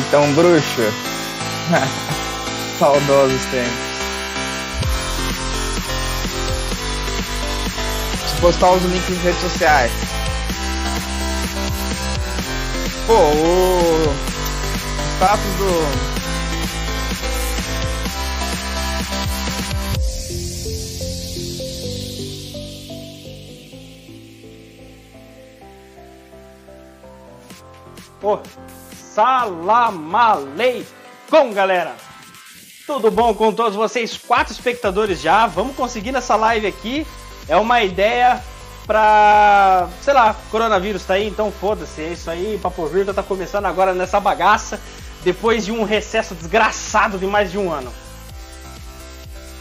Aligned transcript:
Capitão 0.00 0.32
Bruxo. 0.32 0.80
Saudosos 2.78 3.44
tempos. 3.46 3.90
Postar 8.40 8.70
os 8.72 8.82
links 8.84 9.10
nas 9.10 9.18
redes 9.22 9.40
sociais. 9.42 9.92
Pô, 13.06 13.14
o 13.14 14.14
status 15.16 15.54
do 15.58 16.20
Pô, 28.20 28.38
salam 29.20 30.16
aleikum, 30.16 31.52
galera! 31.52 31.94
Tudo 32.86 33.10
bom 33.10 33.34
com 33.34 33.52
todos 33.52 33.76
vocês? 33.76 34.16
Quatro 34.16 34.52
espectadores 34.52 35.20
já. 35.20 35.46
Vamos 35.46 35.76
conseguir 35.76 36.10
nessa 36.10 36.36
live 36.36 36.66
aqui. 36.66 37.06
É 37.46 37.54
uma 37.54 37.82
ideia 37.82 38.42
pra. 38.86 39.88
sei 40.00 40.14
lá, 40.14 40.34
coronavírus 40.50 41.04
tá 41.04 41.14
aí, 41.14 41.28
então 41.28 41.52
foda-se. 41.52 42.00
É 42.00 42.08
isso 42.08 42.30
aí. 42.30 42.58
Papo 42.62 42.86
Virtual 42.86 43.14
tá 43.14 43.22
começando 43.22 43.66
agora 43.66 43.92
nessa 43.92 44.18
bagaça. 44.18 44.80
Depois 45.22 45.66
de 45.66 45.70
um 45.70 45.84
recesso 45.84 46.34
desgraçado 46.34 47.18
de 47.18 47.26
mais 47.26 47.52
de 47.52 47.58
um 47.58 47.70
ano. 47.70 47.92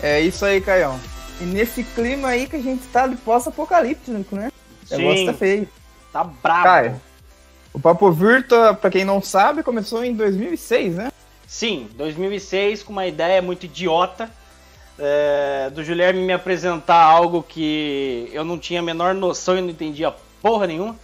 É 0.02 0.22
isso 0.22 0.46
aí, 0.46 0.62
Caião. 0.62 0.98
E 1.42 1.44
nesse 1.44 1.84
clima 1.84 2.30
aí 2.30 2.48
que 2.48 2.56
a 2.56 2.62
gente 2.62 2.88
tá 2.88 3.06
de 3.08 3.18
pós-apocalíptico, 3.18 4.38
né? 4.38 4.52
O 4.90 4.98
negócio 4.98 5.26
tá 5.26 5.34
feio. 5.34 5.68
Tá 6.14 6.24
brabo. 6.24 6.64
Caio, 6.64 7.02
o 7.74 7.80
Papo 7.80 8.12
Virtua, 8.12 8.74
para 8.74 8.90
quem 8.90 9.06
não 9.06 9.22
sabe, 9.22 9.64
começou 9.64 10.04
em 10.04 10.14
2006, 10.14 10.96
né? 10.96 11.12
Sim, 11.48 11.90
2006, 11.96 12.84
com 12.84 12.92
uma 12.92 13.08
ideia 13.08 13.42
muito 13.42 13.66
idiota 13.66 14.30
é, 15.00 15.70
do 15.70 15.82
Guilherme 15.82 16.22
me 16.22 16.34
apresentar 16.34 17.02
algo 17.02 17.42
que 17.42 18.30
eu 18.34 18.44
não 18.44 18.60
tinha 18.60 18.82
a 18.82 18.84
menor 18.84 19.16
noção 19.16 19.58
e 19.58 19.62
não 19.62 19.70
entendia 19.70 20.14
porra 20.42 20.68
nenhuma, 20.68 20.96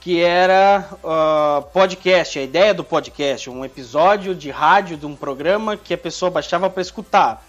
que 0.00 0.22
era 0.22 0.88
uh, 1.02 1.62
podcast, 1.72 2.38
a 2.38 2.42
ideia 2.42 2.72
do 2.72 2.84
podcast, 2.84 3.50
um 3.50 3.64
episódio 3.64 4.34
de 4.34 4.50
rádio 4.50 4.96
de 4.96 5.04
um 5.04 5.16
programa 5.16 5.76
que 5.76 5.92
a 5.92 5.98
pessoa 5.98 6.30
baixava 6.30 6.70
para 6.70 6.80
escutar. 6.80 7.44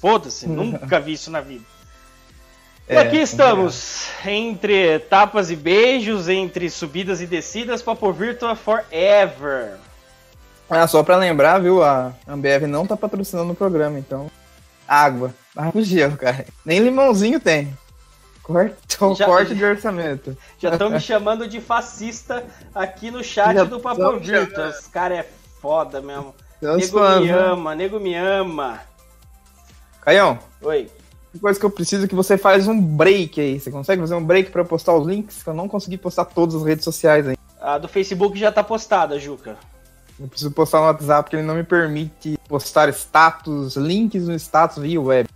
Foda-se, 0.00 0.46
nunca 0.48 0.98
vi 0.98 1.12
isso 1.12 1.30
na 1.30 1.40
vida. 1.40 1.64
É, 2.88 2.98
aqui 2.98 3.16
estamos, 3.16 4.08
entre 4.24 5.00
tapas 5.00 5.50
e 5.50 5.56
beijos, 5.56 6.28
entre 6.28 6.70
subidas 6.70 7.20
e 7.20 7.26
descidas, 7.26 7.82
Papo 7.82 8.12
Virtua 8.12 8.54
Forever. 8.54 9.74
Ah, 10.70 10.86
só 10.86 11.02
pra 11.02 11.16
lembrar, 11.16 11.58
viu, 11.58 11.82
a 11.82 12.12
Ambev 12.28 12.64
não 12.66 12.86
tá 12.86 12.96
patrocinando 12.96 13.52
o 13.52 13.56
programa, 13.56 13.98
então. 13.98 14.30
Água. 14.86 15.34
Água 15.56 15.82
gelo, 15.82 16.16
cara. 16.16 16.46
Nem 16.64 16.78
limãozinho 16.78 17.40
tem. 17.40 17.76
Corte, 18.40 18.76
já, 19.16 19.26
corte 19.26 19.52
de 19.52 19.64
orçamento. 19.64 20.38
Já 20.56 20.70
estão 20.70 20.88
me 20.88 21.00
chamando 21.02 21.48
de 21.48 21.60
fascista 21.60 22.44
aqui 22.72 23.10
no 23.10 23.22
chat 23.24 23.52
já 23.54 23.64
do 23.64 23.80
Papo 23.80 24.20
Virtua. 24.20 24.68
Os 24.68 24.86
caras 24.86 25.18
é 25.18 25.26
foda 25.60 26.00
mesmo. 26.00 26.32
nego 26.62 27.00
me 27.00 27.26
né? 27.26 27.32
ama, 27.32 27.74
nego 27.74 27.98
me 27.98 28.14
ama. 28.14 28.80
Caião. 30.02 30.38
Oi 30.62 30.88
coisa 31.38 31.58
que 31.58 31.66
eu 31.66 31.70
preciso 31.70 32.04
é 32.04 32.08
que 32.08 32.14
você 32.14 32.36
faz 32.36 32.66
um 32.68 32.80
break 32.80 33.40
aí. 33.40 33.60
Você 33.60 33.70
consegue 33.70 34.00
fazer 34.00 34.14
um 34.14 34.24
break 34.24 34.50
para 34.50 34.64
postar 34.64 34.94
os 34.94 35.06
links? 35.06 35.42
Que 35.42 35.48
eu 35.48 35.54
não 35.54 35.68
consegui 35.68 35.96
postar 35.96 36.24
todas 36.26 36.54
as 36.54 36.64
redes 36.64 36.84
sociais 36.84 37.26
aí. 37.28 37.36
A 37.60 37.78
do 37.78 37.88
Facebook 37.88 38.38
já 38.38 38.52
tá 38.52 38.62
postada, 38.62 39.18
Juca. 39.18 39.56
Eu 40.18 40.28
preciso 40.28 40.50
postar 40.50 40.78
no 40.78 40.86
WhatsApp 40.86 41.24
porque 41.24 41.36
ele 41.36 41.46
não 41.46 41.54
me 41.54 41.64
permite 41.64 42.38
postar 42.48 42.88
status, 42.88 43.76
links 43.76 44.26
no 44.26 44.34
status 44.34 44.78
via 44.78 45.00
web. 45.00 45.28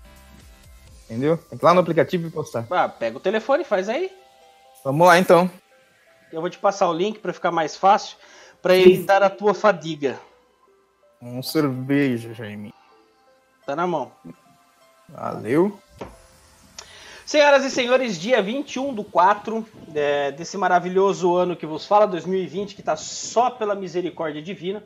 Entendeu? 1.04 1.36
Tem 1.36 1.58
que 1.58 1.64
ir 1.64 1.66
lá 1.66 1.74
no 1.74 1.80
aplicativo 1.80 2.28
e 2.28 2.30
postar. 2.30 2.66
Ah, 2.70 2.88
pega 2.88 3.16
o 3.16 3.20
telefone 3.20 3.62
e 3.62 3.66
faz 3.66 3.88
aí. 3.88 4.10
Vamos 4.84 5.06
lá 5.06 5.18
então. 5.18 5.50
Eu 6.32 6.40
vou 6.40 6.48
te 6.48 6.58
passar 6.58 6.88
o 6.88 6.92
link 6.92 7.18
para 7.18 7.32
ficar 7.32 7.50
mais 7.50 7.76
fácil, 7.76 8.16
para 8.62 8.76
evitar 8.76 9.22
a 9.22 9.28
tua 9.28 9.52
fadiga. 9.52 10.18
Um 11.20 11.42
cerveja, 11.42 12.32
Jaime. 12.32 12.72
Tá 13.66 13.76
na 13.76 13.86
mão. 13.86 14.12
Valeu. 15.08 15.78
Senhoras 17.30 17.64
e 17.64 17.70
senhores, 17.70 18.18
dia 18.18 18.42
21 18.42 18.92
do 18.92 19.04
4 19.04 19.64
é, 19.94 20.32
desse 20.32 20.58
maravilhoso 20.58 21.36
ano 21.36 21.54
que 21.54 21.64
vos 21.64 21.86
fala, 21.86 22.04
2020, 22.04 22.74
que 22.74 22.80
está 22.80 22.96
só 22.96 23.48
pela 23.50 23.76
misericórdia 23.76 24.42
divina. 24.42 24.82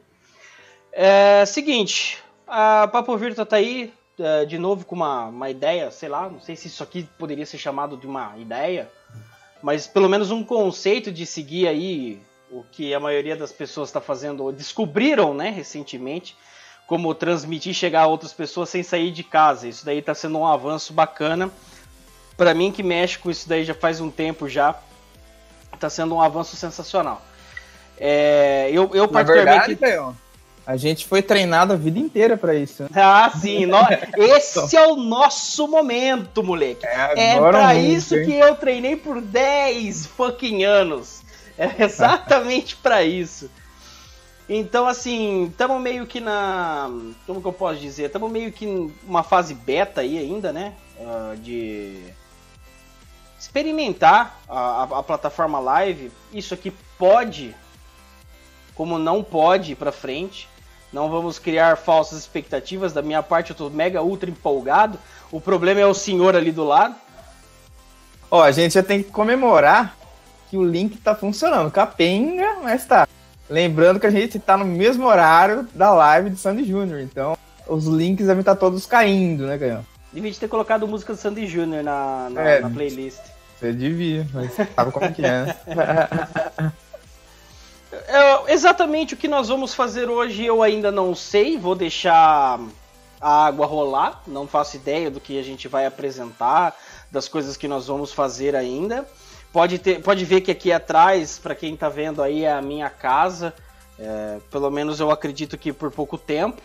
É, 0.93 1.47
seguinte, 1.47 2.23
a 2.47 2.87
Papo 2.87 3.17
Virtua 3.17 3.47
tá 3.47 3.57
aí, 3.57 3.95
é, 4.19 4.45
de 4.45 4.59
novo 4.59 4.85
com 4.85 4.95
uma, 4.95 5.25
uma 5.25 5.49
ideia, 5.49 5.91
sei 5.91 6.11
lá, 6.11 6.29
não 6.29 6.39
sei 6.39 6.55
se 6.55 6.69
isso 6.69 6.83
aqui 6.83 7.09
poderia 7.19 7.47
ser 7.47 7.57
chamado 7.57 7.97
de 7.97 8.07
uma 8.07 8.37
ideia, 8.37 8.91
mas 9.63 9.87
pelo 9.87 10.07
menos 10.07 10.31
um 10.31 10.45
conceito 10.45 11.11
de 11.11 11.25
seguir 11.25 11.67
aí 11.67 12.21
o 12.51 12.63
que 12.63 12.93
a 12.93 13.01
maioria 13.01 13.37
das 13.37 13.53
pessoas 13.53 13.89
está 13.89 14.03
fazendo, 14.03 14.45
ou 14.45 14.53
descobriram, 14.53 15.33
né, 15.33 15.49
recentemente, 15.49 16.37
como 16.87 17.15
transmitir 17.15 17.73
chegar 17.73 18.03
a 18.03 18.07
outras 18.07 18.35
pessoas 18.35 18.69
sem 18.69 18.83
sair 18.83 19.13
de 19.13 19.25
casa. 19.25 19.67
Isso 19.67 19.83
daí 19.83 20.01
está 20.01 20.15
sendo 20.15 20.37
um 20.37 20.47
avanço 20.47 20.93
bacana 20.93 21.51
para 22.37 22.55
mim 22.55 22.73
que 22.73 22.83
mexe 22.83 23.19
com 23.19 23.31
isso 23.31 23.49
daí 23.49 23.65
já 23.65 23.75
faz 23.75 24.01
um 24.01 24.11
tempo 24.11 24.49
já, 24.49 24.75
tá 25.79 25.89
sendo 25.91 26.15
um 26.15 26.21
avanço 26.21 26.57
sensacional. 26.57 27.23
É, 27.99 28.69
eu, 28.73 28.91
eu 28.95 29.09
particularmente. 29.09 29.75
Verdade, 29.75 30.17
a 30.67 30.77
gente 30.77 31.05
foi 31.07 31.21
treinado 31.21 31.75
a 31.75 31.77
vida 31.77 31.99
inteira 31.99 32.37
para 32.37 32.55
isso. 32.55 32.87
Ah, 32.95 33.31
sim. 33.31 33.67
No... 33.67 33.77
Esse 34.17 34.77
é 34.77 34.87
o 34.87 34.97
nosso 34.97 35.69
momento, 35.69 36.43
moleque. 36.43 36.87
É, 36.87 37.35
é 37.35 37.39
para 37.39 37.75
isso 37.75 38.17
hein? 38.17 38.25
que 38.25 38.33
eu 38.33 38.55
treinei 38.55 38.97
por 38.97 39.21
10 39.21 40.07
fucking 40.07 40.65
anos. 40.65 41.23
É 41.59 41.71
exatamente 41.85 42.77
para 42.77 43.03
isso. 43.03 43.51
Então, 44.49 44.87
assim, 44.87 45.45
estamos 45.45 45.81
meio 45.81 46.07
que 46.07 46.21
na. 46.21 46.91
Como 47.27 47.41
que 47.41 47.47
eu 47.47 47.53
posso 47.53 47.81
dizer? 47.81 48.07
Estamos 48.07 48.31
meio 48.31 48.51
que 48.53 48.67
uma 49.07 49.23
fase 49.23 49.55
beta 49.55 50.01
aí 50.01 50.19
ainda, 50.19 50.53
né? 50.53 50.75
Uh, 50.99 51.37
de 51.37 52.03
experimentar 53.45 54.41
a, 54.49 54.59
a, 54.59 54.83
a, 54.99 55.03
plataforma 55.03 55.61
live. 55.61 56.11
Isso 56.33 56.55
aqui 56.55 56.73
pode, 56.99 57.55
como 58.75 58.99
não 58.99 59.23
pode 59.23 59.73
ir 59.73 59.75
para 59.75 59.93
frente. 59.93 60.49
Não 60.93 61.11
vamos 61.11 61.39
criar 61.39 61.77
falsas 61.77 62.19
expectativas. 62.19 62.93
Da 62.93 63.03
minha 63.03 63.23
parte, 63.23 63.51
eu 63.51 63.57
tô 63.57 63.69
mega 63.69 64.03
ultra 64.03 64.31
empolgado. 64.31 64.99
O 65.31 65.41
problema 65.41 65.81
é 65.81 65.87
o 65.87 65.95
senhor 65.95 66.35
ali 66.35 66.51
do 66.51 66.65
lado. 66.65 66.95
Ó, 68.31 68.43
a 68.43 68.51
gente 68.51 68.75
já 68.75 68.83
tem 68.83 69.03
que 69.03 69.11
comemorar 69.11 69.97
que 70.49 70.57
o 70.57 70.65
link 70.65 70.97
tá 70.99 71.15
funcionando. 71.15 71.71
Capenga, 71.71 72.57
mas 72.63 72.87
tá. 72.87 73.07
Lembrando 73.51 74.01
que 74.01 74.07
a 74.07 74.11
gente 74.11 74.39
tá 74.39 74.57
no 74.57 74.65
mesmo 74.65 75.05
horário 75.05 75.69
da 75.75 75.93
live 75.93 76.31
de 76.31 76.39
Sandy 76.39 76.65
Júnior. 76.65 77.01
Então, 77.01 77.37
os 77.69 77.85
links 77.85 78.27
devem 78.27 78.41
estar 78.41 78.55
tá 78.55 78.61
todos 78.61 78.87
caindo, 78.87 79.47
né, 79.47 79.59
Canhão? 79.59 79.85
Devia 80.13 80.33
ter 80.33 80.49
colocado 80.49 80.89
música 80.89 81.13
do 81.13 81.19
Sandy 81.19 81.47
Júnior 81.47 81.83
na, 81.83 82.31
na, 82.31 82.41
é, 82.41 82.61
na 82.61 82.71
playlist. 82.71 83.34
Você 83.65 83.73
devia, 83.73 84.29
mas 84.35 84.53
sabe 84.53 84.93
como 84.93 85.11
que 85.11 85.25
é. 85.25 85.47
Né? 85.47 85.57
é. 87.93 88.53
Exatamente 88.53 89.15
o 89.15 89.17
que 89.17 89.27
nós 89.27 89.49
vamos 89.49 89.73
fazer 89.73 90.11
hoje 90.11 90.45
eu 90.45 90.63
ainda 90.63 90.93
não 90.93 91.15
sei, 91.15 91.57
vou 91.57 91.75
deixar 91.75 92.61
a 93.19 93.47
água 93.47 93.65
rolar, 93.65 94.23
não 94.27 94.47
faço 94.47 94.77
ideia 94.77 95.11
do 95.11 95.19
que 95.19 95.39
a 95.39 95.43
gente 95.43 95.67
vai 95.67 95.87
apresentar, 95.87 96.77
das 97.11 97.27
coisas 97.27 97.57
que 97.57 97.67
nós 97.67 97.87
vamos 97.87 98.13
fazer 98.13 98.55
ainda. 98.55 99.09
Pode, 99.51 99.79
ter, 99.79 100.03
pode 100.03 100.27
ver 100.27 100.43
que 100.43 100.51
aqui 100.51 100.71
atrás, 100.71 101.39
para 101.39 101.55
quem 101.55 101.73
está 101.73 101.89
vendo 101.89 102.23
aí, 102.23 102.45
é 102.45 102.53
a 102.53 102.61
minha 102.61 102.91
casa. 102.91 103.55
É, 103.99 104.41
pelo 104.51 104.71
menos 104.71 105.01
eu 105.01 105.11
acredito 105.11 105.57
que 105.57 105.73
por 105.73 105.91
pouco 105.91 106.19
tempo. 106.19 106.61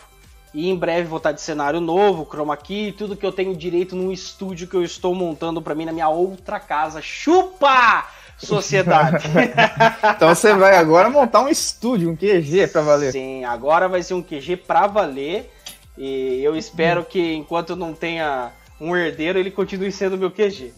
E 0.52 0.68
em 0.68 0.76
breve 0.76 1.08
vou 1.08 1.18
estar 1.18 1.32
de 1.32 1.40
cenário 1.40 1.80
novo, 1.80 2.24
chroma 2.24 2.56
key, 2.56 2.92
tudo 2.92 3.16
que 3.16 3.24
eu 3.24 3.30
tenho 3.30 3.54
direito 3.54 3.94
num 3.94 4.10
estúdio 4.10 4.66
que 4.66 4.74
eu 4.74 4.82
estou 4.82 5.14
montando 5.14 5.62
para 5.62 5.74
mim 5.74 5.84
na 5.84 5.92
minha 5.92 6.08
outra 6.08 6.58
casa. 6.58 7.00
Chupa! 7.00 8.06
Sociedade. 8.36 9.26
então 10.16 10.34
você 10.34 10.54
vai 10.54 10.76
agora 10.76 11.10
montar 11.10 11.40
um 11.40 11.48
estúdio, 11.48 12.10
um 12.10 12.16
QG 12.16 12.68
para 12.68 12.80
valer. 12.80 13.12
Sim, 13.12 13.44
agora 13.44 13.86
vai 13.86 14.02
ser 14.02 14.14
um 14.14 14.22
QG 14.22 14.56
para 14.56 14.86
valer. 14.86 15.50
E 15.96 16.42
eu 16.42 16.56
espero 16.56 17.04
que 17.04 17.34
enquanto 17.34 17.70
eu 17.70 17.76
não 17.76 17.92
tenha 17.92 18.50
um 18.80 18.96
herdeiro, 18.96 19.38
ele 19.38 19.50
continue 19.50 19.92
sendo 19.92 20.16
meu 20.16 20.30
QG. 20.30 20.72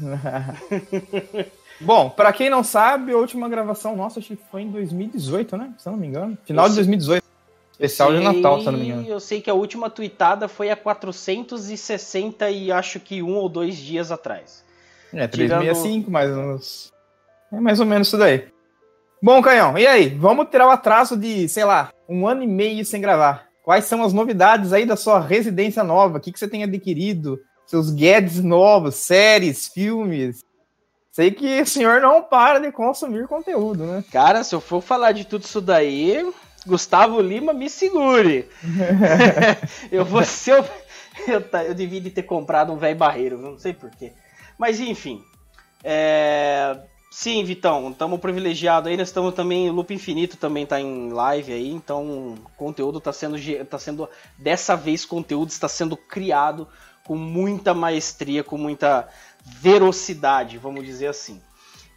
Bom, 1.80 2.10
para 2.10 2.32
quem 2.32 2.50
não 2.50 2.64
sabe, 2.64 3.12
a 3.12 3.16
última 3.16 3.48
gravação 3.48 3.94
nossa 3.94 4.18
acho 4.18 4.34
que 4.34 4.42
foi 4.50 4.62
em 4.62 4.70
2018, 4.70 5.56
né? 5.56 5.72
Se 5.78 5.88
eu 5.88 5.92
não 5.92 5.98
me 5.98 6.06
engano. 6.06 6.36
Final 6.44 6.68
de 6.68 6.74
2018. 6.74 7.24
Especial 7.78 8.10
sei, 8.10 8.18
de 8.18 8.24
Natal, 8.24 8.60
se 8.60 8.66
eu 8.66 8.72
não 8.72 8.78
me 8.78 8.86
engano. 8.86 9.06
Eu 9.06 9.20
sei 9.20 9.40
que 9.40 9.50
a 9.50 9.54
última 9.54 9.90
tweetada 9.90 10.48
foi 10.48 10.70
há 10.70 10.76
460 10.76 12.50
e 12.50 12.72
acho 12.72 12.98
que 12.98 13.22
um 13.22 13.36
ou 13.36 13.48
dois 13.48 13.76
dias 13.76 14.10
atrás. 14.10 14.64
É, 15.12 15.28
365, 15.28 15.92
Tirando... 15.92 16.10
mais 16.10 16.30
ou 16.30 16.36
menos. 16.36 16.92
É 17.52 17.60
mais 17.60 17.80
ou 17.80 17.86
menos 17.86 18.08
isso 18.08 18.16
daí. 18.16 18.48
Bom, 19.22 19.42
Canhão, 19.42 19.76
e 19.78 19.86
aí? 19.86 20.08
Vamos 20.08 20.48
tirar 20.50 20.66
o 20.66 20.70
atraso 20.70 21.16
de, 21.16 21.48
sei 21.48 21.64
lá, 21.64 21.90
um 22.08 22.26
ano 22.26 22.42
e 22.42 22.46
meio 22.46 22.84
sem 22.84 23.00
gravar. 23.00 23.46
Quais 23.62 23.84
são 23.84 24.02
as 24.02 24.12
novidades 24.12 24.72
aí 24.72 24.86
da 24.86 24.96
sua 24.96 25.20
residência 25.20 25.84
nova? 25.84 26.18
O 26.18 26.20
que, 26.20 26.32
que 26.32 26.38
você 26.38 26.48
tem 26.48 26.62
adquirido? 26.62 27.38
Seus 27.66 27.90
gadgets 27.90 28.42
novos, 28.42 28.94
séries, 28.94 29.68
filmes? 29.68 30.44
Sei 31.10 31.30
que 31.30 31.62
o 31.62 31.66
senhor 31.66 32.00
não 32.00 32.22
para 32.22 32.58
de 32.58 32.70
consumir 32.70 33.26
conteúdo, 33.26 33.84
né? 33.84 34.04
Cara, 34.12 34.44
se 34.44 34.54
eu 34.54 34.60
for 34.60 34.80
falar 34.80 35.12
de 35.12 35.24
tudo 35.24 35.44
isso 35.44 35.60
daí, 35.60 36.30
Gustavo 36.66 37.20
Lima, 37.20 37.52
me 37.52 37.70
segure. 37.70 38.48
eu 39.90 40.04
vou 40.04 40.24
ser. 40.24 40.64
Eu, 41.26 41.42
eu 41.66 41.74
devia 41.74 42.10
ter 42.10 42.22
comprado 42.22 42.72
um 42.72 42.76
velho 42.76 42.96
barreiro, 42.96 43.38
não 43.38 43.58
sei 43.58 43.72
porquê. 43.72 44.12
Mas 44.58 44.80
enfim. 44.80 45.22
É... 45.82 46.78
Sim, 47.10 47.42
Vitão, 47.44 47.90
estamos 47.90 48.20
privilegiados 48.20 48.90
aí. 48.90 48.96
Nós 48.96 49.08
estamos 49.08 49.32
também. 49.32 49.70
Loop 49.70 49.94
Infinito 49.94 50.36
também 50.36 50.64
está 50.64 50.80
em 50.80 51.10
live 51.10 51.52
aí. 51.52 51.70
Então, 51.70 52.34
conteúdo 52.56 52.98
está 52.98 53.12
sendo, 53.12 53.36
tá 53.64 53.78
sendo. 53.78 54.08
Dessa 54.36 54.76
vez, 54.76 55.04
conteúdo 55.04 55.48
está 55.48 55.68
sendo 55.68 55.96
criado 55.96 56.68
com 57.06 57.16
muita 57.16 57.72
maestria, 57.72 58.42
com 58.42 58.58
muita 58.58 59.08
velocidade, 59.46 60.58
vamos 60.58 60.84
dizer 60.84 61.06
assim. 61.06 61.40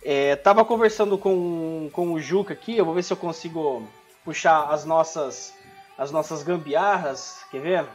É, 0.04 0.36
tava 0.36 0.64
conversando 0.64 1.18
com, 1.18 1.90
com 1.92 2.14
o 2.14 2.20
Juca 2.22 2.54
aqui, 2.54 2.78
eu 2.78 2.86
vou 2.86 2.94
ver 2.94 3.04
se 3.04 3.12
eu 3.12 3.18
consigo 3.18 3.88
puxar 4.24 4.72
as 4.72 4.86
nossas 4.86 5.54
as 5.98 6.12
nossas 6.12 6.44
gambiarras, 6.44 7.40
quer 7.52 7.62
ver? 7.62 7.86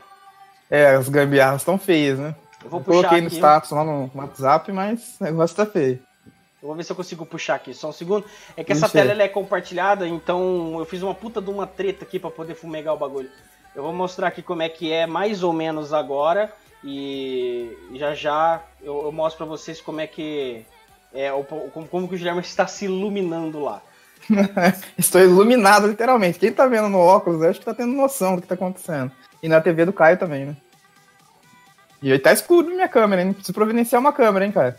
É, 0.71 0.95
as 0.95 1.09
gambiarras 1.09 1.63
estão 1.63 1.79
feias, 1.79 2.19
né? 2.19 2.35
Eu 2.63 2.71
vou 2.71 2.81
eu 2.81 2.85
puxar 2.85 3.09
coloquei 3.09 3.21
no 3.23 3.29
status 3.29 3.71
lá 3.71 3.83
no 3.83 4.11
WhatsApp, 4.15 4.71
mas 4.73 5.17
o 5.21 5.25
negócio 5.25 5.57
tá 5.57 5.65
feio. 5.65 6.03
Eu 6.63 6.69
vou 6.69 6.75
ver 6.75 6.85
se 6.85 6.93
eu 6.93 6.97
consigo 6.97 7.27
puxar 7.27 7.57
aqui, 7.57 7.75
só 7.75 7.91
um 7.91 7.93
segundo. 7.93 8.25
É 8.57 8.65
que 8.65 8.73
essa 8.73 8.89
tela 8.89 9.23
é 9.23 9.29
compartilhada, 9.29 10.09
então 10.09 10.77
eu 10.79 10.85
fiz 10.87 11.03
uma 11.03 11.15
puta 11.15 11.41
de 11.41 11.51
uma 11.51 11.67
treta 11.67 12.05
aqui 12.05 12.19
para 12.19 12.31
poder 12.31 12.55
fumegar 12.55 12.95
o 12.95 12.97
bagulho. 12.97 13.31
Eu 13.75 13.83
vou 13.83 13.93
mostrar 13.93 14.29
aqui 14.29 14.43
como 14.43 14.63
é 14.63 14.69
que 14.69 14.93
é 14.93 15.07
mais 15.07 15.43
ou 15.43 15.53
menos 15.53 15.93
agora 15.93 16.53
e 16.83 17.77
já 17.95 18.15
já 18.15 18.63
eu, 18.83 19.05
eu 19.05 19.13
mostro 19.13 19.39
para 19.39 19.47
vocês 19.47 19.81
como 19.81 20.01
é 20.01 20.07
que 20.07 20.65
é 21.13 21.31
como, 21.73 21.89
como 21.89 22.09
que 22.09 22.15
o 22.15 22.19
Guilherme 22.19 22.41
está 22.43 22.67
se 22.67 22.87
iluminando 22.87 23.61
lá. 23.61 23.83
Estou 24.99 25.21
iluminado, 25.21 25.87
literalmente. 25.87 26.39
Quem 26.39 26.53
tá 26.53 26.67
vendo 26.67 26.89
no 26.89 26.99
óculos, 26.99 27.43
acho 27.43 27.59
que 27.59 27.65
tá 27.65 27.75
tendo 27.75 27.93
noção 27.93 28.37
do 28.37 28.43
que 28.43 28.49
tá 28.49 28.55
acontecendo. 28.55 29.11
E 29.43 29.49
na 29.49 29.61
TV 29.61 29.85
do 29.85 29.93
Caio 29.93 30.19
também, 30.19 30.47
né? 30.47 30.57
E 32.03 32.13
aí 32.13 32.19
tá 32.19 32.33
escuro 32.33 32.69
minha 32.69 32.89
câmera, 32.89 33.23
hein? 33.23 33.33
Preciso 33.33 33.55
providenciar 33.55 34.01
uma 34.01 34.13
câmera, 34.13 34.45
hein, 34.45 34.53
cara? 34.53 34.77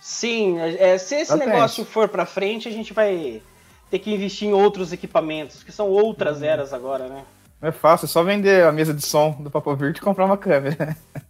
Sim, 0.00 0.58
é, 0.58 0.96
se 0.98 1.16
esse 1.16 1.30
tá 1.30 1.36
negócio 1.36 1.84
for 1.84 2.08
pra 2.08 2.24
frente, 2.24 2.68
a 2.68 2.70
gente 2.70 2.92
vai 2.92 3.42
ter 3.90 3.98
que 3.98 4.12
investir 4.12 4.48
em 4.48 4.52
outros 4.52 4.92
equipamentos, 4.92 5.62
que 5.62 5.72
são 5.72 5.88
outras 5.88 6.38
uhum. 6.38 6.44
eras 6.44 6.72
agora, 6.72 7.08
né? 7.08 7.24
É 7.60 7.72
fácil, 7.72 8.06
é 8.06 8.08
só 8.08 8.22
vender 8.22 8.64
a 8.64 8.72
mesa 8.72 8.94
de 8.94 9.04
som 9.04 9.32
do 9.40 9.50
Papo 9.50 9.74
Virtual 9.74 10.02
e 10.02 10.04
comprar 10.04 10.24
uma 10.24 10.38
câmera. 10.38 10.96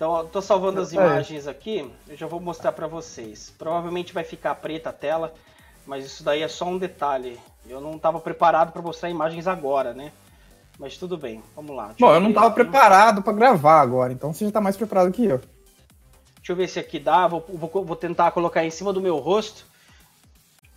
Então, 0.00 0.16
eu 0.16 0.24
tô 0.24 0.40
salvando 0.40 0.80
as 0.80 0.94
imagens 0.94 1.46
aqui, 1.46 1.86
eu 2.08 2.16
já 2.16 2.26
vou 2.26 2.40
mostrar 2.40 2.72
para 2.72 2.86
vocês. 2.86 3.52
Provavelmente 3.58 4.14
vai 4.14 4.24
ficar 4.24 4.54
preta 4.54 4.88
a 4.88 4.94
tela, 4.94 5.34
mas 5.90 6.04
isso 6.04 6.22
daí 6.22 6.40
é 6.40 6.46
só 6.46 6.66
um 6.66 6.78
detalhe. 6.78 7.36
Eu 7.68 7.80
não 7.80 7.96
estava 7.96 8.20
preparado 8.20 8.70
para 8.70 8.80
mostrar 8.80 9.10
imagens 9.10 9.48
agora, 9.48 9.92
né? 9.92 10.12
Mas 10.78 10.96
tudo 10.96 11.18
bem, 11.18 11.42
vamos 11.56 11.74
lá. 11.74 11.92
Bom, 11.98 12.14
eu, 12.14 12.20
não 12.20 12.28
estava 12.28 12.48
preparado 12.52 13.22
para 13.22 13.32
gravar 13.32 13.80
agora, 13.80 14.12
então 14.12 14.32
você 14.32 14.44
já 14.44 14.50
está 14.50 14.60
mais 14.60 14.76
preparado 14.76 15.10
que 15.10 15.24
eu. 15.24 15.38
Deixa 16.36 16.52
eu 16.52 16.56
ver 16.56 16.68
se 16.68 16.78
aqui 16.78 17.00
dá, 17.00 17.26
vou, 17.26 17.44
vou, 17.48 17.84
vou 17.84 17.96
tentar 17.96 18.30
colocar 18.30 18.64
em 18.64 18.70
cima 18.70 18.92
do 18.92 19.00
meu 19.00 19.18
rosto. 19.18 19.66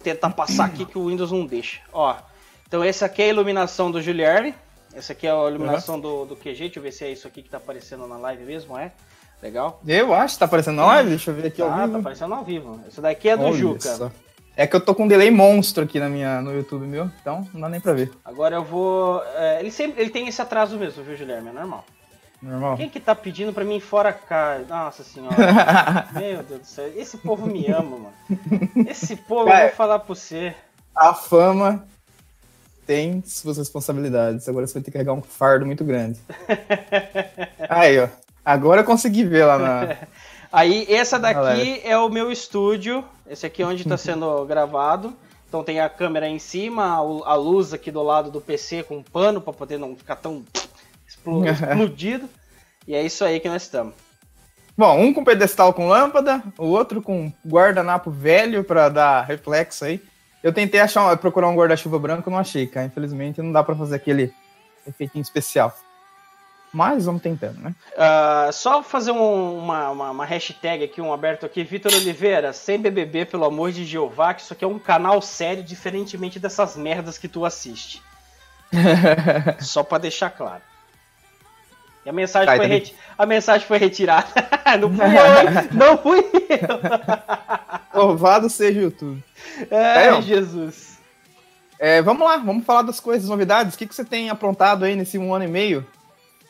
Tentar 0.02 0.32
passar 0.32 0.66
aqui 0.66 0.84
que 0.84 0.98
o 0.98 1.06
Windows 1.06 1.32
não 1.32 1.46
deixa. 1.46 1.80
Ó, 1.94 2.16
então 2.68 2.84
essa 2.84 3.06
aqui 3.06 3.22
é 3.22 3.26
a 3.26 3.30
iluminação 3.30 3.92
do 3.92 4.02
Julierne. 4.02 4.56
Essa 4.96 5.14
aqui 5.14 5.28
é 5.28 5.32
a 5.32 5.48
iluminação 5.48 5.96
uhum. 5.96 6.02
do, 6.02 6.26
do 6.26 6.36
QG. 6.36 6.58
Deixa 6.58 6.80
eu 6.80 6.84
ver 6.84 6.92
se 6.92 7.06
é 7.06 7.12
isso 7.12 7.28
aqui 7.28 7.44
que 7.44 7.50
está 7.50 7.58
aparecendo 7.58 8.08
na 8.08 8.18
live 8.18 8.44
mesmo, 8.46 8.76
é? 8.76 8.92
Legal. 9.44 9.80
Eu 9.86 10.12
acho 10.12 10.34
que 10.34 10.40
tá 10.40 10.46
aparecendo 10.46 10.78
na 10.78 10.88
live, 10.88 11.10
deixa 11.12 11.30
eu 11.30 11.36
ver 11.36 11.50
aqui 11.50 11.62
ah, 11.62 11.66
ao 11.66 11.78
vivo. 11.82 11.92
tá 11.92 12.00
aparecendo 12.00 12.34
ao 12.34 12.44
vivo. 12.44 12.80
Esse 12.88 13.00
daqui 13.00 13.30
é 13.30 13.38
do 13.38 13.44
Olha 13.44 13.54
Juca. 13.54 13.90
Isso. 13.90 14.12
É 14.56 14.68
que 14.68 14.76
eu 14.76 14.82
tô 14.82 14.94
com 14.94 15.06
um 15.06 15.08
delay 15.08 15.32
monstro 15.32 15.84
aqui 15.84 16.00
na 16.00 16.08
minha, 16.08 16.40
no 16.42 16.54
YouTube 16.54 16.86
meu, 16.86 17.10
então 17.20 17.48
não 17.54 17.62
dá 17.62 17.70
nem 17.70 17.82
pra 17.82 17.94
ver. 17.94 18.12
Agora 18.24 18.56
eu 18.56 18.64
vou. 18.64 19.24
É, 19.36 19.60
ele 19.60 19.72
sempre 19.72 20.02
ele 20.02 20.12
tem 20.12 20.28
esse 20.28 20.42
atraso 20.42 20.78
mesmo, 20.78 21.04
viu, 21.04 21.18
Guilherme? 21.18 21.50
É 21.50 21.54
normal. 21.54 21.84
Normal. 22.42 22.78
Quem 22.78 22.90
que 22.90 23.00
tá 23.00 23.16
pedindo 23.16 23.54
pra 23.54 23.64
mim 23.64 23.80
fora 23.80 24.12
cá? 24.12 24.60
Nossa 24.68 25.02
senhora. 25.04 25.36
Meu 26.14 26.44
Deus 26.44 26.62
do 26.62 26.68
céu. 26.68 26.92
Esse 26.96 27.18
povo 27.18 27.48
me 27.48 27.66
ama, 27.68 27.98
mano. 27.98 28.14
Esse 28.88 29.16
povo, 29.16 29.46
Cara, 29.46 29.64
eu 29.64 29.68
vou 29.70 29.76
falar 29.78 30.00
pra 30.00 30.14
você. 30.14 30.54
A 30.94 31.14
fama 31.14 31.88
tem 32.86 33.24
suas 33.26 33.58
responsabilidades. 33.58 34.48
Agora 34.50 34.68
você 34.68 34.74
vai 34.74 34.84
ter 34.84 34.92
que 34.92 34.98
carregar 34.98 35.14
um 35.14 35.22
fardo 35.22 35.66
muito 35.66 35.86
grande. 35.86 36.20
Aí, 37.70 37.98
ó. 38.00 38.10
Agora 38.44 38.82
eu 38.82 38.86
consegui 38.86 39.24
ver 39.24 39.46
lá 39.46 39.58
na. 39.58 39.98
Aí, 40.52 40.86
essa 40.94 41.18
daqui 41.18 41.82
é 41.84 41.98
o 41.98 42.10
meu 42.10 42.30
estúdio. 42.30 43.06
Esse 43.28 43.46
aqui 43.46 43.62
é 43.62 43.66
onde 43.66 43.84
está 43.84 43.98
sendo 43.98 44.46
gravado. 44.46 45.16
Então 45.48 45.64
tem 45.64 45.80
a 45.80 45.88
câmera 45.88 46.28
em 46.28 46.40
cima, 46.40 46.96
a 46.96 47.36
luz 47.36 47.74
aqui 47.74 47.92
do 47.92 48.02
lado 48.02 48.32
do 48.32 48.42
PC 48.42 48.84
com 48.84 48.98
um 48.98 49.04
pano 49.04 49.40
para 49.40 49.54
poder 49.54 49.78
não 49.78 49.96
ficar 49.96 50.16
tão 50.16 50.44
explodido. 51.08 52.28
e 52.88 52.96
é 52.96 53.04
isso 53.04 53.24
aí 53.24 53.40
que 53.40 53.48
nós 53.48 53.62
estamos. 53.62 53.94
Bom, 54.76 55.00
um 55.00 55.14
com 55.14 55.24
pedestal 55.24 55.72
com 55.72 55.88
lâmpada, 55.88 56.42
o 56.58 56.66
outro 56.66 57.00
com 57.00 57.32
guardanapo 57.46 58.10
velho 58.10 58.64
para 58.64 58.90
dar 58.90 59.22
reflexo 59.22 59.86
aí. 59.86 60.02
Eu 60.42 60.52
tentei 60.52 60.80
achar, 60.80 61.16
procurar 61.18 61.48
um 61.48 61.56
guarda-chuva 61.56 62.00
branco, 62.00 62.30
não 62.32 62.40
achei, 62.40 62.66
cara. 62.66 62.88
Infelizmente 62.88 63.42
não 63.42 63.52
dá 63.52 63.64
para 63.64 63.76
fazer 63.76 63.96
aquele 63.96 64.34
efeitinho 64.88 65.22
especial. 65.22 65.74
Mas 66.74 67.06
vamos 67.06 67.22
tentando, 67.22 67.62
né? 67.62 67.76
Uh, 67.92 68.52
só 68.52 68.82
fazer 68.82 69.12
um, 69.12 69.60
uma, 69.60 69.92
uma, 69.92 70.10
uma, 70.10 70.26
hashtag 70.26 70.84
aqui, 70.84 71.00
um 71.00 71.14
aberto 71.14 71.46
aqui. 71.46 71.64
Vitor 71.64 71.94
Oliveira, 71.94 72.52
sem 72.52 72.80
BBB, 72.80 73.26
pelo 73.26 73.46
amor 73.46 73.72
de 73.72 73.86
Jeová, 73.86 74.34
que 74.34 74.42
isso 74.42 74.54
aqui 74.54 74.66
é 74.66 74.68
um 74.68 74.80
canal 74.80 75.22
sério, 75.22 75.64
diferentemente 75.64 76.40
dessas 76.40 76.76
merdas 76.76 77.20
que 77.20 77.28
tu 77.28 77.46
assiste. 77.46 78.02
só 79.62 79.84
para 79.84 80.00
deixar 80.00 80.32
claro. 80.32 80.64
E 82.04 82.10
a 82.10 82.14
mensagem, 82.14 82.50
Ai, 82.50 82.58
foi, 82.58 82.94
a 83.20 83.26
mensagem 83.28 83.68
foi 83.68 83.78
retirada. 83.78 84.28
não 84.80 84.90
fui 84.90 85.06
eu, 85.06 85.26
hein? 85.38 85.70
Não 85.72 85.98
fui 85.98 86.20
eu. 86.50 88.02
Louvado 88.02 88.50
seja 88.50 88.80
o 88.80 88.84
YouTube. 88.84 89.24
Ai, 89.72 90.18
é, 90.18 90.22
Jesus. 90.24 90.98
É, 91.80 92.02
vamos 92.02 92.28
lá, 92.28 92.38
vamos 92.38 92.66
falar 92.66 92.82
das 92.82 93.00
coisas, 93.00 93.30
novidades. 93.30 93.76
O 93.76 93.78
que, 93.78 93.86
que 93.86 93.94
você 93.94 94.04
tem 94.04 94.32
aprontado 94.32 94.84
aí 94.84 94.96
nesse 94.96 95.20
um 95.20 95.34
ano 95.34 95.46
e 95.46 95.48
meio? 95.48 95.86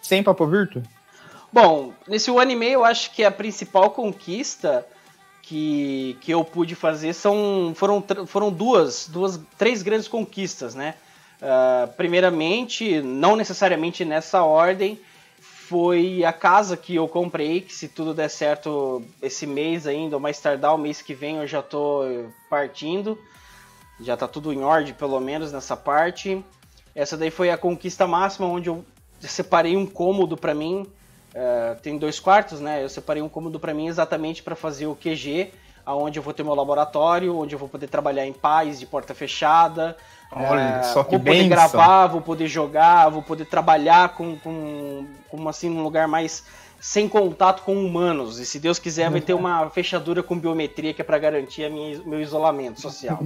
Sem 0.04 0.22
Papo 0.22 0.46
Virto? 0.46 0.84
Bom, 1.52 1.94
nesse 2.08 2.30
ano 2.30 2.52
e 2.52 2.56
meio 2.56 2.74
eu 2.74 2.86
acho 2.86 3.12
que 3.12 3.24
a 3.24 3.32
principal 3.32 3.90
conquista 3.92 4.86
que, 5.42 6.18
que 6.22 6.32
eu 6.32 6.44
pude 6.44 6.76
fazer 6.76 7.14
são, 7.14 7.74
foram, 7.76 8.04
foram 8.28 8.52
duas, 8.52 9.08
duas, 9.08 9.40
três 9.58 9.82
grandes 9.82 10.08
conquistas, 10.08 10.76
né? 10.76 10.96
Uh, 11.42 11.92
primeiramente, 11.94 13.02
não 13.02 13.36
necessariamente 13.36 14.06
nessa 14.06 14.44
ordem, 14.44 15.00
foi 15.40 16.24
a 16.24 16.32
casa 16.32 16.78
que 16.78 16.96
eu 16.96 17.08
comprei, 17.08 17.62
que 17.62 17.74
se 17.74 17.88
tudo 17.88 18.14
der 18.14 18.30
certo 18.30 19.04
esse 19.22 19.46
mês 19.46 19.88
ainda, 19.88 20.16
ou 20.16 20.20
mais 20.22 20.40
tardar 20.40 20.74
o 20.76 20.78
mês 20.78 21.02
que 21.02 21.14
vem, 21.14 21.38
eu 21.38 21.48
já 21.48 21.62
tô 21.62 22.04
partindo. 22.50 23.18
Já 24.00 24.18
tá 24.18 24.28
tudo 24.28 24.52
em 24.52 24.64
ordem, 24.64 24.94
pelo 24.94 25.20
menos, 25.20 25.52
nessa 25.52 25.76
parte. 25.76 26.44
Essa 26.96 27.18
daí 27.18 27.32
foi 27.32 27.50
a 27.50 27.58
conquista 27.58 28.06
máxima, 28.08 28.48
onde 28.48 28.70
eu 28.70 28.86
separei 29.28 29.76
um 29.76 29.86
cômodo 29.86 30.38
para 30.38 30.54
mim. 30.54 30.88
Uh, 31.34 31.80
tem 31.82 31.98
dois 31.98 32.20
quartos, 32.20 32.60
né? 32.60 32.84
Eu 32.84 32.90
separei 32.90 33.22
um 33.22 33.30
cômodo 33.30 33.60
para 33.60 33.74
mim 33.74 33.88
exatamente 33.88 34.44
para 34.44 34.56
fazer 34.56 34.86
o 34.86 34.96
QG, 34.96 35.52
aonde 35.86 36.20
eu 36.20 36.24
vou 36.24 36.34
ter 36.34 36.44
meu 36.44 36.54
laboratório, 36.54 37.38
onde 37.38 37.56
eu 37.56 37.60
vou 37.60 37.68
poder 37.68 37.88
trabalhar 37.88 38.26
em 38.26 38.34
paz, 38.34 38.80
de 38.80 38.86
porta 38.86 39.16
fechada. 39.16 39.98
Olha, 40.32 40.82
uh, 40.82 40.94
só 40.94 41.04
que 41.04 41.12
vou 41.12 41.20
poder 41.20 41.48
gravar, 41.48 42.08
vou 42.08 42.22
poder 42.22 42.48
jogar, 42.48 43.10
vou 43.10 43.22
poder 43.22 43.46
trabalhar 43.46 44.10
com, 44.10 44.38
com, 44.40 45.08
com 45.30 45.50
assim 45.50 45.70
um 45.70 45.84
lugar 45.84 46.08
mais 46.08 46.44
sem 46.80 47.08
contato 47.08 47.64
com 47.64 47.76
humanos. 47.76 48.40
E 48.40 48.46
se 48.46 48.60
Deus 48.60 48.78
quiser, 48.78 49.10
vai 49.10 49.22
ter 49.22 49.34
uma 49.34 49.70
fechadura 49.72 50.22
com 50.22 50.38
biometria 50.38 50.94
que 50.94 51.02
é 51.02 51.06
para 51.06 51.18
garantir 51.18 51.64
a 51.64 51.70
minha, 51.70 52.00
meu 52.06 52.22
isolamento 52.22 52.82
social. 52.82 53.20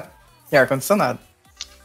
e 0.50 0.56
ar 0.56 0.66
condicionado. 0.66 1.20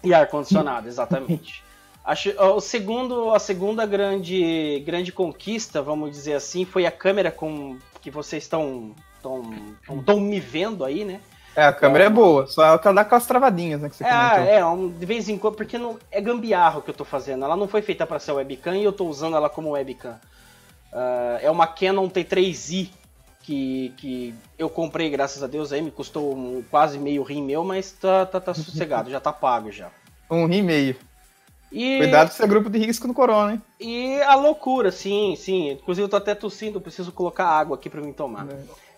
E 0.03 0.13
ar 0.13 0.27
condicionado, 0.27 0.87
exatamente. 0.87 1.63
Acho, 2.03 2.29
o 2.39 2.59
segundo, 2.59 3.31
a 3.31 3.39
segunda 3.39 3.85
grande, 3.85 4.81
grande 4.85 5.11
conquista, 5.11 5.81
vamos 5.81 6.11
dizer 6.11 6.33
assim, 6.33 6.65
foi 6.65 6.85
a 6.85 6.91
câmera 6.91 7.31
com 7.31 7.77
que 8.01 8.09
vocês 8.09 8.43
estão 8.43 8.95
estão 9.15 10.19
me 10.19 10.39
vendo 10.39 10.83
aí, 10.83 11.05
né? 11.05 11.21
É, 11.55 11.65
a 11.65 11.73
câmera 11.73 12.05
é, 12.05 12.07
é 12.07 12.09
boa, 12.09 12.47
só 12.47 12.63
ela 12.63 12.77
dá 12.77 13.01
aquelas 13.01 13.25
travadinhas, 13.25 13.81
né, 13.81 13.89
que 13.89 13.95
você 13.95 14.03
é, 14.03 14.55
É, 14.55 14.65
um, 14.65 14.89
de 14.89 15.05
vez 15.05 15.27
em 15.27 15.37
quando, 15.37 15.55
porque 15.55 15.77
não, 15.77 15.99
é 16.09 16.21
gambiarro 16.21 16.81
que 16.81 16.89
eu 16.89 16.93
tô 16.93 17.03
fazendo, 17.03 17.43
ela 17.43 17.57
não 17.57 17.67
foi 17.67 17.81
feita 17.81 18.07
para 18.07 18.19
ser 18.19 18.31
webcam 18.31 18.75
e 18.75 18.83
eu 18.83 18.93
tô 18.93 19.05
usando 19.05 19.35
ela 19.35 19.49
como 19.49 19.71
webcam. 19.71 20.19
Uh, 20.93 21.37
é 21.41 21.51
uma 21.51 21.67
Canon 21.67 22.09
T3i 22.09 22.89
que, 23.43 23.93
que 23.97 24.35
eu 24.57 24.69
comprei, 24.69 25.09
graças 25.09 25.43
a 25.43 25.47
Deus, 25.47 25.73
aí 25.73 25.81
me 25.81 25.91
custou 25.91 26.35
um, 26.35 26.63
quase 26.71 26.97
meio 26.97 27.21
rim 27.21 27.43
meu, 27.43 27.63
mas 27.63 27.91
tá, 27.91 28.25
tá, 28.25 28.39
tá 28.39 28.53
sossegado, 28.53 29.09
já 29.09 29.19
tá 29.19 29.33
pago 29.33 29.71
já. 29.71 29.89
Um 30.29 30.45
rim 30.45 30.61
meio. 30.61 30.95
E... 31.71 31.99
Cuidado 31.99 32.27
com 32.27 32.33
esse 32.33 32.47
grupo 32.47 32.69
de 32.69 32.77
risco 32.77 33.07
no 33.07 33.13
corona, 33.13 33.53
hein? 33.53 33.61
E 33.79 34.21
a 34.23 34.35
loucura, 34.35 34.91
sim, 34.91 35.35
sim. 35.37 35.71
Inclusive 35.71 36.05
eu 36.05 36.09
tô 36.09 36.17
até 36.17 36.35
tossindo, 36.35 36.81
preciso 36.81 37.11
colocar 37.11 37.45
água 37.45 37.75
aqui 37.75 37.89
para 37.89 38.01
mim 38.01 38.11
tomar. 38.11 38.47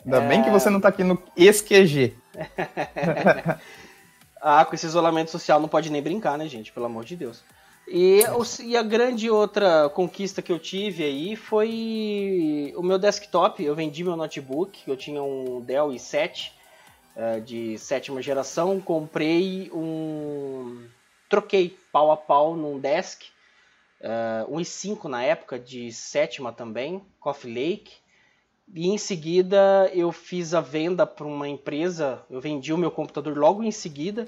Ainda 0.04 0.18
é... 0.18 0.28
bem 0.28 0.44
que 0.44 0.50
você 0.50 0.70
não 0.70 0.82
tá 0.82 0.88
aqui 0.88 1.04
no 1.04 1.22
ESQG. 1.38 2.16
ah, 4.42 4.66
com 4.66 4.74
esse 4.74 4.88
isolamento 4.88 5.30
social 5.30 5.60
não 5.60 5.68
pode 5.68 5.92
nem 5.92 6.02
brincar, 6.02 6.38
né, 6.38 6.48
gente? 6.48 6.72
Pelo 6.72 6.88
amor 6.88 7.06
de 7.06 7.16
Deus. 7.16 7.44
E, 7.88 8.22
e, 8.64 8.78
a 8.78 8.82
grande 8.82 9.30
outra 9.30 9.90
conquista 9.90 10.42
que 10.42 10.52
eu 10.52 10.58
tive 10.58 11.04
aí 11.04 11.36
foi 11.36 12.74
o 12.78 12.82
meu 12.82 12.98
desktop. 12.98 13.64
Eu 13.64 13.76
vendi 13.76 14.04
meu 14.04 14.16
notebook, 14.16 14.82
eu 14.88 14.96
tinha 14.96 15.22
um 15.22 15.62
Dell 15.62 15.90
i7 15.90 16.52
uh, 17.16 17.42
de 17.42 17.78
sétima 17.78 18.22
geração, 18.22 18.80
comprei 18.80 19.70
um 19.74 20.86
troquei 21.30 21.78
pau 21.94 22.12
a 22.12 22.18
pau 22.18 22.58
num 22.58 22.80
desk, 22.80 23.22
uh, 24.02 24.52
um 24.52 24.58
i5 24.58 25.06
na 25.06 25.24
época, 25.24 25.60
de 25.60 25.92
sétima 25.92 26.52
também, 26.52 27.06
Coffee 27.20 27.54
Lake. 27.54 27.94
E 28.74 28.88
em 28.88 28.98
seguida 28.98 29.92
eu 29.94 30.12
fiz 30.12 30.56
a 30.56 30.60
venda 30.60 31.06
para 31.06 31.28
uma 31.28 31.48
empresa, 31.48 32.26
eu 32.30 32.42
vendi 32.42 32.74
o 32.74 32.78
meu 32.78 32.90
computador 32.90 33.38
logo 33.38 33.64
em 33.64 33.72
seguida. 33.72 34.28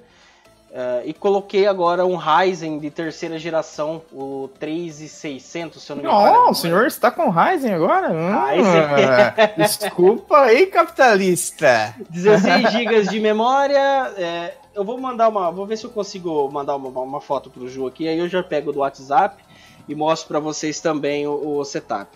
Uh, 0.76 1.08
e 1.08 1.14
coloquei 1.14 1.66
agora 1.68 2.06
um 2.06 2.18
Ryzen 2.18 2.80
de 2.80 2.90
terceira 2.90 3.40
geração, 3.40 4.02
o 4.12 4.50
3600, 4.60 5.82
se 5.82 5.90
eu 5.90 5.96
não 5.96 6.04
me 6.04 6.10
engano. 6.10 6.48
Oh, 6.48 6.52
o 6.52 6.54
senhor 6.54 6.86
está 6.86 7.10
com 7.10 7.30
Ryzen 7.30 7.74
agora? 7.74 8.10
Ryzen. 8.10 9.56
Hum, 9.56 9.56
desculpa 9.64 10.38
aí, 10.38 10.66
capitalista. 10.66 11.96
16 12.10 12.72
GB 12.76 13.04
de 13.04 13.22
memória, 13.22 13.80
é, 14.18 14.54
eu 14.74 14.84
vou 14.84 15.00
mandar 15.00 15.30
uma. 15.30 15.50
Vou 15.50 15.66
ver 15.66 15.78
se 15.78 15.86
eu 15.86 15.90
consigo 15.90 16.52
mandar 16.52 16.76
uma, 16.76 16.90
uma 16.90 17.22
foto 17.22 17.50
pro 17.50 17.70
Ju 17.70 17.88
aqui. 17.88 18.10
Aí 18.10 18.20
eu 18.20 18.28
já 18.28 18.44
pego 18.44 18.74
do 18.74 18.80
WhatsApp 18.80 19.42
e 19.88 19.96
mostro 19.96 20.28
para 20.28 20.42
vocês 20.42 20.82
também 20.82 21.26
o, 21.26 21.60
o 21.60 21.64
setup. 21.64 22.12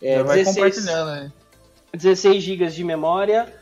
É, 0.00 0.16
já 0.16 0.22
16, 0.22 0.44
vai 0.44 0.54
compartilhando 0.54 1.10
aí. 1.10 1.32
16 1.92 2.42
GB 2.42 2.66
de 2.68 2.84
memória. 2.84 3.52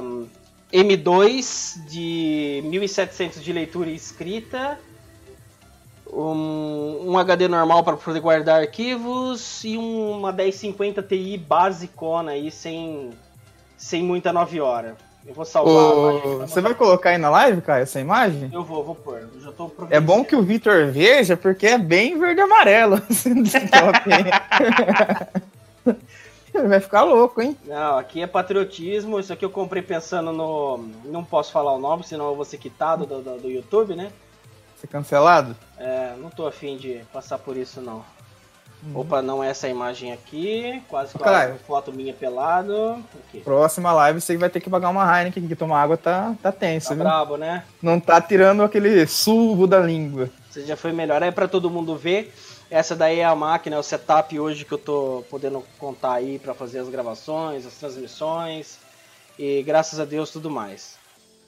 Um, 0.00 0.28
M2 0.72 1.86
de 1.86 2.62
1700 2.64 3.42
de 3.42 3.52
leitura 3.52 3.90
e 3.90 3.94
escrita. 3.94 4.78
Um, 6.12 7.10
um 7.10 7.18
HD 7.18 7.48
normal 7.48 7.82
para 7.82 7.96
poder 7.96 8.20
guardar 8.20 8.60
arquivos 8.60 9.64
e 9.64 9.76
uma 9.76 10.30
1050 10.32 11.02
Ti 11.02 11.38
basicona 11.38 12.32
aí 12.32 12.50
sem, 12.50 13.10
sem 13.76 14.02
muita 14.02 14.32
9 14.32 14.60
horas. 14.60 14.94
Eu 15.26 15.32
vou 15.32 15.44
salvar 15.44 16.38
Você 16.46 16.60
vai 16.60 16.74
colocar 16.74 17.10
aí 17.10 17.18
na 17.18 17.30
live, 17.30 17.62
Caio, 17.62 17.84
essa 17.84 17.98
imagem? 17.98 18.50
Eu 18.52 18.62
vou, 18.62 18.84
vou 18.84 18.94
pôr. 18.94 19.26
Eu 19.34 19.40
já 19.40 19.50
tô 19.52 19.72
é 19.88 19.98
bom 19.98 20.22
que 20.22 20.36
o 20.36 20.42
Vitor 20.42 20.90
veja, 20.90 21.36
porque 21.36 21.66
é 21.66 21.78
bem 21.78 22.18
verde 22.18 22.40
e 22.40 22.44
amarelo. 22.44 23.00
Ele 26.54 26.68
vai 26.68 26.80
ficar 26.80 27.02
louco, 27.02 27.42
hein? 27.42 27.56
Não, 27.64 27.98
aqui 27.98 28.22
é 28.22 28.26
patriotismo. 28.26 29.18
Isso 29.18 29.32
aqui 29.32 29.44
eu 29.44 29.50
comprei 29.50 29.82
pensando 29.82 30.32
no. 30.32 30.78
Não 31.04 31.24
posso 31.24 31.52
falar 31.52 31.72
o 31.72 31.78
nome, 31.78 32.04
senão 32.04 32.28
eu 32.28 32.36
vou 32.36 32.44
ser 32.44 32.58
quitado 32.58 33.04
do, 33.04 33.20
do, 33.20 33.38
do 33.38 33.50
YouTube, 33.50 33.94
né? 33.94 34.10
Ser 34.80 34.86
cancelado? 34.86 35.56
É, 35.78 36.14
não 36.18 36.30
tô 36.30 36.46
afim 36.46 36.76
de 36.76 37.02
passar 37.12 37.38
por 37.38 37.56
isso, 37.56 37.80
não. 37.80 38.04
Uhum. 38.86 39.00
Opa, 39.00 39.22
não 39.22 39.42
é 39.42 39.48
essa 39.48 39.66
imagem 39.66 40.12
aqui. 40.12 40.82
Quase 40.88 41.14
quase 41.14 41.58
foto 41.60 41.90
minha 41.90 42.12
pelado. 42.12 43.02
Aqui. 43.26 43.40
Próxima 43.40 43.92
live 43.92 44.20
você 44.20 44.36
vai 44.36 44.50
ter 44.50 44.60
que 44.60 44.68
pagar 44.68 44.90
uma 44.90 45.18
Heineken, 45.18 45.48
que 45.48 45.56
tomar 45.56 45.82
água 45.82 45.96
tá, 45.96 46.34
tá 46.42 46.52
tenso. 46.52 46.88
Tá 46.88 46.94
viu? 46.94 47.04
brabo, 47.04 47.36
né? 47.36 47.64
Não 47.80 47.98
tá 47.98 48.20
tirando 48.20 48.62
aquele 48.62 49.06
sulvo 49.06 49.66
da 49.66 49.80
língua. 49.80 50.28
Você 50.50 50.64
já 50.66 50.76
foi 50.76 50.92
melhor. 50.92 51.22
É 51.22 51.30
para 51.30 51.48
todo 51.48 51.70
mundo 51.70 51.96
ver. 51.96 52.32
Essa 52.70 52.96
daí 52.96 53.20
é 53.20 53.24
a 53.24 53.34
máquina, 53.34 53.76
é 53.76 53.78
o 53.78 53.82
setup 53.82 54.38
hoje 54.38 54.64
que 54.64 54.72
eu 54.72 54.78
tô 54.78 55.24
podendo 55.30 55.64
contar 55.78 56.14
aí 56.14 56.38
para 56.38 56.54
fazer 56.54 56.80
as 56.80 56.88
gravações, 56.88 57.66
as 57.66 57.74
transmissões. 57.74 58.78
E 59.38 59.62
graças 59.62 60.00
a 60.00 60.04
Deus 60.04 60.30
tudo 60.30 60.50
mais. 60.50 60.96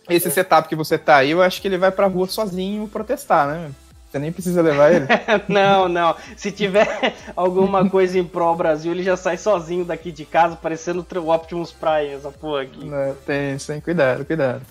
Esse 0.08 0.30
setup 0.30 0.68
que 0.68 0.76
você 0.76 0.96
tá 0.96 1.16
aí, 1.16 1.30
eu 1.30 1.42
acho 1.42 1.61
que 1.61 1.66
ele 1.66 1.78
vai 1.78 1.90
pra 1.90 2.06
rua 2.06 2.28
sozinho 2.28 2.87
protestar, 2.87 3.49
né? 3.49 3.73
Você 4.08 4.20
nem 4.20 4.30
precisa 4.30 4.62
levar 4.62 4.92
ele? 4.92 5.06
não, 5.49 5.88
não. 5.88 6.14
Se 6.37 6.52
tiver 6.52 7.14
alguma 7.35 7.88
coisa 7.90 8.18
em 8.18 8.25
Pro 8.25 8.54
Brasil, 8.54 8.92
ele 8.92 9.02
já 9.02 9.16
sai 9.16 9.37
sozinho 9.37 9.85
daqui 9.85 10.12
de 10.12 10.25
casa, 10.25 10.54
parecendo 10.56 11.04
o 11.16 11.32
Optimus 11.32 11.73
Prime, 11.73 12.14
essa 12.14 12.30
porra 12.30 12.62
aqui. 12.62 12.85
Não, 12.85 13.14
tem, 13.26 13.58
sem 13.58 13.80
cuidado, 13.80 14.25
cuidado. 14.25 14.62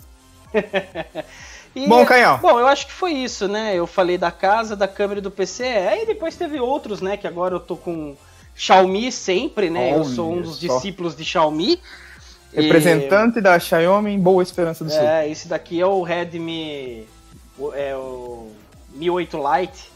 e, 1.75 1.87
bom, 1.87 2.05
Canhão. 2.05 2.37
Bom, 2.37 2.57
eu 2.59 2.67
acho 2.67 2.87
que 2.87 2.93
foi 2.93 3.11
isso, 3.11 3.47
né? 3.47 3.75
Eu 3.75 3.85
falei 3.85 4.17
da 4.17 4.31
casa, 4.31 4.75
da 4.75 4.87
câmera 4.87 5.19
e 5.19 5.21
do 5.21 5.29
PC. 5.29 5.63
Aí 5.63 6.05
depois 6.05 6.35
teve 6.35 6.59
outros, 6.59 7.01
né? 7.01 7.17
Que 7.17 7.27
agora 7.27 7.55
eu 7.55 7.59
tô 7.59 7.75
com 7.75 8.15
Xiaomi 8.55 9.11
sempre, 9.11 9.69
né? 9.69 9.91
Olha 9.91 9.97
eu 9.97 10.05
sou 10.05 10.33
um 10.33 10.41
dos 10.41 10.59
só. 10.59 10.75
discípulos 10.75 11.15
de 11.15 11.25
Xiaomi. 11.25 11.79
Representante 12.53 13.39
e... 13.39 13.41
da 13.41 13.59
Xiaomi 13.59 14.11
em 14.11 14.19
Boa 14.19 14.41
Esperança 14.41 14.85
do 14.85 14.89
Sul. 14.89 15.01
É, 15.01 15.29
esse 15.29 15.49
daqui 15.49 15.81
é 15.81 15.85
o 15.85 16.01
Redmi. 16.01 17.05
É 17.73 17.95
o 17.95 18.51
Mi 18.93 19.09
8 19.09 19.37
Lite, 19.37 19.91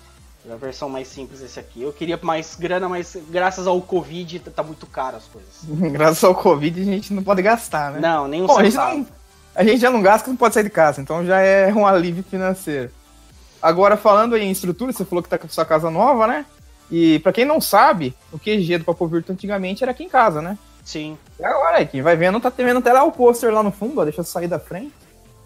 a 0.52 0.56
versão 0.58 0.90
mais 0.90 1.08
simples 1.08 1.42
esse 1.42 1.60
aqui. 1.60 1.82
Eu 1.82 1.94
queria 1.94 2.20
mais 2.22 2.56
grana, 2.56 2.90
mas 2.90 3.18
graças 3.30 3.66
ao 3.66 3.82
Covid 3.82 4.40
tá 4.40 4.62
muito 4.62 4.86
caro 4.86 5.16
as 5.16 5.26
coisas. 5.26 5.64
graças 5.92 6.24
ao 6.24 6.36
Covid 6.36 6.82
a 6.82 6.84
gente 6.84 7.14
não 7.14 7.24
pode 7.24 7.42
gastar, 7.42 7.94
né? 7.94 8.00
Não, 8.02 8.28
nem 8.28 8.42
um 8.42 8.48
Bom, 8.48 8.62
não, 8.62 9.08
a 9.56 9.64
gente 9.64 9.80
já 9.80 9.90
não 9.90 10.02
gasta, 10.02 10.30
não 10.30 10.38
pode 10.38 10.54
sair 10.54 10.64
de 10.64 10.70
casa, 10.70 11.02
então 11.02 11.26
já 11.26 11.40
é 11.40 11.74
um 11.74 11.86
alívio 11.86 12.24
financeiro. 12.24 12.92
Agora, 13.62 13.98
falando 13.98 14.38
em 14.38 14.52
estrutura, 14.52 14.92
você 14.92 15.04
falou 15.04 15.22
que 15.22 15.30
tá 15.30 15.38
com 15.38 15.48
sua 15.48 15.66
casa 15.66 15.90
nova, 15.90 16.26
né? 16.28 16.46
E 16.92 17.20
para 17.20 17.34
quem 17.34 17.46
não 17.46 17.60
sabe, 17.60 18.16
o 18.32 18.40
QG 18.40 18.80
do 18.80 18.86
Papo 18.86 19.06
Virtual 19.06 19.34
antigamente 19.34 19.84
era 19.84 19.92
aqui 19.92 20.04
em 20.04 20.10
casa, 20.10 20.42
né? 20.42 20.58
Sim. 20.84 21.18
E 21.40 21.44
agora, 21.44 21.86
quem 21.86 22.02
vai 22.02 22.16
vendo, 22.16 22.40
tá 22.40 22.50
vendo 22.50 22.80
até 22.80 22.92
lá 22.92 23.04
o 23.04 23.12
pôster 23.12 23.54
lá 23.54 23.62
no 23.62 23.72
fundo, 23.72 24.00
ó, 24.02 24.04
deixa 24.04 24.22
eu 24.22 24.26
sair 24.26 24.48
da 24.48 24.60
frente. 24.60 24.94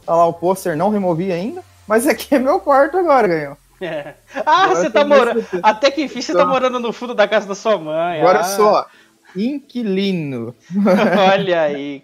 Tá 0.05 0.15
lá 0.15 0.25
o 0.25 0.33
pôster, 0.33 0.77
não 0.77 0.89
removi 0.89 1.31
ainda. 1.31 1.61
Mas 1.87 2.07
aqui 2.07 2.35
é 2.35 2.39
meu 2.39 2.59
quarto 2.59 2.97
agora, 2.97 3.27
ganhou. 3.27 3.57
É. 3.81 4.13
Ah, 4.45 4.63
agora 4.63 4.79
você 4.79 4.89
tá 4.89 5.03
morando. 5.03 5.45
Até 5.61 5.91
que 5.91 6.03
enfim 6.03 6.21
você 6.21 6.31
tá 6.31 6.45
morando 6.45 6.79
no 6.79 6.93
fundo 6.93 7.13
da 7.13 7.27
casa 7.27 7.45
da 7.45 7.55
sua 7.55 7.77
mãe. 7.77 8.21
Agora 8.21 8.39
ah. 8.39 8.43
só. 8.43 8.85
Inquilino. 9.35 10.55
Olha 11.31 11.61
aí, 11.61 12.03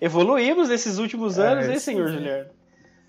evoluímos 0.00 0.68
nesses 0.68 0.98
últimos 0.98 1.38
é, 1.38 1.46
anos, 1.46 1.66
é, 1.66 1.72
hein, 1.72 1.78
senhor 1.78 2.08
Juliano? 2.08 2.46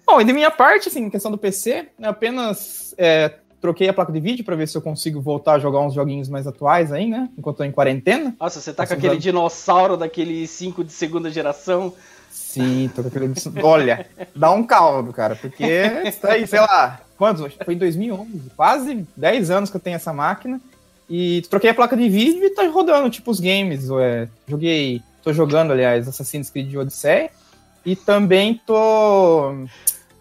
Bom, 0.05 0.21
e 0.21 0.23
de 0.23 0.31
minha 0.31 0.49
parte, 0.49 0.87
assim, 0.87 1.09
questão 1.09 1.29
do 1.29 1.37
PC, 1.37 1.89
apenas 2.01 2.95
é, 2.97 3.33
troquei 3.59 3.89
a 3.89 3.93
placa 3.93 4.11
de 4.11 4.19
vídeo 4.19 4.45
para 4.45 4.55
ver 4.55 4.67
se 4.67 4.77
eu 4.77 4.81
consigo 4.81 5.19
voltar 5.19 5.53
a 5.53 5.59
jogar 5.59 5.81
uns 5.81 5.93
joguinhos 5.93 6.29
mais 6.29 6.47
atuais 6.47 6.91
aí, 6.91 7.07
né? 7.07 7.29
Enquanto 7.37 7.57
tô 7.57 7.63
em 7.63 7.71
quarentena. 7.71 8.35
Nossa, 8.39 8.61
você 8.61 8.73
tá 8.73 8.87
com 8.87 8.93
aquele 8.93 9.17
dinossauro 9.17 9.97
daquele 9.97 10.47
5 10.47 10.83
de 10.83 10.93
segunda 10.93 11.29
geração. 11.29 11.93
Sim, 12.31 12.89
tô 12.95 13.01
com 13.01 13.09
aquele. 13.09 13.33
Olha, 13.61 14.07
dá 14.35 14.51
um 14.51 14.63
caldo, 14.63 15.11
cara, 15.11 15.35
porque 15.35 15.63
está 16.05 16.33
aí, 16.33 16.47
sei 16.47 16.59
lá, 16.59 17.01
quantos? 17.17 17.53
Foi 17.65 17.73
em 17.73 17.77
2011, 17.77 18.51
quase 18.55 19.05
10 19.15 19.51
anos 19.51 19.69
que 19.69 19.75
eu 19.75 19.81
tenho 19.81 19.95
essa 19.95 20.13
máquina. 20.13 20.61
E 21.09 21.41
troquei 21.49 21.69
a 21.69 21.73
placa 21.73 21.95
de 21.95 22.09
vídeo 22.09 22.43
e 22.43 22.49
tá 22.49 22.67
rodando, 22.67 23.09
tipo, 23.09 23.31
os 23.31 23.39
games. 23.39 23.89
É, 23.89 24.27
joguei. 24.47 25.01
Tô 25.23 25.31
jogando, 25.31 25.71
aliás, 25.71 26.07
Assassin's 26.07 26.49
Creed 26.49 26.75
Odyssey. 26.75 27.29
E 27.85 27.95
também 27.95 28.61
tô. 28.65 29.65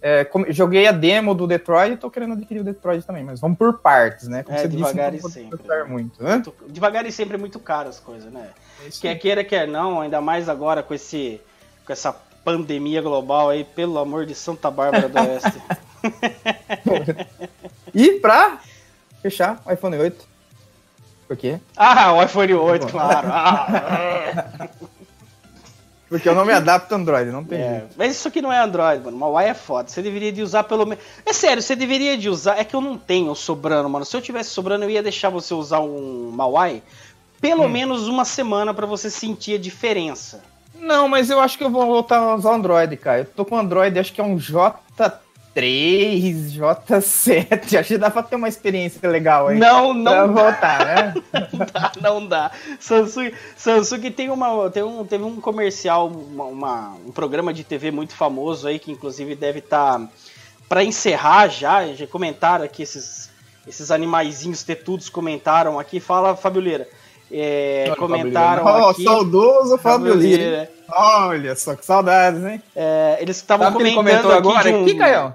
É, 0.01 0.29
joguei 0.51 0.87
a 0.87 0.93
demo 0.93 1.35
do 1.35 1.47
Detroit 1.47 1.95
e 1.95 1.97
tô 1.97 2.09
querendo 2.09 2.35
adquirir 2.35 2.61
o 2.61 2.65
Detroit 2.65 3.05
também, 3.05 3.25
mas 3.25 3.41
vamos 3.41 3.59
por 3.59 3.79
partes, 3.81 4.29
né? 4.29 4.45
Como 4.45 4.57
é, 4.57 4.61
você 4.61 4.69
devagar 4.69 5.11
disse, 5.11 5.27
e 5.27 5.33
sempre. 5.33 5.85
Muito, 5.89 6.23
né? 6.23 6.43
Devagar 6.69 7.07
e 7.07 7.11
sempre 7.11 7.35
é 7.35 7.39
muito 7.39 7.59
caro 7.59 7.89
as 7.89 7.99
coisas, 7.99 8.33
né? 8.33 8.51
É 8.87 8.91
quer 9.01 9.15
queira, 9.17 9.43
quer 9.43 9.67
não, 9.67 10.01
ainda 10.01 10.21
mais 10.21 10.49
agora 10.49 10.83
com 10.83 10.95
esse 10.95 11.41
com 11.85 11.93
essa 11.93 12.13
pandemia 12.45 13.03
global 13.03 13.51
aí, 13.51 13.65
pelo 13.65 13.99
amor 13.99 14.27
de 14.27 14.35
Santa 14.35 14.71
Bárbara 14.71 15.09
do 15.09 15.19
Oeste. 15.19 15.61
e 17.93 18.13
pra 18.21 18.61
fechar, 19.21 19.61
o 19.67 19.73
iPhone 19.73 19.97
8. 19.97 20.36
Por 21.27 21.37
quê? 21.37 21.59
Ah, 21.77 22.13
o 22.13 22.23
iPhone 22.23 22.55
8, 22.55 22.87
claro. 22.87 23.29
Ah. 23.31 24.69
Porque 26.09 26.29
eu 26.29 26.37
não 26.37 26.45
me 26.45 26.53
adapto 26.53 26.95
a 26.95 26.99
Android, 26.99 27.33
não 27.33 27.43
tem 27.43 27.59
é, 27.59 27.85
Mas 27.97 28.13
isso 28.13 28.29
aqui 28.29 28.41
não 28.41 28.53
é 28.53 28.63
Android, 28.63 29.05
mano. 29.05 29.19
Huawei 29.19 29.49
é 29.49 29.55
foda. 29.55 29.89
Você 29.89 30.01
deveria 30.01 30.31
de 30.31 30.41
usar 30.41 30.63
pelo 30.63 30.87
menos. 30.87 31.03
É 31.25 31.33
sério, 31.33 31.61
você 31.61 31.75
deveria 31.75 32.17
de 32.17 32.29
usar. 32.29 32.59
É 32.59 32.65
que 32.65 32.77
eu 32.77 32.81
não 32.81 32.97
tenho 32.97 33.35
sobrando, 33.35 33.89
mano. 33.89 34.05
Se 34.05 34.17
eu 34.17 34.23
tivesse 34.23 34.51
sobrando, 34.51 34.85
eu 34.85 34.91
ia 34.91 35.03
deixar 35.03 35.31
você 35.31 35.53
usar 35.53 35.81
um 35.81 36.33
Huawei 36.37 36.81
pelo 37.41 37.65
hum. 37.65 37.69
menos 37.69 38.07
uma 38.07 38.25
semana 38.25 38.73
para 38.73 38.87
você 38.87 39.11
sentir 39.11 39.55
a 39.55 39.59
diferença. 39.59 40.43
Não, 40.79 41.09
mas 41.09 41.29
eu 41.29 41.41
acho 41.41 41.59
que 41.59 41.65
eu 41.65 41.71
vou 41.71 41.87
voltar 41.87 42.19
a 42.19 42.37
usar 42.37 42.51
o 42.51 42.55
Android, 42.55 42.97
cara. 42.97 43.21
Eu 43.21 43.25
tô 43.25 43.45
com 43.45 43.59
Android, 43.59 43.99
acho 43.99 44.13
que 44.13 44.21
é 44.21 44.25
um 44.25 44.39
J3, 45.57 46.53
J7. 46.53 47.79
Acho 47.79 47.89
que 47.89 47.99
dá 47.99 48.11
pra 48.11 48.23
ter 48.23 48.37
uma 48.37 48.49
experiência 48.49 49.09
legal 49.09 49.49
aí. 49.49 49.59
Não, 49.59 49.95
não. 49.95 50.13
Pra 50.13 50.27
dá. 50.27 50.43
voltar, 50.43 50.87
né? 50.87 51.15
não 51.53 51.67
dá, 51.67 51.93
não 52.01 52.27
dá. 52.27 52.51
Samsung, 52.79 53.33
Samsung 53.57 54.11
tem, 54.11 54.31
uma, 54.31 54.71
tem 54.71 54.83
um, 54.83 55.05
teve 55.05 55.25
um 55.25 55.41
comercial, 55.41 56.09
uma, 56.09 56.45
uma, 56.45 56.97
um 57.07 57.11
programa 57.11 57.53
de 57.53 57.65
TV 57.65 57.91
muito 57.91 58.15
famoso 58.15 58.69
aí, 58.69 58.79
que 58.79 58.93
inclusive 58.93 59.35
deve 59.35 59.61
estar. 59.61 59.99
Tá 59.99 60.09
para 60.69 60.83
encerrar 60.83 61.49
já, 61.49 61.87
já 61.95 62.07
comentaram 62.09 62.65
aqui 62.65 62.83
esses, 62.83 63.31
esses 63.67 63.91
animaizinhos 63.91 64.65
tetudos 64.65 65.09
comentaram 65.09 65.79
aqui, 65.79 66.01
fala 66.01 66.35
Fabioleira. 66.37 66.89
É, 67.31 67.93
comentaram 67.99 68.65
oh, 68.65 68.89
aqui. 68.89 69.03
saudoso 69.03 69.79
Fábio 69.79 70.15
Lira. 70.15 70.71
Olha 70.89 71.57
só 71.57 71.75
que 71.75 71.85
saudades, 71.85 72.45
hein? 72.45 72.63
É, 72.75 73.19
eles 73.21 73.37
estavam 73.37 73.73
comentando 73.73 74.31
agora 74.31 74.71
um... 74.71 74.83
aqui, 74.83 74.95
Caio? 74.95 75.35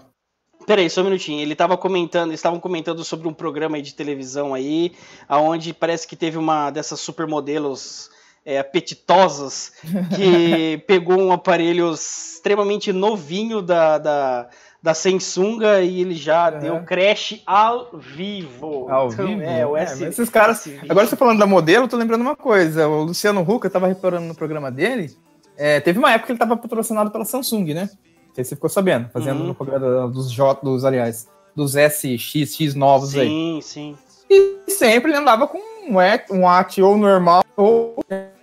Peraí, 0.71 0.89
só 0.89 1.01
um 1.01 1.03
minutinho. 1.03 1.41
Ele 1.41 1.51
estava 1.51 1.75
comentando, 1.75 2.31
estavam 2.31 2.57
comentando 2.57 3.03
sobre 3.03 3.27
um 3.27 3.33
programa 3.33 3.81
de 3.81 3.93
televisão 3.93 4.53
aí, 4.53 4.93
aonde 5.27 5.73
parece 5.73 6.07
que 6.07 6.15
teve 6.15 6.37
uma 6.37 6.71
dessas 6.71 7.01
supermodelos 7.01 8.09
é, 8.45 8.57
apetitosas 8.57 9.73
que 10.15 10.77
pegou 10.87 11.19
um 11.19 11.33
aparelho 11.33 11.91
extremamente 11.91 12.93
novinho 12.93 13.61
da, 13.61 13.97
da, 13.97 14.47
da 14.81 14.93
Samsung 14.93 15.59
e 15.83 15.99
ele 15.99 16.15
já 16.15 16.49
uhum. 16.49 16.59
deu 16.59 16.83
crash 16.83 17.41
ao 17.45 17.89
vivo. 17.97 18.87
Ao 18.89 19.11
então, 19.11 19.27
vivo? 19.27 19.41
É, 19.41 19.67
o 19.67 19.75
S... 19.75 20.01
É, 20.01 20.07
esses 20.07 20.29
caras. 20.29 20.65
Agora 20.87 21.05
você 21.05 21.17
falando 21.17 21.39
da 21.39 21.45
modelo, 21.45 21.83
eu 21.83 21.89
tô 21.89 21.97
lembrando 21.97 22.21
uma 22.21 22.37
coisa. 22.37 22.87
O 22.87 23.03
Luciano 23.03 23.41
Huck, 23.41 23.65
eu 23.65 23.71
tava 23.71 23.87
reparando 23.87 24.25
no 24.25 24.35
programa 24.35 24.71
dele. 24.71 25.13
É, 25.57 25.81
teve 25.81 25.99
uma 25.99 26.13
época 26.13 26.27
que 26.27 26.31
ele 26.31 26.39
tava 26.39 26.55
patrocinado 26.55 27.11
pela 27.11 27.25
Samsung, 27.25 27.73
né? 27.73 27.89
Não 28.31 28.35
sei 28.35 28.43
se 28.45 28.49
você 28.49 28.55
ficou 28.55 28.69
sabendo, 28.69 29.09
fazendo 29.09 29.41
uhum. 29.41 29.53
propaganda 29.53 30.07
dos 30.07 30.31
J, 30.31 30.63
dos, 30.63 30.85
aliás, 30.85 31.27
dos 31.53 31.75
SXX 31.75 32.75
novos 32.75 33.11
sim, 33.11 33.19
aí. 33.19 33.27
Sim, 33.27 33.61
sim. 33.61 33.97
E 34.29 34.71
sempre 34.71 35.11
ele 35.11 35.17
andava 35.17 35.47
com 35.47 35.57
um, 35.57 35.97
um 36.31 36.47
at 36.47 36.77
ou 36.77 36.97
normal, 36.97 37.43
ou, 37.57 37.97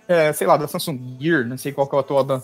é, 0.07 0.31
sei 0.31 0.45
lá, 0.45 0.57
da 0.57 0.67
Samsung 0.67 1.17
Gear, 1.19 1.47
não 1.47 1.57
sei 1.57 1.71
qual 1.71 1.87
que 1.87 1.95
é 1.95 1.97
o 1.97 2.01
atual 2.01 2.23
da 2.23 2.39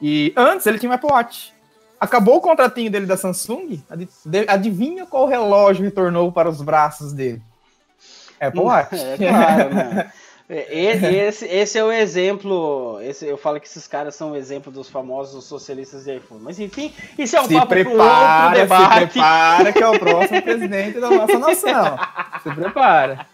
E 0.00 0.32
antes 0.34 0.66
ele 0.66 0.78
tinha 0.78 0.90
um 0.90 0.94
Apple 0.94 1.10
Watch. 1.12 1.52
Acabou 2.00 2.36
o 2.36 2.40
contratinho 2.40 2.90
dele 2.90 3.04
da 3.04 3.18
Samsung, 3.18 3.82
adivinha 4.48 5.04
qual 5.04 5.26
relógio 5.26 5.84
retornou 5.84 6.32
para 6.32 6.48
os 6.48 6.62
braços 6.62 7.12
dele? 7.12 7.42
Apple 8.40 8.60
Watch. 8.60 8.96
É 8.96 9.16
claro, 9.18 9.74
né? 9.74 10.12
Esse, 10.50 11.46
esse 11.46 11.78
é 11.78 11.84
o 11.84 11.92
exemplo. 11.92 12.98
Esse, 13.02 13.24
eu 13.24 13.38
falo 13.38 13.60
que 13.60 13.68
esses 13.68 13.86
caras 13.86 14.16
são 14.16 14.32
o 14.32 14.36
exemplo 14.36 14.72
dos 14.72 14.88
famosos 14.88 15.44
socialistas 15.44 16.04
de 16.04 16.16
iPhone. 16.16 16.40
Mas 16.42 16.58
enfim, 16.58 16.92
isso 17.16 17.36
é 17.36 17.40
um 17.40 17.46
se 17.46 17.54
papo 17.54 17.68
prepara, 17.68 18.46
outro 18.46 18.60
debate. 18.60 19.12
Se 19.12 19.12
prepara 19.12 19.72
que 19.72 19.82
é 19.82 19.88
o 19.88 19.98
próximo 19.98 20.42
presidente 20.42 20.98
da 20.98 21.08
nossa 21.08 21.38
nação. 21.38 21.98
Se 22.42 22.50
prepara. 22.50 23.26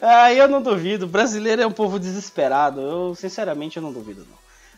Ah, 0.00 0.32
eu 0.32 0.46
não 0.46 0.62
duvido. 0.62 1.06
O 1.06 1.08
brasileiro 1.08 1.62
é 1.62 1.66
um 1.66 1.72
povo 1.72 1.98
desesperado. 1.98 2.80
Eu, 2.80 3.14
sinceramente, 3.16 3.76
eu 3.76 3.82
não 3.82 3.92
duvido, 3.92 4.20
não. 4.20 4.36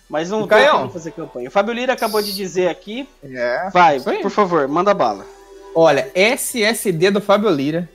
Mas 0.09 0.31
não 0.31 0.49
tem 0.49 0.67
fazer 0.91 1.11
campanha. 1.11 1.49
O 1.49 1.53
Fábio 1.53 1.75
Lira 1.75 1.93
acabou 1.93 2.23
de 2.23 2.35
dizer 2.35 2.69
aqui. 2.69 3.07
É. 3.23 3.69
Vai, 3.71 4.01
por 4.01 4.31
favor, 4.31 4.67
manda 4.67 4.95
bala. 4.95 5.27
Olha, 5.75 6.11
SSD 6.15 7.11
do 7.11 7.21
Fábio 7.21 7.51
Lira. 7.51 7.87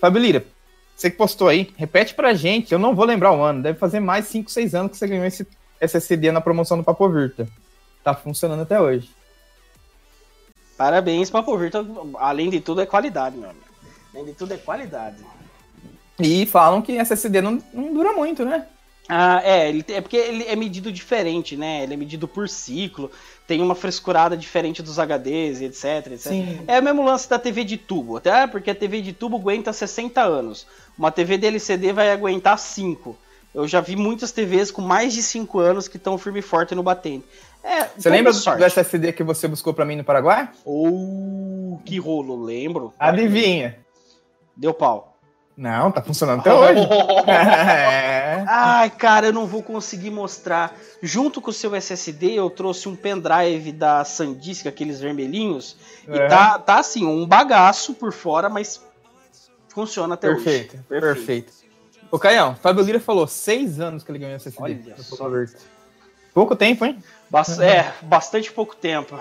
Fábio 0.00 0.20
Lira, 0.20 0.44
você 1.00 1.10
que 1.10 1.16
postou 1.16 1.48
aí, 1.48 1.72
repete 1.78 2.12
pra 2.12 2.34
gente, 2.34 2.72
eu 2.72 2.78
não 2.78 2.94
vou 2.94 3.06
lembrar 3.06 3.32
o 3.32 3.42
ano, 3.42 3.62
deve 3.62 3.78
fazer 3.78 4.00
mais 4.00 4.26
5, 4.26 4.50
6 4.50 4.74
anos 4.74 4.92
que 4.92 4.98
você 4.98 5.06
ganhou 5.06 5.24
esse 5.24 5.48
SSD 5.80 6.30
na 6.30 6.42
promoção 6.42 6.76
do 6.76 6.84
Papo 6.84 7.08
Virta. 7.08 7.48
Tá 8.04 8.12
funcionando 8.12 8.60
até 8.60 8.78
hoje. 8.78 9.08
Parabéns, 10.76 11.30
Papo 11.30 11.56
Virta. 11.56 11.82
Além 12.18 12.50
de 12.50 12.60
tudo, 12.60 12.82
é 12.82 12.86
qualidade, 12.86 13.34
meu 13.38 13.48
amigo. 13.48 13.64
Além 14.12 14.26
de 14.26 14.34
tudo, 14.34 14.52
é 14.52 14.58
qualidade. 14.58 15.24
E 16.18 16.44
falam 16.44 16.82
que 16.82 16.98
SSD 16.98 17.40
não, 17.40 17.62
não 17.72 17.94
dura 17.94 18.12
muito, 18.12 18.44
né? 18.44 18.66
Ah, 19.08 19.40
é, 19.42 19.70
ele, 19.70 19.82
é 19.88 20.02
porque 20.02 20.18
ele 20.18 20.44
é 20.44 20.54
medido 20.54 20.92
diferente, 20.92 21.56
né? 21.56 21.82
Ele 21.82 21.94
é 21.94 21.96
medido 21.96 22.28
por 22.28 22.46
ciclo, 22.46 23.10
tem 23.50 23.60
uma 23.60 23.74
frescurada 23.74 24.36
diferente 24.36 24.80
dos 24.80 24.96
HDs, 24.96 25.60
etc, 25.60 26.12
etc. 26.12 26.20
Sim. 26.20 26.60
É 26.68 26.78
o 26.78 26.82
mesmo 26.84 27.04
lance 27.04 27.28
da 27.28 27.36
TV 27.36 27.64
de 27.64 27.76
tubo, 27.76 28.16
até 28.16 28.46
porque 28.46 28.70
a 28.70 28.74
TV 28.76 29.02
de 29.02 29.12
tubo 29.12 29.38
aguenta 29.38 29.72
60 29.72 30.22
anos. 30.22 30.68
Uma 30.96 31.10
TV 31.10 31.36
de 31.36 31.48
LCD 31.48 31.92
vai 31.92 32.12
aguentar 32.12 32.56
5. 32.56 33.16
Eu 33.52 33.66
já 33.66 33.80
vi 33.80 33.96
muitas 33.96 34.30
TVs 34.30 34.70
com 34.70 34.80
mais 34.80 35.12
de 35.12 35.20
5 35.20 35.58
anos 35.58 35.88
que 35.88 35.96
estão 35.96 36.16
firme 36.16 36.38
e 36.38 36.42
forte 36.42 36.76
no 36.76 36.82
batente. 36.84 37.26
É, 37.64 37.86
você 37.86 38.08
lembra 38.08 38.32
sorte. 38.32 38.60
do 38.60 38.64
SSD 38.64 39.12
que 39.12 39.24
você 39.24 39.48
buscou 39.48 39.74
para 39.74 39.84
mim 39.84 39.96
no 39.96 40.04
Paraguai? 40.04 40.48
Oh, 40.64 41.76
que 41.84 41.98
rolo, 41.98 42.40
lembro. 42.40 42.94
Adivinha. 43.00 43.78
Deu 44.56 44.72
pau. 44.72 45.09
Não, 45.60 45.92
tá 45.92 46.00
funcionando 46.00 46.40
até 46.40 46.54
hoje. 46.54 46.80
é. 47.28 48.42
Ai, 48.48 48.88
cara, 48.88 49.26
eu 49.26 49.32
não 49.34 49.46
vou 49.46 49.62
conseguir 49.62 50.10
mostrar. 50.10 50.74
Junto 51.02 51.38
com 51.38 51.50
o 51.50 51.52
seu 51.52 51.74
SSD, 51.74 52.32
eu 52.32 52.48
trouxe 52.48 52.88
um 52.88 52.96
pendrive 52.96 53.70
da 53.70 54.02
SanDisk, 54.02 54.66
aqueles 54.66 54.98
vermelhinhos. 55.02 55.76
É. 56.08 56.16
E 56.16 56.28
tá, 56.30 56.58
tá 56.58 56.78
assim, 56.78 57.04
um 57.04 57.26
bagaço 57.26 57.92
por 57.92 58.10
fora, 58.10 58.48
mas 58.48 58.82
funciona 59.68 60.14
até 60.14 60.28
perfeito, 60.28 60.76
hoje. 60.76 60.84
Perfeito, 60.88 61.14
perfeito. 61.14 61.52
Ô, 62.10 62.18
Caião, 62.18 62.54
Fábio 62.54 62.82
Lira 62.82 62.98
falou 62.98 63.26
seis 63.26 63.78
anos 63.78 64.02
que 64.02 64.10
ele 64.10 64.18
ganhou 64.18 64.36
SSD. 64.36 64.62
Olha 64.62 64.96
só. 64.96 65.28
Pouco 66.32 66.56
tempo, 66.56 66.86
hein? 66.86 67.04
é, 67.60 67.92
bastante 68.00 68.50
pouco 68.50 68.74
tempo. 68.74 69.14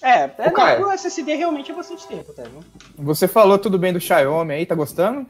É, 0.00 0.30
é 0.38 0.78
não, 0.78 0.88
o 0.88 0.92
SSD 0.92 1.34
realmente 1.34 1.72
é 1.72 1.74
bastante 1.74 2.06
tempo, 2.06 2.32
tá? 2.32 2.44
Viu? 2.44 2.60
Você 2.96 3.26
falou 3.26 3.58
tudo 3.58 3.78
bem 3.78 3.92
do 3.92 4.00
Xiaomi 4.00 4.54
aí, 4.54 4.66
tá 4.66 4.74
gostando? 4.74 5.26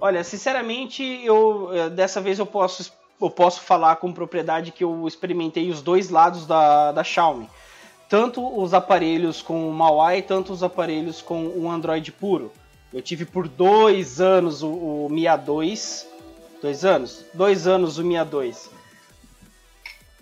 Olha, 0.00 0.24
sinceramente, 0.24 1.02
eu 1.24 1.70
eh, 1.72 1.90
dessa 1.90 2.20
vez 2.20 2.38
eu 2.38 2.46
posso, 2.46 2.92
eu 3.20 3.30
posso 3.30 3.60
falar 3.60 3.96
com 3.96 4.12
propriedade 4.12 4.72
que 4.72 4.82
eu 4.82 5.06
experimentei 5.06 5.70
os 5.70 5.82
dois 5.82 6.10
lados 6.10 6.46
da, 6.46 6.90
da 6.90 7.04
Xiaomi. 7.04 7.48
Tanto 8.08 8.44
os 8.60 8.74
aparelhos 8.74 9.40
com 9.40 9.68
o 9.68 9.72
MIUI, 9.72 10.22
tanto 10.22 10.52
os 10.52 10.64
aparelhos 10.64 11.22
com 11.22 11.46
o 11.46 11.70
Android 11.70 12.10
puro. 12.10 12.50
Eu 12.92 13.00
tive 13.00 13.24
por 13.24 13.46
dois 13.46 14.20
anos 14.20 14.64
o, 14.64 14.70
o 14.70 15.08
Mia 15.08 15.36
2. 15.36 16.08
Dois 16.60 16.84
anos? 16.84 17.24
Dois 17.32 17.68
anos 17.68 17.98
o 17.98 18.04
Mia 18.04 18.24
2. 18.24 18.68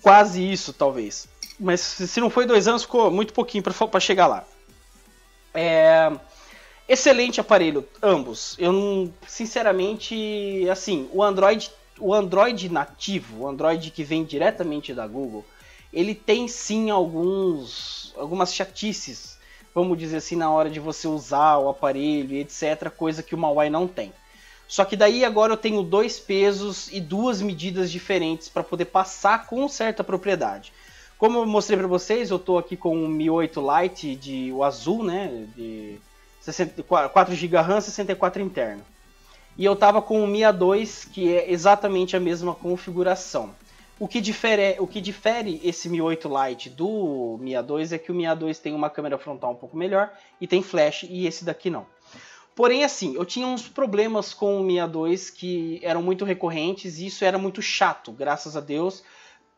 Quase 0.03 0.53
isso, 0.53 0.75
talvez 0.75 1.27
mas 1.59 1.81
se 1.81 2.21
não 2.21 2.31
foi 2.31 2.47
dois 2.47 2.69
anos, 2.69 2.83
ficou 2.83 3.11
muito 3.11 3.33
pouquinho 3.33 3.63
para 3.63 4.01
chegar 4.01 4.27
lá. 4.27 4.45
É, 5.53 6.13
excelente 6.89 7.41
aparelho, 7.41 7.87
ambos. 8.03 8.57
Eu 8.59 8.73
não, 8.73 9.13
sinceramente, 9.27 10.67
assim, 10.71 11.09
o 11.13 11.23
Android, 11.23 11.71
o 11.99 12.15
Android 12.15 12.69
nativo, 12.69 13.43
o 13.43 13.49
Android 13.49 13.91
que 13.91 14.05
vem 14.05 14.25
diretamente 14.25 14.95
da 14.95 15.07
Google, 15.07 15.45
ele 15.93 16.15
tem 16.15 16.47
sim 16.47 16.91
alguns, 16.91 18.15
algumas 18.17 18.55
chatices, 18.55 19.39
vamos 19.75 19.99
dizer 19.99 20.19
assim, 20.19 20.37
na 20.37 20.51
hora 20.51 20.71
de 20.71 20.79
você 20.79 21.09
usar 21.09 21.59
o 21.59 21.69
aparelho 21.69 22.37
etc, 22.37 22.91
coisa 22.91 23.23
que 23.23 23.35
o 23.35 23.39
Huawei 23.41 23.71
não 23.71 23.89
tem. 23.89 24.13
Só 24.69 24.85
que 24.85 24.97
daí 24.97 25.25
agora 25.25 25.55
eu 25.55 25.57
tenho 25.57 25.83
dois 25.83 26.21
pesos 26.21 26.89
e 26.93 27.01
duas 27.01 27.41
medidas 27.41 27.91
diferentes 27.91 28.51
para 28.51 28.63
poder 28.63 28.85
passar 28.85 29.47
com 29.47 29.67
certa 29.67 30.05
propriedade. 30.05 30.73
Como 31.19 31.39
eu 31.41 31.47
mostrei 31.47 31.77
para 31.77 31.89
vocês, 31.89 32.31
eu 32.31 32.37
estou 32.37 32.59
aqui 32.59 32.77
com 32.77 32.95
o 33.05 33.09
Mi 33.09 33.29
8 33.29 33.61
Lite 33.61 34.15
de 34.15 34.53
o 34.53 34.63
azul, 34.63 35.03
né, 35.03 35.47
de 35.57 35.99
4 36.87 37.35
GB 37.35 37.57
RAM, 37.57 37.81
64 37.81 38.41
interno. 38.41 38.83
E 39.57 39.65
eu 39.65 39.75
tava 39.75 40.01
com 40.01 40.23
o 40.23 40.29
Mi 40.29 40.43
A2, 40.43 41.11
que 41.11 41.35
é 41.35 41.51
exatamente 41.51 42.17
a 42.17 42.21
mesma 42.21 42.55
configuração. 42.55 43.53
O 43.99 44.07
que 44.07 44.21
difere, 44.21 44.77
o 44.79 44.87
que 44.87 45.01
difere 45.01 45.61
esse 45.65 45.89
Mi 45.89 46.01
8 46.01 46.29
Lite 46.29 46.71
do 46.71 47.37
Mi 47.41 47.51
A2 47.51 47.91
é 47.91 47.99
que 47.99 48.13
o 48.13 48.15
Mi 48.15 48.23
A2 48.23 48.57
tem 48.61 48.73
uma 48.73 48.89
câmera 48.89 49.19
frontal 49.19 49.51
um 49.51 49.57
pouco 49.57 49.77
melhor 49.77 50.13
e 50.41 50.47
tem 50.47 50.63
flash 50.63 51.03
e 51.03 51.27
esse 51.27 51.45
daqui 51.45 51.69
não. 51.69 51.85
Porém, 52.55 52.85
assim, 52.85 53.17
eu 53.17 53.25
tinha 53.25 53.47
uns 53.49 53.69
problemas 53.69 54.33
com 54.33 54.61
o 54.61 54.63
Mi 54.63 54.77
A2 54.77 55.35
que 55.35 55.81
eram 55.83 56.01
muito 56.01 56.25
recorrentes 56.25 57.01
e 57.01 57.07
isso 57.07 57.25
era 57.25 57.39
muito 57.39 57.61
chato, 57.61 58.13
graças 58.13 58.57
a 58.57 58.61
Deus 58.61 59.03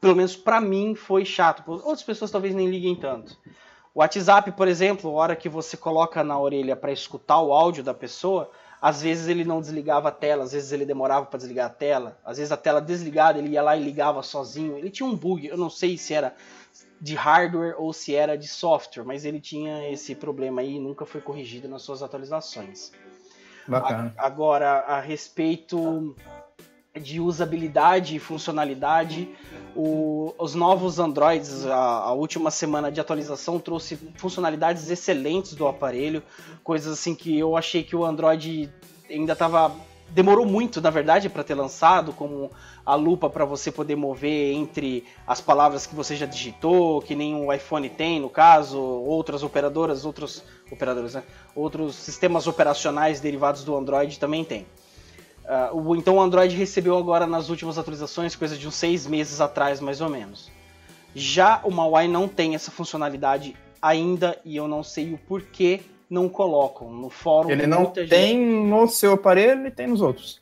pelo 0.01 0.17
menos 0.17 0.37
para 0.37 0.61
mim, 0.61 0.95
foi 0.95 1.25
chato. 1.25 1.63
Outras 1.71 2.03
pessoas 2.03 2.31
talvez 2.31 2.55
nem 2.55 2.69
liguem 2.69 2.97
tanto. 2.97 3.37
O 3.95 4.01
WhatsApp, 4.01 4.53
por 4.53 4.69
exemplo, 4.69 5.11
a 5.11 5.15
hora 5.15 5.37
que 5.37 5.49
você 5.49 5.77
coloca 5.77 6.23
na 6.25 6.39
orelha 6.39 6.77
para 6.77 6.93
escutar 6.93 7.41
o 7.41 7.53
áudio 7.53 7.83
da 7.83 7.93
pessoa, 7.93 8.51
às 8.81 9.03
vezes 9.03 9.29
ele 9.29 9.45
não 9.45 9.61
desligava 9.61 10.09
a 10.09 10.13
tela, 10.13 10.45
às 10.45 10.53
vezes 10.53 10.73
ele 10.73 10.87
demorava 10.87 11.27
para 11.27 11.39
desligar 11.39 11.67
a 11.67 11.75
tela, 11.75 12.19
às 12.25 12.39
vezes 12.39 12.51
a 12.51 12.57
tela 12.57 12.81
desligada 12.81 13.39
ele 13.39 13.51
ia 13.51 13.63
lá 13.63 13.77
e 13.77 13.83
ligava 13.83 14.23
sozinho. 14.23 14.79
Ele 14.79 14.91
tinha 14.91 15.07
um 15.07 15.15
bug, 15.15 15.47
eu 15.47 15.57
não 15.57 15.69
sei 15.69 15.99
se 15.99 16.15
era 16.15 16.35
de 17.01 17.15
hardware 17.15 17.75
ou 17.79 17.93
se 17.93 18.15
era 18.15 18.39
de 18.39 18.47
software, 18.47 19.05
mas 19.05 19.25
ele 19.25 19.41
tinha 19.41 19.91
esse 19.91 20.15
problema 20.15 20.61
aí 20.61 20.77
e 20.77 20.81
nunca 20.81 21.05
foi 21.05 21.21
corrigido 21.21 21.69
nas 21.69 21.83
suas 21.83 22.03
atualizações. 22.03 22.93
Bacana. 23.67 24.15
Agora, 24.17 24.81
a 24.81 25.01
respeito 25.01 26.15
de 26.99 27.21
usabilidade 27.21 28.17
e 28.17 28.19
funcionalidade. 28.19 29.29
O, 29.77 30.35
os 30.39 30.55
novos 30.55 30.99
Androids, 30.99 31.65
a, 31.67 31.75
a, 31.77 32.13
última 32.13 32.51
semana 32.51 32.91
de 32.91 33.01
atualização 33.01 33.59
trouxe 33.61 33.97
funcionalidades 34.17 34.91
excelentes 34.91 35.55
do 35.55 35.69
aparelho, 35.69 36.23
coisas 36.65 36.93
assim 36.93 37.15
que 37.15 37.39
eu 37.39 37.57
achei 37.57 37.83
que 37.83 37.95
o 37.95 38.05
Android 38.05 38.73
ainda 39.09 39.33
estava 39.33 39.73
demorou 40.13 40.45
muito, 40.45 40.81
na 40.81 40.91
verdade, 40.91 41.29
para 41.29 41.45
ter 41.45 41.55
lançado, 41.55 42.13
como 42.13 42.51
a 42.85 42.95
lupa 42.95 43.31
para 43.31 43.45
você 43.45 43.71
poder 43.71 43.97
mover 43.97 44.55
entre 44.55 45.05
as 45.27 45.41
palavras 45.41 45.87
que 45.87 45.95
você 45.95 46.17
já 46.17 46.27
digitou, 46.27 47.01
que 47.01 47.15
nem 47.15 47.35
o 47.35 47.53
iPhone 47.53 47.89
tem, 47.89 48.21
no 48.21 48.29
caso, 48.29 48.81
outras 48.81 49.43
operadoras, 49.43 50.05
outros 50.05 50.43
operadores, 50.71 51.15
né? 51.15 51.23
Outros 51.55 51.95
sistemas 51.95 52.47
operacionais 52.47 53.21
derivados 53.21 53.63
do 53.65 53.77
Android 53.77 54.19
também 54.19 54.45
tem. 54.45 54.67
Uh, 55.45 55.97
então 55.97 56.17
o 56.17 56.21
Android 56.21 56.55
recebeu 56.55 56.97
agora 56.97 57.27
nas 57.27 57.49
últimas 57.49 57.79
atualizações, 57.79 58.37
coisa 58.37 58.57
de 58.57 58.69
uns 58.69 58.75
seis 58.75 59.07
meses 59.07 59.41
atrás, 59.41 59.81
mais 59.81 60.01
ou 60.01 60.09
menos. 60.09 60.51
Já 61.15 61.61
o 61.65 61.71
MAUI 61.71 62.07
não 62.07 62.29
tem 62.29 62.55
essa 62.55 62.71
funcionalidade 62.71 63.57
ainda 63.83 64.39
e 64.45 64.57
eu 64.57 64.69
não 64.69 64.83
sei 64.83 65.13
o 65.13 65.19
porquê 65.19 65.81
não 66.09 66.29
colocam 66.29 66.93
no 66.93 67.09
fórum. 67.09 67.51
Ele 67.51 67.67
não 67.67 67.87
tem 67.87 68.39
no 68.39 68.89
seu 68.89 69.13
aparelho 69.13 69.67
e 69.67 69.71
tem 69.71 69.87
nos 69.87 70.01
outros. 70.01 70.41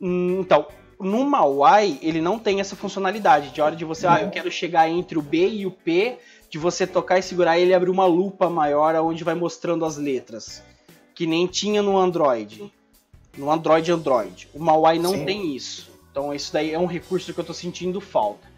Hum, 0.00 0.40
então, 0.40 0.66
no 0.98 1.24
MAUI 1.24 1.98
ele 2.02 2.20
não 2.20 2.38
tem 2.38 2.60
essa 2.60 2.74
funcionalidade 2.74 3.50
de 3.50 3.60
hora 3.60 3.76
de 3.76 3.84
você, 3.84 4.06
ah, 4.06 4.20
eu 4.22 4.30
quero 4.30 4.50
chegar 4.50 4.88
entre 4.88 5.18
o 5.18 5.22
B 5.22 5.48
e 5.48 5.66
o 5.66 5.70
P, 5.70 6.18
de 6.50 6.58
você 6.58 6.86
tocar 6.86 7.18
e 7.18 7.22
segurar 7.22 7.58
ele 7.58 7.74
abrir 7.74 7.90
uma 7.90 8.06
lupa 8.06 8.48
maior 8.48 8.94
onde 8.96 9.22
vai 9.22 9.34
mostrando 9.34 9.84
as 9.84 9.96
letras, 9.96 10.62
que 11.14 11.26
nem 11.26 11.46
tinha 11.46 11.82
no 11.82 11.98
Android. 11.98 12.72
No 13.38 13.50
Android 13.50 13.90
Android. 13.90 14.48
O 14.52 14.58
MAUI 14.58 14.98
não 14.98 15.12
Sim. 15.12 15.24
tem 15.24 15.56
isso. 15.56 15.90
Então 16.10 16.34
isso 16.34 16.52
daí 16.52 16.72
é 16.72 16.78
um 16.78 16.86
recurso 16.86 17.32
que 17.32 17.40
eu 17.40 17.44
tô 17.44 17.54
sentindo 17.54 18.00
falta. 18.00 18.48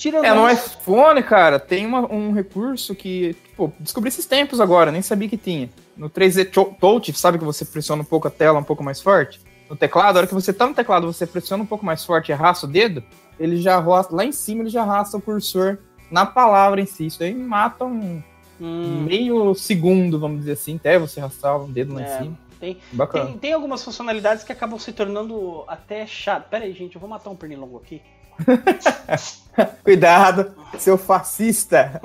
Tirando 0.00 0.24
é, 0.24 0.32
no 0.32 0.48
iPhone, 0.50 1.22
cara, 1.22 1.60
tem 1.60 1.84
uma, 1.84 2.10
um 2.10 2.32
recurso 2.32 2.94
que, 2.94 3.34
tipo, 3.34 3.70
descobri 3.78 4.08
esses 4.08 4.24
tempos 4.24 4.58
agora, 4.58 4.90
nem 4.90 5.02
sabia 5.02 5.28
que 5.28 5.36
tinha. 5.36 5.68
No 5.94 6.08
3D 6.08 6.50
Touch, 6.80 7.12
sabe 7.12 7.38
que 7.38 7.44
você 7.44 7.66
pressiona 7.66 8.00
um 8.00 8.06
pouco 8.06 8.26
a 8.26 8.30
tela 8.30 8.58
um 8.58 8.64
pouco 8.64 8.82
mais 8.82 9.02
forte? 9.02 9.38
No 9.68 9.76
teclado, 9.76 10.16
a 10.16 10.20
hora 10.20 10.26
que 10.26 10.32
você 10.32 10.54
tá 10.54 10.66
no 10.66 10.74
teclado, 10.74 11.06
você 11.06 11.26
pressiona 11.26 11.62
um 11.62 11.66
pouco 11.66 11.84
mais 11.84 12.02
forte 12.02 12.30
e 12.30 12.32
arrasta 12.32 12.64
o 12.64 12.68
dedo, 12.70 13.04
ele 13.38 13.58
já 13.58 13.76
arrasta, 13.76 14.16
lá 14.16 14.24
em 14.24 14.32
cima 14.32 14.62
ele 14.62 14.70
já 14.70 14.80
arrasta 14.80 15.18
o 15.18 15.20
cursor 15.20 15.76
na 16.10 16.24
palavra 16.24 16.80
em 16.80 16.86
si. 16.86 17.04
Isso 17.04 17.22
aí 17.22 17.34
mata 17.34 17.84
um 17.84 18.22
hum. 18.58 19.04
meio 19.06 19.54
segundo, 19.54 20.18
vamos 20.18 20.38
dizer 20.38 20.52
assim, 20.52 20.76
até 20.76 20.98
você 20.98 21.20
arrastar 21.20 21.62
o 21.62 21.68
dedo 21.68 21.92
lá 21.92 22.02
é. 22.02 22.04
em 22.04 22.22
cima. 22.22 22.38
Tem, 22.60 22.78
tem, 23.10 23.38
tem, 23.38 23.52
algumas 23.54 23.82
funcionalidades 23.82 24.44
que 24.44 24.52
acabam 24.52 24.78
se 24.78 24.92
tornando 24.92 25.64
até 25.66 26.06
chato. 26.06 26.48
Pera 26.50 26.66
aí, 26.66 26.74
gente, 26.74 26.94
eu 26.94 27.00
vou 27.00 27.08
matar 27.08 27.30
um 27.30 27.36
pernilongo 27.36 27.78
aqui. 27.78 28.02
Cuidado, 29.82 30.54
seu 30.78 30.98
fascista. 30.98 32.00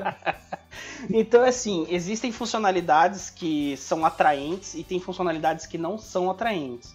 então, 1.08 1.42
assim, 1.42 1.86
existem 1.88 2.30
funcionalidades 2.30 3.30
que 3.30 3.76
são 3.78 4.04
atraentes 4.04 4.74
e 4.74 4.84
tem 4.84 5.00
funcionalidades 5.00 5.66
que 5.66 5.78
não 5.78 5.96
são 5.96 6.30
atraentes 6.30 6.94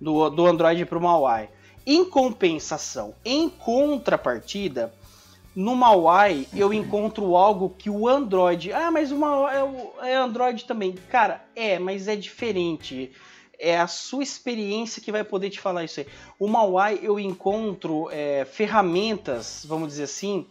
do, 0.00 0.28
do 0.28 0.44
Android 0.44 0.84
para 0.84 0.98
o 0.98 1.00
MAUI. 1.00 1.48
Em 1.86 2.04
compensação, 2.04 3.14
em 3.24 3.48
contrapartida, 3.48 4.92
no 5.56 5.74
MAUI 5.74 6.46
eu 6.54 6.72
encontro 6.72 7.34
algo 7.34 7.70
que 7.70 7.90
o 7.90 8.06
Android. 8.06 8.72
Ah, 8.72 8.90
mas 8.90 9.10
o 9.10 9.16
MAUI 9.16 9.52
é, 10.02 10.10
é 10.10 10.14
Android 10.14 10.64
também. 10.66 10.94
Cara, 11.10 11.42
é, 11.56 11.78
mas 11.78 12.06
é 12.06 12.14
diferente 12.14 13.10
é 13.58 13.78
a 13.78 13.86
sua 13.86 14.22
experiência 14.22 15.02
que 15.02 15.10
vai 15.10 15.24
poder 15.24 15.50
te 15.50 15.60
falar 15.60 15.84
isso 15.84 16.00
aí. 16.00 16.06
O 16.38 16.46
Mauai 16.46 17.00
eu 17.02 17.18
encontro 17.18 18.08
é, 18.10 18.44
ferramentas, 18.44 19.64
vamos 19.66 19.88
dizer 19.88 20.04
assim, 20.04 20.46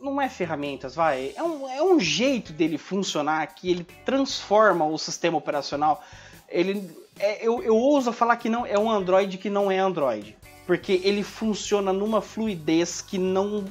não 0.00 0.20
é 0.20 0.28
ferramentas, 0.28 0.94
vai, 0.94 1.32
é 1.36 1.42
um, 1.42 1.68
é 1.68 1.82
um 1.82 2.00
jeito 2.00 2.52
dele 2.52 2.78
funcionar 2.78 3.46
que 3.54 3.70
ele 3.70 3.84
transforma 4.04 4.84
o 4.84 4.98
sistema 4.98 5.38
operacional. 5.38 6.02
Ele, 6.48 6.90
é, 7.18 7.46
eu, 7.46 7.62
eu 7.62 7.76
ouso 7.76 8.12
falar 8.12 8.36
que 8.36 8.48
não 8.48 8.66
é 8.66 8.78
um 8.78 8.90
Android 8.90 9.38
que 9.38 9.50
não 9.50 9.70
é 9.70 9.78
Android, 9.78 10.36
porque 10.66 11.00
ele 11.04 11.22
funciona 11.22 11.92
numa 11.92 12.20
fluidez 12.20 13.00
que 13.00 13.18
não, 13.18 13.64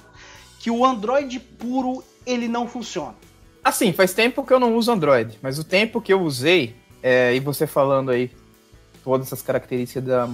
que 0.60 0.70
o 0.70 0.86
Android 0.86 1.40
puro 1.40 2.04
ele 2.26 2.48
não 2.48 2.68
funciona. 2.68 3.16
Assim, 3.64 3.92
faz 3.92 4.14
tempo 4.14 4.44
que 4.46 4.54
eu 4.54 4.60
não 4.60 4.76
uso 4.76 4.92
Android, 4.92 5.40
mas 5.42 5.58
o 5.58 5.64
tempo 5.64 6.02
que 6.02 6.14
eu 6.14 6.22
usei, 6.22 6.76
é, 7.02 7.34
e 7.34 7.40
você 7.40 7.66
falando 7.66 8.12
aí 8.12 8.32
todas 9.04 9.28
essas 9.28 9.42
características 9.42 10.04
da 10.04 10.28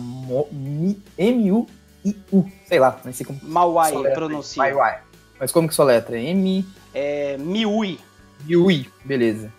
M-U-I-U, 1.18 2.52
sei 2.66 2.80
lá, 2.80 3.00
não 3.04 3.14
sei 3.14 3.26
como. 3.26 3.40
Mauai 3.44 3.92
pronuncia. 4.14 4.62
Mauai. 4.62 5.00
Mas 5.40 5.52
como 5.52 5.68
que 5.68 5.76
sua 5.76 5.86
letra? 5.86 6.20
M. 6.20 6.66
É. 6.94 7.38
Miui. 7.38 8.00
Miui, 8.46 8.90
beleza. 9.04 9.52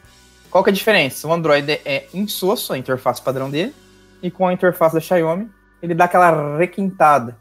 Qual 0.50 0.62
que 0.64 0.70
é 0.70 0.72
a 0.72 0.74
diferença? 0.74 1.26
O 1.28 1.32
Android 1.32 1.70
é 1.84 2.06
insosso, 2.14 2.72
a 2.72 2.78
interface 2.78 3.20
padrão 3.20 3.50
dele, 3.50 3.74
e 4.22 4.30
com 4.30 4.46
a 4.46 4.52
interface 4.52 4.94
da 4.94 5.00
Xiaomi, 5.00 5.50
ele 5.82 5.94
dá 5.94 6.04
aquela 6.04 6.56
requintada. 6.56 7.36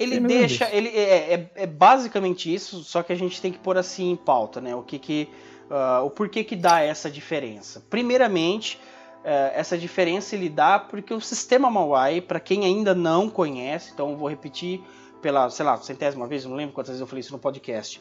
Ele 0.00 0.18
deixa, 0.18 0.66
ele 0.72 0.88
é, 0.88 1.34
é, 1.34 1.50
é, 1.54 1.66
basicamente 1.66 2.52
isso, 2.52 2.82
só 2.82 3.02
que 3.02 3.12
a 3.12 3.16
gente 3.16 3.38
tem 3.40 3.52
que 3.52 3.58
pôr 3.58 3.76
assim 3.76 4.10
em 4.12 4.16
pauta, 4.16 4.58
né? 4.58 4.74
O 4.74 4.82
que 4.82 4.98
que, 4.98 5.28
uh, 5.70 6.04
o 6.06 6.10
porquê 6.10 6.42
que 6.42 6.56
dá 6.56 6.80
essa 6.80 7.10
diferença. 7.10 7.84
Primeiramente, 7.90 8.80
uh, 9.18 9.52
essa 9.54 9.76
diferença 9.76 10.34
ele 10.34 10.48
dá 10.48 10.78
porque 10.78 11.12
o 11.12 11.20
sistema 11.20 11.70
Mawai, 11.70 12.22
para 12.22 12.40
quem 12.40 12.64
ainda 12.64 12.94
não 12.94 13.28
conhece, 13.28 13.90
então 13.92 14.10
eu 14.10 14.16
vou 14.16 14.26
repetir 14.26 14.80
pela, 15.20 15.50
sei 15.50 15.66
lá, 15.66 15.76
centésima 15.76 16.26
vez, 16.26 16.46
não 16.46 16.56
lembro 16.56 16.74
quantas 16.74 16.92
vezes 16.92 17.02
eu 17.02 17.06
falei 17.06 17.20
isso 17.20 17.32
no 17.32 17.38
podcast. 17.38 18.00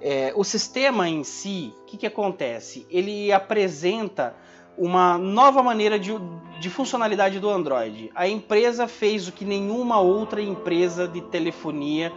É, 0.00 0.32
o 0.36 0.44
sistema 0.44 1.08
em 1.08 1.24
si, 1.24 1.74
o 1.82 1.84
que, 1.86 1.96
que 1.96 2.06
acontece? 2.06 2.86
Ele 2.88 3.32
apresenta 3.32 4.36
uma 4.76 5.18
nova 5.18 5.62
maneira 5.62 5.98
de, 5.98 6.12
de, 6.60 6.70
funcionalidade 6.70 7.38
do 7.38 7.48
Android. 7.48 8.10
A 8.14 8.26
empresa 8.26 8.88
fez 8.88 9.28
o 9.28 9.32
que 9.32 9.44
nenhuma 9.44 10.00
outra 10.00 10.40
empresa 10.40 11.06
de 11.06 11.20
telefonia, 11.20 12.12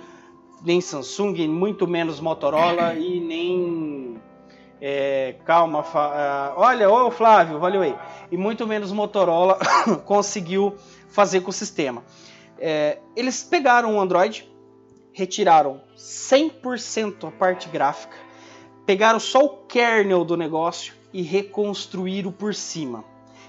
nem 0.64 0.80
Samsung, 0.82 1.48
muito 1.48 1.88
menos 1.88 2.20
Motorola 2.20 2.94
e 2.96 3.20
nem. 3.20 4.22
É, 4.82 5.36
calma, 5.46 5.82
uh, 5.82 6.54
olha, 6.58 6.90
ô 6.90 7.10
Flávio, 7.10 7.60
valeu 7.60 7.82
aí. 7.82 7.96
E 8.32 8.38
muito 8.38 8.68
menos 8.68 8.92
Motorola 8.92 9.58
conseguiu 10.06 10.76
fazer 11.08 11.42
com 11.42 11.50
o 11.50 11.54
sistema. 11.54 12.04
É, 12.58 13.00
eles 13.16 13.44
pegaram 13.44 13.96
o 13.96 14.02
Android, 14.02 14.50
retiraram 15.14 15.82
100% 15.98 17.28
a 17.28 17.32
parte 17.32 17.70
gráfica, 17.70 18.16
pegaram 18.86 19.20
só 19.20 19.44
o 19.44 19.50
kernel 19.66 20.24
do 20.24 20.38
negócio 20.38 20.95
e 21.16 21.22
reconstruíram 21.22 22.30
por 22.30 22.54
cima. 22.54 23.06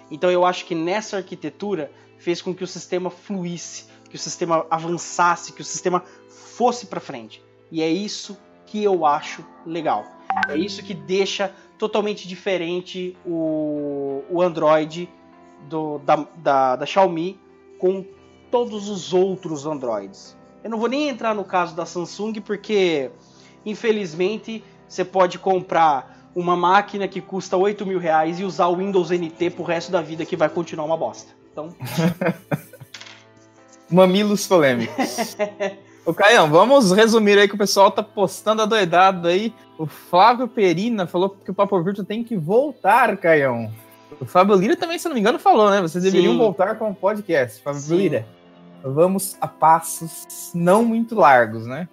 Então 0.09 0.31
eu 0.31 0.47
acho 0.47 0.65
que 0.67 0.75
nessa 0.75 1.17
arquitetura 1.17 1.91
fez 2.17 2.41
com 2.41 2.55
que 2.55 2.63
o 2.63 2.67
sistema 2.67 3.11
fluísse, 3.11 3.87
que 4.09 4.15
o 4.15 4.19
sistema 4.19 4.65
avançasse, 4.71 5.53
que 5.53 5.63
o 5.63 5.65
sistema 5.65 6.05
fosse 6.29 6.87
para 6.87 7.01
frente. 7.01 7.43
E 7.73 7.83
é 7.83 7.89
isso 7.91 8.39
que 8.67 8.85
eu 8.85 9.05
acho 9.05 9.45
legal. 9.67 10.07
É 10.49 10.57
isso 10.57 10.81
que 10.81 10.95
deixa 10.95 11.53
totalmente 11.77 12.29
diferente 12.29 13.17
o, 13.27 14.23
o 14.31 14.41
Android 14.41 15.09
do, 15.69 15.99
da, 15.99 16.25
da, 16.37 16.77
da 16.77 16.87
Xiaomi 16.87 17.37
com 17.81 18.05
todos 18.49 18.89
os 18.89 19.13
outros 19.13 19.67
Androids. 19.67 20.37
Eu 20.63 20.71
não 20.71 20.79
vou 20.79 20.89
nem 20.89 21.09
entrar 21.09 21.35
no 21.35 21.45
caso 21.45 21.75
da 21.75 21.85
Samsung 21.85 22.35
porque, 22.35 23.11
infelizmente, 23.65 24.63
você 24.89 25.05
pode 25.05 25.37
comprar 25.41 26.16
uma 26.37 26.57
máquina 26.57 27.09
que 27.09 27.21
custa 27.21 27.57
8 27.57 27.85
mil 27.85 27.99
reais 27.99 28.39
e 28.39 28.45
usar 28.45 28.67
o 28.67 28.77
Windows 28.77 29.11
NT 29.11 29.51
pro 29.51 29.65
resto 29.65 29.91
da 29.91 30.01
vida 30.01 30.25
que 30.25 30.37
vai 30.37 30.49
continuar 30.49 30.85
uma 30.85 30.97
bosta. 30.97 31.33
Então. 31.51 31.75
Mamilos 33.91 34.47
polêmicos. 34.47 35.37
Ô 36.05 36.15
Caião, 36.15 36.49
vamos 36.49 36.93
resumir 36.93 37.37
aí 37.39 37.49
que 37.49 37.55
o 37.55 37.59
pessoal 37.59 37.91
tá 37.91 38.03
postando 38.03 38.63
adoidado 38.63 39.27
aí. 39.27 39.53
O 39.77 39.87
Flávio 39.87 40.47
Perina 40.47 41.07
falou 41.07 41.31
que 41.31 41.51
o 41.51 41.55
Papo 41.55 41.83
Virtual 41.83 42.07
tem 42.07 42.23
que 42.23 42.37
voltar, 42.37 43.17
Caião. 43.17 43.73
O 44.21 44.25
Fábio 44.25 44.55
Lira 44.55 44.77
também, 44.77 44.99
se 44.99 45.09
não 45.09 45.15
me 45.15 45.21
engano, 45.21 45.39
falou, 45.39 45.69
né? 45.69 45.81
Vocês 45.81 46.05
deveriam 46.05 46.35
Sim. 46.35 46.39
voltar 46.39 46.77
com 46.77 46.91
o 46.91 46.95
podcast, 46.95 47.61
Fábio 47.61 47.81
Sim. 47.81 47.97
Lira 47.97 48.37
vamos 48.93 49.37
a 49.41 49.49
passos 49.49 50.53
não 50.55 50.85
muito 50.85 51.15
largos, 51.15 51.67
né? 51.67 51.89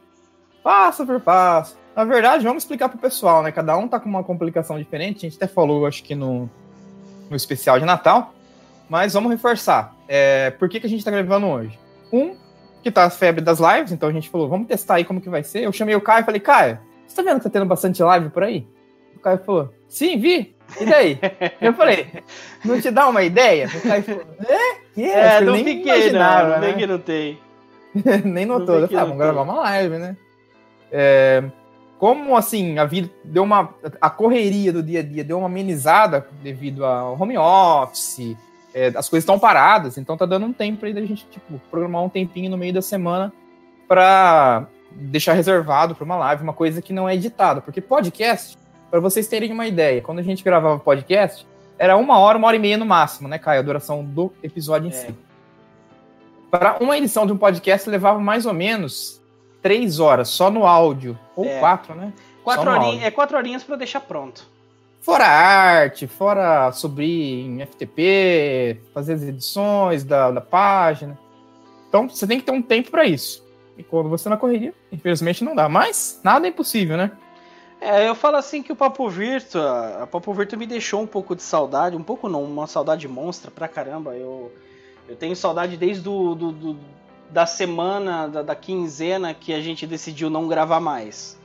Passo 0.62 1.06
por 1.06 1.20
passo. 1.20 1.78
Na 1.96 2.04
verdade, 2.04 2.44
vamos 2.44 2.64
explicar 2.64 2.90
pro 2.90 2.98
pessoal, 2.98 3.44
né? 3.44 3.52
Cada 3.52 3.78
um 3.78 3.88
tá 3.88 4.00
com 4.00 4.10
uma 4.10 4.24
complicação 4.24 4.78
diferente. 4.78 5.26
A 5.26 5.30
gente 5.30 5.36
até 5.36 5.48
falou, 5.48 5.86
acho 5.86 6.04
que 6.04 6.16
no, 6.16 6.50
no 7.30 7.36
especial 7.36 7.80
de 7.80 7.86
Natal. 7.86 8.34
Mas 8.90 9.14
vamos 9.14 9.32
reforçar. 9.32 9.96
É, 10.08 10.52
por 10.52 10.68
que, 10.70 10.80
que 10.80 10.86
a 10.86 10.90
gente 10.90 11.04
tá 11.04 11.12
gravando 11.12 11.48
hoje? 11.48 11.78
Um, 12.12 12.36
que 12.82 12.92
tá 12.92 13.06
a 13.06 13.10
febre 13.10 13.42
das 13.42 13.60
lives, 13.60 13.92
então 13.92 14.10
a 14.10 14.12
gente 14.12 14.30
falou, 14.30 14.50
vamos 14.50 14.68
testar 14.68 14.96
aí 14.96 15.06
como 15.06 15.22
que 15.22 15.30
vai 15.30 15.44
ser. 15.44 15.64
Eu 15.64 15.72
chamei 15.72 15.96
o 15.96 16.02
Caio 16.02 16.22
e 16.22 16.26
falei, 16.26 16.40
Caio, 16.40 16.80
você 17.08 17.16
tá 17.16 17.22
vendo 17.22 17.38
que 17.38 17.44
tá 17.44 17.50
tendo 17.50 17.66
bastante 17.66 18.04
live 18.04 18.30
por 18.30 18.44
aí? 18.44 18.68
O 19.16 19.20
Caio 19.20 19.40
falou, 19.40 19.74
sim, 19.88 20.20
vi. 20.20 20.56
E 20.80 20.86
daí? 20.86 21.20
eu 21.62 21.74
falei, 21.74 22.08
não 22.64 22.80
te 22.80 22.92
dá 22.92 23.08
uma 23.08 23.24
ideia? 23.24 23.68
O 23.68 23.82
Caio 23.82 24.04
falou, 24.04 24.24
é? 24.48 25.02
é, 25.02 25.42
não 25.42 25.54
nem 25.54 25.64
fiquei, 25.64 26.12
não, 26.12 26.50
não, 26.50 26.60
né? 26.60 26.74
que 26.74 26.88
não 26.88 27.00
tem. 27.00 27.40
nem 28.26 28.46
notou. 28.46 28.80
Eu 28.80 28.88
falei, 28.88 29.02
ah, 29.02 29.06
vamos 29.06 29.18
gravar 29.18 29.42
uma 29.44 29.62
live, 29.62 29.98
né? 29.98 30.18
É, 30.92 31.44
como 31.98 32.36
assim, 32.36 32.78
a 32.78 32.86
vida 32.86 33.10
deu 33.24 33.44
uma. 33.44 33.74
A 34.02 34.10
correria 34.10 34.74
do 34.74 34.84
dia 34.84 35.00
a 35.00 35.04
dia 35.04 35.24
deu 35.24 35.38
uma 35.38 35.48
amenizada 35.48 36.28
devido 36.42 36.86
ao 36.86 37.20
home 37.20 37.38
office 37.38 38.36
é, 38.74 38.88
as 38.88 39.08
coisas 39.08 39.24
estão 39.24 39.38
paradas, 39.38 39.98
então 39.98 40.18
tá 40.18 40.26
dando 40.26 40.48
um 40.48 40.54
tempo 40.54 40.86
aí 40.86 40.94
da 40.94 41.02
gente, 41.02 41.28
tipo, 41.28 41.62
programar 41.70 42.04
um 42.04 42.10
tempinho 42.10 42.50
no 42.50 42.58
meio 42.58 42.74
da 42.74 42.82
semana 42.82 43.32
para 43.88 44.66
deixar 44.92 45.34
reservado 45.34 45.94
para 45.94 46.04
uma 46.04 46.16
live, 46.16 46.44
uma 46.44 46.54
coisa 46.54 46.82
que 46.82 46.92
não 46.92 47.08
é 47.08 47.14
editada. 47.14 47.62
Porque 47.62 47.80
podcast, 47.80 48.58
para 48.90 49.00
vocês 49.00 49.28
terem 49.28 49.52
uma 49.52 49.68
ideia, 49.68 50.02
quando 50.02 50.20
a 50.20 50.24
gente 50.24 50.44
gravava 50.44 50.80
podcast, 50.80 51.48
era 51.78 51.96
uma 51.96 52.18
hora, 52.18 52.38
uma 52.38 52.48
hora 52.48 52.56
e 52.56 52.60
meia 52.60 52.78
no 52.78 52.86
máximo, 52.86 53.28
né, 53.28 53.38
Caio? 53.38 53.60
A 53.60 53.64
duração 53.64 54.04
do 54.04 54.34
episódio 54.42 54.88
em 54.88 54.92
é. 54.92 54.94
si. 54.94 55.16
Para 56.50 56.78
uma 56.80 56.98
edição 56.98 57.28
de 57.28 57.34
um 57.34 57.38
podcast 57.38 57.88
levava 57.90 58.20
mais 58.20 58.46
ou 58.46 58.54
menos 58.54 59.23
três 59.64 60.00
horas 60.00 60.28
só 60.28 60.52
no 60.52 60.68
áudio. 60.68 61.18
Ou 61.36 61.46
é. 61.46 61.60
quatro, 61.60 61.96
né? 61.96 62.14
Quatro 62.44 62.70
horinhas, 62.70 63.04
é 63.04 63.10
quatro 63.10 63.38
horinhas 63.38 63.64
para 63.64 63.78
deixar 63.78 64.02
pronto. 64.02 64.46
Fora 65.02 65.26
arte, 65.26 66.06
fora 66.06 66.72
subir 66.72 67.46
em 67.46 67.66
FTP, 67.66 68.80
fazer 68.94 69.14
as 69.14 69.24
edições 69.24 70.04
da, 70.04 70.30
da 70.30 70.42
página. 70.42 71.18
Então 71.88 72.08
você 72.08 72.28
tem 72.28 72.40
que 72.40 72.46
ter 72.46 72.52
um 72.52 72.62
tempo 72.62 72.92
para 72.92 73.06
isso. 73.06 73.44
E 73.78 73.84
quando 73.84 74.10
você 74.10 74.30
na 74.30 74.38
correria, 74.38 74.74
infelizmente 74.92 75.44
não 75.44 75.56
dá. 75.56 75.68
Mas 75.68 76.20
nada 76.24 76.46
é 76.46 76.50
impossível, 76.50 76.98
né? 76.98 77.12
É, 77.82 78.08
eu 78.08 78.16
falo 78.16 78.38
assim 78.38 78.64
que 78.64 78.72
o 78.72 78.76
Papo 78.76 79.10
Virtua, 79.10 80.04
a 80.04 80.08
Papo 80.08 80.34
Virtua 80.34 80.58
me 80.58 80.66
deixou 80.66 81.02
um 81.02 81.08
pouco 81.08 81.36
de 81.36 81.44
saudade, 81.44 81.98
um 81.98 82.04
pouco 82.04 82.30
não, 82.30 82.42
uma 82.42 82.66
saudade 82.66 83.08
monstra 83.08 83.52
pra 83.52 83.68
caramba. 83.68 84.16
Eu, 84.16 84.54
eu 85.08 85.18
tenho 85.18 85.36
saudade 85.36 85.76
desde 85.76 86.02
do, 86.02 86.34
do, 86.34 86.52
do 86.54 86.80
da 87.34 87.48
semana, 87.48 88.28
da, 88.28 88.42
da, 88.44 88.56
quinzena 88.56 89.34
que 89.34 89.54
a 89.54 89.60
gente 89.60 89.88
decidiu 89.88 90.30
não 90.30 90.48
gravar 90.48 90.80
mais. 90.80 91.36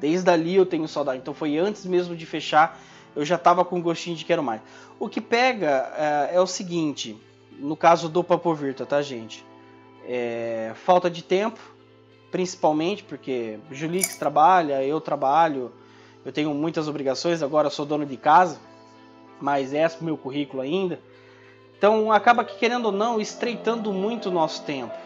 Desde 0.00 0.30
ali 0.30 0.56
eu 0.56 0.64
tenho 0.64 0.88
saudade. 0.88 1.18
Então 1.18 1.34
foi 1.34 1.58
antes 1.58 1.84
mesmo 1.84 2.16
de 2.16 2.24
fechar 2.24 2.80
eu 3.14 3.24
já 3.24 3.38
tava 3.38 3.64
com 3.64 3.80
gostinho 3.80 4.14
de 4.14 4.24
quero 4.24 4.42
mais. 4.42 4.60
O 4.98 5.08
que 5.08 5.20
pega 5.20 5.90
é, 5.96 6.36
é 6.36 6.40
o 6.40 6.46
seguinte, 6.46 7.18
no 7.58 7.74
caso 7.74 8.08
do 8.10 8.22
Papo 8.22 8.54
Virtua, 8.54 8.84
tá, 8.84 9.00
gente? 9.00 9.44
É, 10.06 10.72
falta 10.74 11.10
de 11.10 11.24
tempo, 11.24 11.58
principalmente 12.30 13.02
porque 13.02 13.58
Julix 13.70 14.16
trabalha, 14.16 14.84
eu 14.84 15.00
trabalho, 15.00 15.72
eu 16.24 16.32
tenho 16.32 16.52
muitas 16.52 16.88
obrigações, 16.88 17.42
agora 17.42 17.70
sou 17.70 17.86
dono 17.86 18.04
de 18.04 18.18
casa, 18.18 18.58
mas 19.40 19.72
é 19.72 19.86
o 20.00 20.04
meu 20.04 20.18
currículo 20.18 20.62
ainda. 20.62 21.00
Então 21.78 22.12
acaba 22.12 22.44
que, 22.44 22.58
querendo 22.58 22.86
ou 22.86 22.92
não, 22.92 23.18
estreitando 23.18 23.92
muito 23.92 24.28
o 24.28 24.32
nosso 24.32 24.62
tempo. 24.62 25.05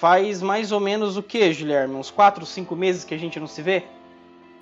Faz 0.00 0.40
mais 0.40 0.70
ou 0.70 0.78
menos 0.78 1.16
o 1.16 1.22
que, 1.22 1.52
Guilherme? 1.52 1.96
Uns 1.96 2.08
4, 2.08 2.46
5 2.46 2.76
meses 2.76 3.02
que 3.02 3.14
a 3.14 3.18
gente 3.18 3.40
não 3.40 3.48
se 3.48 3.60
vê? 3.60 3.82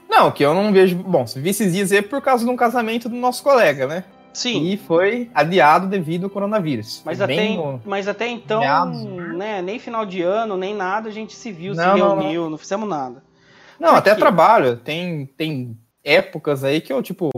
Não, 0.08 0.30
que 0.30 0.42
eu 0.42 0.54
não 0.54 0.72
vejo. 0.72 0.96
Bom, 0.96 1.26
vi 1.36 1.50
esses 1.50 1.74
dias 1.74 1.92
aí 1.92 2.00
por 2.00 2.22
causa 2.22 2.42
de 2.42 2.50
um 2.50 2.56
casamento 2.56 3.06
do 3.06 3.16
nosso 3.16 3.42
colega, 3.42 3.86
né? 3.86 4.04
Sim. 4.32 4.64
E 4.64 4.78
foi 4.78 5.30
adiado 5.34 5.88
devido 5.88 6.24
ao 6.24 6.30
coronavírus. 6.30 7.02
Mas, 7.04 7.20
até, 7.20 7.50
no... 7.54 7.82
mas 7.84 8.08
até 8.08 8.28
então, 8.28 8.60
meados, 8.60 9.04
né? 9.04 9.60
Nem 9.60 9.78
final 9.78 10.06
de 10.06 10.22
ano, 10.22 10.56
nem 10.56 10.74
nada, 10.74 11.10
a 11.10 11.12
gente 11.12 11.34
se 11.34 11.52
viu, 11.52 11.74
não, 11.74 11.94
se 11.94 12.00
reuniu, 12.00 12.22
não, 12.22 12.42
não. 12.44 12.50
não 12.50 12.58
fizemos 12.58 12.88
nada. 12.88 13.22
Não, 13.78 13.94
até 13.94 14.14
trabalho. 14.14 14.78
Tem, 14.78 15.26
tem 15.36 15.76
épocas 16.02 16.64
aí 16.64 16.80
que 16.80 16.92
eu, 16.92 17.02
tipo, 17.02 17.30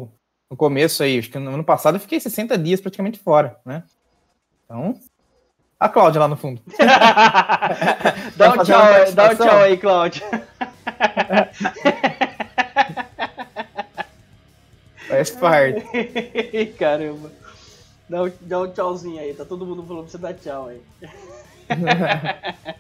no 0.49 0.57
começo 0.57 1.03
aí, 1.03 1.19
acho 1.19 1.31
que 1.31 1.39
no 1.39 1.51
ano 1.51 1.65
passado 1.65 1.97
eu 1.97 2.01
fiquei 2.01 2.21
60 2.21 2.57
dias 2.59 2.81
praticamente 2.81 3.19
fora, 3.19 3.59
né? 3.67 3.83
Então. 4.65 4.95
A 5.81 5.89
Cláudia 5.89 6.21
lá 6.21 6.27
no 6.27 6.37
fundo. 6.37 6.61
dá 8.37 8.53
um 8.53 8.65
tchau, 8.65 9.13
dá 9.15 9.31
um 9.31 9.37
tchau 9.37 9.59
aí, 9.59 9.77
Cláudia. 9.77 10.27
Faz 15.09 15.31
parte. 15.31 15.85
Caramba. 16.79 17.31
Dá 18.09 18.25
um, 18.25 18.33
dá 18.41 18.61
um 18.61 18.73
tchauzinho 18.73 19.21
aí, 19.21 19.33
tá 19.35 19.45
todo 19.45 19.65
mundo 19.65 19.85
falando 19.85 20.03
pra 20.03 20.11
você 20.11 20.19
dar 20.19 20.35
tchau 20.35 20.69
aí. 20.69 20.81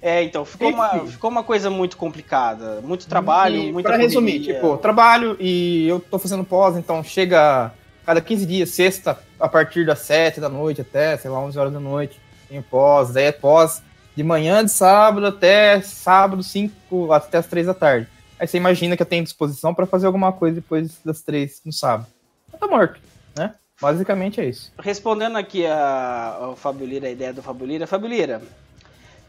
é, 0.00 0.22
então, 0.22 0.44
ficou 0.44 0.70
uma, 0.70 1.06
ficou 1.06 1.30
uma 1.30 1.42
coisa 1.42 1.68
muito 1.68 1.96
complicada. 1.96 2.80
Muito 2.80 3.08
trabalho, 3.08 3.56
e, 3.56 3.72
muita 3.72 3.88
Pra 3.88 3.98
resumir, 3.98 4.38
tipo, 4.40 4.78
trabalho 4.78 5.36
e 5.40 5.88
eu 5.88 5.98
tô 5.98 6.16
fazendo 6.18 6.44
pós, 6.44 6.76
então 6.76 7.02
chega 7.02 7.72
cada 8.06 8.20
15 8.20 8.46
dias, 8.46 8.70
sexta, 8.70 9.18
a 9.38 9.48
partir 9.48 9.84
das 9.84 9.98
7 9.98 10.40
da 10.40 10.48
noite 10.48 10.80
até, 10.80 11.16
sei 11.16 11.28
lá, 11.28 11.40
11 11.40 11.58
horas 11.58 11.72
da 11.72 11.80
noite, 11.80 12.20
tem 12.48 12.62
pós, 12.62 13.12
daí 13.12 13.24
é 13.24 13.32
pós 13.32 13.82
de 14.14 14.22
manhã 14.22 14.64
de 14.64 14.70
sábado 14.70 15.26
até 15.26 15.80
sábado, 15.82 16.42
5 16.42 17.12
até 17.12 17.38
as 17.38 17.46
3 17.46 17.66
da 17.66 17.74
tarde. 17.74 18.08
Aí 18.38 18.46
você 18.46 18.56
imagina 18.56 18.96
que 18.96 19.02
eu 19.02 19.06
tenho 19.06 19.24
disposição 19.24 19.74
para 19.74 19.86
fazer 19.86 20.06
alguma 20.06 20.32
coisa 20.32 20.56
depois 20.56 21.00
das 21.04 21.22
três 21.22 21.60
no 21.64 21.72
sábado. 21.72 22.06
Eu 22.52 22.58
tô 22.58 22.68
morto, 22.68 23.00
né? 23.36 23.54
Basicamente 23.80 24.40
é 24.40 24.44
isso. 24.46 24.72
Respondendo 24.78 25.36
aqui 25.36 25.66
a, 25.66 26.36
ao 26.40 26.56
Fábio 26.56 26.86
a 26.86 27.10
ideia 27.10 27.32
do 27.32 27.42
Fábio 27.42 27.66
Lira. 27.66 27.86
Fábio 27.86 28.08
Lira, 28.08 28.42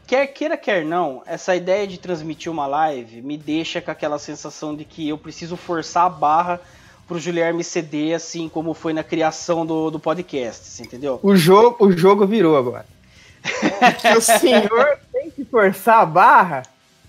quer 0.06 0.26
queira, 0.28 0.56
quer 0.56 0.84
não, 0.84 1.22
essa 1.26 1.56
ideia 1.56 1.86
de 1.86 1.98
transmitir 1.98 2.52
uma 2.52 2.66
live 2.66 3.22
me 3.22 3.36
deixa 3.36 3.80
com 3.80 3.90
aquela 3.90 4.18
sensação 4.18 4.76
de 4.76 4.84
que 4.84 5.08
eu 5.08 5.18
preciso 5.18 5.56
forçar 5.56 6.06
a 6.06 6.10
barra 6.10 6.60
pro 7.08 7.18
Guilherme 7.18 7.64
ceder, 7.64 8.14
assim 8.14 8.48
como 8.48 8.74
foi 8.74 8.92
na 8.92 9.02
criação 9.02 9.66
do, 9.66 9.90
do 9.90 9.98
podcast, 9.98 10.80
entendeu? 10.82 11.18
O 11.22 11.34
jogo, 11.34 11.86
o 11.86 11.90
jogo 11.90 12.26
virou 12.26 12.56
agora. 12.56 12.86
o 14.16 14.20
senhor 14.20 14.98
tem 15.12 15.30
que 15.30 15.44
forçar 15.44 16.00
a 16.00 16.06
barra 16.06 16.62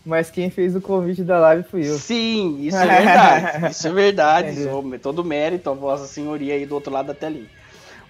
mas 0.05 0.31
quem 0.31 0.49
fez 0.49 0.75
o 0.75 0.81
convite 0.81 1.23
da 1.23 1.37
live 1.39 1.63
fui 1.63 1.87
eu. 1.87 1.97
Sim, 1.97 2.59
isso 2.61 2.77
é 2.77 2.87
verdade. 2.87 3.67
isso 3.71 3.87
é 3.87 3.91
verdade. 3.91 4.49
Isso, 4.49 4.99
todo 5.01 5.23
mérito, 5.23 5.69
a 5.69 5.73
vossa 5.73 6.07
senhoria 6.07 6.55
aí 6.55 6.65
do 6.65 6.73
outro 6.73 6.91
lado 6.91 7.07
da 7.07 7.13
telinha. 7.13 7.49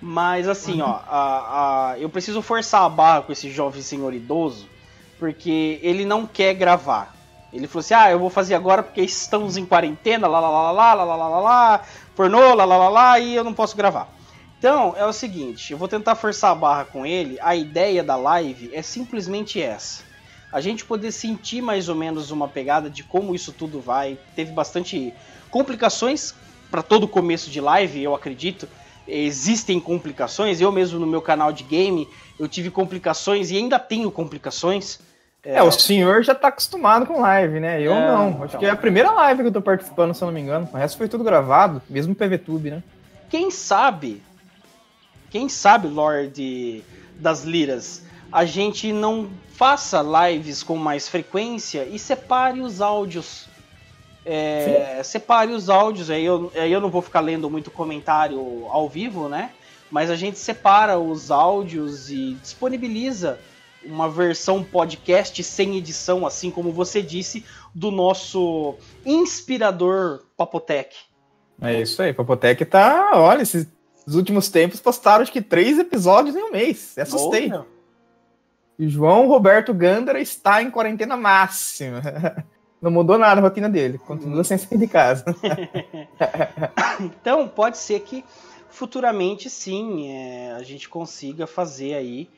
Mas 0.02 0.48
assim, 0.48 0.82
ó, 0.82 1.00
a, 1.08 1.92
a, 1.92 2.00
eu 2.00 2.10
preciso 2.10 2.42
forçar 2.42 2.84
a 2.84 2.90
barra 2.90 3.24
com 3.24 3.34
esse 3.34 3.52
jovem 3.52 3.82
senhor 3.82 4.14
idoso, 4.14 4.68
porque 5.20 5.78
ele 5.84 6.06
não 6.06 6.26
quer 6.26 6.54
gravar. 6.54 7.14
Ele 7.52 7.68
falou 7.68 7.80
assim: 7.80 7.94
ah, 7.94 8.12
eu 8.12 8.20
vou 8.20 8.30
fazer 8.30 8.56
agora 8.56 8.84
porque 8.84 9.02
estamos 9.02 9.58
em 9.58 9.66
quarentena, 9.66 10.28
lá 10.28 10.40
lá 10.40 10.50
lá 10.50 10.72
lá 10.72 10.94
lá 10.94 11.04
lá 11.04 11.28
lá 11.28 11.40
lá 11.40 11.82
pornô, 12.16 12.54
lá 12.54 12.66
lá 12.66 12.78
lá 12.78 12.90
lá, 12.90 13.20
e 13.20 13.34
eu 13.34 13.44
não 13.44 13.54
posso 13.54 13.78
gravar. 13.78 14.10
Então, 14.58 14.94
é 14.98 15.06
o 15.06 15.14
seguinte, 15.14 15.72
eu 15.72 15.78
vou 15.78 15.88
tentar 15.88 16.16
forçar 16.16 16.52
a 16.52 16.56
barra 16.56 16.84
com 16.84 17.06
ele. 17.06 17.38
A 17.42 17.56
ideia 17.56 18.04
da 18.04 18.18
live 18.18 18.70
é 18.74 18.82
simplesmente 18.82 19.62
essa 19.62 20.04
a 20.52 20.60
gente 20.62 20.84
poder 20.84 21.12
sentir 21.12 21.62
mais 21.62 21.90
ou 21.90 21.96
menos 21.96 22.32
uma 22.32 22.48
pegada 22.48 22.90
de 22.90 23.04
como 23.04 23.36
isso 23.36 23.54
tudo 23.54 23.80
vai. 23.80 24.18
Teve 24.36 24.52
bastante 24.52 25.14
complicações 25.50 26.34
para 26.72 26.82
todo 26.82 27.08
começo 27.08 27.50
de 27.50 27.62
live, 27.62 28.02
eu 28.02 28.16
acredito. 28.16 28.68
Existem 29.08 29.80
complicações. 29.80 30.60
Eu 30.60 30.72
mesmo 30.72 31.00
no 31.00 31.08
meu 31.08 31.22
canal 31.22 31.52
de 31.52 31.64
game, 31.64 32.08
eu 32.40 32.48
tive 32.48 32.72
complicações 32.72 33.52
e 33.52 33.58
ainda 33.58 33.80
tenho 33.80 34.12
complicações. 34.12 35.00
É, 35.44 35.56
é 35.56 35.64
o 35.64 35.72
senhor 35.72 36.24
já 36.24 36.36
tá 36.36 36.50
acostumado 36.50 37.06
com 37.06 37.22
live, 37.22 37.60
né? 37.60 37.82
Eu 37.82 37.94
é, 37.94 38.08
não. 38.08 38.28
Acho 38.28 38.46
então... 38.46 38.60
que 38.60 38.66
é 38.66 38.70
a 38.70 38.76
primeira 38.76 39.12
live 39.12 39.42
que 39.42 39.48
eu 39.48 39.54
tô 39.54 39.62
participando, 39.62 40.14
se 40.14 40.22
eu 40.22 40.26
não 40.28 40.34
me 40.34 40.42
engano. 40.42 40.68
O 40.72 40.78
resto 40.78 40.98
foi 40.98 41.08
tudo 41.08 41.24
gravado, 41.24 41.82
mesmo 41.90 42.14
PVTube, 42.14 42.72
né? 42.72 42.84
Quem 43.30 43.50
sabe, 43.52 44.22
quem 45.30 45.48
sabe, 45.48 45.88
Lord 45.88 46.84
das 47.16 47.44
Liras, 47.44 48.04
a 48.32 48.44
gente 48.44 48.92
não 48.92 49.30
faça 49.54 50.02
lives 50.02 50.64
com 50.64 50.76
mais 50.76 51.08
frequência 51.08 51.86
e 51.86 51.98
separe 52.00 52.62
os 52.62 52.82
áudios. 52.82 53.48
É, 54.26 55.02
separe 55.04 55.52
os 55.52 55.70
áudios, 55.70 56.10
aí 56.10 56.24
eu, 56.24 56.52
aí 56.56 56.72
eu 56.72 56.82
não 56.82 56.90
vou 56.90 57.02
ficar 57.02 57.22
lendo 57.22 57.50
muito 57.50 57.72
comentário 57.72 58.68
ao 58.70 58.88
vivo, 58.90 59.30
né? 59.30 59.52
Mas 59.90 60.12
a 60.12 60.16
gente 60.16 60.38
separa 60.38 61.00
os 61.00 61.32
áudios 61.32 62.12
e 62.12 62.36
disponibiliza 62.42 63.40
uma 63.86 64.10
versão 64.10 64.64
podcast 64.64 65.44
sem 65.44 65.78
edição, 65.78 66.26
assim 66.26 66.52
como 66.52 66.72
você 66.72 67.02
disse, 67.02 67.46
do 67.74 67.92
nosso 67.92 68.76
inspirador 69.06 70.24
Papotec. 70.36 70.96
É 71.62 71.82
isso 71.82 72.02
aí, 72.02 72.14
Papotec 72.14 72.64
tá. 72.66 73.12
Olha, 73.14 73.42
esses 73.42 73.68
últimos 74.08 74.50
tempos 74.50 74.80
postaram 74.80 75.22
acho 75.22 75.32
que 75.32 75.42
três 75.42 75.78
episódios 75.78 76.36
em 76.36 76.44
um 76.44 76.52
mês. 76.52 76.98
Assustei. 76.98 77.52
Oh, 77.54 77.64
João 78.80 79.28
Roberto 79.28 79.74
Gandara 79.74 80.22
está 80.22 80.62
em 80.62 80.72
quarentena 80.72 81.18
máxima. 81.18 82.02
Não 82.82 82.90
mudou 82.90 83.18
nada 83.18 83.42
a 83.42 83.44
rotina 83.44 83.68
dele, 83.68 83.98
continua 83.98 84.42
sem 84.42 84.58
sair 84.58 84.78
de 84.78 84.88
casa. 84.88 85.26
então, 87.02 87.46
pode 87.46 87.78
ser 87.78 88.00
que 88.00 88.24
futuramente, 88.70 89.50
sim, 89.50 90.10
é, 90.10 90.54
a 90.54 90.64
gente 90.64 90.88
consiga 90.88 91.46
fazer 91.46 91.96
aí 91.96 92.30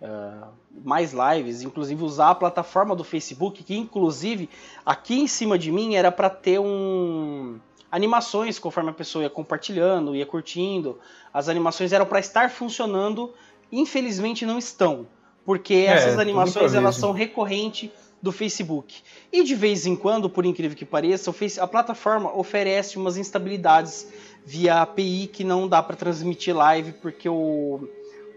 uh, 0.00 0.48
mais 0.84 1.12
lives, 1.12 1.62
inclusive 1.62 2.02
usar 2.02 2.30
a 2.30 2.34
plataforma 2.34 2.94
do 2.94 3.04
Facebook, 3.04 3.62
que 3.62 3.76
inclusive 3.76 4.48
aqui 4.84 5.20
em 5.20 5.26
cima 5.26 5.58
de 5.58 5.70
mim 5.70 5.94
era 5.94 6.10
para 6.10 6.30
ter 6.30 6.58
um 6.58 7.58
animações 7.90 8.58
conforme 8.58 8.90
a 8.90 8.94
pessoa 8.94 9.24
ia 9.24 9.30
compartilhando, 9.30 10.14
ia 10.14 10.24
curtindo. 10.24 10.98
As 11.34 11.48
animações 11.48 11.92
eram 11.92 12.06
para 12.06 12.20
estar 12.20 12.48
funcionando, 12.50 13.34
infelizmente 13.72 14.46
não 14.46 14.58
estão 14.58 15.06
porque 15.44 15.74
é, 15.74 15.86
essas 15.86 16.18
animações 16.18 16.74
elas 16.74 16.96
são 16.96 17.12
recorrentes 17.12 17.90
do 18.22 18.30
Facebook. 18.30 19.02
E 19.32 19.42
de 19.42 19.54
vez 19.54 19.86
em 19.86 19.96
quando, 19.96 20.28
por 20.28 20.44
incrível 20.44 20.76
que 20.76 20.84
pareça, 20.84 21.34
a 21.60 21.66
plataforma 21.66 22.36
oferece 22.36 22.98
umas 22.98 23.16
instabilidades 23.16 24.06
via 24.44 24.82
API 24.82 25.26
que 25.26 25.42
não 25.42 25.66
dá 25.66 25.82
para 25.82 25.96
transmitir 25.96 26.54
live 26.54 26.92
porque 26.92 27.28
o, 27.28 27.88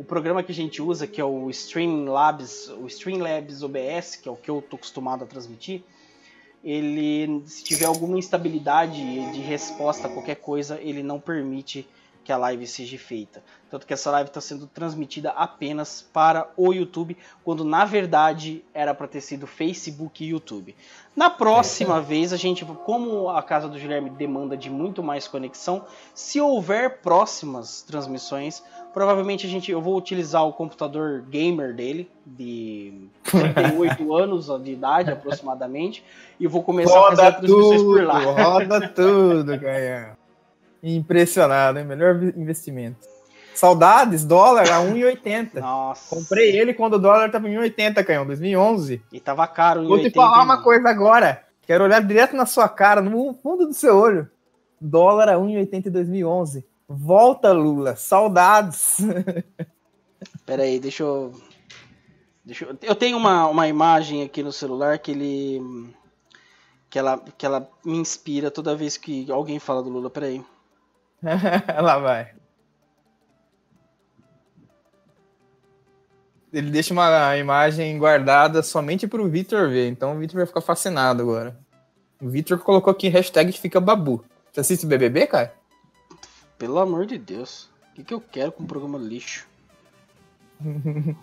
o 0.04 0.06
programa 0.06 0.44
que 0.44 0.52
a 0.52 0.56
gente 0.56 0.82
usa, 0.82 1.08
que 1.08 1.22
é 1.22 1.24
o 1.24 1.50
Streamlabs, 1.50 2.68
o 2.68 2.86
Streamlabs 2.88 3.64
OBS, 3.64 4.18
que 4.18 4.28
é 4.28 4.32
o 4.32 4.36
que 4.36 4.52
eu 4.52 4.62
tô 4.62 4.76
acostumado 4.76 5.24
a 5.24 5.26
transmitir, 5.26 5.82
ele 6.62 7.42
se 7.46 7.64
tiver 7.64 7.86
alguma 7.86 8.18
instabilidade 8.18 8.98
de 9.32 9.40
resposta 9.40 10.08
a 10.08 10.10
qualquer 10.10 10.36
coisa, 10.36 10.78
ele 10.82 11.02
não 11.02 11.22
permite 11.22 11.88
que 12.24 12.32
a 12.32 12.38
live 12.38 12.66
seja 12.66 12.98
feita. 12.98 13.44
Tanto 13.70 13.86
que 13.86 13.94
essa 13.94 14.12
live 14.12 14.30
está 14.30 14.40
sendo 14.40 14.68
transmitida 14.68 15.32
apenas 15.32 16.02
para 16.14 16.48
o 16.56 16.72
YouTube, 16.72 17.18
quando 17.44 17.66
na 17.66 17.86
verdade 17.86 18.64
era 18.74 18.94
para 18.94 19.08
ter 19.08 19.22
sido 19.22 19.48
Facebook 19.48 20.24
e 20.24 20.30
YouTube. 20.30 20.76
Na 21.16 21.30
próxima 21.30 21.98
é. 21.98 22.02
vez, 22.02 22.32
a 22.32 22.38
gente, 22.38 22.64
como 22.66 23.30
a 23.30 23.42
casa 23.44 23.68
do 23.68 23.78
Guilherme 23.78 24.10
demanda 24.10 24.56
de 24.56 24.70
muito 24.70 25.04
mais 25.04 25.28
conexão, 25.28 25.86
se 26.14 26.40
houver 26.40 27.02
próximas 27.02 27.82
transmissões, 27.82 28.64
provavelmente 28.94 29.46
a 29.46 29.50
gente, 29.50 29.72
eu 29.72 29.82
vou 29.82 29.98
utilizar 29.98 30.46
o 30.48 30.54
computador 30.54 31.24
gamer 31.30 31.76
dele, 31.76 32.10
de 32.26 33.10
38 33.24 34.14
anos 34.16 34.48
de 34.64 34.72
idade 34.72 35.12
aproximadamente, 35.12 36.04
e 36.40 36.48
vou 36.48 36.64
começar 36.64 36.98
roda 36.98 37.14
a 37.14 37.32
fazer 37.34 37.48
transmissões 37.48 37.82
tudo, 37.82 37.94
por 37.94 38.04
lá. 38.04 38.20
Roda 38.20 38.90
tudo, 38.96 39.60
Caio. 39.60 40.23
Impressionado, 40.84 41.80
hein? 41.80 41.86
Melhor 41.86 42.22
investimento. 42.36 43.08
Saudades, 43.56 44.26
dólar 44.26 44.70
a 44.70 44.82
1,80. 44.84 45.62
Nossa. 45.62 46.14
Comprei 46.14 46.60
ele 46.60 46.74
quando 46.74 46.96
o 46.96 47.00
dólar 47.00 47.32
tava 47.32 47.48
em 47.48 47.56
1,80, 47.56 48.04
Canhão, 48.04 48.26
2011. 48.26 49.02
E 49.12 49.20
tava 49.22 49.48
caro 49.48 49.88
Vou 49.88 50.00
te 50.00 50.12
falar 50.12 50.44
uma 50.44 50.62
coisa 50.62 50.90
agora. 50.90 51.44
Quero 51.66 51.86
olhar 51.86 52.02
direto 52.04 52.36
na 52.36 52.46
sua 52.46 52.68
cara, 52.68 53.02
no 53.02 53.34
fundo 53.36 53.66
do 53.66 53.74
seu 53.74 53.96
olho. 53.96 54.30
Dólar 54.82 55.30
a 55.30 55.36
1,80 55.36 55.88
em 55.88 55.92
2011. 55.92 56.66
Volta, 56.90 57.54
Lula. 57.54 57.96
Saudades. 57.96 58.98
Pera 60.46 60.64
aí, 60.64 60.80
deixa 60.80 61.04
eu... 61.04 61.32
Deixa 62.44 62.66
eu... 62.66 62.78
eu 62.82 62.96
tenho 62.96 63.16
uma, 63.16 63.48
uma 63.48 63.68
imagem 63.70 64.24
aqui 64.24 64.44
no 64.44 64.52
celular 64.52 65.00
que 65.00 65.12
ele... 65.12 65.94
Que 66.90 67.00
ela, 67.00 67.18
que 67.38 67.46
ela 67.46 67.68
me 67.84 67.98
inspira 67.98 68.52
toda 68.52 68.76
vez 68.76 68.98
que 68.98 69.32
alguém 69.32 69.58
fala 69.58 69.82
do 69.82 69.90
Lula. 69.90 70.10
Pera 70.10 70.26
aí. 70.26 70.44
Lá 71.82 71.98
vai. 72.00 72.34
Ele 76.52 76.70
deixa 76.70 76.94
uma 76.94 77.36
imagem 77.38 77.98
guardada 77.98 78.62
somente 78.62 79.08
para 79.08 79.22
o 79.22 79.28
Victor 79.28 79.70
ver, 79.70 79.88
então 79.90 80.16
o 80.16 80.20
Victor 80.20 80.38
vai 80.38 80.46
ficar 80.46 80.62
fascinado 80.62 81.24
agora. 81.24 81.58
O 82.22 82.30
Victor 82.30 82.60
colocou 82.60 82.92
aqui 82.92 83.08
hashtag 83.08 83.52
fica 83.54 83.80
babu. 83.80 84.24
Você 84.52 84.60
assiste 84.60 84.86
BBB, 84.86 85.26
cara? 85.26 85.56
Pelo 86.60 86.78
amor 86.78 87.08
de 87.08 87.18
Deus. 87.18 87.72
O 87.90 87.96
que, 87.96 88.04
que 88.04 88.14
eu 88.14 88.22
quero 88.22 88.52
com 88.52 88.64
um 88.64 88.68
programa 88.68 89.00
lixo? 89.00 89.48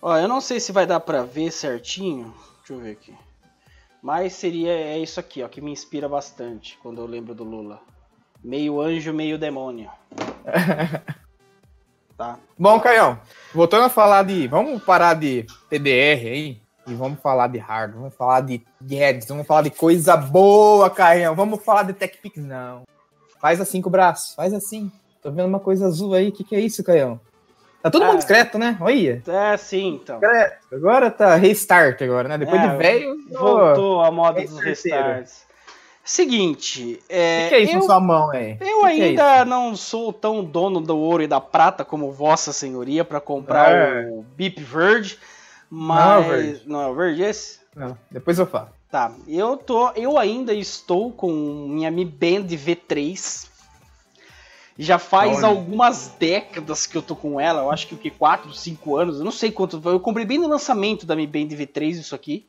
Ó, 0.00 0.16
eu 0.16 0.28
não 0.28 0.40
sei 0.40 0.60
se 0.60 0.70
vai 0.70 0.86
dar 0.86 1.00
pra 1.00 1.24
ver 1.24 1.50
certinho. 1.50 2.32
Deixa 2.58 2.72
eu 2.72 2.78
ver 2.78 2.92
aqui. 2.92 3.12
Mas 4.02 4.34
seria 4.34 4.72
é 4.72 4.98
isso 4.98 5.18
aqui, 5.18 5.42
ó, 5.42 5.48
que 5.48 5.60
me 5.60 5.72
inspira 5.72 6.08
bastante 6.08 6.78
quando 6.82 7.00
eu 7.00 7.06
lembro 7.06 7.34
do 7.34 7.44
Lula. 7.44 7.80
Meio 8.42 8.80
anjo, 8.80 9.12
meio 9.12 9.38
demônio. 9.38 9.90
tá. 12.16 12.38
Bom, 12.58 12.78
Caião, 12.78 13.18
voltando 13.52 13.84
a 13.84 13.88
falar 13.88 14.22
de. 14.22 14.46
Vamos 14.46 14.82
parar 14.82 15.14
de 15.14 15.44
TDR 15.68 16.28
aí 16.28 16.60
e 16.86 16.94
vamos 16.94 17.20
falar 17.20 17.48
de 17.48 17.58
hardware, 17.58 17.98
vamos 17.98 18.14
falar 18.14 18.42
de 18.42 18.64
gadgets, 18.80 19.28
vamos 19.28 19.46
falar 19.46 19.62
de 19.62 19.70
coisa 19.70 20.16
boa, 20.16 20.88
Caião. 20.88 21.34
Vvamos 21.34 21.64
falar 21.64 21.82
de 21.82 21.92
TechPix, 21.92 22.38
não. 22.44 22.84
Faz 23.40 23.60
assim 23.60 23.82
com 23.82 23.88
o 23.88 23.92
braço, 23.92 24.34
faz 24.36 24.54
assim. 24.54 24.90
Tô 25.20 25.32
vendo 25.32 25.48
uma 25.48 25.60
coisa 25.60 25.86
azul 25.86 26.14
aí, 26.14 26.28
o 26.28 26.32
que, 26.32 26.44
que 26.44 26.54
é 26.54 26.60
isso, 26.60 26.84
Caião? 26.84 27.20
Tá 27.86 27.90
todo 27.90 28.02
é. 28.02 28.06
mundo 28.06 28.16
discreto, 28.16 28.58
né? 28.58 28.76
Olha. 28.80 29.22
É, 29.28 29.56
sim, 29.56 30.00
então. 30.02 30.18
Discreto. 30.18 30.74
Agora 30.74 31.08
tá 31.08 31.36
restart 31.36 32.02
agora, 32.02 32.28
né? 32.28 32.36
Depois 32.36 32.60
é, 32.60 32.68
de 32.68 32.76
velho. 32.76 33.16
Voltou 33.30 34.02
a 34.02 34.10
moda 34.10 34.42
dos 34.42 34.58
restarts. 34.58 35.46
Seguinte. 36.02 37.00
É, 37.08 37.46
o 37.46 37.48
que, 37.48 37.54
é 37.54 37.60
isso 37.60 37.72
eu, 37.74 37.78
na 37.78 37.82
sua 37.82 38.00
mão 38.00 38.30
aí? 38.30 38.56
Eu 38.60 38.80
que 38.80 38.86
ainda 38.86 39.22
que 39.22 39.40
é 39.40 39.44
não 39.44 39.76
sou 39.76 40.12
tão 40.12 40.42
dono 40.42 40.80
do 40.80 40.98
ouro 40.98 41.22
e 41.22 41.28
da 41.28 41.40
prata 41.40 41.84
como 41.84 42.10
Vossa 42.10 42.52
Senhoria 42.52 43.04
para 43.04 43.20
comprar 43.20 43.70
é. 43.70 44.10
o 44.10 44.24
Beep 44.36 44.58
Verde. 44.58 45.16
Mas. 45.70 46.04
Não 46.04 46.12
é 46.12 46.18
o 46.18 46.22
verde. 46.28 46.62
Não 46.66 46.80
é 46.80 46.86
o 46.88 46.94
verde 46.94 47.22
esse? 47.22 47.60
Não, 47.76 47.96
depois 48.10 48.36
eu 48.36 48.46
falo. 48.46 48.68
Tá, 48.90 49.12
eu 49.28 49.56
tô. 49.56 49.90
Eu 49.90 50.18
ainda 50.18 50.52
estou 50.52 51.12
com 51.12 51.30
minha 51.68 51.90
Mi 51.92 52.04
Band 52.04 52.48
V3 52.48 53.54
já 54.78 54.98
faz 54.98 55.38
Olha. 55.38 55.46
algumas 55.46 56.14
décadas 56.18 56.86
que 56.86 56.96
eu 56.96 57.02
tô 57.02 57.16
com 57.16 57.40
ela, 57.40 57.62
eu 57.62 57.70
acho 57.70 57.86
que 57.86 57.94
o 57.94 57.98
que 57.98 58.10
4, 58.10 58.52
5 58.52 58.96
anos, 58.96 59.18
eu 59.18 59.24
não 59.24 59.32
sei 59.32 59.50
quanto. 59.50 59.80
Eu 59.84 60.00
comprei 60.00 60.26
bem 60.26 60.38
no 60.38 60.48
lançamento 60.48 61.06
da 61.06 61.16
Mi 61.16 61.26
Band 61.26 61.48
V3 61.48 61.90
isso 61.90 62.14
aqui. 62.14 62.46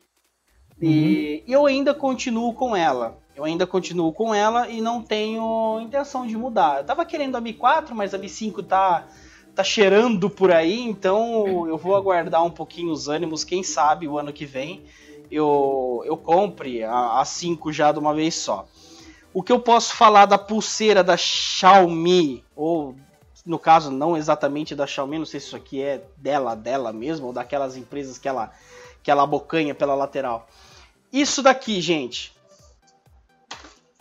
Uhum. 0.80 0.88
E 0.88 1.44
eu 1.48 1.66
ainda 1.66 1.94
continuo 1.94 2.52
com 2.52 2.76
ela. 2.76 3.18
Eu 3.34 3.44
ainda 3.44 3.66
continuo 3.66 4.12
com 4.12 4.34
ela 4.34 4.68
e 4.68 4.80
não 4.80 5.02
tenho 5.02 5.80
intenção 5.80 6.26
de 6.26 6.36
mudar. 6.36 6.78
Eu 6.78 6.84
tava 6.84 7.04
querendo 7.04 7.36
a 7.36 7.40
Mi 7.40 7.52
4, 7.52 7.94
mas 7.94 8.12
a 8.12 8.18
Mi 8.18 8.28
5 8.28 8.62
tá 8.62 9.06
tá 9.54 9.64
cheirando 9.64 10.30
por 10.30 10.52
aí, 10.52 10.80
então 10.80 11.66
eu 11.66 11.76
vou 11.76 11.96
aguardar 11.96 12.44
um 12.44 12.50
pouquinho 12.50 12.92
os 12.92 13.08
ânimos, 13.08 13.42
quem 13.42 13.64
sabe 13.64 14.06
o 14.06 14.16
ano 14.16 14.32
que 14.32 14.46
vem 14.46 14.84
eu 15.30 16.02
eu 16.06 16.16
compre 16.16 16.82
a, 16.82 17.20
a 17.20 17.24
5 17.24 17.72
já 17.72 17.92
de 17.92 17.98
uma 17.98 18.14
vez 18.14 18.34
só. 18.34 18.66
O 19.32 19.42
que 19.42 19.52
eu 19.52 19.60
posso 19.60 19.94
falar 19.94 20.26
da 20.26 20.38
pulseira 20.38 21.04
da 21.04 21.16
Xiaomi, 21.16 22.44
ou 22.56 22.94
no 23.44 23.58
caso 23.58 23.90
não 23.90 24.16
exatamente 24.16 24.74
da 24.74 24.86
Xiaomi, 24.86 25.18
não 25.18 25.26
sei 25.26 25.40
se 25.40 25.46
isso 25.46 25.56
aqui 25.56 25.82
é 25.82 26.04
dela, 26.16 26.54
dela 26.54 26.92
mesmo, 26.92 27.26
ou 27.26 27.32
daquelas 27.32 27.76
empresas 27.76 28.18
que 28.18 28.28
ela, 28.28 28.52
que 29.02 29.10
ela 29.10 29.22
abocanha 29.22 29.74
pela 29.74 29.94
lateral. 29.94 30.48
Isso 31.12 31.42
daqui, 31.42 31.80
gente, 31.80 32.36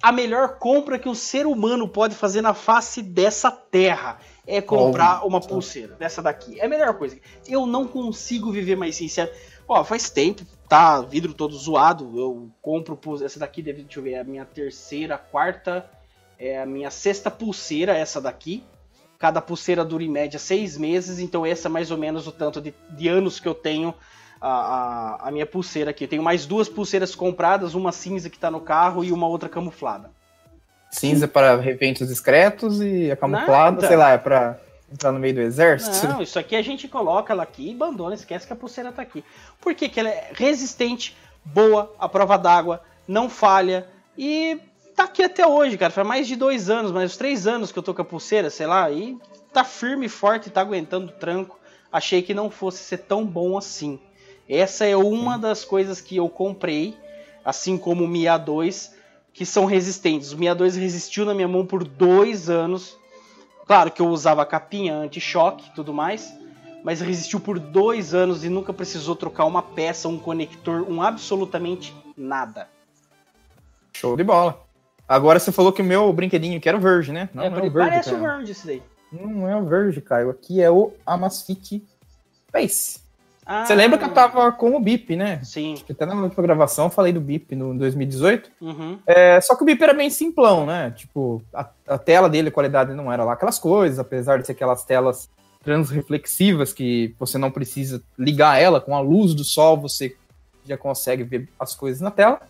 a 0.01 0.11
melhor 0.11 0.57
compra 0.59 0.99
que 0.99 1.09
o 1.09 1.15
ser 1.15 1.45
humano 1.45 1.87
pode 1.87 2.15
fazer 2.15 2.41
na 2.41 2.53
face 2.53 3.01
dessa 3.01 3.49
terra 3.49 4.19
é 4.45 4.61
comprar 4.61 5.25
uma 5.25 5.41
pulseira 5.41 5.95
dessa 5.95 6.21
daqui. 6.21 6.59
É 6.59 6.65
a 6.65 6.69
melhor 6.69 6.97
coisa. 6.97 7.17
Eu 7.47 7.65
não 7.65 7.85
consigo 7.85 8.51
viver 8.51 8.75
mais 8.77 8.95
sincero. 8.95 9.29
Ó, 9.67 9.83
faz 9.83 10.09
tempo, 10.09 10.45
tá 10.67 11.01
vidro 11.01 11.33
todo 11.33 11.55
zoado. 11.55 12.11
Eu 12.17 12.49
compro 12.61 12.99
essa 13.23 13.39
daqui, 13.39 13.61
deve, 13.61 13.83
deixa 13.83 13.99
eu 13.99 14.03
ver, 14.03 14.13
é 14.13 14.19
a 14.19 14.23
minha 14.23 14.45
terceira, 14.45 15.17
quarta, 15.17 15.89
é 16.37 16.61
a 16.61 16.65
minha 16.65 16.91
sexta 16.91 17.31
pulseira, 17.31 17.95
essa 17.95 18.21
daqui. 18.21 18.63
Cada 19.17 19.41
pulseira 19.41 19.83
dura 19.83 20.03
em 20.03 20.09
média 20.09 20.37
seis 20.37 20.77
meses, 20.77 21.17
então 21.17 21.45
essa 21.45 21.67
é 21.67 21.71
mais 21.71 21.89
ou 21.89 21.97
menos 21.97 22.27
o 22.27 22.31
tanto 22.31 22.61
de, 22.61 22.73
de 22.91 23.07
anos 23.07 23.39
que 23.39 23.47
eu 23.47 23.55
tenho 23.55 23.93
a, 24.39 24.49
a, 24.49 25.27
a, 25.27 25.31
minha 25.31 25.45
pulseira 25.45 25.89
aqui. 25.89 26.03
Eu 26.03 26.07
tenho 26.07 26.21
mais 26.21 26.45
duas 26.45 26.69
pulseiras 26.69 27.15
compradas, 27.15 27.73
uma 27.73 27.91
cinza 27.91 28.29
que 28.29 28.37
tá 28.37 28.51
no 28.51 28.61
carro 28.61 29.03
e 29.03 29.11
uma 29.11 29.27
outra 29.27 29.49
camuflada. 29.49 30.11
Cinza 30.91 31.27
para 31.27 31.53
eventos 31.67 32.07
discretos 32.07 32.79
e 32.79 33.11
a 33.11 33.15
camuflada, 33.15 33.77
Nada. 33.77 33.87
sei 33.87 33.97
lá, 33.97 34.11
é 34.11 34.17
para 34.17 34.59
entrar 34.91 35.11
no 35.11 35.19
meio 35.19 35.35
do 35.35 35.41
exército? 35.41 36.07
Não, 36.07 36.21
isso 36.21 36.39
aqui 36.39 36.55
a 36.55 36.61
gente 36.61 36.87
coloca 36.87 37.33
ela 37.33 37.43
aqui 37.43 37.69
e 37.69 37.73
abandona, 37.73 38.15
esquece 38.15 38.47
que 38.47 38.53
a 38.53 38.55
pulseira 38.55 38.91
tá 38.91 39.01
aqui. 39.01 39.23
Por 39.59 39.73
quê? 39.75 39.89
Que 39.89 39.99
ela 39.99 40.09
é 40.09 40.31
resistente, 40.33 41.15
boa, 41.43 41.93
à 41.99 42.07
prova 42.07 42.37
d'água, 42.37 42.81
não 43.07 43.29
falha 43.29 43.87
e 44.17 44.59
tá 44.95 45.03
aqui 45.03 45.23
até 45.23 45.45
hoje, 45.45 45.77
cara. 45.77 45.91
Faz 45.91 46.07
mais 46.07 46.27
de 46.27 46.35
dois 46.35 46.69
anos, 46.69 46.91
mais 46.91 47.11
uns 47.11 47.17
três 47.17 47.45
anos 47.45 47.71
que 47.71 47.79
eu 47.79 47.83
tô 47.83 47.93
com 47.93 48.01
a 48.01 48.05
pulseira, 48.05 48.49
sei 48.49 48.65
lá, 48.65 48.89
e 48.89 49.17
tá 49.53 49.63
firme 49.63 50.07
e 50.07 50.09
forte, 50.09 50.49
tá 50.49 50.61
aguentando 50.61 51.07
o 51.07 51.15
tranco. 51.15 51.59
Achei 51.91 52.21
que 52.21 52.33
não 52.33 52.49
fosse 52.49 52.83
ser 52.83 52.99
tão 52.99 53.25
bom 53.25 53.57
assim. 53.57 53.99
Essa 54.49 54.85
é 54.85 54.95
uma 54.95 55.37
das 55.37 55.65
coisas 55.65 55.99
que 56.01 56.15
eu 56.17 56.29
comprei, 56.29 56.97
assim 57.43 57.77
como 57.77 58.05
o 58.05 58.07
Mia 58.07 58.37
2, 58.37 58.95
que 59.33 59.45
são 59.45 59.65
resistentes. 59.65 60.31
O 60.31 60.37
Mia 60.37 60.55
2 60.55 60.75
resistiu 60.75 61.25
na 61.25 61.33
minha 61.33 61.47
mão 61.47 61.65
por 61.65 61.83
dois 61.83 62.49
anos 62.49 62.97
Claro 63.67 63.91
que 63.91 64.01
eu 64.01 64.07
usava 64.07 64.45
capinha 64.45 64.95
anti-choque 64.95 65.67
e 65.67 65.75
tudo 65.75 65.93
mais, 65.93 66.33
mas 66.85 67.01
resistiu 67.01 67.37
por 67.39 67.59
dois 67.59 68.13
anos 68.13 68.45
e 68.45 68.49
nunca 68.49 68.71
precisou 68.71 69.13
trocar 69.13 69.43
uma 69.43 69.61
peça, 69.61 70.07
um 70.07 70.17
conector, 70.17 70.89
um 70.89 71.01
absolutamente 71.01 71.93
nada. 72.15 72.69
Show 73.91 74.15
de 74.15 74.23
bola. 74.23 74.65
Agora 75.05 75.37
você 75.37 75.51
falou 75.51 75.73
que 75.73 75.81
o 75.81 75.85
meu 75.85 76.11
brinquedinho 76.13 76.61
que 76.61 76.69
era 76.69 76.77
o 76.77 76.81
Verge, 76.81 77.11
né? 77.11 77.29
Não, 77.33 77.43
é, 77.43 77.49
não 77.49 77.57
é 77.57 77.61
o 77.61 77.71
Verge, 77.71 77.89
parece 77.89 78.09
cara. 78.11 78.21
o 78.21 78.25
Verge 78.25 78.51
esse 78.53 78.65
daí. 78.65 78.83
Não 79.11 79.47
é 79.47 79.55
o 79.55 79.65
Verge, 79.65 80.01
Caio. 80.01 80.29
Aqui 80.29 80.61
é 80.61 80.71
o 80.71 80.93
Amazfit 81.05 81.83
Face. 82.51 83.06
Ah, 83.49 83.65
Você 83.65 83.73
lembra 83.73 83.97
que 83.97 84.03
eu 84.03 84.13
tava 84.13 84.51
com 84.51 84.75
o 84.75 84.79
BIP, 84.79 85.15
né? 85.15 85.39
Sim. 85.41 85.75
Até 85.89 86.05
na 86.05 86.15
última 86.15 86.43
gravação 86.43 86.87
eu 86.87 86.89
falei 86.89 87.13
do 87.13 87.21
BIP 87.21 87.55
no 87.55 87.73
2018. 87.77 88.51
Uhum. 88.59 88.99
É, 89.07 89.39
só 89.39 89.55
que 89.55 89.63
o 89.63 89.65
BIP 89.65 89.81
era 89.81 89.93
bem 89.93 90.09
simplão, 90.09 90.65
né? 90.65 90.91
Tipo, 90.91 91.41
a, 91.53 91.65
a, 91.87 91.97
tela 91.97 92.27
dele, 92.27 92.49
a 92.49 92.51
qualidade 92.51 92.93
não 92.93 93.11
era 93.11 93.23
lá 93.23 93.33
aquelas 93.33 93.57
coisas, 93.57 93.99
apesar 93.99 94.39
de 94.39 94.45
ser 94.45 94.51
aquelas 94.51 94.83
telas 94.83 95.29
transreflexivas 95.63 96.73
que 96.73 97.15
você 97.17 97.37
não 97.37 97.49
precisa 97.49 98.03
ligar 98.19 98.61
ela 98.61 98.81
com 98.81 98.93
a 98.93 98.99
luz 98.99 99.33
do 99.33 99.45
sol, 99.45 99.77
você 99.77 100.17
já 100.65 100.77
consegue 100.77 101.23
ver 101.23 101.47
as 101.57 101.73
coisas 101.73 102.01
na 102.01 102.11
tela. 102.11 102.41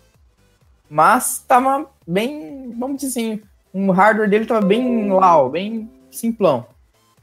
Mas 0.89 1.45
tava 1.47 1.85
bem, 2.07 2.73
vamos 2.75 2.97
dizer 2.97 3.07
assim, 3.19 3.41
um 3.71 3.91
hardware 3.91 4.29
dele 4.29 4.47
tava 4.47 4.65
bem 4.65 5.11
low, 5.11 5.51
bem 5.51 5.91
simplão. 6.09 6.65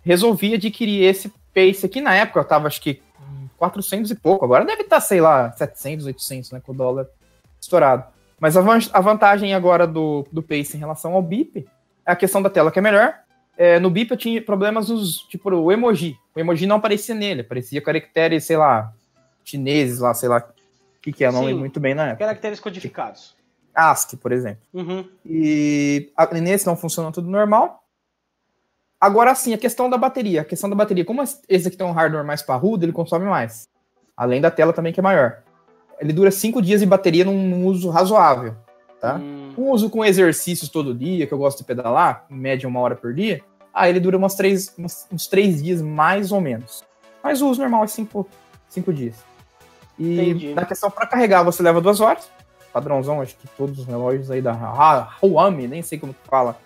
Resolvi 0.04 0.54
adquirir 0.54 1.02
esse 1.02 1.32
Pace 1.54 1.86
aqui 1.86 2.00
na 2.00 2.12
época, 2.12 2.40
eu 2.40 2.44
tava 2.44 2.66
acho 2.66 2.80
que 2.80 3.00
400 3.58 4.10
e 4.10 4.14
pouco, 4.14 4.44
agora 4.44 4.64
deve 4.64 4.82
estar, 4.82 4.96
tá, 4.96 5.00
sei 5.00 5.20
lá, 5.20 5.52
700, 5.52 6.06
800, 6.06 6.50
né, 6.52 6.60
com 6.60 6.72
o 6.72 6.74
dólar 6.74 7.06
estourado. 7.60 8.04
Mas 8.38 8.56
a, 8.56 9.00
vantagem 9.00 9.54
agora 9.54 9.86
do, 9.86 10.26
do 10.30 10.42
Pace 10.42 10.76
em 10.76 10.80
relação 10.80 11.14
ao 11.14 11.22
BIP 11.22 11.66
é 12.04 12.12
a 12.12 12.16
questão 12.16 12.42
da 12.42 12.50
tela 12.50 12.70
que 12.70 12.78
é 12.78 12.82
melhor. 12.82 13.14
É, 13.56 13.78
no 13.78 13.88
BIP 13.88 14.10
eu 14.10 14.16
tinha 14.16 14.42
problemas 14.42 14.88
nos, 14.88 15.18
tipo, 15.28 15.48
o 15.48 15.72
emoji. 15.72 16.16
O 16.34 16.40
emoji 16.40 16.66
não 16.66 16.76
aparecia 16.76 17.14
nele, 17.14 17.42
aparecia 17.42 17.80
caracteres, 17.80 18.44
sei 18.44 18.56
lá, 18.56 18.92
chineses 19.44 20.00
lá, 20.00 20.12
sei 20.12 20.28
lá 20.28 20.38
o 20.38 21.00
que, 21.00 21.12
que 21.12 21.24
é, 21.24 21.30
não 21.30 21.44
lembro 21.44 21.60
muito 21.60 21.78
bem 21.78 21.94
na 21.94 22.08
época. 22.08 22.24
Caracteres 22.24 22.58
codificados. 22.58 23.36
ASCII, 23.74 24.18
por 24.18 24.32
exemplo. 24.32 24.62
Uhum. 24.72 25.08
E 25.24 26.10
a, 26.16 26.26
nesse 26.34 26.66
não 26.66 26.76
funciona 26.76 27.12
tudo 27.12 27.28
normal. 27.28 27.83
Agora 29.04 29.34
sim, 29.34 29.52
a 29.52 29.58
questão 29.58 29.90
da 29.90 29.98
bateria. 29.98 30.40
A 30.40 30.44
questão 30.46 30.70
da 30.70 30.74
bateria, 30.74 31.04
como 31.04 31.22
esse 31.22 31.68
aqui 31.68 31.76
tem 31.76 31.86
um 31.86 31.92
hardware 31.92 32.24
mais 32.24 32.40
parrudo, 32.40 32.86
ele 32.86 32.92
consome 32.92 33.26
mais. 33.26 33.68
Além 34.16 34.40
da 34.40 34.50
tela 34.50 34.72
também, 34.72 34.94
que 34.94 35.00
é 35.00 35.02
maior. 35.02 35.42
Ele 36.00 36.10
dura 36.10 36.30
5 36.30 36.62
dias 36.62 36.80
de 36.80 36.86
bateria 36.86 37.22
num, 37.22 37.66
uso 37.66 37.90
razoável. 37.90 38.56
Tá? 38.98 39.16
Hum. 39.16 39.52
Um 39.58 39.70
uso 39.72 39.90
com 39.90 40.02
exercícios 40.02 40.70
todo 40.70 40.94
dia, 40.94 41.26
que 41.26 41.34
eu 41.34 41.36
gosto 41.36 41.58
de 41.58 41.64
pedalar, 41.64 42.24
em 42.30 42.34
média 42.34 42.66
uma 42.66 42.80
hora 42.80 42.96
por 42.96 43.12
dia, 43.12 43.42
ah, 43.74 43.90
ele 43.90 44.00
dura 44.00 44.16
umas 44.16 44.36
três, 44.36 44.74
uns 45.12 45.26
3 45.26 45.62
dias 45.62 45.82
mais 45.82 46.32
ou 46.32 46.40
menos. 46.40 46.82
Mas 47.22 47.42
o 47.42 47.50
uso 47.50 47.60
normal 47.60 47.84
é 47.84 47.86
5 47.86 48.26
dias. 48.90 49.16
E 49.98 50.14
Entendi. 50.14 50.54
na 50.54 50.64
questão 50.64 50.90
para 50.90 51.06
carregar, 51.06 51.42
você 51.42 51.62
leva 51.62 51.78
duas 51.78 52.00
horas 52.00 52.26
padrãozão, 52.74 53.20
acho 53.20 53.36
que 53.36 53.46
todos 53.56 53.78
os 53.78 53.86
relógios 53.86 54.32
aí 54.32 54.42
da 54.42 54.52
Huami, 55.22 55.68
nem 55.68 55.80
sei 55.80 55.96
como 55.96 56.12
que 56.12 56.28
fala 56.28 56.58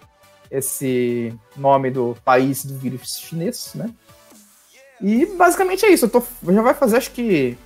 esse 0.51 1.35
nome 1.57 1.91
do 1.91 2.17
país 2.25 2.65
do 2.65 2.75
vírus 2.77 3.19
chinês, 3.19 3.73
né? 3.75 3.91
E 5.01 5.27
basicamente 5.27 5.85
é 5.85 5.91
isso. 5.91 6.07
Eu 6.07 6.11
tô, 6.11 6.23
já 6.47 6.63
vai 6.63 6.75
fazer, 6.75 6.97
acho 6.97 7.11
que, 7.13 7.57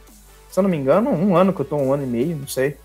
se 0.51 0.59
eu 0.59 0.63
não 0.63 0.71
me 0.71 0.77
engano, 0.77 1.11
um 1.11 1.37
ano 1.37 1.53
que 1.53 1.61
eu 1.61 1.65
tô, 1.65 1.77
um 1.77 1.93
ano 1.93 2.03
e 2.03 2.07
meio, 2.07 2.37
não 2.37 2.49
sei. 2.49 2.77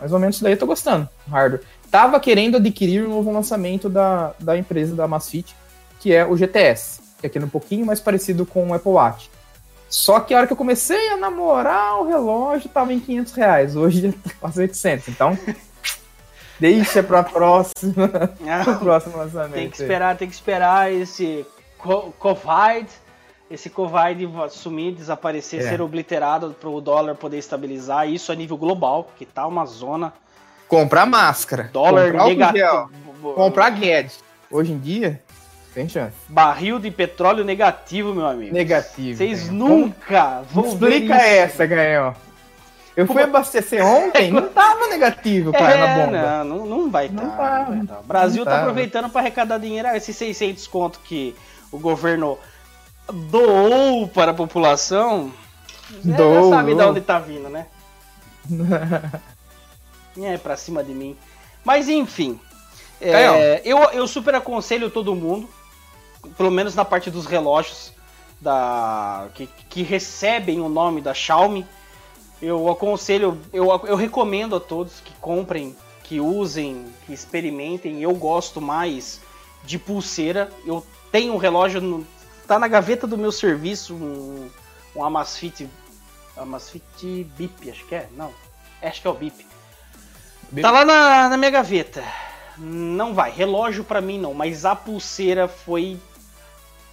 Mais 0.00 0.12
ou 0.12 0.18
menos 0.18 0.36
isso 0.36 0.44
daí 0.44 0.54
eu 0.54 0.58
tô 0.58 0.66
gostando. 0.66 1.08
Hardware. 1.28 1.62
Tava 1.90 2.18
querendo 2.18 2.56
adquirir 2.56 3.04
um 3.04 3.10
novo 3.10 3.32
lançamento 3.32 3.88
da, 3.88 4.34
da 4.40 4.58
empresa 4.58 4.94
da 4.94 5.06
Masfit, 5.06 5.54
que 6.00 6.12
é 6.12 6.26
o 6.26 6.36
GTS, 6.36 7.00
que 7.20 7.26
é 7.26 7.28
aquele 7.28 7.44
um 7.44 7.48
pouquinho 7.48 7.86
mais 7.86 8.00
parecido 8.00 8.44
com 8.44 8.68
o 8.68 8.74
Apple 8.74 8.92
Watch. 8.92 9.30
Só 9.88 10.18
que 10.18 10.34
a 10.34 10.38
hora 10.38 10.46
que 10.46 10.52
eu 10.52 10.56
comecei 10.56 11.10
a 11.10 11.16
namorar, 11.16 12.00
o 12.00 12.08
relógio 12.08 12.68
tava 12.68 12.92
em 12.92 12.98
500 12.98 13.32
reais. 13.34 13.76
Hoje 13.76 14.10
tá 14.24 14.30
quase 14.40 14.60
800. 14.60 15.08
Então, 15.08 15.38
deixa 16.58 17.02
pra 17.02 17.22
próxima. 17.22 18.10
Ah, 18.46 18.74
próximo 18.78 19.16
lançamento. 19.16 19.54
Tem 19.54 19.70
que 19.70 19.76
esperar, 19.76 20.16
tem 20.16 20.28
que 20.28 20.34
esperar 20.34 20.92
esse 20.92 21.46
Covid, 22.18 22.88
esse 23.50 23.70
Covid 23.70 24.28
sumir, 24.50 24.94
desaparecer, 24.94 25.60
é. 25.60 25.68
ser 25.68 25.80
obliterado 25.80 26.54
para 26.58 26.68
o 26.68 26.80
dólar 26.80 27.14
poder 27.14 27.38
estabilizar. 27.38 28.08
Isso 28.08 28.32
a 28.32 28.34
nível 28.34 28.56
global, 28.56 29.10
que 29.16 29.26
tá 29.26 29.46
uma 29.46 29.66
zona. 29.66 30.12
Comprar 30.68 31.06
máscara. 31.06 31.70
Dólar 31.72 32.12
negativo. 32.12 32.90
Comprar 33.34 33.70
Guedes. 33.70 34.22
Hoje 34.50 34.72
em 34.72 34.78
dia, 34.78 35.20
tem 35.74 35.88
chance. 35.88 36.14
Barril 36.28 36.78
de 36.78 36.90
petróleo 36.90 37.44
negativo, 37.44 38.14
meu 38.14 38.26
amigo. 38.26 38.54
Negativo. 38.54 39.18
Vocês 39.18 39.50
nunca 39.50 40.42
vão 40.52 40.66
Explica 40.66 41.14
essa, 41.16 41.66
Ganhão. 41.66 42.14
Eu 42.96 43.06
fui 43.06 43.22
abastecer 43.22 43.84
ontem, 43.84 44.30
não 44.30 44.48
tava 44.48 44.86
negativo, 44.86 45.52
cara, 45.52 45.74
é, 45.74 45.78
na 45.78 46.06
bomba. 46.06 46.44
Não, 46.44 46.66
não, 46.66 46.90
vai 46.90 47.06
estar. 47.06 47.22
Tá, 47.22 47.64
tá. 47.88 48.00
O 48.00 48.04
Brasil 48.04 48.44
tá 48.44 48.60
aproveitando 48.60 49.10
para 49.10 49.20
arrecadar 49.20 49.58
dinheiro. 49.58 49.88
Ah, 49.88 49.96
esses 49.96 50.16
600 50.16 50.66
conto 50.68 51.00
que 51.00 51.34
o 51.72 51.78
governo 51.78 52.38
doou 53.12 54.06
para 54.06 54.30
a 54.30 54.34
população, 54.34 55.32
doou, 56.04 56.50
já 56.50 56.56
sabe 56.56 56.74
de 56.74 56.82
onde 56.82 57.00
tá 57.00 57.18
vindo, 57.18 57.48
né? 57.48 57.66
é, 60.22 60.38
pra 60.38 60.56
cima 60.56 60.84
de 60.84 60.94
mim. 60.94 61.16
Mas 61.64 61.88
enfim, 61.88 62.38
é, 63.00 63.60
eu, 63.64 63.78
eu 63.92 64.06
super 64.06 64.34
aconselho 64.36 64.88
todo 64.88 65.14
mundo 65.16 65.48
pelo 66.36 66.50
menos 66.50 66.74
na 66.74 66.84
parte 66.84 67.10
dos 67.10 67.26
relógios 67.26 67.92
da 68.40 69.28
que, 69.34 69.48
que 69.68 69.82
recebem 69.82 70.60
o 70.60 70.68
nome 70.68 71.00
da 71.00 71.14
Xiaomi, 71.14 71.66
eu 72.44 72.70
aconselho, 72.70 73.40
eu, 73.52 73.68
eu 73.86 73.96
recomendo 73.96 74.56
a 74.56 74.60
todos 74.60 75.00
que 75.00 75.12
comprem, 75.14 75.76
que 76.02 76.20
usem, 76.20 76.86
que 77.06 77.12
experimentem. 77.12 78.02
Eu 78.02 78.14
gosto 78.14 78.60
mais 78.60 79.20
de 79.64 79.78
pulseira. 79.78 80.50
Eu 80.66 80.84
tenho 81.10 81.32
um 81.32 81.38
relógio, 81.38 81.80
no, 81.80 82.06
tá 82.46 82.58
na 82.58 82.68
gaveta 82.68 83.06
do 83.06 83.16
meu 83.16 83.32
serviço, 83.32 83.94
um, 83.94 84.48
um 84.94 85.04
Amazfit, 85.04 85.68
Amazfit 86.36 87.24
Bip, 87.36 87.70
acho 87.70 87.84
que 87.86 87.94
é, 87.94 88.08
não, 88.16 88.32
acho 88.82 89.00
que 89.00 89.06
é 89.06 89.10
o 89.10 89.14
Bip. 89.14 89.46
Bip. 90.50 90.62
Tá 90.62 90.70
lá 90.70 90.84
na, 90.84 91.28
na 91.30 91.36
minha 91.36 91.50
gaveta. 91.50 92.04
Não 92.56 93.14
vai, 93.14 93.30
relógio 93.30 93.82
para 93.82 94.00
mim 94.00 94.18
não, 94.18 94.32
mas 94.34 94.64
a 94.64 94.76
pulseira 94.76 95.48
foi 95.48 95.98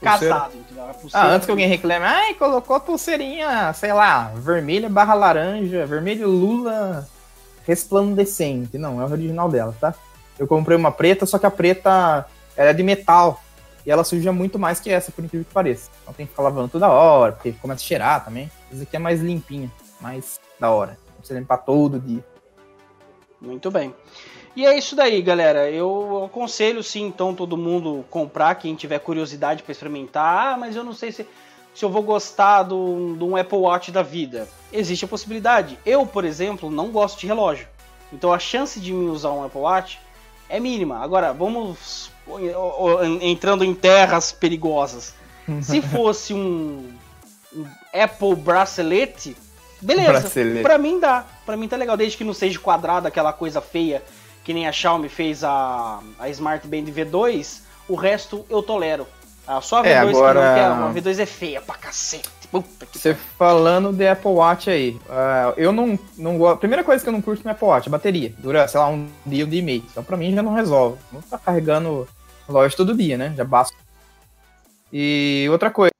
casado, 0.02 0.56
entendeu? 0.56 0.86
Ah, 1.14 1.28
antes 1.28 1.46
que 1.46 1.52
alguém 1.52 1.68
reclame, 1.68 2.06
ai, 2.06 2.34
colocou 2.34 2.80
pulseirinha, 2.80 3.72
sei 3.74 3.94
lá, 3.94 4.32
vermelha 4.36 4.90
barra 4.90 5.14
laranja, 5.14 5.86
vermelho 5.86 6.28
lula 6.28 7.08
resplandecente. 7.66 8.78
Não, 8.78 9.02
é 9.02 9.06
o 9.06 9.12
original 9.12 9.50
dela, 9.50 9.76
tá? 9.80 9.94
Eu 10.38 10.48
comprei 10.48 10.76
uma 10.76 10.92
preta, 10.92 11.26
só 11.26 11.38
que 11.38 11.46
a 11.46 11.52
preta 11.52 12.26
ela 12.56 12.72
é 12.72 12.74
de 12.74 12.84
metal. 12.84 13.42
E 13.86 13.90
ela 13.90 14.04
suja 14.04 14.32
muito 14.32 14.60
mais 14.60 14.80
que 14.80 14.92
essa, 14.92 15.12
por 15.12 15.24
incrível 15.24 15.46
que 15.46 15.54
pareça. 15.54 15.90
Então 16.02 16.14
tem 16.14 16.26
que 16.26 16.32
ficar 16.32 16.44
lavando 16.44 16.70
toda 16.70 16.90
hora, 16.90 17.34
porque 17.34 17.52
começa 17.54 17.82
a 17.82 17.88
cheirar 17.88 18.24
também. 18.24 18.52
Essa 18.72 18.84
aqui 18.84 18.96
é 18.96 19.00
mais 19.00 19.22
limpinha, 19.22 19.72
mais 20.00 20.40
da 20.60 20.70
hora. 20.70 20.98
Não 21.10 21.18
precisa 21.18 21.40
limpar 21.40 21.58
todo 21.58 22.00
dia. 22.00 22.24
Muito 23.40 23.72
bem. 23.72 23.94
E 24.56 24.66
é 24.66 24.78
isso 24.78 24.96
daí, 24.96 25.22
galera. 25.22 25.70
Eu 25.70 26.26
aconselho 26.26 26.84
sim, 26.84 27.04
então, 27.04 27.34
todo 27.34 27.56
mundo 27.56 28.04
comprar, 28.10 28.56
quem 28.56 28.76
tiver 28.76 29.00
curiosidade 29.00 29.64
para 29.64 29.72
experimentar. 29.72 30.54
Ah, 30.54 30.58
mas 30.58 30.76
eu 30.76 30.84
não 30.84 30.94
sei 30.94 31.12
se, 31.12 31.26
se 31.74 31.86
eu 31.86 31.90
vou 31.90 32.02
gostar 32.02 32.64
de 32.64 32.74
um 32.74 33.38
Apple 33.38 33.58
Watch 33.58 33.92
da 33.92 34.02
vida. 34.02 34.48
Existe 34.74 35.06
a 35.06 35.08
possibilidade. 35.08 35.80
Eu, 35.86 36.06
por 36.06 36.26
exemplo, 36.26 36.70
não 36.70 36.90
gosto 36.90 37.20
de 37.20 37.28
relógio. 37.28 37.68
Então 38.12 38.34
a 38.34 38.40
chance 38.40 38.80
de 38.80 38.92
mim 38.92 39.10
usar 39.10 39.32
um 39.32 39.44
Apple 39.44 39.62
Watch 39.62 40.00
é 40.50 40.60
mínima. 40.60 41.00
Agora, 41.00 41.32
vamos 41.32 42.12
entrando 43.22 43.64
em 43.64 43.74
terras 43.74 44.34
perigosas. 44.34 45.14
Se 45.62 45.82
fosse 45.82 46.34
um, 46.34 46.90
um 47.56 47.66
Apple 47.94 48.36
Bracelet, 48.36 49.36
beleza. 49.82 50.30
Para 50.62 50.78
mim 50.78 51.00
dá. 51.00 51.26
Para 51.46 51.56
mim 51.56 51.70
tá 51.70 51.78
legal, 51.78 51.96
desde 51.96 52.18
que 52.18 52.24
não 52.24 52.34
seja 52.34 52.60
quadrado, 52.60 53.08
aquela 53.08 53.32
coisa 53.32 53.62
feia 53.62 54.04
que 54.44 54.54
nem 54.54 54.68
a 54.68 54.72
Xiaomi 54.72 55.10
fez 55.10 55.44
a, 55.44 56.00
a 56.20 56.30
Smart 56.30 56.68
Band 56.68 56.92
V2, 56.92 57.62
o 57.88 57.96
resto 57.96 58.46
eu 58.50 58.62
tolero. 58.62 59.08
Ah, 59.48 59.60
só 59.60 59.80
a 59.80 59.84
V2 59.84 59.88
é, 59.88 59.98
agora... 59.98 60.40
que 60.40 60.46
não 60.46 60.94
quer, 60.94 61.00
a 61.00 61.12
V2 61.12 61.20
é 61.20 61.26
feia 61.26 61.62
pra 61.62 61.76
cacete. 61.76 62.30
Você 62.92 63.14
falando 63.14 63.94
de 63.94 64.06
Apple 64.06 64.32
Watch 64.32 64.70
aí, 64.70 65.00
uh, 65.06 65.54
eu 65.56 65.72
não, 65.72 65.98
não 66.18 66.38
gosto. 66.38 66.60
Primeira 66.60 66.84
coisa 66.84 67.02
que 67.02 67.08
eu 67.08 67.14
não 67.14 67.22
curto 67.22 67.44
no 67.46 67.52
Apple 67.52 67.66
Watch, 67.66 67.88
a 67.88 67.92
bateria. 67.92 68.34
Dura, 68.38 68.68
sei 68.68 68.80
lá, 68.80 68.90
um 68.90 69.08
dia, 69.26 69.46
um 69.46 69.50
dia 69.50 69.60
e 69.60 69.64
meio. 69.64 69.84
Então 69.90 70.04
pra 70.04 70.18
mim 70.18 70.36
já 70.36 70.44
não 70.44 70.54
resolve. 70.54 70.98
Não 71.14 71.22
tá 71.22 71.38
carregando 71.38 72.08
loja 72.50 72.76
todo 72.76 72.96
dia, 72.96 73.18
né? 73.18 73.34
Já 73.38 73.46
basta. 73.46 73.76
E 74.92 75.48
outra 75.50 75.72
coisa. 75.72 75.92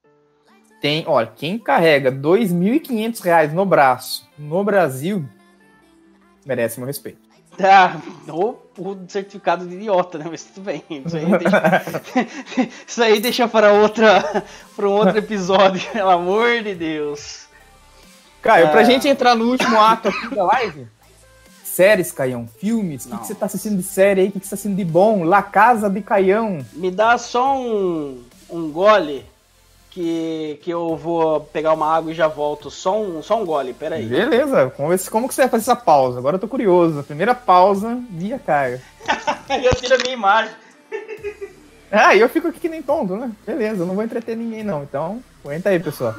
Tem, 0.80 1.04
olha, 1.06 1.32
quem 1.34 1.58
carrega 1.58 2.10
R$ 2.10 2.16
2.500 2.16 3.52
no 3.52 3.64
braço 3.64 4.28
no 4.36 4.62
Brasil 4.62 5.24
merece 6.44 6.78
meu 6.78 6.86
respeito. 6.86 7.21
Ah, 7.62 8.00
ou 8.28 8.62
o 8.78 8.96
certificado 9.08 9.66
de 9.66 9.74
idiota, 9.74 10.18
né? 10.18 10.26
Mas 10.30 10.44
tudo 10.44 10.64
bem. 10.64 10.82
Isso 10.88 11.16
aí 11.16 11.26
deixa, 11.38 11.82
isso 12.86 13.02
aí 13.02 13.20
deixa 13.20 13.48
para 13.48 13.72
outra 13.72 14.44
para 14.74 14.88
um 14.88 14.92
outro 14.92 15.18
episódio, 15.18 15.86
pelo 15.90 16.10
amor 16.10 16.62
de 16.62 16.74
Deus. 16.74 17.46
Caio, 18.40 18.70
pra 18.70 18.80
ah. 18.80 18.84
gente 18.84 19.06
entrar 19.06 19.36
no 19.36 19.50
último 19.50 19.78
ato 19.80 20.08
aqui 20.08 20.34
da 20.34 20.44
live, 20.44 20.88
séries, 21.62 22.10
Caião, 22.10 22.48
filmes, 22.58 23.06
o 23.06 23.10
que, 23.10 23.18
que, 23.18 23.26
você 23.28 23.34
tá 23.34 23.46
assistindo 23.46 23.76
de 23.76 23.82
série 23.84 24.22
aí? 24.22 24.28
O 24.28 24.32
que, 24.32 24.40
que 24.40 24.46
você 24.46 24.50
tá 24.50 24.54
assistindo 24.54 24.76
de 24.76 24.84
bom? 24.84 25.22
La 25.22 25.42
Casa 25.42 25.88
de 25.88 26.02
Caião. 26.02 26.64
Me 26.72 26.90
dá 26.90 27.16
só 27.18 27.56
um, 27.56 28.22
um 28.50 28.70
gole 28.70 29.24
que, 29.92 30.58
que 30.62 30.70
eu 30.70 30.96
vou 30.96 31.40
pegar 31.40 31.74
uma 31.74 31.94
água 31.94 32.10
e 32.10 32.14
já 32.14 32.26
volto. 32.26 32.70
Só 32.70 33.00
um, 33.00 33.22
só 33.22 33.40
um 33.40 33.44
gole, 33.44 33.74
peraí. 33.74 34.06
Beleza, 34.06 34.72
se, 34.96 35.10
como 35.10 35.28
que 35.28 35.34
você 35.34 35.42
vai 35.42 35.50
fazer 35.50 35.62
essa 35.62 35.76
pausa. 35.76 36.18
Agora 36.18 36.36
eu 36.36 36.40
tô 36.40 36.48
curioso. 36.48 36.98
A 36.98 37.02
primeira 37.02 37.34
pausa, 37.34 37.98
via 38.10 38.38
carga. 38.38 38.80
eu 39.62 39.74
tiro 39.74 39.94
a 39.94 39.98
minha 39.98 40.14
imagem. 40.14 40.54
Ah, 41.90 42.14
e 42.14 42.20
eu 42.20 42.28
fico 42.28 42.48
aqui 42.48 42.58
que 42.58 42.68
nem 42.70 42.80
tonto, 42.80 43.16
né? 43.16 43.30
Beleza, 43.46 43.82
eu 43.82 43.86
não 43.86 43.94
vou 43.94 44.02
entreter 44.02 44.34
ninguém 44.34 44.64
não. 44.64 44.82
Então, 44.82 45.22
aguenta 45.44 45.68
aí, 45.68 45.78
pessoal. 45.78 46.14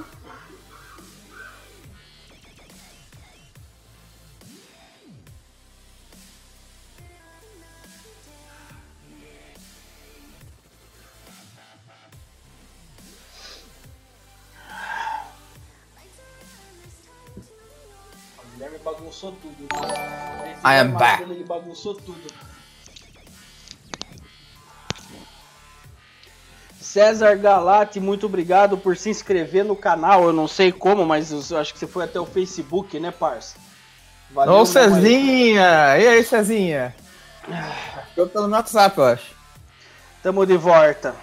Bagunçou 19.13 19.33
tudo. 19.41 19.67
I 20.65 20.79
am 20.79 20.91
back. 20.93 21.23
Ele 21.23 21.43
bagunçou 21.43 21.93
tudo. 21.93 22.33
César 26.79 27.35
Galati, 27.35 27.99
muito 27.99 28.25
obrigado 28.25 28.77
por 28.77 28.97
se 28.97 29.09
inscrever 29.09 29.63
no 29.63 29.75
canal. 29.75 30.25
Eu 30.25 30.33
não 30.33 30.47
sei 30.47 30.71
como, 30.71 31.05
mas 31.05 31.31
eu 31.51 31.57
acho 31.57 31.73
que 31.73 31.79
você 31.79 31.87
foi 31.87 32.03
até 32.03 32.19
o 32.19 32.25
Facebook, 32.25 32.99
né, 32.99 33.11
parça? 33.11 33.55
Valeu, 34.31 34.53
Ô, 34.55 34.65
Cezinha! 34.65 35.97
E 35.97 36.07
aí, 36.07 36.23
Cezinha? 36.23 36.95
Eu 38.15 38.27
pelo 38.27 38.49
WhatsApp, 38.49 38.97
eu 38.97 39.05
acho. 39.05 39.35
Tamo 40.21 40.45
de 40.45 40.57
volta. 40.57 41.15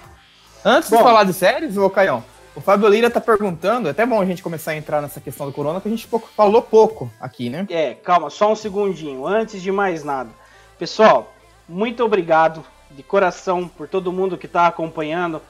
Antes 0.65 0.91
Bom, 0.91 0.99
de 0.99 1.03
falar 1.03 1.25
de 1.25 1.33
séries, 1.33 1.77
ô 1.77 1.89
Caião, 1.89 2.25
o 2.55 2.61
Fábio 2.61 2.89
Lira 2.89 3.11
tá 3.11 3.21
perguntando, 3.21 3.89
é 3.89 3.91
até 3.93 4.05
bom 4.05 4.21
a 4.21 4.25
gente 4.25 4.43
começar 4.43 4.73
a 4.73 4.77
entrar 4.77 5.01
nessa 5.01 5.21
questão 5.21 5.47
do 5.47 5.53
corona, 5.53 5.81
que 5.81 5.89
a 5.89 5.91
gente 5.91 6.09
falou 6.37 6.63
pouco 6.63 7.11
aqui, 7.21 7.49
né? 7.49 7.67
É, 7.71 7.95
calma, 7.95 8.31
só 8.31 8.53
um 8.53 8.57
segundinho, 8.57 9.27
antes 9.27 9.63
de 9.63 9.71
mais 9.71 10.03
nada. 10.03 10.31
Pessoal, 10.79 11.33
muito 11.69 12.05
obrigado 12.05 12.65
de 12.91 13.03
coração 13.03 13.69
por 13.69 13.87
todo 13.87 14.13
mundo 14.13 14.37
que 14.37 14.49
tá 14.49 14.67
acompanhando. 14.67 15.41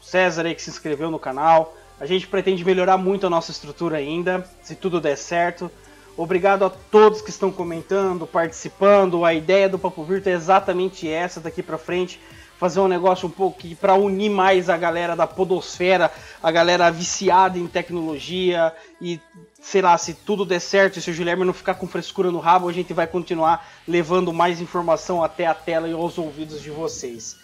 O 0.00 0.04
César 0.04 0.46
aí 0.46 0.54
que 0.54 0.62
se 0.62 0.70
inscreveu 0.70 1.10
no 1.10 1.18
canal. 1.18 1.76
A 2.00 2.06
gente 2.06 2.26
pretende 2.26 2.64
melhorar 2.64 2.96
muito 2.96 3.26
a 3.26 3.30
nossa 3.30 3.50
estrutura 3.50 3.98
ainda, 3.98 4.48
se 4.62 4.74
tudo 4.74 5.00
der 5.00 5.16
certo. 5.16 5.70
Obrigado 6.16 6.64
a 6.64 6.70
todos 6.70 7.20
que 7.20 7.30
estão 7.30 7.50
comentando, 7.50 8.26
participando. 8.26 9.24
A 9.24 9.34
ideia 9.34 9.68
do 9.68 9.78
Papo 9.78 10.02
Virto 10.02 10.28
é 10.28 10.32
exatamente 10.32 11.08
essa 11.08 11.40
daqui 11.40 11.62
para 11.62 11.76
frente 11.76 12.20
fazer 12.58 12.80
um 12.80 12.88
negócio 12.88 13.28
um 13.28 13.30
pouco 13.30 13.62
para 13.76 13.94
unir 13.94 14.28
mais 14.28 14.68
a 14.68 14.76
galera 14.76 15.14
da 15.14 15.26
podosfera, 15.26 16.10
a 16.42 16.50
galera 16.50 16.90
viciada 16.90 17.56
em 17.56 17.68
tecnologia 17.68 18.74
e 19.00 19.20
sei 19.60 19.80
lá, 19.80 19.96
se 19.96 20.14
tudo 20.14 20.44
der 20.44 20.60
certo 20.60 20.98
e 20.98 21.02
se 21.02 21.10
o 21.10 21.14
Guilherme 21.14 21.44
não 21.44 21.52
ficar 21.52 21.74
com 21.74 21.86
frescura 21.86 22.30
no 22.30 22.38
rabo, 22.38 22.68
a 22.68 22.72
gente 22.72 22.92
vai 22.92 23.06
continuar 23.06 23.66
levando 23.86 24.32
mais 24.32 24.60
informação 24.60 25.22
até 25.22 25.46
a 25.46 25.54
tela 25.54 25.88
e 25.88 25.92
aos 25.92 26.18
ouvidos 26.18 26.60
de 26.60 26.70
vocês. 26.70 27.36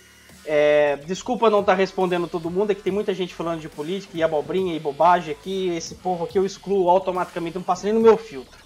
É, 0.47 0.97
desculpa 1.07 1.49
não 1.49 1.61
estar 1.61 1.73
tá 1.73 1.79
respondendo 1.79 2.29
todo 2.29 2.51
mundo, 2.51 2.71
é 2.71 2.75
que 2.75 2.83
tem 2.83 2.93
muita 2.93 3.15
gente 3.15 3.35
falando 3.35 3.61
de 3.61 3.69
política 3.69 4.17
e 4.17 4.23
abobrinha 4.23 4.75
e 4.75 4.81
bobagem 4.81 5.33
aqui. 5.33 5.69
Esse 5.69 5.95
povo 5.95 6.25
aqui 6.25 6.39
eu 6.39 6.45
excluo 6.45 6.89
automaticamente, 6.89 7.57
não 7.57 7.63
passa 7.63 7.85
nem 7.85 7.95
no 7.95 8.01
meu 8.01 8.17
filtro. 8.17 8.64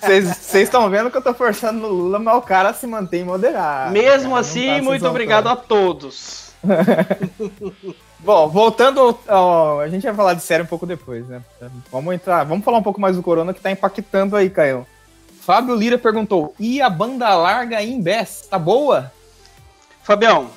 Vocês 0.00 0.54
estão 0.54 0.88
vendo 0.88 1.10
que 1.10 1.16
eu 1.16 1.22
tô 1.22 1.34
forçando 1.34 1.80
no 1.80 1.88
Lula, 1.88 2.18
mas 2.18 2.36
o 2.36 2.42
cara 2.42 2.72
se 2.72 2.86
mantém 2.86 3.24
moderado. 3.24 3.92
Mesmo 3.92 4.30
cara, 4.30 4.40
assim, 4.40 4.76
tá 4.76 4.82
muito 4.82 5.06
obrigado 5.06 5.48
a 5.48 5.56
todos. 5.56 6.52
Bom, 8.20 8.48
voltando 8.48 9.18
ao, 9.26 9.80
A 9.80 9.88
gente 9.88 10.02
vai 10.02 10.14
falar 10.14 10.34
de 10.34 10.42
série 10.42 10.62
um 10.62 10.66
pouco 10.66 10.86
depois, 10.86 11.26
né? 11.26 11.42
Vamos 11.90 12.14
entrar. 12.14 12.44
Vamos 12.44 12.64
falar 12.64 12.78
um 12.78 12.82
pouco 12.82 13.00
mais 13.00 13.16
do 13.16 13.22
Corona 13.22 13.52
que 13.52 13.60
tá 13.60 13.70
impactando 13.70 14.36
aí, 14.36 14.48
Caio. 14.48 14.86
Fábio 15.40 15.74
Lira 15.74 15.98
perguntou: 15.98 16.54
e 16.58 16.80
a 16.80 16.88
banda 16.88 17.34
larga 17.34 17.82
em 17.82 18.00
Bess? 18.00 18.46
Tá 18.48 18.58
boa? 18.58 19.12
Fabião, 20.04 20.50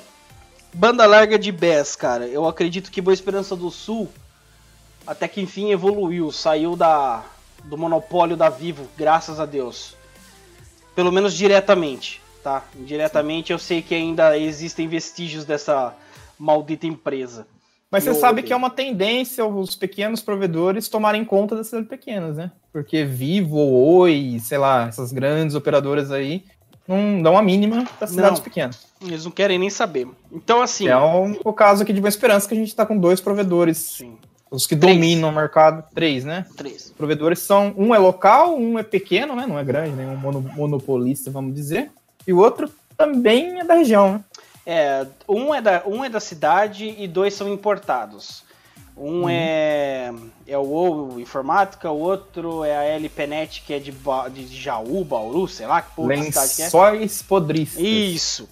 banda 0.72 1.06
larga 1.06 1.38
de 1.38 1.50
Bess, 1.50 1.96
cara. 1.96 2.26
Eu 2.26 2.46
acredito 2.46 2.90
que 2.90 3.00
Boa 3.00 3.14
Esperança 3.14 3.56
do 3.56 3.70
Sul 3.70 4.08
até 5.06 5.28
que 5.28 5.40
enfim 5.40 5.70
evoluiu, 5.70 6.32
saiu 6.32 6.74
da 6.74 7.22
do 7.66 7.76
monopólio 7.76 8.36
da 8.36 8.48
Vivo, 8.48 8.86
graças 8.96 9.38
a 9.38 9.46
Deus. 9.46 9.96
Pelo 10.94 11.12
menos 11.12 11.34
diretamente, 11.34 12.22
tá? 12.42 12.64
Indiretamente 12.74 13.52
eu 13.52 13.58
sei 13.58 13.82
que 13.82 13.94
ainda 13.94 14.38
existem 14.38 14.88
vestígios 14.88 15.44
dessa 15.44 15.94
maldita 16.38 16.86
empresa. 16.86 17.46
Mas 17.90 18.04
você 18.04 18.14
sabe 18.14 18.42
que 18.42 18.52
é 18.52 18.56
uma 18.56 18.70
tendência 18.70 19.46
os 19.46 19.76
pequenos 19.76 20.20
provedores 20.20 20.88
tomarem 20.88 21.24
conta 21.24 21.54
das 21.54 21.68
cidades 21.68 21.88
pequenas, 21.88 22.36
né? 22.36 22.50
Porque 22.72 23.04
Vivo, 23.04 23.58
Oi, 23.58 24.38
sei 24.40 24.58
lá, 24.58 24.88
essas 24.88 25.12
grandes 25.12 25.54
operadoras 25.54 26.10
aí 26.10 26.44
não 26.86 27.22
dão 27.22 27.36
a 27.36 27.42
mínima 27.42 27.84
das 27.98 28.10
cidades 28.10 28.38
não, 28.38 28.44
pequenas. 28.44 28.86
Eles 29.00 29.24
não 29.24 29.30
querem 29.30 29.58
nem 29.58 29.70
saber. 29.70 30.08
Então, 30.30 30.62
assim. 30.62 30.88
É 30.88 30.96
um, 30.96 31.36
o 31.44 31.52
caso 31.52 31.82
aqui 31.82 31.92
de 31.92 32.00
Boa 32.00 32.08
Esperança 32.08 32.48
que 32.48 32.54
a 32.54 32.56
gente 32.56 32.68
está 32.68 32.84
com 32.84 32.96
dois 32.96 33.20
provedores 33.20 33.78
Sim. 33.78 34.18
Os 34.50 34.66
que 34.66 34.76
três. 34.76 34.94
dominam 34.94 35.28
o 35.28 35.32
mercado, 35.32 35.84
três, 35.94 36.24
né? 36.24 36.46
Três. 36.56 36.86
Os 36.86 36.92
provedores 36.92 37.40
são, 37.40 37.74
um 37.76 37.94
é 37.94 37.98
local, 37.98 38.56
um 38.56 38.78
é 38.78 38.82
pequeno, 38.82 39.34
né? 39.34 39.46
Não 39.46 39.58
é 39.58 39.64
grande, 39.64 39.96
nenhum 39.96 40.16
monopolista, 40.16 41.30
vamos 41.30 41.54
dizer. 41.54 41.90
E 42.26 42.32
o 42.32 42.38
outro 42.38 42.70
também 42.96 43.60
é 43.60 43.64
da 43.64 43.74
região, 43.74 44.14
né? 44.14 44.24
É, 44.64 45.06
um 45.28 45.54
é 45.54 45.60
da, 45.60 45.82
um 45.86 46.04
é 46.04 46.08
da 46.08 46.18
cidade 46.18 46.94
e 46.98 47.06
dois 47.06 47.34
são 47.34 47.48
importados. 47.48 48.44
Um 48.96 49.22
uhum. 49.22 49.28
é, 49.28 50.10
é 50.46 50.56
o 50.56 50.68
OU 50.70 51.20
Informática, 51.20 51.90
o 51.90 51.98
outro 51.98 52.64
é 52.64 52.76
a 52.76 52.82
LPNet, 52.84 53.60
que 53.60 53.74
é 53.74 53.78
de, 53.78 53.92
de 54.32 54.56
Jaú, 54.56 55.04
Bauru, 55.04 55.46
sei 55.46 55.66
lá 55.66 55.82
que 55.82 55.94
porra 55.94 56.16
cidade 56.16 56.54
que 56.54 56.62
é. 56.62 56.64
Lençóis 56.64 57.22
podristas. 57.22 57.82
Isso. 57.82 58.48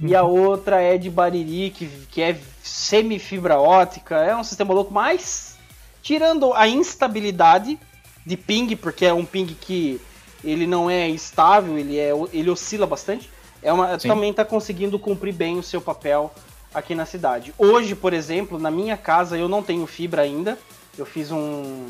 E 0.00 0.14
a 0.14 0.22
outra 0.22 0.80
é 0.80 0.98
de 0.98 1.10
Bariri, 1.10 1.70
que, 1.70 1.86
que 2.10 2.20
é 2.20 2.38
semifibra 2.62 3.58
ótica. 3.58 4.16
É 4.16 4.36
um 4.36 4.44
sistema 4.44 4.74
louco, 4.74 4.92
mas 4.92 5.56
tirando 6.02 6.52
a 6.52 6.68
instabilidade 6.68 7.78
de 8.24 8.36
ping, 8.36 8.76
porque 8.76 9.06
é 9.06 9.12
um 9.12 9.24
ping 9.24 9.46
que 9.46 10.00
ele 10.44 10.66
não 10.66 10.90
é 10.90 11.08
estável, 11.08 11.78
ele, 11.78 11.98
é, 11.98 12.10
ele 12.32 12.50
oscila 12.50 12.86
bastante, 12.86 13.30
é 13.62 13.72
uma, 13.72 13.98
também 13.98 14.30
está 14.30 14.44
conseguindo 14.44 14.98
cumprir 14.98 15.32
bem 15.32 15.58
o 15.58 15.62
seu 15.62 15.80
papel 15.80 16.32
aqui 16.72 16.94
na 16.94 17.06
cidade. 17.06 17.54
Hoje, 17.56 17.94
por 17.94 18.12
exemplo, 18.12 18.58
na 18.58 18.70
minha 18.70 18.96
casa 18.96 19.38
eu 19.38 19.48
não 19.48 19.62
tenho 19.62 19.86
fibra 19.86 20.22
ainda. 20.22 20.58
Eu 20.96 21.06
fiz 21.06 21.30
um, 21.32 21.86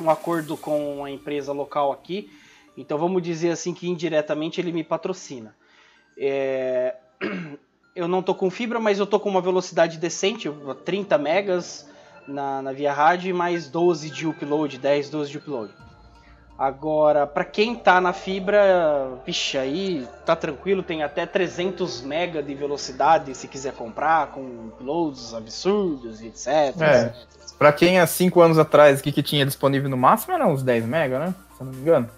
um 0.00 0.10
acordo 0.10 0.56
com 0.56 1.04
a 1.04 1.10
empresa 1.10 1.52
local 1.52 1.90
aqui. 1.90 2.30
Então 2.76 2.98
vamos 2.98 3.22
dizer 3.22 3.50
assim 3.50 3.72
que 3.72 3.88
indiretamente 3.88 4.60
ele 4.60 4.72
me 4.72 4.84
patrocina. 4.84 5.54
É, 6.16 6.94
eu 7.94 8.08
não 8.08 8.22
tô 8.22 8.34
com 8.34 8.50
fibra, 8.50 8.80
mas 8.80 8.98
eu 8.98 9.06
tô 9.06 9.20
com 9.20 9.28
uma 9.28 9.40
velocidade 9.40 9.98
decente, 9.98 10.50
30 10.84 11.16
megas 11.18 11.88
na, 12.26 12.62
na 12.62 12.72
via 12.72 12.92
rádio 12.92 13.30
e 13.30 13.32
mais 13.32 13.68
12 13.68 14.10
de 14.10 14.26
upload, 14.26 14.78
10, 14.78 15.10
12 15.10 15.30
de 15.30 15.38
upload. 15.38 15.72
Agora, 16.56 17.26
para 17.26 17.44
quem 17.44 17.74
tá 17.74 18.00
na 18.00 18.12
fibra, 18.12 19.18
vixe, 19.26 19.58
aí 19.58 20.06
tá 20.24 20.36
tranquilo, 20.36 20.84
tem 20.84 21.02
até 21.02 21.26
300 21.26 22.02
mega 22.02 22.40
de 22.40 22.54
velocidade 22.54 23.34
se 23.34 23.48
quiser 23.48 23.72
comprar, 23.72 24.28
com 24.28 24.68
uploads 24.68 25.34
absurdos 25.34 26.20
e 26.20 26.28
etc. 26.28 26.80
É, 26.80 27.12
para 27.58 27.72
quem 27.72 27.98
há 27.98 28.06
5 28.06 28.40
anos 28.40 28.56
atrás, 28.56 29.00
o 29.00 29.02
que, 29.02 29.10
que 29.10 29.22
tinha 29.22 29.44
disponível 29.44 29.90
no 29.90 29.96
máximo 29.96 30.32
era 30.32 30.46
uns 30.46 30.62
10 30.62 30.84
mega, 30.86 31.18
né? 31.18 31.34
Se 31.56 31.60
eu 31.60 31.66
não 31.66 31.72
me 31.72 31.80
engano. 31.80 32.08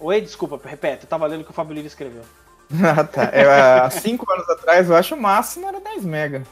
Oi, 0.00 0.20
desculpa, 0.20 0.60
repete, 0.64 1.04
eu 1.04 1.08
tava 1.08 1.26
lendo 1.28 1.42
o 1.42 1.44
que 1.44 1.50
o 1.52 1.54
Fabio 1.54 1.74
Lira 1.74 1.86
escreveu. 1.86 2.22
ah, 2.84 3.04
tá. 3.04 3.24
É, 3.32 3.44
há 3.80 3.90
5 3.90 4.32
anos 4.32 4.48
atrás, 4.48 4.88
eu 4.88 4.96
acho 4.96 5.14
o 5.14 5.20
máximo 5.20 5.68
era 5.68 5.80
10 5.80 6.04
mega. 6.04 6.42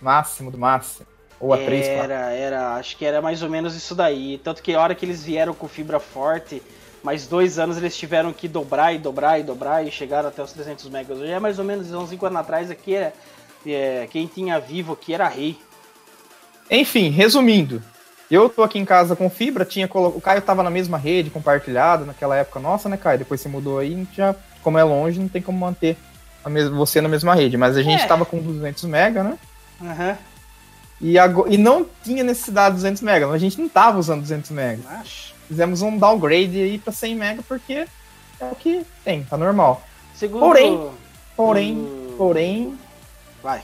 Máximo 0.00 0.50
do 0.50 0.58
máximo. 0.58 1.06
Ou 1.38 1.54
a 1.54 1.56
3, 1.56 1.86
Era, 1.86 2.32
era, 2.32 2.74
acho 2.74 2.96
que 2.96 3.04
era 3.04 3.22
mais 3.22 3.42
ou 3.42 3.48
menos 3.48 3.74
isso 3.74 3.94
daí. 3.94 4.38
Tanto 4.38 4.62
que 4.62 4.74
a 4.74 4.80
hora 4.80 4.94
que 4.94 5.06
eles 5.06 5.24
vieram 5.24 5.54
com 5.54 5.66
fibra 5.66 5.98
forte, 5.98 6.62
mais 7.02 7.26
dois 7.26 7.58
anos 7.58 7.78
eles 7.78 7.96
tiveram 7.96 8.32
que 8.32 8.46
dobrar 8.46 8.92
e 8.94 8.98
dobrar 8.98 9.38
e 9.38 9.42
dobrar 9.42 9.86
e 9.86 9.90
chegaram 9.90 10.28
até 10.28 10.42
os 10.42 10.52
300 10.52 10.90
megas. 10.90 11.18
Hoje 11.18 11.30
é 11.30 11.40
mais 11.40 11.58
ou 11.58 11.64
menos 11.64 11.90
uns 11.92 12.10
5 12.10 12.26
anos 12.26 12.40
atrás 12.40 12.70
aqui 12.70 12.94
é, 12.94 13.12
é, 13.66 14.06
quem 14.10 14.26
tinha 14.26 14.58
vivo 14.58 14.92
aqui 14.92 15.14
era 15.14 15.28
rei. 15.28 15.58
Enfim, 16.70 17.08
resumindo, 17.08 17.82
eu 18.30 18.48
tô 18.48 18.62
aqui 18.62 18.78
em 18.78 18.84
casa 18.84 19.16
com 19.16 19.30
fibra, 19.30 19.64
tinha 19.64 19.88
o 19.92 20.20
Caio 20.20 20.42
tava 20.42 20.62
na 20.62 20.70
mesma 20.70 20.98
rede, 20.98 21.30
compartilhado 21.30 22.04
naquela 22.04 22.36
época 22.36 22.60
nossa, 22.60 22.88
né, 22.88 22.96
Caio? 22.96 23.18
Depois 23.18 23.40
você 23.40 23.48
mudou 23.48 23.78
aí, 23.78 24.06
já 24.14 24.36
como 24.62 24.78
é 24.78 24.84
longe, 24.84 25.20
não 25.20 25.28
tem 25.28 25.42
como 25.42 25.58
manter 25.58 25.96
mesma, 26.48 26.76
você 26.76 27.00
na 27.00 27.08
mesma 27.08 27.34
rede. 27.34 27.56
Mas 27.56 27.76
a 27.76 27.82
gente 27.82 28.00
estava 28.00 28.22
é. 28.22 28.26
com 28.26 28.38
200 28.38 28.84
mega, 28.84 29.22
né? 29.22 29.38
Uhum. 29.80 30.16
E, 31.00 31.18
agora, 31.18 31.52
e 31.52 31.58
não 31.58 31.86
tinha 32.04 32.22
necessidade 32.22 32.76
de 32.76 32.82
200 32.82 33.02
mega. 33.02 33.28
A 33.28 33.38
gente 33.38 33.58
não 33.58 33.66
estava 33.66 33.98
usando 33.98 34.20
200 34.20 34.50
mega. 34.50 34.82
Fizemos 35.48 35.82
um 35.82 35.98
downgrade 35.98 36.60
aí 36.60 36.78
para 36.78 36.92
100 36.92 37.14
mega 37.16 37.42
porque 37.42 37.86
é 38.38 38.44
o 38.44 38.54
que 38.54 38.86
tem, 39.04 39.24
tá 39.24 39.36
normal. 39.36 39.82
Segundo... 40.14 40.40
Porém, 40.40 40.90
porém, 41.36 41.72
uh... 41.74 42.14
porém... 42.16 42.78
Vai. 43.42 43.62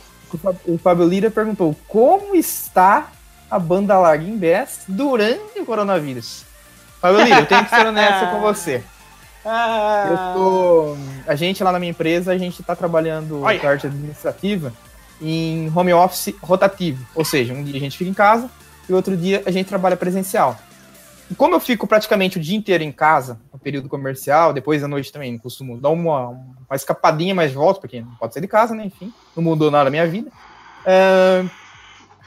O 0.66 0.78
Fábio 0.78 1.06
Lira 1.06 1.30
perguntou 1.30 1.76
como 1.86 2.34
está 2.34 3.08
a 3.50 3.58
banda 3.58 3.96
larga 3.98 4.24
em 4.24 4.36
BES 4.36 4.80
durante 4.88 5.60
o 5.60 5.64
coronavírus. 5.64 6.44
Fábio 7.00 7.22
Lira, 7.22 7.40
eu 7.40 7.46
tenho 7.46 7.64
que 7.64 7.70
ser 7.70 7.86
honesto 7.86 8.30
com 8.30 8.40
você. 8.42 8.82
Ah. 9.46 10.06
Eu 10.10 10.40
tô. 10.40 10.96
A 11.26 11.34
gente 11.36 11.62
lá 11.62 11.70
na 11.70 11.78
minha 11.78 11.90
empresa, 11.90 12.32
a 12.32 12.38
gente 12.38 12.62
tá 12.62 12.74
trabalhando 12.74 13.42
Oi. 13.42 13.58
parte 13.58 13.86
administrativa 13.86 14.72
em 15.22 15.72
home 15.74 15.92
office 15.92 16.34
rotativo. 16.42 17.06
Ou 17.14 17.24
seja, 17.24 17.54
um 17.54 17.62
dia 17.62 17.76
a 17.76 17.80
gente 17.80 17.96
fica 17.96 18.10
em 18.10 18.14
casa 18.14 18.50
e 18.88 18.92
outro 18.92 19.16
dia 19.16 19.42
a 19.46 19.50
gente 19.50 19.66
trabalha 19.68 19.96
presencial. 19.96 20.58
E 21.30 21.34
como 21.34 21.54
eu 21.54 21.60
fico 21.60 21.86
praticamente 21.86 22.38
o 22.38 22.40
dia 22.40 22.56
inteiro 22.56 22.84
em 22.84 22.92
casa, 22.92 23.40
no 23.52 23.58
período 23.58 23.88
comercial, 23.88 24.52
depois 24.52 24.82
da 24.82 24.88
noite 24.88 25.12
também, 25.12 25.36
costumo 25.38 25.76
dar 25.76 25.90
uma, 25.90 26.28
uma 26.28 26.76
escapadinha, 26.76 27.34
mas 27.34 27.52
volto, 27.52 27.80
porque 27.80 28.00
não 28.00 28.14
pode 28.14 28.34
ser 28.34 28.40
de 28.40 28.48
casa, 28.48 28.74
né? 28.74 28.84
Enfim, 28.84 29.12
não 29.34 29.42
mudou 29.42 29.70
nada 29.70 29.84
na 29.84 29.90
minha 29.90 30.06
vida. 30.06 30.30
Uh, 30.82 31.48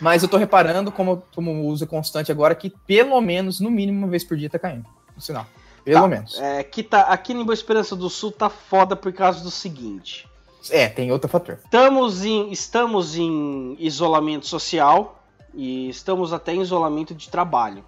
Mas 0.01 0.23
eu 0.23 0.29
tô 0.29 0.37
reparando, 0.37 0.91
como, 0.91 1.23
como 1.35 1.65
uso 1.65 1.85
constante 1.85 2.31
agora, 2.31 2.55
que 2.55 2.73
pelo 2.87 3.19
menos, 3.19 3.59
no 3.59 3.69
mínimo, 3.69 3.99
uma 3.99 4.07
vez 4.07 4.23
por 4.23 4.37
dia 4.37 4.49
tá 4.49 4.57
caindo. 4.57 4.85
No 5.15 5.21
sinal. 5.21 5.45
Pelo 5.83 6.01
Tá, 6.01 6.07
menos. 6.07 6.39
É, 6.39 6.59
aqui, 6.59 6.83
tá, 6.83 7.01
aqui 7.01 7.33
em 7.33 7.43
Boa 7.43 7.53
Esperança 7.53 7.95
do 7.95 8.09
Sul 8.09 8.31
tá 8.31 8.49
foda 8.49 8.95
por 8.95 9.11
causa 9.13 9.41
do 9.43 9.51
seguinte. 9.51 10.27
É, 10.69 10.87
tem 10.87 11.11
outro 11.11 11.29
fator. 11.29 11.59
Estamos 11.63 12.23
em, 12.25 12.51
estamos 12.51 13.15
em 13.17 13.75
isolamento 13.79 14.45
social 14.45 15.23
e 15.53 15.89
estamos 15.89 16.33
até 16.33 16.53
em 16.53 16.61
isolamento 16.61 17.15
de 17.15 17.29
trabalho. 17.29 17.83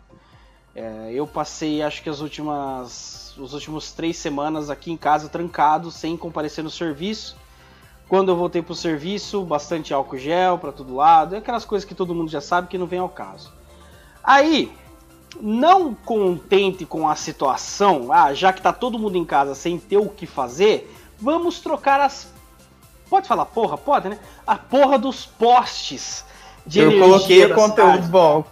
É, 0.74 1.12
eu 1.14 1.28
passei, 1.28 1.82
acho 1.82 2.02
que 2.02 2.10
as 2.10 2.22
últimas, 2.22 3.36
os 3.38 3.54
últimos 3.54 3.92
três 3.92 4.16
semanas 4.18 4.70
aqui 4.70 4.90
em 4.92 4.98
casa 4.98 5.28
trancado, 5.28 5.92
sem 5.92 6.16
comparecer 6.16 6.64
no 6.64 6.70
serviço. 6.70 7.36
Quando 8.08 8.30
eu 8.30 8.36
voltei 8.36 8.62
pro 8.62 8.74
serviço, 8.76 9.44
bastante 9.44 9.94
álcool 9.94 10.18
gel 10.18 10.58
para 10.58 10.72
todo 10.72 10.96
lado, 10.96 11.36
é 11.36 11.38
aquelas 11.40 11.66
coisas 11.66 11.88
que 11.88 11.94
todo 11.96 12.16
mundo 12.16 12.32
já 12.32 12.42
sabe 12.42 12.68
que 12.68 12.78
não 12.78 12.86
vem 12.86 13.00
ao 13.00 13.10
caso. 13.10 13.52
Aí, 14.24 14.72
não 15.40 15.94
contente 15.94 16.86
com 16.86 17.08
a 17.08 17.16
situação, 17.16 18.12
ah, 18.12 18.34
já 18.34 18.52
que 18.52 18.62
tá 18.62 18.74
todo 18.74 19.00
mundo 19.00 19.18
em 19.18 19.26
casa 19.26 19.56
sem 19.56 19.78
ter 19.78 19.98
o 19.98 20.10
que 20.10 20.26
fazer, 20.26 20.92
vamos 21.20 21.60
trocar 21.60 22.02
as. 22.02 22.32
Pode 23.10 23.28
falar 23.28 23.46
porra? 23.46 23.78
Pode, 23.78 24.10
né? 24.10 24.20
A 24.46 24.56
porra 24.56 24.98
dos 24.98 25.26
postes 25.26 26.26
de 26.66 26.80
eu 26.80 27.00
coloquei 27.00 27.46
o 27.46 27.56
conteúdo. 27.56 27.92
cidade. 27.94 28.08
Bom, 28.08 28.46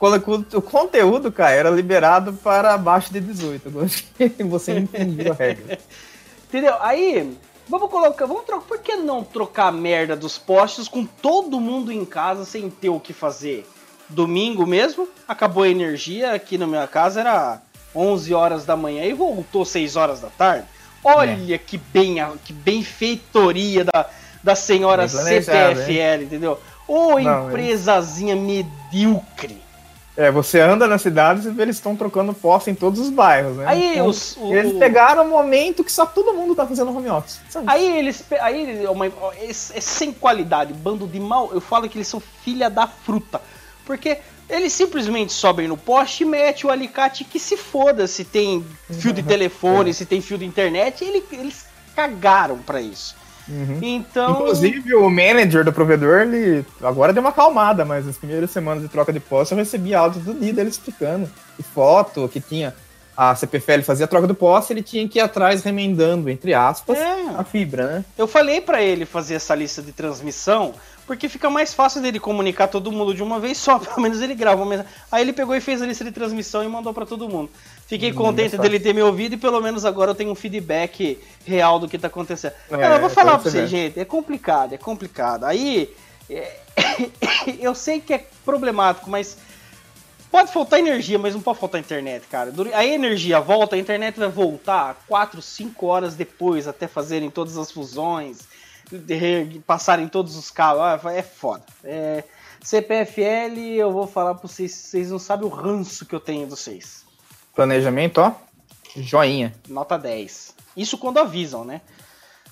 o 0.54 0.62
conteúdo, 0.62 1.32
cara, 1.32 1.52
era 1.52 1.70
liberado 1.70 2.34
para 2.34 2.74
abaixo 2.74 3.14
de 3.14 3.20
18. 3.20 3.70
Eu 3.70 3.82
acho 3.84 4.04
que 4.16 4.30
Você 4.44 4.80
entendeu 4.80 5.32
a 5.32 5.36
regra. 5.36 5.80
Entendeu? 6.48 6.76
Aí, 6.80 7.38
vamos 7.68 7.90
colocar. 7.90 8.26
Vamos 8.26 8.44
trocar. 8.44 8.66
Por 8.66 8.80
que 8.80 8.96
não 8.96 9.24
trocar 9.24 9.68
a 9.68 9.72
merda 9.72 10.16
dos 10.16 10.38
postes 10.38 10.88
com 10.88 11.06
todo 11.06 11.60
mundo 11.60 11.92
em 11.92 12.04
casa 12.04 12.46
sem 12.46 12.70
ter 12.70 12.90
o 12.90 13.00
que 13.00 13.14
fazer? 13.14 13.68
Domingo 14.10 14.66
mesmo, 14.66 15.08
acabou 15.28 15.64
a 15.64 15.70
energia. 15.70 16.34
Aqui 16.34 16.58
na 16.58 16.66
minha 16.66 16.88
casa 16.88 17.20
era 17.22 17.62
11 17.96 18.34
horas 18.34 18.66
da 18.66 18.76
manhã 18.76 19.04
e 19.06 19.14
voltou 19.14 19.64
6 19.64 19.96
horas 19.96 20.20
da 20.20 20.30
tarde. 20.30 20.66
Olha 21.04 21.58
que 21.58 21.78
bem 21.78 22.16
que 22.44 22.52
benfeitoria 22.52 23.86
da, 23.86 24.06
da 24.44 24.56
senhora 24.56 25.08
CPFL, 25.08 26.24
entendeu? 26.24 26.60
Ô 26.88 27.20
Não, 27.20 27.50
empresazinha 27.50 28.36
medíocre. 28.36 29.62
É, 30.18 30.30
você 30.30 30.60
anda 30.60 30.86
na 30.86 30.98
cidade 30.98 31.48
e 31.48 31.52
vê 31.52 31.62
eles 31.62 31.78
estão 31.78 31.96
trocando 31.96 32.34
poste 32.34 32.70
em 32.70 32.76
todos 32.76 33.00
os 33.00 33.10
bairros, 33.10 33.56
né? 33.56 33.64
Aí 33.68 33.92
Então, 33.94 34.08
os, 34.08 34.36
o- 34.36 34.54
Eles 34.54 34.74
pegaram 34.78 35.24
o 35.26 35.30
momento 35.30 35.82
que 35.82 35.92
só 35.92 36.06
todo 36.06 36.34
mundo 36.34 36.54
tá 36.54 36.66
fazendo 36.68 36.94
home 36.94 37.10
office. 37.10 37.40
Aí 37.66 37.98
eles. 38.00 38.26
Aí 38.42 38.62
eles- 38.64 38.84
é 38.84 38.90
uma- 38.90 39.06
é, 39.06 39.12
é 39.50 39.54
sem 39.54 40.12
qualidade, 40.12 40.74
bando 40.74 41.08
de 41.08 41.20
mal. 41.22 41.52
Eu 41.54 41.62
falo 41.62 41.88
que 41.88 41.98
eles 41.98 42.08
são 42.08 42.20
filha 42.44 42.70
da 42.70 42.86
fruta. 42.86 43.40
Porque 43.90 44.20
eles 44.48 44.72
simplesmente 44.72 45.34
sobem 45.34 45.68
no 45.68 45.76
poste 45.76 46.22
e 46.22 46.26
metem 46.28 46.70
o 46.70 46.72
alicate 46.72 47.24
que 47.24 47.40
se 47.40 47.58
foda 47.58 48.06
se 48.06 48.24
tem 48.24 48.64
fio 48.92 49.12
de 49.12 49.24
telefone, 49.24 49.96
se 49.96 50.06
tem 50.06 50.22
fio 50.22 50.38
de 50.38 50.46
internet. 50.46 51.04
ele- 51.04 51.24
eles 51.32 51.66
cagaram 51.96 52.60
pra 52.60 52.80
isso. 52.80 53.16
Uhum. 53.48 53.80
Então. 53.82 54.30
Inclusive, 54.34 54.94
o 54.94 55.10
manager 55.10 55.66
do 55.66 55.74
provedor, 55.74 56.22
ele 56.22 56.64
agora 56.84 57.12
deu 57.12 57.22
uma 57.22 57.32
acalmada, 57.32 57.84
mas 57.84 58.06
nas 58.06 58.16
primeiras 58.16 58.52
semanas 58.52 58.84
de 58.84 58.90
troca 58.90 59.12
de 59.12 59.20
poste 59.20 59.54
eu 59.54 59.58
recebi 59.58 59.96
áudio 59.96 60.22
do 60.22 60.34
dele 60.36 60.70
explicando. 60.70 61.28
E 61.58 61.64
foto 61.64 62.30
que 62.32 62.40
tinha. 62.40 62.76
A 63.18 63.36
CPFL 63.36 63.82
fazia 63.82 64.06
a 64.06 64.08
troca 64.08 64.28
do 64.28 64.36
poste, 64.36 64.72
ele 64.72 64.84
tinha 64.84 65.06
que 65.10 65.18
ir 65.18 65.22
atrás 65.22 65.62
remendando, 65.64 66.30
entre 66.30 66.54
aspas, 66.54 66.98
É. 66.98 67.26
a 67.38 67.44
fibra, 67.44 67.88
né? 67.88 68.06
Eu 68.18 68.28
falei 68.28 68.62
pra 68.62 68.82
ele 68.82 69.04
fazer 69.06 69.34
essa 69.34 69.54
lista 69.56 69.82
de 69.82 69.92
transmissão, 69.92 70.74
porque 71.10 71.28
fica 71.28 71.50
mais 71.50 71.74
fácil 71.74 72.04
dele 72.04 72.20
comunicar 72.20 72.68
todo 72.68 72.92
mundo 72.92 73.16
de 73.16 73.24
uma 73.24 73.40
vez 73.40 73.58
só, 73.58 73.80
pelo 73.82 74.00
menos 74.00 74.22
ele 74.22 74.36
grava 74.36 74.62
uma 74.62 74.70
mensagem. 74.70 74.92
Aí 75.12 75.24
ele 75.24 75.34
pegou 75.34 75.56
e 75.56 75.60
fez 75.60 75.82
a 75.82 75.86
lista 75.88 76.04
de 76.04 76.12
transmissão 76.12 76.64
e 76.64 76.68
mandou 76.68 76.94
pra 76.94 77.04
todo 77.04 77.28
mundo. 77.28 77.50
Fiquei 77.88 78.12
Hum, 78.12 78.14
contente 78.14 78.56
mais 78.56 78.70
dele 78.70 78.80
ter 78.80 78.94
me 78.94 79.02
ouvido 79.02 79.34
e 79.34 79.38
pelo 79.38 79.60
menos 79.60 79.86
agora 79.86 80.12
eu 80.12 80.16
tenho 80.16 80.30
um 80.30 80.36
feedback 80.36 81.20
real 81.44 81.80
do 81.80 81.90
que 81.90 81.98
tá 81.98 82.08
acontecendo. 82.10 82.54
É, 82.70 82.78
Não, 82.78 82.94
eu 82.94 83.00
vou 83.00 83.10
falar 83.10 83.40
pra 83.40 83.50
pra 83.50 83.66
gente, 83.66 84.00
é 84.00 84.06
complicado, 84.06 84.74
é 84.74 84.78
complicado. 84.78 85.46
Aí, 85.46 85.96
é, 86.30 86.60
eu 87.60 87.74
sei 87.74 88.00
que 88.00 88.14
é 88.14 88.28
problemático, 88.46 89.10
mas 89.10 89.36
pode 90.30 90.52
faltar 90.54 90.80
energia, 90.80 91.18
mas 91.18 91.34
não 91.34 91.42
pode 91.42 91.60
faltar 91.60 91.82
internet, 91.82 92.28
cara. 92.28 92.54
A 92.76 92.86
energia 92.86 93.40
volta, 93.40 93.76
a 93.76 93.80
internet 93.80 94.20
vai 94.20 94.30
voltar 94.30 95.04
4, 95.08 95.42
5 95.42 95.88
horas 95.88 96.14
depois, 96.14 96.68
até 96.68 96.88
fazerem 96.88 97.32
todas 97.32 97.58
as 97.58 97.72
fusões, 97.72 98.48
passarem 99.66 100.08
todos 100.08 100.36
os. 100.36 100.52
Ah, 100.58 101.00
É 101.14 101.22
foda. 101.22 101.64
É, 101.84 102.24
CPFL, 102.62 103.58
eu 103.78 103.92
vou 103.92 104.08
falar 104.08 104.36
pra 104.36 104.48
vocês, 104.48 104.72
vocês 104.74 105.12
não 105.12 105.20
sabem 105.20 105.46
o 105.46 105.50
ranço 105.50 106.06
que 106.06 106.14
eu 106.16 106.20
tenho 106.20 106.44
de 106.46 106.50
vocês. 106.50 107.06
Planejamento, 107.56 108.20
ó. 108.20 108.34
Joinha. 108.96 109.54
Nota 109.68 109.98
10. 109.98 110.56
Isso 110.76 110.98
quando 110.98 111.20
avisam, 111.20 111.64
né? 111.64 111.82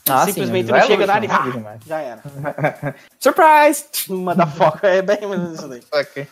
Ah, 0.10 0.26
Simplesmente 0.26 0.68
sim, 0.68 0.72
não 0.72 0.80
vai 0.80 0.88
chega 0.88 1.06
e 1.06 1.10
ah, 1.10 1.40
não 1.44 1.52
demais. 1.52 1.82
já 1.86 2.00
era. 2.00 2.24
Surprise! 3.20 3.86
Uma 4.10 4.34
da 4.34 4.48
foca, 4.48 4.88
é 4.88 5.02
bem 5.02 5.20
mais 5.28 5.52
isso 5.54 5.68
daí. 5.68 5.84
Ok. 5.92 6.28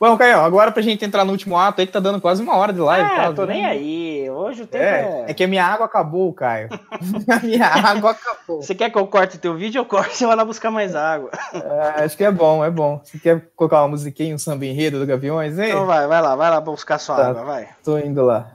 Bom, 0.00 0.16
Caio, 0.16 0.40
agora 0.40 0.72
pra 0.72 0.80
gente 0.82 1.04
entrar 1.04 1.26
no 1.26 1.32
último 1.32 1.58
ato 1.58 1.78
aí 1.82 1.86
que 1.86 1.92
tá 1.92 2.00
dando 2.00 2.22
quase 2.22 2.42
uma 2.42 2.56
hora 2.56 2.72
de 2.72 2.80
live. 2.80 3.06
Ah, 3.12 3.16
tá? 3.26 3.32
tô 3.34 3.44
nem 3.44 3.66
aí. 3.66 4.30
Hoje 4.30 4.62
o 4.62 4.66
tempo 4.66 4.82
É, 4.82 5.24
é. 5.26 5.30
é 5.30 5.34
que 5.34 5.44
a 5.44 5.46
minha 5.46 5.62
água 5.62 5.84
acabou, 5.84 6.32
Caio. 6.32 6.70
a 7.30 7.38
minha 7.44 7.66
água 7.66 8.12
acabou. 8.12 8.62
Você 8.62 8.74
quer 8.74 8.88
que 8.88 8.96
eu 8.96 9.06
corte 9.06 9.36
teu 9.36 9.54
vídeo? 9.54 9.78
Eu 9.80 9.84
corto, 9.84 10.14
você 10.14 10.26
vai 10.26 10.34
lá 10.36 10.42
buscar 10.44 10.70
mais 10.70 10.96
água. 10.96 11.30
É, 11.52 12.04
acho 12.04 12.16
que 12.16 12.24
é 12.24 12.32
bom, 12.32 12.64
é 12.64 12.70
bom. 12.70 12.98
Você 13.04 13.18
quer 13.18 13.46
colocar 13.54 13.82
uma 13.82 13.88
musiquinha, 13.88 14.34
um 14.34 14.38
samba 14.38 14.64
enredo 14.64 14.98
do 14.98 15.04
Gaviões? 15.04 15.58
Ei, 15.58 15.68
Então 15.68 15.84
vai, 15.84 16.06
vai 16.06 16.22
lá, 16.22 16.34
vai 16.34 16.48
lá 16.48 16.62
buscar 16.62 16.98
sua 16.98 17.16
Tá. 17.16 17.28
água, 17.28 17.44
vai. 17.44 17.68
tô 17.84 17.98
indo 17.98 18.24
lá. 18.24 18.52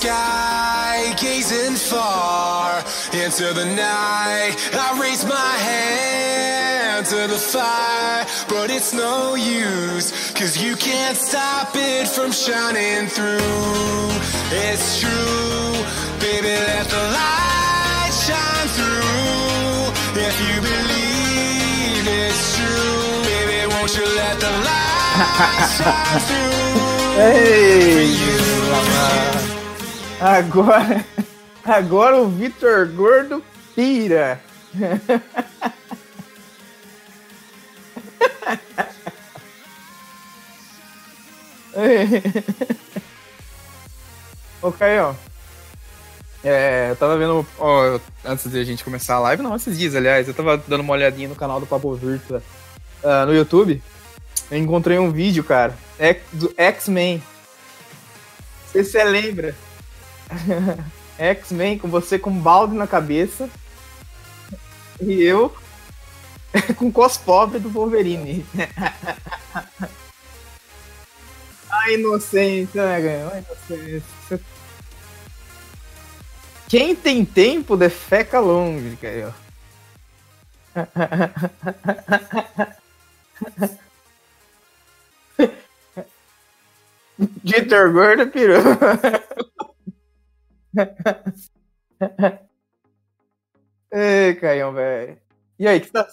Sky, 0.00 1.12
gazing 1.18 1.74
far 1.74 2.78
into 3.12 3.46
the 3.52 3.64
night. 3.64 4.54
I 4.72 4.88
raise 5.02 5.24
my 5.24 5.54
hand 5.70 7.06
to 7.06 7.26
the 7.26 7.40
fire, 7.54 8.24
but 8.48 8.70
it's 8.70 8.92
no 8.92 9.34
use, 9.34 10.08
cause 10.38 10.56
you 10.62 10.76
can't 10.76 11.16
stop 11.16 11.70
it 11.74 12.06
from 12.06 12.30
shining 12.30 13.08
through. 13.08 14.06
It's 14.66 15.00
true, 15.00 15.72
baby, 16.22 16.54
let 16.70 16.86
the 16.96 17.04
light 17.18 18.12
shine 18.26 18.68
through. 18.78 19.82
If 20.28 20.34
you 20.46 20.56
believe 20.70 22.04
it's 22.22 22.42
true, 22.56 23.22
baby, 23.30 23.58
won't 23.72 23.92
you 23.98 24.06
let 24.22 24.36
the 24.44 24.52
light 24.68 25.66
shine 25.76 26.20
through? 26.28 26.58
Ei! 27.20 27.67
Agora, 30.20 31.04
agora 31.64 32.16
o 32.16 32.28
Vitor 32.28 32.88
Gordo 32.88 33.42
pira. 33.74 34.40
Ô, 44.60 44.72
Caio, 44.72 45.16
é, 46.42 46.88
eu 46.90 46.96
tava 46.96 47.16
vendo, 47.16 47.46
ó, 47.56 48.00
antes 48.24 48.50
de 48.50 48.58
a 48.58 48.64
gente 48.64 48.82
começar 48.82 49.14
a 49.14 49.20
live, 49.20 49.42
não, 49.42 49.54
esses 49.54 49.78
dias, 49.78 49.94
aliás, 49.94 50.26
eu 50.26 50.34
tava 50.34 50.56
dando 50.56 50.80
uma 50.80 50.94
olhadinha 50.94 51.28
no 51.28 51.36
canal 51.36 51.60
do 51.60 51.66
Papo 51.66 51.94
Virtua 51.94 52.42
ah, 53.04 53.24
no 53.24 53.32
YouTube. 53.32 53.80
Eu 54.50 54.58
encontrei 54.58 54.98
um 54.98 55.12
vídeo, 55.12 55.44
cara, 55.44 55.76
do 56.32 56.52
X-Men 56.56 57.22
se 58.72 58.84
você 58.84 59.04
lembra. 59.04 59.54
X-Men 61.18 61.78
com 61.78 61.88
você 61.88 62.18
com 62.18 62.30
balde 62.30 62.74
na 62.74 62.86
cabeça. 62.86 63.48
E 65.00 65.22
eu 65.22 65.54
com 66.76 66.90
cos 66.90 67.16
pobre 67.16 67.58
do 67.58 67.70
Wolverine. 67.70 68.44
A 71.70 71.92
inocência, 71.92 72.84
né? 72.84 72.96
A 73.32 73.38
inocência. 73.38 74.40
Quem 76.68 76.94
tem 76.94 77.24
tempo 77.24 77.76
defeca 77.76 78.40
longe, 78.40 78.96
Caio. 78.96 79.32
Dieter 87.42 87.92
Gordo 87.92 88.26
pirou. 88.28 88.62
Ei, 93.92 94.34
Caião, 94.36 94.72
velho. 94.72 95.18
E 95.58 95.66
aí, 95.66 95.80
que 95.80 95.90
tá. 95.90 96.06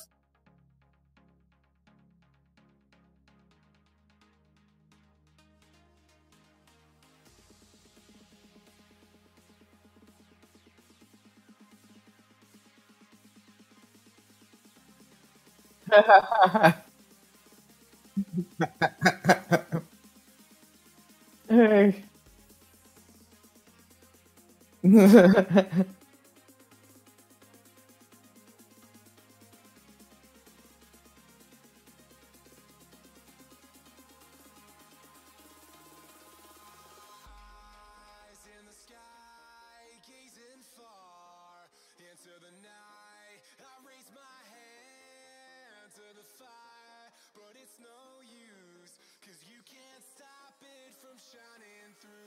Ai. 21.50 22.15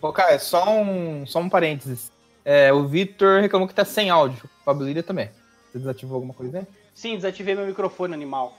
Ô, 0.00 0.12
cara, 0.12 0.38
só 0.38 0.70
um, 0.70 1.26
só 1.26 1.40
um 1.40 1.48
parênteses. 1.48 2.10
É, 2.50 2.72
o 2.72 2.88
Victor 2.88 3.42
reclamou 3.42 3.68
que 3.68 3.74
tá 3.74 3.84
sem 3.84 4.08
áudio. 4.08 4.48
O 4.62 4.64
Pablo 4.64 4.86
Lídia 4.86 5.02
também. 5.02 5.28
Você 5.70 5.80
desativou 5.80 6.14
alguma 6.14 6.32
coisa 6.32 6.60
aí? 6.60 6.66
Sim, 6.94 7.16
desativei 7.16 7.54
meu 7.54 7.66
microfone 7.66 8.14
animal. 8.14 8.56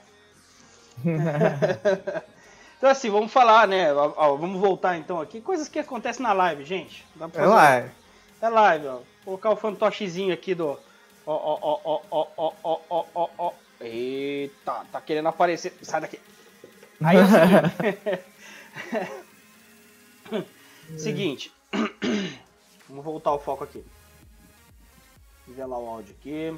então 2.78 2.88
assim, 2.88 3.10
vamos 3.10 3.32
falar, 3.32 3.66
né? 3.66 3.92
Ó, 3.92 4.12
ó, 4.16 4.36
vamos 4.36 4.60
voltar 4.60 4.96
então 4.96 5.20
aqui. 5.20 5.40
Coisas 5.40 5.66
que 5.66 5.80
acontecem 5.80 6.22
na 6.22 6.32
live, 6.32 6.64
gente. 6.64 7.04
Dá 7.16 7.28
pra 7.28 7.42
É 7.42 7.46
lá. 7.46 7.88
É 8.40 8.48
live, 8.48 8.86
ó. 8.86 8.92
Vou 8.92 9.04
colocar 9.24 9.50
o 9.50 9.56
fantochezinho 9.56 10.32
aqui 10.32 10.54
do. 10.54 10.78
Ó, 11.26 11.34
ó, 11.34 11.58
ó, 11.60 11.80
ó, 11.84 12.00
ó, 12.12 12.28
ó, 12.36 12.52
ó, 12.62 12.78
ó, 12.88 13.04
ó, 13.12 13.28
ó. 13.38 13.52
Eita, 13.80 14.84
tá 14.92 15.00
querendo 15.00 15.30
aparecer. 15.30 15.72
Sai 15.82 16.00
daqui. 16.00 16.20
Aí 17.02 17.16
é 17.16 17.22
o 20.36 20.46
seguinte. 20.96 21.52
seguinte. 21.72 22.40
Vamos 22.90 23.04
voltar 23.04 23.32
o 23.32 23.38
foco 23.38 23.62
aqui. 23.62 23.84
Nivelar 25.46 25.78
o 25.78 25.88
áudio 25.88 26.14
aqui. 26.18 26.52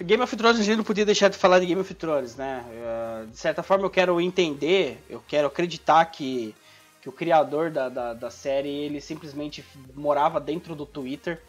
Game 0.00 0.22
of 0.22 0.36
Thrones 0.36 0.60
a 0.60 0.62
gente 0.62 0.76
não 0.76 0.84
podia 0.84 1.04
deixar 1.04 1.28
de 1.28 1.36
falar 1.36 1.58
de 1.58 1.66
Game 1.66 1.80
of 1.80 1.94
Thrones, 1.94 2.36
né? 2.36 2.64
Eh, 2.70 3.26
de 3.30 3.36
certa 3.36 3.62
forma 3.62 3.84
eu 3.84 3.90
quero 3.90 4.20
entender, 4.20 5.02
eu 5.08 5.22
quero 5.26 5.48
acreditar 5.48 6.04
que, 6.06 6.54
que 7.02 7.08
o 7.08 7.12
criador 7.12 7.70
da, 7.70 7.88
da, 7.88 8.14
da 8.14 8.30
série, 8.30 8.68
ele 8.68 9.00
simplesmente 9.00 9.64
morava 9.94 10.40
dentro 10.40 10.76
do 10.76 10.86
Twitter 10.86 11.42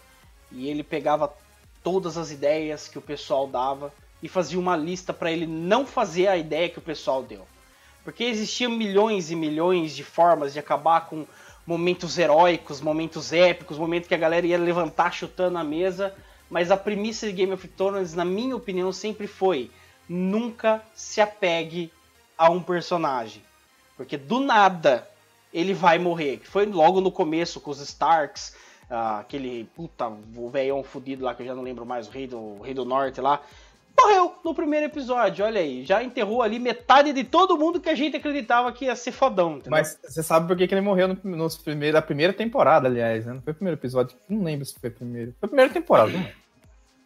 e 0.52 0.70
ele 0.70 0.84
pegava 0.84 1.32
todas 1.84 2.18
as 2.18 2.32
ideias 2.32 2.88
que 2.88 2.98
o 2.98 3.02
pessoal 3.02 3.48
dava 3.48 3.94
e 4.24 4.28
fazia 4.28 4.60
uma 4.60 4.76
lista 4.76 5.14
para 5.14 5.32
ele 5.32 5.46
não 5.46 5.86
fazer 5.86 6.28
a 6.28 6.38
ideia 6.38 6.70
que 6.70 6.80
o 6.80 6.82
pessoal 6.82 7.22
deu. 7.22 7.46
Porque 8.04 8.24
existiam 8.24 8.72
milhões 8.72 9.30
e 9.30 9.36
milhões 9.36 9.96
de 9.96 10.04
formas 10.04 10.54
de 10.54 10.60
acabar 10.60 11.08
com 11.08 11.28
momentos 11.68 12.18
heróicos, 12.18 12.80
momentos 12.80 13.34
épicos, 13.34 13.78
momentos 13.78 14.08
que 14.08 14.16
a 14.16 14.18
galera 14.18 14.48
ia 14.48 14.58
levantar 14.58 15.14
chutando 15.14 15.58
a 15.58 15.64
mesa, 15.66 16.16
mas 16.50 16.72
a 16.72 16.78
premissa 16.78 17.28
de 17.28 17.34
Game 17.34 17.52
of 17.52 17.68
Thrones, 17.68 18.14
na 18.14 18.24
minha 18.24 18.56
opinião, 18.56 18.94
sempre 18.94 19.28
foi: 19.28 19.70
nunca 20.08 20.82
se 20.96 21.20
apegue 21.20 21.92
a 22.38 22.50
um 22.50 22.64
personagem. 22.64 23.44
Porque 23.98 24.16
do 24.16 24.40
nada 24.40 25.08
ele 25.54 25.74
vai 25.74 26.00
morrer. 26.00 26.40
Foi 26.46 26.66
logo 26.66 27.02
no 27.02 27.12
começo 27.12 27.60
com 27.60 27.72
os 27.72 27.82
Starks, 27.82 28.56
ah, 28.90 29.20
aquele 29.20 29.66
puta, 29.76 30.08
o 30.08 30.50
velhão 30.50 30.82
fudido 30.84 31.26
lá 31.26 31.36
que 31.36 31.42
eu 31.42 31.48
já 31.48 31.56
não 31.56 31.64
lembro 31.64 31.86
mais, 31.86 32.08
o 32.08 32.12
rei 32.12 32.28
do, 32.28 32.38
o 32.38 32.62
rei 32.62 32.74
do 32.74 32.86
norte 32.86 33.20
lá. 33.20 33.42
Morreu 34.00 34.36
no 34.44 34.54
primeiro 34.54 34.86
episódio, 34.86 35.44
olha 35.44 35.60
aí. 35.60 35.84
Já 35.84 36.04
enterrou 36.04 36.44
ali 36.44 36.60
metade 36.60 37.12
de 37.12 37.24
todo 37.24 37.58
mundo 37.58 37.80
que 37.80 37.90
a 37.90 37.96
gente 37.96 38.16
acreditava 38.16 38.72
que 38.72 38.86
ia 38.86 38.96
ser 38.96 39.12
fodão, 39.12 39.54
entendeu? 39.54 39.72
Mas 39.72 40.00
você 40.04 40.22
sabe 40.22 40.48
por 40.48 40.56
que, 40.56 40.68
que 40.68 40.74
ele 40.74 40.82
morreu 40.82 41.08
no, 41.08 41.18
no 41.24 41.50
primeiro, 41.58 41.96
na 41.96 42.02
primeira 42.02 42.32
temporada, 42.32 42.88
aliás, 42.88 43.26
né? 43.26 43.34
Não 43.34 43.42
foi 43.42 43.54
o 43.54 43.56
primeiro 43.56 43.80
episódio. 43.80 44.16
Não 44.30 44.44
lembro 44.44 44.66
se 44.66 44.80
foi 44.80 44.90
o 44.90 44.94
primeiro. 44.94 45.34
Foi 45.40 45.48
a 45.48 45.50
primeira 45.50 45.74
temporada, 45.74 46.12
não 46.12 46.20
lembro. 46.20 46.36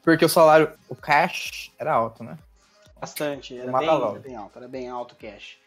Porque 0.03 0.25
o 0.25 0.29
salário, 0.29 0.73
o 0.89 0.95
cash 0.95 1.71
era 1.77 1.93
alto, 1.93 2.23
né? 2.23 2.37
Bastante, 2.99 3.57
era 3.57 3.71
bem, 3.71 3.87
era 3.87 4.19
bem 4.19 4.35
alto, 4.35 4.57
era 4.57 4.67
bem 4.67 4.89
alto 4.89 5.13
o 5.13 5.15
cash. 5.15 5.57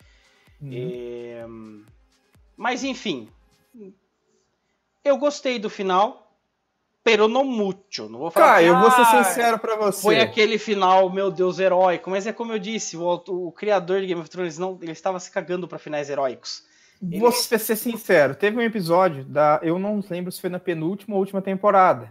Uhum. 0.60 0.70
É, 0.72 1.46
Mas 2.56 2.84
enfim, 2.84 3.28
eu 5.04 5.16
gostei 5.16 5.58
do 5.58 5.68
final, 5.68 6.23
pero 7.04 7.28
no 7.28 7.44
mucho. 7.44 8.08
Não 8.08 8.18
vou 8.18 8.30
falar 8.30 8.46
Cara, 8.46 8.62
que, 8.62 8.68
eu 8.68 8.80
vou 8.80 8.90
ser 8.90 9.02
"Ah, 9.02 9.22
sincero 9.24 9.58
pra 9.58 9.76
você. 9.76 10.00
Foi 10.00 10.18
aquele 10.18 10.58
final, 10.58 11.10
meu 11.12 11.30
Deus, 11.30 11.58
heróico. 11.58 12.08
Mas 12.10 12.26
é 12.26 12.32
como 12.32 12.52
eu 12.52 12.58
disse, 12.58 12.96
o, 12.96 13.22
o 13.28 13.52
criador 13.52 14.00
de 14.00 14.06
Game 14.06 14.20
of 14.20 14.30
Thrones 14.30 14.58
não, 14.58 14.78
ele 14.80 14.92
estava 14.92 15.20
se 15.20 15.30
cagando 15.30 15.68
pra 15.68 15.78
finais 15.78 16.08
heróicos. 16.08 16.64
Vou 17.02 17.30
ser 17.30 17.58
sincero, 17.58 18.34
teve 18.34 18.56
um 18.56 18.62
episódio 18.62 19.24
da. 19.24 19.60
Eu 19.62 19.78
não 19.78 20.02
lembro 20.08 20.32
se 20.32 20.40
foi 20.40 20.48
na 20.48 20.58
penúltima 20.58 21.14
ou 21.14 21.20
última 21.20 21.42
temporada. 21.42 22.10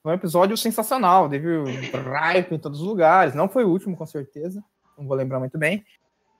Foi 0.00 0.12
um 0.12 0.14
episódio 0.14 0.56
sensacional, 0.56 1.28
teve 1.28 1.58
um 1.58 1.64
hype 2.12 2.54
em 2.54 2.58
todos 2.58 2.80
os 2.80 2.86
lugares. 2.86 3.34
Não 3.34 3.48
foi 3.48 3.64
o 3.64 3.68
último, 3.68 3.96
com 3.96 4.06
certeza. 4.06 4.62
Não 4.96 5.08
vou 5.08 5.16
lembrar 5.16 5.40
muito 5.40 5.58
bem. 5.58 5.84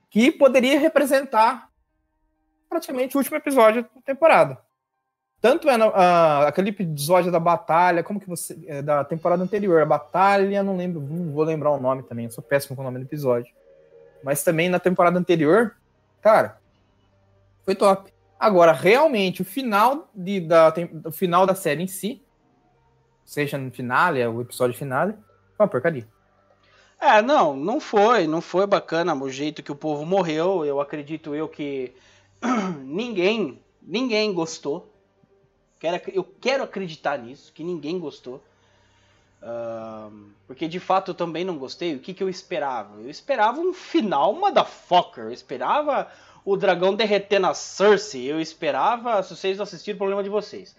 Que 0.09 0.31
poderia 0.31 0.79
representar 0.79 1.69
praticamente 2.69 3.17
o 3.17 3.19
último 3.19 3.37
episódio 3.37 3.83
da 3.83 4.01
temporada. 4.03 4.59
Tanto 5.41 5.69
é 5.71 5.75
ah, 5.95 6.49
aquele 6.49 6.71
episódio 6.71 7.31
da 7.31 7.39
batalha, 7.39 8.03
como 8.03 8.19
que 8.19 8.29
você. 8.29 8.59
é, 8.67 8.83
da 8.83 9.05
temporada 9.05 9.43
anterior, 9.43 9.81
a 9.81 9.87
batalha, 9.87 10.63
não 10.63 10.77
lembro, 10.77 11.01
não 11.01 11.33
vou 11.33 11.45
lembrar 11.45 11.71
o 11.71 11.81
nome 11.81 12.03
também, 12.03 12.25
eu 12.25 12.31
sou 12.31 12.43
péssimo 12.43 12.75
com 12.75 12.83
o 12.83 12.85
nome 12.85 12.99
do 12.99 13.05
episódio. 13.05 13.53
Mas 14.23 14.43
também 14.43 14.69
na 14.69 14.81
temporada 14.81 15.19
anterior, 15.19 15.77
cara, 16.21 16.59
foi 17.65 17.75
top. 17.77 18.13
Agora, 18.39 18.73
realmente, 18.73 19.43
o 19.43 19.45
final, 19.45 20.09
de, 20.15 20.41
da, 20.41 20.75
o 21.05 21.13
final 21.13 21.47
da 21.47 21.55
série 21.55 21.83
em 21.83 21.87
si, 21.87 22.23
seja 23.25 23.57
no 23.59 23.71
finale, 23.71 24.25
o 24.27 24.41
episódio 24.41 24.77
finale, 24.77 25.13
foi 25.57 25.65
uma 25.65 25.69
porcaria. 25.69 26.07
É, 27.01 27.23
não, 27.23 27.55
não 27.57 27.79
foi, 27.79 28.27
não 28.27 28.41
foi 28.41 28.67
bacana 28.67 29.15
o 29.15 29.31
jeito 29.31 29.63
que 29.63 29.71
o 29.71 29.77
povo 29.77 30.05
morreu. 30.05 30.65
Eu 30.65 30.81
acredito 30.81 31.35
eu 31.35 31.49
que 31.49 31.95
ninguém, 32.83 33.63
ninguém 33.81 34.33
gostou. 34.33 34.93
Quero, 35.79 36.03
eu 36.13 36.25
quero 36.25 36.65
acreditar 36.65 37.19
nisso, 37.19 37.53
que 37.53 37.63
ninguém 37.63 37.99
gostou. 37.99 38.43
Ahn, 39.41 40.31
porque 40.47 40.67
de 40.67 40.81
fato 40.81 41.13
eu 41.13 41.15
também 41.15 41.45
não 41.45 41.59
gostei. 41.59 41.95
O 41.95 42.01
que, 42.01 42.13
que 42.13 42.23
eu 42.23 42.29
esperava? 42.29 43.01
Eu 43.01 43.09
esperava 43.09 43.61
um 43.61 43.73
final 43.73 44.35
motherfucker. 44.35 45.25
Eu 45.25 45.33
esperava 45.33 46.11
o 46.45 46.57
dragão 46.57 46.95
derretendo 46.95 47.47
a 47.47 47.55
Cersei. 47.55 48.31
Eu 48.31 48.41
esperava. 48.41 49.23
Se 49.23 49.37
vocês 49.37 49.57
não 49.57 49.63
assistiram, 49.63 49.99
problema 49.99 50.23
de 50.23 50.29
vocês. 50.29 50.75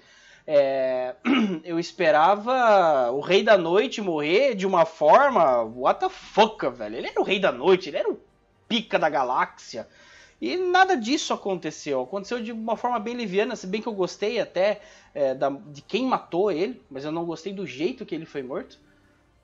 É, 0.45 1.16
eu 1.64 1.80
esperava 1.80 3.12
o 3.12 3.20
Rei 3.22 3.43
da 3.43 3.58
Noite 3.58 4.02
morrer 4.02 4.56
de 4.56 4.66
uma 4.66 4.86
forma. 4.86 5.62
What 5.64 6.00
the 6.02 6.10
fuck, 6.10 6.68
velho? 6.70 6.97
Ele 6.97 7.08
era 7.08 7.22
o 7.22 7.24
Rei 7.24 7.39
da 7.39 7.52
Noite, 7.52 7.89
ele 7.89 7.97
era 7.97 8.10
o 8.10 8.20
pica 8.68 9.00
da 9.00 9.10
galáxia. 9.10 9.88
E 10.42 10.56
nada 10.56 10.96
disso 10.96 11.34
aconteceu. 11.34 12.02
Aconteceu 12.02 12.42
de 12.42 12.52
uma 12.52 12.78
forma 12.78 12.98
bem 13.00 13.14
liviana, 13.14 13.56
se 13.56 13.68
bem 13.68 13.82
que 13.82 13.88
eu 13.88 13.94
gostei 13.94 14.40
até 14.40 14.82
é, 15.14 15.34
da- 15.36 15.50
de 15.50 15.82
quem 15.82 16.06
matou 16.06 16.52
ele, 16.52 16.82
mas 16.90 17.04
eu 17.04 17.12
não 17.12 17.26
gostei 17.26 17.52
do 17.52 17.66
jeito 17.68 18.06
que 18.06 18.16
ele 18.16 18.26
foi 18.26 18.42
morto. 18.44 18.78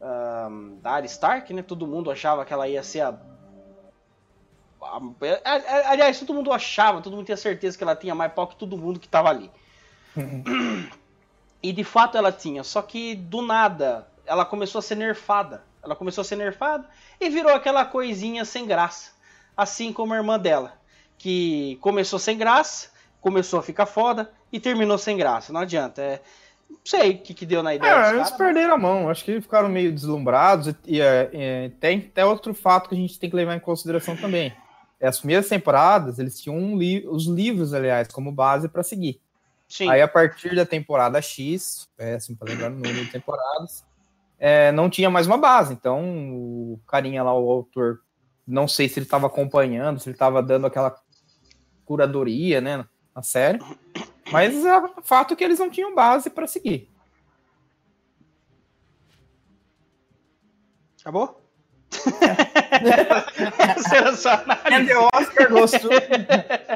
Ahn, 0.01 0.77
da 0.81 0.91
Arya 0.91 1.07
Stark, 1.07 1.51
né? 1.53 1.61
Todo 1.63 1.87
mundo 1.87 2.11
achava 2.11 2.45
que 2.45 2.53
ela 2.53 2.67
ia 2.67 2.83
ser 2.83 3.01
a. 3.01 3.09
a- 4.81 5.01
a- 5.43 5.55
a- 5.55 5.89
aliás, 5.91 6.19
todo 6.19 6.33
mundo 6.33 6.51
achava, 6.51 7.01
todo 7.01 7.15
mundo 7.15 7.25
tinha 7.25 7.37
certeza 7.37 7.77
que 7.77 7.83
ela 7.83 7.95
tinha 7.95 8.13
mais 8.13 8.31
pau 8.31 8.47
que 8.47 8.55
todo 8.55 8.77
mundo 8.77 8.99
que 8.99 9.07
tava 9.07 9.29
ali. 9.29 9.49
E 11.61 11.73
de 11.73 11.83
fato 11.83 12.17
ela 12.17 12.31
tinha, 12.31 12.63
só 12.63 12.81
que 12.81 13.15
do 13.15 13.41
nada 13.41 14.07
ela 14.25 14.45
começou 14.45 14.79
a 14.79 14.81
ser 14.81 14.95
nerfada. 14.95 15.63
Ela 15.83 15.95
começou 15.95 16.21
a 16.21 16.25
ser 16.25 16.35
nerfada 16.35 16.87
e 17.19 17.29
virou 17.29 17.51
aquela 17.53 17.85
coisinha 17.85 18.43
sem 18.45 18.65
graça. 18.65 19.11
Assim 19.55 19.93
como 19.93 20.13
a 20.13 20.17
irmã 20.17 20.37
dela, 20.39 20.73
que 21.17 21.77
começou 21.81 22.19
sem 22.19 22.37
graça, 22.37 22.89
começou 23.21 23.59
a 23.59 23.63
ficar 23.63 23.85
foda 23.85 24.31
e 24.51 24.59
terminou 24.59 24.97
sem 24.97 25.17
graça. 25.17 25.51
Não 25.51 25.61
adianta. 25.61 26.01
É, 26.01 26.21
não 26.69 26.79
sei 26.83 27.11
o 27.11 27.17
que, 27.19 27.33
que 27.33 27.45
deu 27.45 27.63
na 27.63 27.75
ideia. 27.75 27.91
É, 27.91 28.09
eles 28.09 28.29
caras, 28.29 28.31
perderam 28.31 28.73
a 28.75 28.77
mão. 28.77 29.09
Acho 29.09 29.23
que 29.23 29.41
ficaram 29.41 29.69
meio 29.69 29.91
deslumbrados. 29.91 30.67
E, 30.67 30.97
e, 30.97 31.01
é, 31.01 31.71
tem 31.79 32.07
até 32.11 32.25
outro 32.25 32.53
fato 32.53 32.89
que 32.89 32.95
a 32.95 32.97
gente 32.97 33.19
tem 33.19 33.29
que 33.29 33.35
levar 33.35 33.55
em 33.55 33.59
consideração 33.59 34.15
também. 34.15 34.53
As 35.01 35.19
primeiras 35.19 35.47
temporadas, 35.47 36.19
eles 36.19 36.39
tinham 36.39 36.57
um 36.57 36.77
li 36.77 37.05
os 37.07 37.25
livros, 37.27 37.73
aliás, 37.73 38.07
como 38.07 38.31
base 38.31 38.67
para 38.67 38.81
seguir. 38.81 39.19
Sim. 39.67 39.89
Aí, 39.89 40.01
a 40.01 40.07
partir 40.07 40.55
da 40.55 40.65
temporada 40.65 41.21
X, 41.21 41.87
péssimo 41.97 42.37
para 42.37 42.49
lembrar 42.49 42.71
o 42.71 42.75
número 42.75 42.93
de 42.93 43.11
temporadas, 43.11 43.83
é, 44.39 44.71
não 44.71 44.89
tinha 44.89 45.09
mais 45.09 45.27
uma 45.27 45.37
base. 45.37 45.73
Então, 45.73 46.31
o 46.31 46.79
carinha 46.87 47.23
lá, 47.23 47.33
o 47.33 47.51
autor, 47.51 47.99
não 48.47 48.67
sei 48.67 48.87
se 48.87 48.99
ele 48.99 49.05
estava 49.05 49.27
acompanhando, 49.27 49.99
se 49.99 50.07
ele 50.07 50.15
estava 50.15 50.41
dando 50.41 50.67
aquela 50.67 50.95
curadoria, 51.85 52.59
né, 52.59 52.85
na 53.15 53.21
série. 53.21 53.59
Mas 54.31 54.65
é 54.65 54.81
fato 55.03 55.35
que 55.35 55.43
eles 55.43 55.59
não 55.59 55.69
tinham 55.69 55.93
base 55.93 56.29
para 56.29 56.47
seguir. 56.47 56.89
Acabou? 61.01 61.41
Essa 63.77 63.95
era 63.95 64.09
a 64.09 64.17
sua 64.17 64.33
análise. 64.33 64.91
É, 64.91 64.97
o 64.97 65.09
Oscar 65.13 65.51
gostou. 65.51 65.91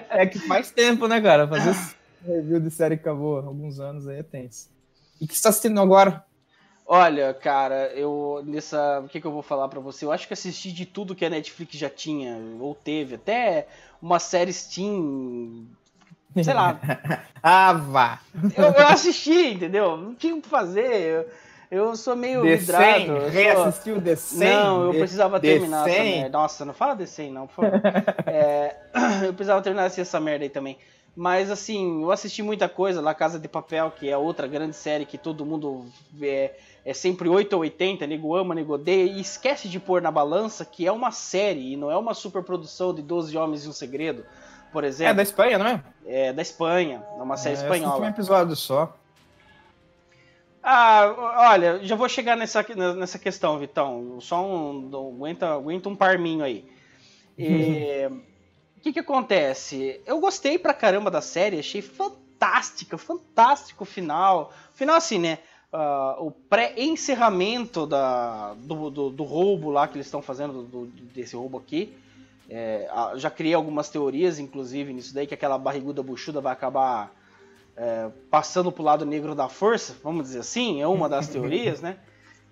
É 0.10 0.26
que 0.28 0.40
faz 0.40 0.72
tempo, 0.72 1.08
né, 1.08 1.20
cara? 1.20 1.48
Fazer 1.48 1.72
esse 1.72 1.96
review 2.26 2.60
de 2.60 2.70
série 2.70 2.96
que 2.96 3.02
acabou 3.02 3.40
há 3.40 3.46
alguns 3.46 3.80
anos 3.80 4.08
aí 4.08 4.20
é 4.20 4.24
tenso. 4.24 4.70
E 5.20 5.26
o 5.26 5.28
que 5.28 5.34
você 5.34 5.40
está 5.40 5.50
assistindo 5.50 5.82
agora? 5.82 6.24
Olha, 6.92 7.36
cara, 7.36 7.92
eu 7.94 8.42
nessa. 8.44 9.02
O 9.06 9.08
que, 9.08 9.22
que 9.22 9.28
eu 9.28 9.32
vou 9.32 9.44
falar 9.44 9.68
pra 9.68 9.80
você? 9.80 10.06
Eu 10.06 10.12
acho 10.12 10.28
que 10.28 10.34
assisti 10.34 10.72
de 10.72 10.88
tudo 10.88 11.14
que 11.14 11.24
a 11.24 11.30
Netflix 11.30 11.78
já 11.78 11.88
tinha, 11.88 12.36
ou 12.60 12.74
teve, 12.74 13.14
até 13.14 13.68
uma 14.02 14.18
série 14.18 14.52
Steam. 14.52 15.68
Sei 16.44 16.52
lá. 16.52 16.80
ah, 17.44 17.74
vá! 17.74 18.20
Eu, 18.58 18.64
eu 18.74 18.88
assisti, 18.88 19.52
entendeu? 19.54 19.98
Não 19.98 20.16
tinha 20.16 20.36
o 20.36 20.42
que 20.42 20.50
fazer. 20.50 21.28
Eu, 21.70 21.80
eu 21.90 21.96
sou 21.96 22.16
meio 22.16 22.42
The 22.42 22.56
vidrado. 22.56 23.06
100? 23.06 23.08
eu 23.08 23.22
sou- 23.22 23.30
Reassistiu 23.30 24.02
The 24.02 24.16
100? 24.16 24.50
Não, 24.50 24.84
eu 24.86 24.94
precisava 24.96 25.40
The 25.40 25.48
terminar 25.48 25.88
essa 25.88 25.96
100? 25.96 26.20
merda. 26.22 26.38
Nossa, 26.40 26.66
não 26.66 26.74
fala 26.74 26.96
The 26.96 27.06
100 27.06 27.32
não, 27.32 27.46
por 27.46 27.54
favor. 27.54 27.82
É, 28.26 28.76
eu 29.28 29.34
precisava 29.36 29.62
terminar 29.62 29.86
essa 29.86 30.20
merda 30.20 30.44
aí 30.44 30.50
também. 30.50 30.76
Mas 31.16 31.52
assim, 31.52 32.02
eu 32.04 32.12
assisti 32.12 32.42
muita 32.42 32.70
coisa, 32.70 33.02
La 33.02 33.14
Casa 33.14 33.38
de 33.38 33.48
Papel, 33.48 33.92
que 33.92 34.08
é 34.10 34.18
outra 34.18 34.48
grande 34.48 34.76
série 34.76 35.06
que 35.06 35.18
todo 35.18 35.46
mundo 35.46 35.86
é, 36.22 36.54
é 36.90 36.94
sempre 36.94 37.30
8 37.30 37.54
ou 37.54 37.62
80, 37.62 38.08
nego 38.08 38.36
ama, 38.36 38.56
nego 38.56 38.74
odeia, 38.74 39.04
e 39.12 39.22
esquece 39.22 39.68
de 39.70 39.80
pôr 39.80 40.02
na 40.02 40.12
balança 40.12 40.66
que 40.66 40.86
é 40.88 40.92
uma 40.92 41.12
série 41.12 41.74
e 41.74 41.78
não 41.78 41.92
é 41.92 41.98
uma 41.98 42.14
superprodução 42.14 42.94
de 42.94 43.02
12 43.02 43.38
Homens 43.38 43.66
e 43.66 43.70
um 43.70 43.74
Segredo, 43.74 44.26
por 44.72 44.84
É 44.84 44.88
exemplo. 44.88 45.16
da 45.16 45.24
Espanha, 45.24 45.58
não 45.58 45.68
é? 45.68 45.84
É 46.06 46.34
da 46.34 46.42
Espanha, 46.42 47.04
é 47.18 47.22
uma 47.22 47.38
série 47.38 47.56
É, 47.56 47.60
eu 47.60 47.62
assisti 47.68 47.74
um 47.74 47.90
espanhola. 47.90 48.08
episódio 48.10 48.56
só. 48.56 48.96
Ah, 50.62 51.14
olha, 51.52 51.80
já 51.84 51.96
vou 51.96 52.10
chegar 52.10 52.36
nessa, 52.36 52.66
nessa 52.96 53.18
questão, 53.18 53.58
Vitão. 53.58 54.20
Só 54.20 54.46
um. 54.46 54.90
Aguenta, 55.16 55.54
aguenta 55.54 55.90
um 55.90 55.96
parminho 55.96 56.44
aí. 56.44 56.66
E, 57.38 58.08
O 58.78 58.82
que 58.82 58.94
que 58.94 59.00
acontece? 59.00 60.00
Eu 60.06 60.20
gostei 60.22 60.58
pra 60.58 60.74
caramba 60.74 61.12
da 61.12 61.20
série, 61.22 61.60
achei 61.60 61.82
fantástica, 61.82 62.98
fantástico 62.98 63.84
o 63.84 63.86
final. 63.88 64.54
Final 64.74 64.96
assim, 64.96 65.20
né? 65.20 65.40
Ah, 65.72 66.16
o 66.20 66.32
pré-encerramento 66.32 67.86
da- 67.86 68.54
do, 68.56 68.90
do, 68.90 69.10
do 69.10 69.24
roubo 69.24 69.70
lá 69.70 69.88
que 69.88 69.96
eles 69.96 70.08
estão 70.08 70.22
fazendo, 70.22 70.64
do- 70.64 70.86
desse 71.14 71.36
roubo 71.36 71.58
aqui. 71.58 71.94
É, 72.50 72.90
já 73.18 73.30
criei 73.30 73.54
algumas 73.54 73.90
teorias, 73.90 74.40
inclusive, 74.40 74.92
nisso 74.92 75.14
daí, 75.14 75.28
que 75.28 75.34
aquela 75.36 75.58
barriguda 75.58 76.02
buchuda 76.02 76.42
vai 76.42 76.52
acabar 76.52 77.14
é, 77.78 78.10
passando 78.32 78.72
pro 78.72 78.82
lado 78.84 79.06
negro 79.06 79.36
da 79.36 79.48
força, 79.48 79.96
vamos 80.04 80.24
dizer 80.26 80.40
assim, 80.40 80.82
é 80.82 80.88
uma 80.88 81.08
das 81.08 81.28
teorias, 81.30 81.80
né? 81.80 81.98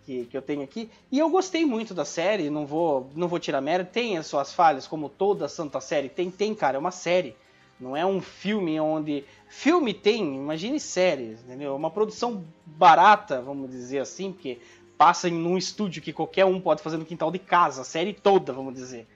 Que, 0.06 0.26
que 0.26 0.38
eu 0.38 0.42
tenho 0.42 0.62
aqui. 0.62 0.90
E 1.12 1.18
eu 1.20 1.30
gostei 1.30 1.66
muito 1.66 1.94
da 1.94 2.06
série, 2.06 2.50
não 2.50 2.66
vou, 2.66 3.10
não 3.16 3.28
vou 3.28 3.40
tirar 3.40 3.60
mérito, 3.60 3.92
tem 3.92 4.18
as 4.18 4.28
suas 4.28 4.54
falhas, 4.54 4.88
como 4.88 5.10
toda 5.10 5.50
santa 5.50 5.82
série. 5.82 6.08
Tem, 6.08 6.30
tem, 6.32 6.54
cara, 6.56 6.78
é 6.78 6.80
uma 6.80 6.92
série. 6.92 7.36
Não 7.80 7.96
é 7.96 8.06
um 8.06 8.22
filme 8.22 8.80
onde. 8.80 9.24
Filme 9.48 9.94
tem, 9.94 10.36
imagine 10.36 10.80
séries, 10.80 11.44
entendeu? 11.44 11.74
É 11.74 11.76
Uma 11.76 11.92
produção 11.92 12.44
barata, 12.66 13.42
vamos 13.42 13.70
dizer 13.70 14.00
assim, 14.00 14.32
porque 14.32 14.60
passa 14.98 15.30
em 15.30 15.46
um 15.46 15.58
estúdio 15.58 16.02
que 16.02 16.12
qualquer 16.12 16.46
um 16.46 16.60
pode 16.60 16.82
fazer 16.82 16.98
no 16.98 17.06
quintal 17.06 17.32
de 17.32 17.40
casa, 17.40 17.82
a 17.82 17.86
série 17.86 18.14
toda, 18.14 18.52
vamos 18.52 18.74
dizer. 18.74 19.08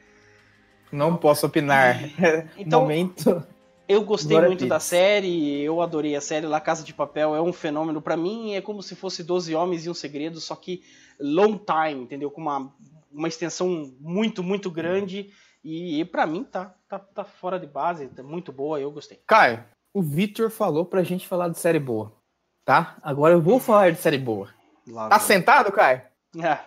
Não 0.92 1.16
posso 1.18 1.46
opinar. 1.46 1.98
Então, 2.58 2.82
Momento. 2.82 3.44
Eu 3.88 4.04
gostei 4.04 4.38
a 4.38 4.42
muito 4.44 4.66
da 4.68 4.80
série, 4.80 5.62
eu 5.62 5.82
adorei 5.82 6.16
a 6.16 6.22
série. 6.22 6.46
La 6.46 6.62
Casa 6.62 6.82
de 6.82 6.94
Papel 6.94 7.36
é 7.36 7.42
um 7.42 7.52
fenômeno 7.52 8.02
pra 8.02 8.16
mim, 8.16 8.54
é 8.54 8.62
como 8.62 8.82
se 8.82 8.96
fosse 8.96 9.22
12 9.22 9.54
Homens 9.54 9.86
e 9.86 9.90
um 9.90 9.94
Segredo, 9.94 10.40
só 10.40 10.56
que 10.56 10.82
long 11.20 11.58
time, 11.58 12.04
entendeu? 12.04 12.32
Com 12.32 12.40
uma, 12.40 12.74
uma 13.12 13.28
extensão 13.28 13.92
muito, 14.00 14.42
muito 14.42 14.72
grande. 14.72 15.30
E, 15.64 16.00
e 16.00 16.06
para 16.06 16.26
mim 16.26 16.44
tá, 16.44 16.74
tá, 16.90 16.98
tá 17.00 17.24
fora 17.24 17.60
de 17.60 17.68
base, 17.68 18.08
tá 18.08 18.24
muito 18.24 18.52
boa, 18.52 18.80
eu 18.80 18.92
gostei. 18.92 19.20
Caio, 19.28 19.64
o 19.94 20.02
Victor 20.02 20.50
falou 20.50 20.86
pra 20.86 21.04
gente 21.04 21.28
falar 21.28 21.50
de 21.50 21.60
série 21.60 21.80
boa. 21.80 22.12
Tá? 22.66 22.98
Agora 23.04 23.34
eu 23.34 23.42
vou 23.42 23.60
falar 23.60 23.92
de 23.92 24.00
série 24.00 24.18
boa. 24.18 24.50
Lá 24.88 25.10
Tá 25.10 25.18
vai. 25.18 25.28
sentado, 25.28 25.72
Caio? 25.72 26.02
Ah, 26.44 26.66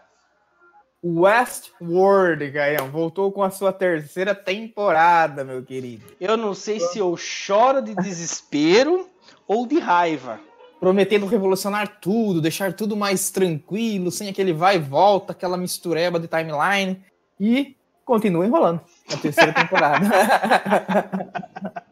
Westworld, 1.02 2.50
Caio, 2.52 2.90
voltou 2.90 3.30
com 3.30 3.42
a 3.42 3.50
sua 3.50 3.72
terceira 3.72 4.34
temporada, 4.34 5.44
meu 5.44 5.62
querido. 5.62 6.04
eu 6.18 6.36
não 6.36 6.54
sei 6.54 6.80
se 6.80 6.98
eu 6.98 7.14
choro 7.16 7.82
de 7.82 7.94
desespero 7.94 9.08
ou 9.46 9.66
de 9.66 9.78
raiva. 9.78 10.40
Prometendo 10.80 11.26
revolucionar 11.26 11.98
tudo, 12.00 12.40
deixar 12.42 12.72
tudo 12.74 12.96
mais 12.96 13.30
tranquilo, 13.30 14.10
sem 14.10 14.28
aquele 14.28 14.52
vai 14.52 14.76
e 14.76 14.80
volta, 14.80 15.32
aquela 15.32 15.56
mistureba 15.56 16.18
de 16.20 16.28
timeline. 16.28 17.02
E 17.40 17.76
continua 18.04 18.46
enrolando 18.46 18.80
a 19.12 19.16
terceira 19.16 19.52
temporada. 19.52 20.04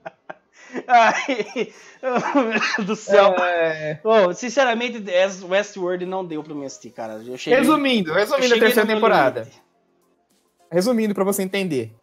Ai, 0.89 1.73
oh, 2.03 2.41
meu 2.41 2.53
Deus 2.61 2.87
do 2.87 2.97
céu. 2.97 3.35
É, 3.39 4.01
Oh, 4.03 4.33
sinceramente, 4.33 5.05
Westworld 5.45 6.07
não 6.07 6.25
deu 6.25 6.43
pra 6.43 6.55
me 6.55 6.65
assistir, 6.65 6.91
cara. 6.91 7.21
Cheguei, 7.37 7.59
Resumindo, 7.59 8.13
resumindo 8.13 8.55
a 8.55 8.59
terceira 8.59 8.87
temporada. 8.95 9.41
limite. 9.41 9.63
Resumindo 10.71 11.15
pra 11.15 11.25
você 11.25 11.43
entender. 11.43 11.95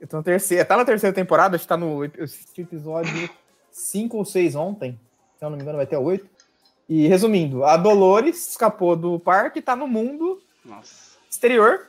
Eu 0.00 0.08
tô 0.08 0.16
na 0.16 0.22
terceira, 0.22 0.64
tá 0.64 0.76
na 0.76 0.84
terceira 0.84 1.14
temporada, 1.14 1.54
acho 1.56 1.64
que 1.64 1.68
tá 1.68 1.76
no 1.76 2.04
episódio 2.04 3.30
5 3.70 4.16
ou 4.16 4.24
6 4.24 4.54
ontem. 4.56 4.98
Se 5.38 5.44
eu 5.44 5.50
não 5.50 5.56
me 5.56 5.62
engano, 5.62 5.76
vai 5.78 5.86
ter 5.86 5.96
8. 5.96 6.28
E 6.88 7.06
resumindo, 7.06 7.64
a 7.64 7.76
Dolores 7.76 8.48
escapou 8.50 8.96
do 8.96 9.18
parque 9.18 9.60
tá 9.60 9.76
no 9.76 9.86
mundo 9.86 10.40
Nossa. 10.64 11.16
exterior 11.30 11.86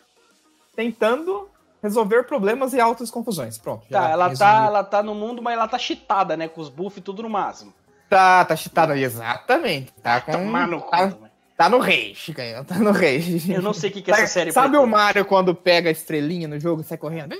tentando 0.75 1.49
resolver 1.81 2.23
problemas 2.23 2.73
e 2.73 2.79
altas 2.79 3.09
confusões. 3.09 3.57
Pronto. 3.57 3.85
Tá, 3.89 4.09
ela 4.09 4.35
tá, 4.35 4.65
ela 4.65 4.83
tá 4.83 5.03
no 5.03 5.15
mundo, 5.15 5.41
mas 5.41 5.53
ela 5.53 5.67
tá 5.67 5.77
cheatada, 5.77 6.35
né? 6.35 6.47
Com 6.47 6.61
os 6.61 6.69
buffs 6.69 6.97
e 6.97 7.01
tudo 7.01 7.23
no 7.23 7.29
máximo. 7.29 7.73
Tá, 8.09 8.43
tá 8.43 8.55
cheatada, 8.55 8.97
exatamente. 8.97 9.91
Tá 10.01 10.19
com. 10.21 10.31
Tomar 10.31 10.67
no 10.67 10.81
tá, 10.81 11.05
velho. 11.05 11.17
tá 11.55 11.69
no 11.69 11.79
rei, 11.79 12.15
Chicanho, 12.15 12.65
tá 12.65 12.75
no 12.79 12.91
rei. 12.91 13.23
Eu 13.49 13.61
não 13.61 13.73
sei 13.73 13.89
o 13.89 13.93
que, 13.93 14.01
que 14.01 14.11
essa 14.11 14.27
série 14.27 14.51
Sabe 14.51 14.77
o. 14.77 14.87
Mario 14.87 15.23
quando 15.25 15.53
pega 15.53 15.89
a 15.89 15.91
estrelinha 15.91 16.47
no 16.47 16.59
jogo 16.59 16.81
e 16.81 16.83
sai 16.83 16.97
correndo? 16.97 17.35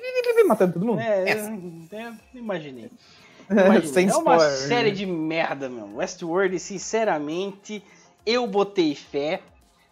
Matando 0.47 0.73
todo 0.73 0.85
mundo? 0.85 0.99
É, 0.99 1.29
Essa. 1.29 1.51
eu, 1.51 1.99
eu 1.99 2.13
imaginei. 2.33 2.89
Imaginei. 3.49 4.09
É 4.09 4.15
uma 4.15 4.35
spoiler. 4.35 4.67
série 4.67 4.91
de 4.91 5.05
merda, 5.05 5.69
meu. 5.69 5.95
Westworld, 5.95 6.59
sinceramente, 6.59 7.83
eu 8.25 8.45
botei 8.47 8.95
fé. 8.95 9.41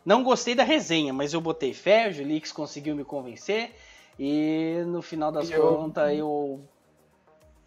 Não 0.05 0.23
gostei 0.23 0.55
da 0.55 0.63
resenha, 0.63 1.11
mas 1.11 1.33
eu 1.33 1.41
botei 1.41 1.73
fé. 1.73 2.07
O 2.07 2.13
Julix 2.13 2.51
conseguiu 2.51 2.95
me 2.95 3.03
convencer. 3.03 3.75
E 4.19 4.83
no 4.87 5.01
final 5.01 5.31
das 5.31 5.49
Eu- 5.49 5.61
contas, 5.75 6.13
eu. 6.13 6.61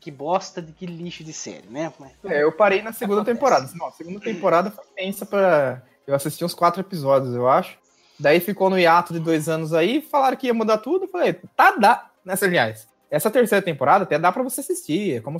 Que 0.00 0.10
bosta 0.10 0.62
de 0.62 0.72
que 0.72 0.86
lixo 0.86 1.22
de 1.22 1.32
série, 1.32 1.68
né? 1.68 1.92
Mas- 1.98 2.12
É, 2.24 2.42
eu 2.42 2.50
parei 2.52 2.80
na 2.80 2.92
segunda 2.92 3.20
Acontece. 3.20 3.36
temporada. 3.38 3.70
Não, 3.74 3.86
a 3.86 3.92
segunda 3.92 4.20
temporada 4.20 4.70
foi 4.70 4.84
tensa 4.96 5.26
pra. 5.26 5.82
Eu 6.06 6.14
assisti 6.14 6.44
uns 6.44 6.54
quatro 6.54 6.80
episódios, 6.80 7.34
eu 7.34 7.46
acho. 7.48 7.78
Daí 8.18 8.40
ficou 8.40 8.68
no 8.70 8.78
hiato 8.78 9.12
de 9.12 9.20
dois 9.20 9.48
anos 9.48 9.72
aí, 9.74 10.00
falaram 10.00 10.36
que 10.36 10.46
ia 10.46 10.54
mudar 10.54 10.78
tudo. 10.78 11.04
Eu 11.04 11.08
falei, 11.08 11.34
tá, 11.54 11.72
dá. 11.72 12.10
Nessa, 12.24 12.46
aliás, 12.46 12.88
essa 13.10 13.30
terceira 13.30 13.64
temporada 13.64 14.04
até 14.04 14.18
dá 14.18 14.32
pra 14.32 14.42
você 14.42 14.60
assistir. 14.60 15.18
É 15.18 15.20
como, 15.20 15.38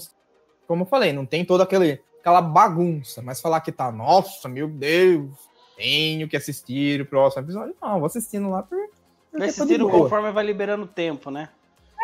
como 0.67 0.83
eu 0.83 0.87
falei, 0.87 1.13
não 1.13 1.25
tem 1.27 1.45
toda 1.45 1.65
aquele, 1.65 2.01
aquela 2.21 2.41
bagunça. 2.43 3.21
Mas 3.23 3.41
falar 3.41 3.61
que 3.63 3.73
tá, 3.73 3.91
nossa, 3.91 4.47
meu 4.49 4.69
Deus, 4.69 5.31
tenho 5.77 6.29
que 6.29 6.37
assistir 6.37 7.01
o 7.01 7.07
próximo 7.07 7.43
episódio. 7.43 7.75
Não, 7.81 7.99
vou 7.99 8.07
assistindo 8.07 8.49
lá 8.51 8.63
porque 8.63 8.91
de 9.39 9.45
assistindo 9.45 9.89
boa. 9.89 10.03
conforme 10.03 10.33
vai 10.33 10.45
liberando 10.45 10.87
tempo, 10.87 11.31
né? 11.31 11.49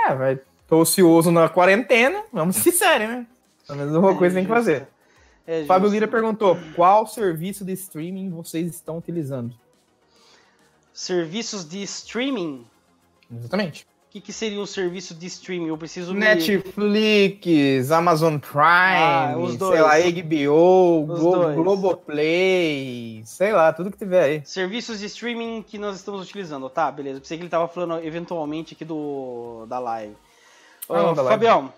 É, 0.06 0.14
vai. 0.14 0.40
Tô 0.68 0.80
ocioso 0.80 1.30
na 1.30 1.48
quarentena, 1.48 2.24
vamos 2.32 2.56
assistir 2.56 2.72
série, 2.72 3.06
né? 3.06 3.26
Pelo 3.66 3.78
menos 3.78 3.94
uma 3.94 4.16
coisa 4.16 4.34
tem 4.34 4.44
que 4.44 4.50
fazer. 4.50 4.88
É 5.46 5.64
Fábio 5.64 5.86
justo. 5.86 5.94
Lira 5.94 6.08
perguntou: 6.08 6.58
qual 6.74 7.06
serviço 7.06 7.64
de 7.64 7.72
streaming 7.72 8.30
vocês 8.30 8.74
estão 8.74 8.98
utilizando? 8.98 9.54
Serviços 10.92 11.68
de 11.68 11.82
streaming. 11.82 12.66
Exatamente. 13.30 13.86
O 14.16 14.18
que, 14.18 14.22
que 14.28 14.32
seria 14.32 14.58
um 14.58 14.64
serviço 14.64 15.14
de 15.14 15.26
streaming? 15.26 15.68
Eu 15.68 15.76
preciso 15.76 16.14
me- 16.14 16.20
Netflix, 16.20 17.90
Amazon 17.90 18.38
Prime, 18.38 18.56
Ah, 18.64 19.34
os 19.36 19.50
sei 19.50 19.58
dois. 19.58 19.80
lá, 19.82 19.98
HBO, 19.98 21.06
Os 21.12 21.20
Glo 21.20 21.32
dois. 21.36 21.54
Globoplay, 21.56 23.22
sei 23.26 23.52
lá, 23.52 23.74
tudo 23.74 23.90
que 23.90 23.98
tiver 23.98 24.22
aí. 24.24 24.42
Serviços 24.46 25.00
de 25.00 25.06
streaming 25.06 25.62
que 25.62 25.76
nós 25.76 25.96
estamos 25.96 26.22
utilizando, 26.22 26.70
tá? 26.70 26.90
Beleza. 26.90 27.20
Pensei 27.20 27.36
que 27.36 27.42
ele 27.42 27.50
tava 27.50 27.68
falando 27.68 28.02
eventualmente 28.02 28.72
aqui 28.72 28.86
do 28.86 29.66
da 29.68 29.78
live. 29.78 30.16
Ah, 30.88 30.94
não, 31.02 31.12
da 31.14 31.20
live. 31.20 31.28
Fabião, 31.34 31.70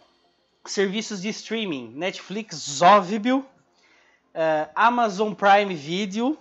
serviços 0.64 1.20
de 1.20 1.30
streaming: 1.30 1.90
Netflix, 1.96 2.54
Zovibio, 2.54 3.44
eh, 4.32 4.68
Amazon 4.76 5.32
Prime 5.32 5.74
Video, 5.74 6.38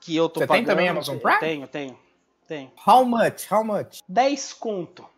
que 0.00 0.14
eu 0.14 0.28
tô 0.28 0.38
Você 0.38 0.46
tem 0.46 0.58
pagando. 0.58 0.66
também 0.68 0.88
Amazon 0.88 1.18
Prime? 1.18 1.40
Tenho, 1.40 1.66
tenho, 1.66 1.98
tenho. 2.46 2.70
How 2.86 3.04
much? 3.04 3.50
How 3.50 3.64
much? 3.64 3.98
10 4.08 4.52
conto. 4.52 5.10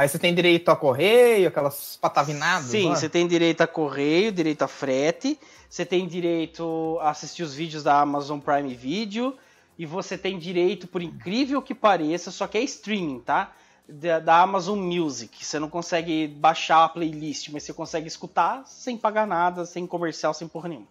Aí 0.00 0.08
você 0.08 0.18
tem 0.18 0.34
direito 0.34 0.70
a 0.70 0.76
correio, 0.76 1.46
aquelas 1.46 1.98
patavinadas. 2.00 2.70
Sim, 2.70 2.88
lá. 2.88 2.96
você 2.96 3.06
tem 3.06 3.28
direito 3.28 3.60
a 3.60 3.66
correio, 3.66 4.32
direito 4.32 4.62
a 4.62 4.66
frete, 4.66 5.38
você 5.68 5.84
tem 5.84 6.08
direito 6.08 6.98
a 7.02 7.10
assistir 7.10 7.42
os 7.42 7.54
vídeos 7.54 7.82
da 7.82 8.00
Amazon 8.00 8.40
Prime 8.40 8.74
Video 8.74 9.36
e 9.78 9.84
você 9.84 10.16
tem 10.16 10.38
direito, 10.38 10.88
por 10.88 11.02
incrível 11.02 11.60
que 11.60 11.74
pareça, 11.74 12.30
só 12.30 12.46
que 12.46 12.56
é 12.56 12.62
streaming, 12.62 13.20
tá? 13.20 13.52
Da, 13.86 14.20
da 14.20 14.40
Amazon 14.40 14.78
Music. 14.78 15.44
Você 15.44 15.58
não 15.58 15.68
consegue 15.68 16.28
baixar 16.28 16.84
a 16.84 16.88
playlist, 16.88 17.50
mas 17.50 17.64
você 17.64 17.74
consegue 17.74 18.08
escutar 18.08 18.62
sem 18.64 18.96
pagar 18.96 19.26
nada, 19.26 19.66
sem 19.66 19.86
comercial, 19.86 20.32
sem 20.32 20.48
porra 20.48 20.70
nenhuma. 20.70 20.88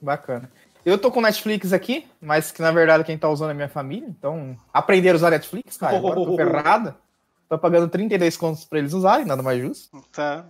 Bacana. 0.00 0.48
Eu 0.84 0.96
tô 0.96 1.10
com 1.10 1.20
Netflix 1.20 1.72
aqui, 1.72 2.06
mas 2.20 2.52
que 2.52 2.62
na 2.62 2.70
verdade 2.70 3.02
quem 3.02 3.18
tá 3.18 3.28
usando 3.28 3.50
é 3.50 3.54
minha 3.54 3.68
família, 3.68 4.06
então 4.08 4.56
aprender 4.72 5.10
a 5.10 5.16
usar 5.16 5.30
Netflix, 5.30 5.76
cara, 5.76 5.96
agora 5.96 6.14
tô 6.14 6.36
ferrada. 6.38 7.07
Tô 7.48 7.58
pagando 7.58 7.88
32 7.88 8.36
contos 8.36 8.64
pra 8.64 8.78
eles 8.78 8.92
usarem, 8.92 9.24
nada 9.24 9.42
mais 9.42 9.60
justo. 9.60 10.04
Tá. 10.12 10.44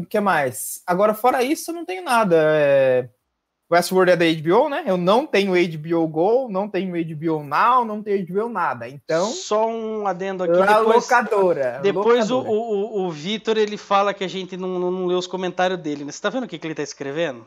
O 0.00 0.06
que 0.06 0.18
mais? 0.18 0.82
Agora, 0.86 1.12
fora 1.12 1.42
isso, 1.42 1.70
eu 1.70 1.74
não 1.74 1.84
tenho 1.84 2.02
nada. 2.02 2.36
É... 2.38 3.08
Westworld 3.70 4.12
é 4.12 4.16
da 4.16 4.24
HBO, 4.24 4.68
né? 4.68 4.84
Eu 4.86 4.96
não 4.96 5.26
tenho 5.26 5.52
HBO 5.52 6.06
Go, 6.06 6.48
não 6.48 6.68
tenho 6.68 6.92
HBO 6.92 7.42
Now, 7.42 7.84
não 7.84 8.00
tenho 8.00 8.24
HBO 8.24 8.48
nada. 8.48 8.88
Então, 8.88 9.26
Só 9.26 9.68
um 9.68 10.06
adendo 10.06 10.44
aqui. 10.44 10.52
Depois, 10.52 11.02
locadora. 11.02 11.80
depois 11.82 12.30
o, 12.30 12.36
locadora. 12.36 12.60
o, 12.60 13.06
o 13.06 13.10
Vitor 13.10 13.58
ele 13.58 13.76
fala 13.76 14.14
que 14.14 14.22
a 14.22 14.28
gente 14.28 14.56
não, 14.56 14.78
não, 14.78 14.90
não 14.90 15.06
lê 15.06 15.14
os 15.14 15.26
comentários 15.26 15.80
dele. 15.80 16.04
Né? 16.04 16.12
Você 16.12 16.22
tá 16.22 16.30
vendo 16.30 16.44
o 16.44 16.48
que, 16.48 16.58
que 16.58 16.66
ele 16.66 16.76
tá 16.76 16.82
escrevendo? 16.82 17.44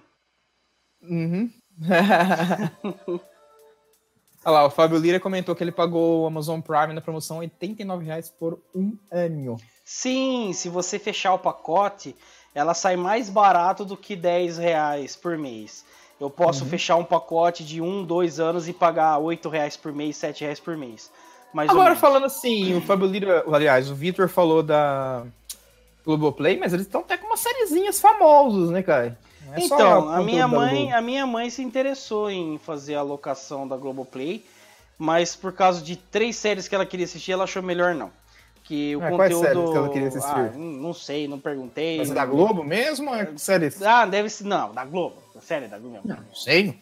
Uhum. 1.01 1.49
Olha 4.45 4.53
lá, 4.53 4.65
o 4.65 4.69
Fábio 4.69 4.97
Lira 4.97 5.19
comentou 5.19 5.55
que 5.55 5.63
ele 5.63 5.71
pagou 5.71 6.21
o 6.23 6.25
Amazon 6.27 6.61
Prime 6.61 6.93
na 6.93 7.01
promoção 7.01 7.39
89 7.39 8.05
reais 8.05 8.29
por 8.29 8.59
um 8.73 8.97
ano. 9.11 9.57
Sim, 9.83 10.51
se 10.53 10.69
você 10.69 10.97
fechar 10.97 11.33
o 11.33 11.39
pacote, 11.39 12.15
ela 12.55 12.73
sai 12.73 12.95
mais 12.95 13.29
barato 13.29 13.83
do 13.83 13.97
que 13.97 14.15
10 14.15 14.57
reais 14.57 15.15
por 15.15 15.37
mês. 15.37 15.83
Eu 16.19 16.29
posso 16.29 16.63
Uhum. 16.63 16.69
fechar 16.69 16.95
um 16.95 17.03
pacote 17.03 17.63
de 17.65 17.81
um, 17.81 18.03
dois 18.03 18.39
anos 18.39 18.67
e 18.67 18.73
pagar 18.73 19.17
8 19.17 19.49
reais 19.49 19.75
por 19.77 19.91
mês, 19.93 20.17
7 20.17 20.41
reais 20.43 20.59
por 20.59 20.75
mês. 20.77 21.11
Mais 21.53 21.69
Agora, 21.69 21.95
falando 21.95 22.25
assim, 22.25 22.75
o 22.75 22.81
Fábio 22.81 23.07
Lira, 23.07 23.43
aliás, 23.51 23.89
o 23.89 23.95
Vitor 23.95 24.29
falou 24.29 24.61
da 24.61 25.25
Globoplay, 26.05 26.57
mas 26.57 26.73
eles 26.73 26.85
estão 26.85 27.01
até 27.01 27.17
com 27.17 27.27
umas 27.27 27.39
sériezinhas 27.39 27.99
famosas, 27.99 28.69
né, 28.69 28.83
cara? 28.83 29.17
Não 29.50 29.56
é 29.56 29.62
só 29.62 29.76
Então, 29.76 30.00
a 30.00 30.04
conteúdo 30.04 30.24
minha 30.26 30.47
mãe, 30.47 30.93
a 30.93 31.02
minha 31.02 31.26
mãe 31.28 31.50
se 31.50 31.62
interessou 31.62 32.30
em 32.30 32.58
fazer 32.58 32.95
a 32.95 33.02
locação 33.02 33.68
da 33.68 33.76
Globoplay, 33.78 34.45
mas 34.97 35.36
por 35.36 35.54
causa 35.54 35.82
de 35.82 35.95
três 35.95 36.36
séries 36.36 36.68
que 36.68 36.76
ela 36.76 36.86
queria 36.86 37.06
assistir, 37.06 37.32
ela 37.32 37.43
achou 37.45 37.62
melhor 37.64 37.93
não. 37.95 38.12
Que 38.64 38.95
o 38.95 39.04
Ah, 39.04 39.10
quais 39.12 39.34
conteúdo. 39.34 39.45
séries 39.45 39.70
que 39.72 39.78
ela 39.78 39.89
queria 39.89 40.08
assistir? 40.10 40.30
Ah, 40.32 40.52
não 40.56 40.66
não 40.66 40.93
sei, 40.93 41.28
não 41.28 41.39
perguntei. 41.39 41.97
Mas 41.97 42.12
é 42.12 42.14
da 42.14 42.26
Globo 42.26 42.64
mesmo 42.64 43.10
ou 43.10 43.16
é 43.16 43.28
série? 43.38 43.74
Ah, 43.84 44.06
deve 44.06 44.30
ser. 44.30 44.43
Não, 44.43 44.72
da 44.74 44.86
Globo. 44.86 45.16
Da 45.34 45.41
série 45.41 45.68
da 45.68 45.80
Globo. 45.80 46.02
mesmo. 46.08 46.24
Não 46.28 46.36
sei. 46.36 46.80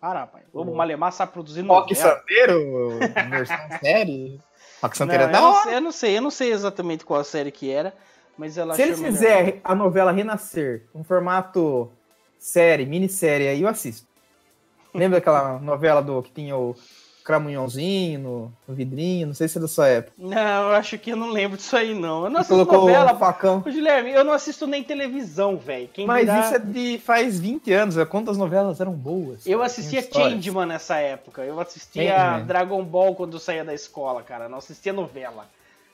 Para, 0.00 0.20
rapaz. 0.20 0.44
Globo 0.52 0.74
Malemar 0.74 1.12
sabe 1.12 1.32
produzir 1.32 1.62
Rock 1.62 1.92
novela. 1.94 2.16
Santeiro, 2.18 2.98
versão 3.30 3.56
série. 3.82 4.40
Rock 4.82 4.94
Não, 5.00 5.06
Santeiro 5.06 5.22
é 5.24 5.26
eu, 5.26 5.32
da 5.32 5.40
não 5.40 5.50
hora. 5.52 5.62
sei, 5.64 5.74
eu 5.76 5.80
não 5.80 5.92
sei, 5.92 6.16
eu 6.18 6.22
não 6.22 6.30
sei 6.30 6.52
exatamente 6.52 7.04
qual 7.04 7.22
série 7.24 7.50
que 7.50 7.70
era, 7.70 7.92
mas 8.38 8.56
ela 8.56 8.74
Se 8.74 8.82
eles 8.82 9.00
melhor. 9.00 9.12
fizerem 9.12 9.60
a 9.64 9.74
novela 9.74 10.12
Renascer, 10.12 10.84
um 10.94 11.02
formato 11.02 11.90
série, 12.38 12.86
minissérie, 12.86 13.48
aí 13.48 13.62
eu 13.62 13.68
assisto. 13.68 14.06
Lembra 14.94 15.18
daquela 15.18 15.58
novela 15.60 16.00
do 16.00 16.22
que 16.22 16.30
tinha 16.30 16.56
o 16.56 16.74
cramunhãozinho 17.24 18.18
no, 18.20 18.52
no 18.66 18.74
vidrinho? 18.74 19.26
Não 19.26 19.34
sei 19.34 19.48
se 19.48 19.58
é 19.58 19.60
da 19.60 19.68
sua 19.68 19.86
época. 19.88 20.14
Não, 20.16 20.70
eu 20.70 20.76
acho 20.76 20.96
que 20.98 21.10
eu 21.10 21.16
não 21.16 21.30
lembro 21.30 21.58
disso 21.58 21.76
aí, 21.76 21.92
não. 21.92 22.24
Eu 22.24 22.30
não 22.30 22.40
assisto 22.40 22.54
colocou 22.54 22.88
novela. 22.88 23.12
o 23.12 23.18
facão. 23.18 23.60
Guilherme, 23.60 24.12
eu 24.12 24.24
não 24.24 24.32
assisto 24.32 24.66
nem 24.66 24.82
televisão, 24.82 25.58
velho. 25.58 25.90
Mas 26.06 26.26
isso 26.26 26.54
é 26.54 26.58
de 26.58 26.98
faz 26.98 27.38
20 27.38 27.70
anos. 27.72 27.96
Quantas 28.08 28.38
novelas 28.38 28.80
eram 28.80 28.92
boas? 28.92 29.46
Eu 29.46 29.58
cara, 29.58 29.66
assistia. 29.66 30.00
Changeman 30.10 30.64
nessa 30.66 30.96
época. 30.96 31.42
Eu 31.42 31.60
assistia 31.60 32.16
Changeman. 32.16 32.46
Dragon 32.46 32.82
Ball 32.82 33.14
quando 33.14 33.34
eu 33.34 33.40
saía 33.40 33.64
da 33.64 33.74
escola, 33.74 34.22
cara. 34.22 34.48
Não 34.48 34.56
assistia 34.58 34.94
novela. 34.94 35.46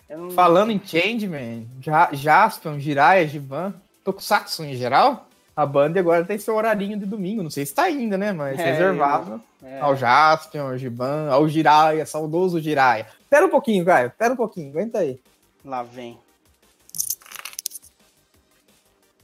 Não- 0.08 0.30
Falando 0.30 0.70
em 0.70 0.80
Changeman, 0.84 1.66
Ja- 1.80 2.10
Jaspion, 2.12 2.78
Jiraiya, 2.78 3.26
Giban, 3.26 3.74
Tokusatsu 4.04 4.64
em 4.64 4.74
geral, 4.74 5.26
a 5.56 5.64
Band 5.64 5.92
agora 5.98 6.24
tem 6.24 6.38
seu 6.38 6.54
horarinho 6.54 6.98
de 6.98 7.06
domingo. 7.06 7.42
Não 7.42 7.50
sei 7.50 7.64
se 7.66 7.74
tá 7.74 7.84
ainda, 7.84 8.16
né? 8.18 8.32
Mas 8.32 8.58
É, 8.58 8.64
reservado 8.72 9.42
É. 9.62 9.80
ao 9.80 9.96
Jaspion, 9.96 10.66
ao 10.68 10.76
Giban, 10.78 11.30
ao 11.30 11.48
Jiraiya, 11.48 12.04
saudoso 12.06 12.60
Jiraiya. 12.60 13.06
Pera 13.30 13.46
um 13.46 13.50
pouquinho, 13.50 13.84
Caio. 13.84 14.10
Pera 14.16 14.34
um 14.34 14.36
pouquinho. 14.36 14.70
Aguenta 14.70 14.98
aí. 14.98 15.18
Lá 15.64 15.82
vem. 15.82 16.18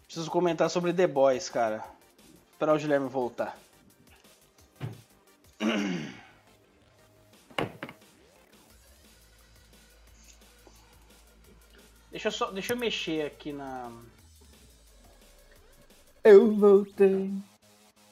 Preciso 0.06 0.30
comentar 0.30 0.68
sobre 0.70 0.92
The 0.92 1.06
Boys, 1.06 1.48
cara. 1.48 1.84
Esperar 2.52 2.74
o 2.74 2.78
Guilherme 2.78 3.08
voltar. 3.08 3.56
Deixa 12.20 12.28
eu 12.28 12.32
só, 12.32 12.50
deixa 12.50 12.74
eu 12.74 12.76
mexer 12.76 13.24
aqui 13.24 13.50
na 13.50 13.90
Eu 16.22 16.54
voltei. 16.54 17.32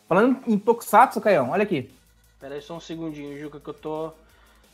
Falando 0.08 0.42
em 0.50 0.58
Tokusatsu, 0.58 1.20
Caião, 1.20 1.50
olha 1.50 1.62
aqui. 1.62 1.90
Pera 2.40 2.54
aí 2.54 2.62
só 2.62 2.74
um 2.74 2.80
segundinho, 2.80 3.38
Juca, 3.38 3.60
que 3.60 3.68
eu 3.68 3.74
tô 3.74 4.12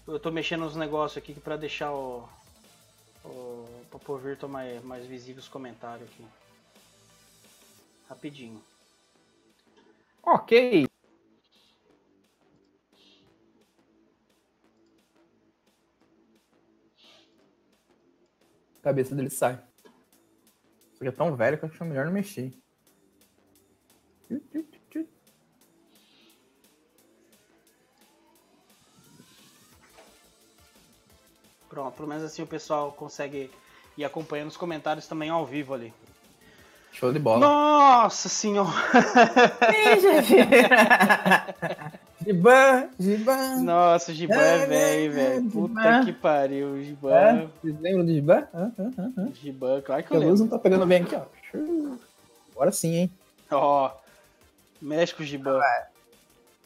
eu 0.07 0.21
tô 0.21 0.31
mexendo 0.31 0.61
nos 0.61 0.77
negócios 0.77 1.19
aqui 1.19 1.35
pra 1.35 1.57
deixar 1.57 1.93
o 1.93 2.29
o 3.25 3.67
pra 3.91 3.99
pôr 3.99 4.21
virtual 4.21 4.53
mais, 4.53 4.85
mais 4.85 5.05
visível 5.05 5.41
os 5.43 5.49
comentários 5.49 6.09
aqui. 6.09 6.25
Rapidinho. 8.09 8.63
Ok. 10.23 10.87
Cabeça 18.85 19.15
dele 19.15 19.31
sai. 19.31 19.59
Isso 20.93 21.03
aqui 21.03 21.09
é 21.09 21.11
tão 21.11 21.35
velho 21.35 21.59
que 21.59 21.65
eu 21.65 21.71
acho 21.71 21.85
melhor 21.85 22.05
não 22.05 22.13
mexer. 22.13 22.53
Pronto, 31.69 31.97
pelo 31.97 32.09
menos 32.09 32.23
assim 32.23 32.43
o 32.43 32.47
pessoal 32.47 32.93
consegue 32.93 33.51
ir 33.97 34.05
acompanhando 34.05 34.49
os 34.49 34.57
comentários 34.57 35.09
também 35.09 35.31
ao 35.31 35.45
vivo 35.45 35.75
ali. 35.75 35.93
Show 36.93 37.13
de 37.13 37.19
bola. 37.19 37.41
Nossa 37.41 38.29
senhora! 38.29 38.71
Giban, 42.25 42.89
Giban. 42.99 43.61
Nossa, 43.63 44.13
o 44.13 44.15
Giban 44.15 44.35
é 44.41 44.67
velho, 44.67 45.13
velho. 45.13 45.51
Puta 45.51 46.03
que 46.05 46.13
pariu, 46.13 46.69
o 46.69 46.79
É, 46.81 46.83
Giban. 46.85 47.51
vocês 47.63 47.81
lembram 47.81 48.05
do 48.07 48.13
Giban? 48.13 48.47
Hã, 48.55 48.73
hã. 48.79 49.29
Giban, 49.43 49.81
claro 49.83 50.03
que 50.03 50.13
A 50.13 50.17
eu 50.17 50.21
luz 50.21 50.41
lembro. 50.41 50.45
não 50.45 50.49
tá 50.49 50.59
pegando 50.59 50.87
bem 50.87 51.03
aqui, 51.03 51.15
ó. 51.15 51.23
Agora 52.53 52.73
sim, 52.73 52.95
hein? 52.95 53.11
Ó, 53.51 53.91
mexe 54.81 55.15
com 55.15 55.23
o 55.23 55.27
Giban. 55.27 55.61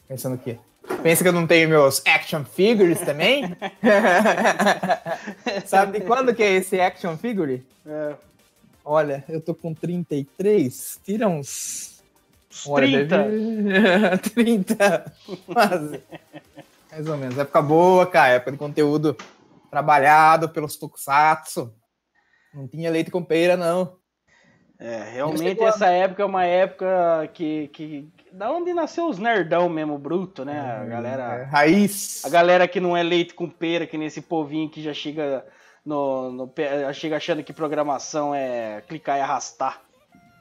Pensando 0.07 0.35
o 0.35 0.37
quê? 0.39 0.57
Pensa 1.03 1.21
que 1.23 1.27
eu 1.29 1.33
não 1.33 1.45
tenho 1.45 1.69
meus 1.69 2.01
action 2.05 2.43
figures 2.43 2.99
também? 3.01 3.43
Sabe 5.65 5.99
de 5.99 6.05
quando 6.05 6.33
que 6.33 6.41
é 6.41 6.53
esse 6.55 6.79
action 6.79 7.15
figure? 7.17 7.63
É, 7.85 8.15
Olha, 8.83 9.23
eu 9.29 9.39
tô 9.39 9.53
com 9.53 9.71
33, 9.73 10.99
tira 11.05 11.27
uns... 11.27 11.98
uns 12.51 12.67
Olha, 12.67 13.07
30. 13.07 13.17
deve- 13.17 14.17
30, 14.33 15.13
quase. 15.45 16.03
Mais 16.91 17.07
ou 17.07 17.17
menos. 17.17 17.37
Época 17.37 17.61
boa, 17.61 18.05
cara. 18.07 18.33
Época 18.33 18.51
de 18.51 18.57
conteúdo 18.57 19.15
trabalhado 19.69 20.49
pelos 20.49 20.75
tokusatsu. 20.77 21.73
Não 22.53 22.67
tinha 22.67 22.89
leite 22.89 23.11
com 23.11 23.23
pera, 23.23 23.55
não. 23.55 23.97
É, 24.79 25.11
realmente 25.11 25.61
essa 25.61 25.87
época 25.87 26.23
é 26.23 26.25
uma 26.25 26.45
época 26.45 27.29
que, 27.33 27.67
que. 27.67 28.09
Da 28.31 28.49
onde 28.49 28.73
nasceu 28.73 29.07
os 29.09 29.19
nerdão 29.19 29.67
mesmo, 29.67 29.97
bruto, 29.97 30.45
né? 30.45 30.59
A 30.59 30.85
galera. 30.85 31.23
É, 31.35 31.43
raiz. 31.43 32.23
A 32.25 32.29
galera 32.29 32.67
que 32.67 32.79
não 32.79 32.95
é 32.95 33.03
leite 33.03 33.33
com 33.33 33.49
pera, 33.49 33.85
que 33.85 33.97
nesse 33.97 34.21
povinho 34.21 34.69
que 34.69 34.81
já 34.81 34.93
chega 34.93 35.45
no, 35.85 36.31
no 36.31 36.53
chega 36.93 37.17
achando 37.17 37.43
que 37.43 37.51
programação 37.51 38.33
é 38.33 38.81
clicar 38.87 39.17
e 39.17 39.21
arrastar. 39.21 39.81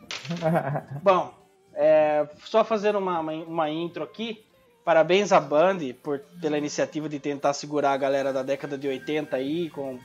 Bom, 1.02 1.34
é, 1.80 2.26
só 2.44 2.64
fazendo 2.64 2.98
uma, 2.98 3.20
uma, 3.20 3.32
uma 3.32 3.70
intro 3.70 4.02
aqui. 4.02 4.44
Parabéns 4.84 5.32
à 5.32 5.38
Band 5.40 5.78
por, 6.02 6.18
pela 6.40 6.58
iniciativa 6.58 7.08
de 7.08 7.20
tentar 7.20 7.52
segurar 7.52 7.92
a 7.92 7.96
galera 7.96 8.32
da 8.32 8.42
década 8.42 8.76
de 8.76 8.88
80 8.88 9.36
aí 9.36 9.70
com, 9.70 9.98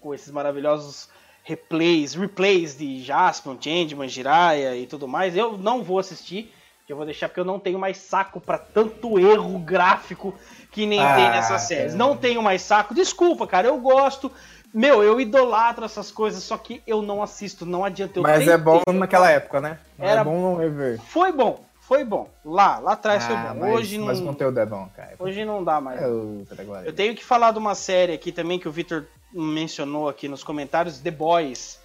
com 0.00 0.12
esses 0.14 0.30
maravilhosos 0.32 1.08
replays, 1.44 2.14
replays 2.14 2.76
de 2.76 3.02
Jaspion, 3.02 3.56
Changeman, 3.60 4.08
Jiraiya 4.08 4.74
e 4.74 4.86
tudo 4.86 5.06
mais. 5.06 5.36
Eu 5.36 5.56
não 5.56 5.82
vou 5.82 5.98
assistir, 5.98 6.52
eu 6.88 6.96
vou 6.96 7.04
deixar 7.04 7.28
porque 7.28 7.40
eu 7.40 7.44
não 7.44 7.60
tenho 7.60 7.78
mais 7.78 7.98
saco 7.98 8.40
pra 8.40 8.58
tanto 8.58 9.18
erro 9.18 9.58
gráfico 9.58 10.34
que 10.72 10.86
nem 10.86 10.98
Ah, 11.00 11.14
tem 11.14 11.30
nessas 11.30 11.62
séries. 11.62 11.92
cara. 11.92 11.98
Não 11.98 12.16
tenho 12.16 12.42
mais 12.42 12.62
saco. 12.62 12.94
Desculpa, 12.94 13.46
cara, 13.46 13.68
eu 13.68 13.78
gosto. 13.78 14.32
Meu, 14.78 15.02
eu 15.02 15.18
idolatro 15.18 15.86
essas 15.86 16.10
coisas, 16.10 16.42
só 16.42 16.58
que 16.58 16.82
eu 16.86 17.00
não 17.00 17.22
assisto, 17.22 17.64
não 17.64 17.82
adianta. 17.82 18.18
Eu 18.18 18.22
Mas 18.22 18.46
é 18.46 18.58
bom 18.58 18.82
naquela 18.92 19.30
época, 19.30 19.58
né? 19.58 19.78
Não 19.98 20.06
Era- 20.06 20.20
É 20.20 20.24
bom 20.24 20.38
não 20.38 20.56
rever. 20.56 21.00
Foi 21.00 21.32
bom, 21.32 21.64
foi 21.80 22.04
bom. 22.04 22.28
Lá, 22.44 22.78
lá 22.78 22.92
atrás 22.92 23.24
foi 23.24 23.34
Ah, 23.34 23.54
bom. 23.54 23.60
mas, 23.60 23.74
Hoje 23.74 23.98
mas 23.98 24.18
o 24.18 24.20
não, 24.24 24.32
conteúdo 24.34 24.60
é 24.60 24.66
bom, 24.66 24.86
cara. 24.94 25.14
hoje 25.18 25.46
não 25.46 25.64
dá 25.64 25.80
mais. 25.80 26.02
É 26.02 26.06
outra 26.06 26.60
agora. 26.62 26.84
Eu 26.86 26.92
tenho 26.92 27.14
que 27.14 27.24
falar 27.24 27.52
de 27.52 27.58
uma 27.58 27.74
série 27.74 28.12
aqui 28.12 28.30
também 28.30 28.58
que 28.58 28.68
o 28.68 28.70
Victor 28.72 29.06
mencionou 29.32 30.10
aqui 30.10 30.28
nos 30.28 30.44
comentários, 30.44 30.98
The 30.98 31.10
Boys. 31.10 31.78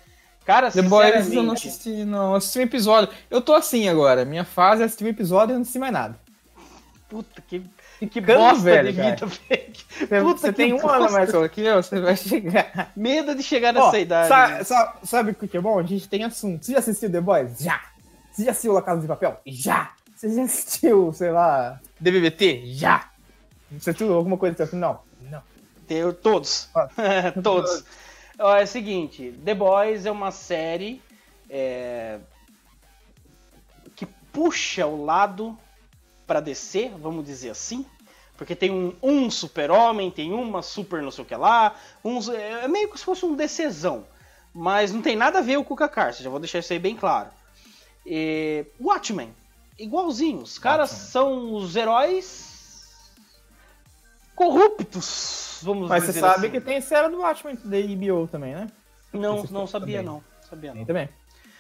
Cara, 0.46 0.70
The 0.70 0.82
Boys 0.82 1.32
eu 1.32 1.44
não 1.44 1.54
assisti, 1.54 2.04
não. 2.04 2.32
Eu 2.32 2.36
assisti 2.36 2.60
um 2.60 2.64
episódio. 2.64 3.08
Eu 3.30 3.40
tô 3.42 3.54
assim 3.54 3.88
agora. 3.88 4.26
Minha 4.26 4.44
fase 4.44 4.82
é 4.82 4.86
assistir 4.86 5.06
um 5.06 5.08
episódio 5.08 5.54
e 5.54 5.56
não 5.56 5.62
assisti 5.62 5.80
mais 5.80 5.94
nada. 5.94 6.20
puta 7.08 7.42
que, 7.48 7.62
que 8.08 8.22
Ficando 8.22 8.40
bosta 8.40 8.64
velho, 8.64 8.92
de 8.92 8.98
cara. 8.98 9.10
vida, 9.16 9.26
velho. 9.26 9.72
Você, 9.92 10.22
Puta 10.22 10.40
você 10.40 10.54
tem 10.54 10.74
um 10.74 10.90
ano 10.90 11.12
mais 11.12 11.30
que 11.52 11.62
eu, 11.62 11.82
você 11.84 12.00
vai 12.00 12.16
chegar. 12.18 12.92
Medo 12.96 13.36
de 13.36 13.44
chegar 13.44 13.76
Ó, 13.78 13.86
nessa 13.86 14.00
idade. 14.00 14.28
sa- 14.28 14.64
sa- 14.64 14.98
sabe 15.04 15.32
o 15.32 15.36
que 15.36 15.56
é 15.56 15.62
bom? 15.62 15.78
A 15.80 15.84
gente 15.84 16.10
tem 16.10 16.24
assunto. 16.24 16.66
Você 16.66 16.72
já 16.74 16.80
assistiu 16.80 17.12
The 17.12 17.22
Boys? 17.22 17.60
Já. 17.60 17.80
Você 18.32 18.46
já 18.46 18.52
assistiu 18.52 18.74
La 18.74 18.82
Casa 18.82 19.02
de 19.02 19.08
Papel? 19.08 19.40
Já. 19.46 19.92
Você 20.16 20.34
já 20.34 20.44
assistiu, 20.44 21.12
sei 21.14 21.32
lá, 21.32 21.80
DBBT? 22.00 22.64
Já. 22.74 23.10
Você 23.72 23.92
assistiu 23.92 24.14
alguma 24.14 24.38
coisa 24.38 24.54
até 24.54 24.64
o 24.64 24.68
final? 24.68 25.06
Não. 25.30 25.42
Ter 25.88 26.12
todos. 26.14 26.70
Ah. 26.76 26.88
todos. 27.44 27.84
Ó, 28.40 28.56
é 28.58 28.64
o 28.64 28.68
seguinte, 28.68 29.34
The 29.46 29.54
Boys 29.54 30.06
é 30.06 30.12
uma 30.12 30.32
série 30.32 31.02
é, 31.50 32.18
que 33.96 34.06
puxa 34.34 34.86
o 34.88 35.04
lado 35.06 35.56
pra 36.26 36.40
descer, 36.40 36.92
vamos 36.98 37.26
dizer 37.26 37.50
assim. 37.52 37.86
Porque 38.42 38.56
tem 38.56 38.72
um, 38.72 38.96
um 39.04 39.30
super-homem, 39.30 40.10
tem 40.10 40.34
uma 40.34 40.64
super 40.64 41.00
não 41.04 41.12
sei 41.12 41.24
o 41.24 41.28
que 41.28 41.36
lá. 41.36 41.76
uns- 42.04 42.28
é 42.28 42.68
meio 42.68 42.90
que 42.90 42.98
se 42.98 43.06
fosse 43.06 43.24
um 43.24 43.36
DCzão. 43.36 44.04
Mas 44.52 44.92
não 44.92 45.00
tem 45.00 45.16
nada 45.16 45.38
a 45.38 45.42
ver 45.44 45.64
com 45.64 45.76
o 45.76 45.78
Kakarsa, 45.78 46.24
já 46.24 46.30
vou 46.32 46.40
deixar 46.40 46.58
isso 46.58 46.74
aí 46.74 46.80
bem 46.80 46.96
claro. 46.96 47.30
E, 48.04 48.66
Watchmen, 48.80 49.32
igualzinho. 49.78 50.40
Os 50.42 50.58
caras 50.58 50.90
Watchmen. 50.90 51.12
são 51.12 51.54
os 51.54 51.76
heróis 51.76 52.90
corruptos, 54.36 55.60
vamos 55.62 55.88
Mas 55.88 56.02
você 56.04 56.08
dizer 56.08 56.20
sabe 56.22 56.48
assim. 56.48 56.50
que 56.52 56.62
tem 56.62 56.82
série 56.82 57.10
do 57.10 57.20
Watchmen 57.20 57.56
da 57.64 57.78
HBO 57.78 58.28
também, 58.28 58.56
né? 58.56 58.68
Não, 59.14 59.44
não 59.52 59.68
sabia 59.68 60.00
também. 60.00 60.04
não. 60.16 60.24
Sabia 60.50 60.74
não. 60.74 60.84
também. 60.86 61.10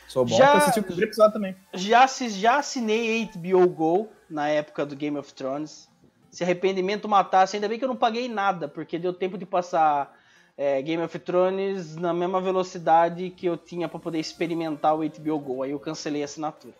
Sou 0.07 0.25
bom 0.25 0.35
Já- 0.35 0.49
pra 0.49 0.57
assistir 0.61 0.79
o 0.79 0.83
primeiro 0.83 1.09
episódio 1.11 1.33
também. 1.33 1.55
Já, 1.75 2.07
já 2.07 2.57
assinei 2.57 3.29
HBO 3.35 3.67
Go 3.69 4.09
na 4.27 4.47
época 4.49 4.83
do 4.83 4.95
Game 4.95 5.15
of 5.17 5.31
Thrones. 5.33 5.90
Se 6.31 6.43
arrependimento 6.43 7.07
matasse, 7.07 7.57
ainda 7.57 7.67
bem 7.67 7.77
que 7.77 7.83
eu 7.83 7.89
não 7.89 7.95
paguei 7.95 8.27
nada, 8.27 8.67
porque 8.67 8.97
deu 8.97 9.13
tempo 9.13 9.37
de 9.37 9.45
passar 9.45 10.17
é, 10.57 10.81
Game 10.81 11.03
of 11.03 11.19
Thrones 11.19 11.95
na 11.95 12.13
mesma 12.13 12.39
velocidade 12.39 13.29
que 13.29 13.45
eu 13.45 13.57
tinha 13.57 13.87
para 13.87 13.99
poder 13.99 14.19
experimentar 14.19 14.95
o 14.95 15.07
HBO 15.07 15.39
Go. 15.39 15.63
Aí 15.63 15.71
eu 15.71 15.79
cancelei 15.79 16.21
a 16.21 16.25
assinatura. 16.25 16.73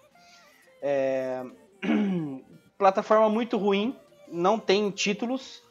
É, 0.82 1.44
Plataforma 2.78 3.30
muito 3.30 3.58
ruim, 3.58 3.96
não 4.28 4.58
tem 4.58 4.90
títulos, 4.90 5.62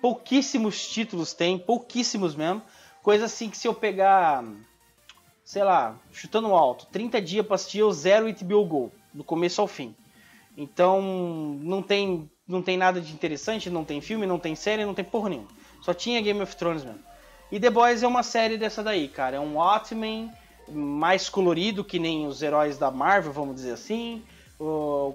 pouquíssimos 0.00 0.88
títulos 0.88 1.34
tem, 1.34 1.58
pouquíssimos 1.58 2.34
mesmo. 2.34 2.62
Coisa 3.02 3.26
assim 3.26 3.50
que 3.50 3.56
se 3.58 3.68
eu 3.68 3.74
pegar 3.74 4.42
sei 5.44 5.62
lá, 5.62 5.96
chutando 6.10 6.48
alto, 6.48 6.86
30 6.86 7.20
dias 7.20 7.46
pra 7.46 7.56
assistir 7.56 7.80
eu 7.80 7.92
zero 7.92 8.32
HBO 8.32 8.64
Go, 8.64 8.92
do 9.12 9.22
começo 9.22 9.60
ao 9.60 9.68
fim. 9.68 9.94
Então, 10.56 11.02
não 11.60 11.82
tem, 11.82 12.30
não 12.46 12.62
tem 12.62 12.76
nada 12.76 13.00
de 13.00 13.12
interessante, 13.12 13.70
não 13.70 13.84
tem 13.84 14.00
filme, 14.00 14.26
não 14.26 14.38
tem 14.38 14.54
série, 14.54 14.84
não 14.84 14.94
tem 14.94 15.04
porra 15.04 15.30
nenhuma. 15.30 15.48
Só 15.80 15.94
tinha 15.94 16.20
Game 16.20 16.40
of 16.42 16.54
Thrones 16.56 16.84
mesmo. 16.84 17.00
E 17.50 17.58
The 17.58 17.70
Boys 17.70 18.02
é 18.02 18.06
uma 18.06 18.22
série 18.22 18.56
dessa 18.56 18.82
daí, 18.82 19.08
cara. 19.08 19.36
É 19.36 19.40
um 19.40 19.56
Watchmen 19.56 20.30
mais 20.68 21.28
colorido 21.28 21.84
que 21.84 21.98
nem 21.98 22.26
os 22.26 22.42
heróis 22.42 22.78
da 22.78 22.90
Marvel, 22.90 23.32
vamos 23.32 23.56
dizer 23.56 23.72
assim. 23.72 24.22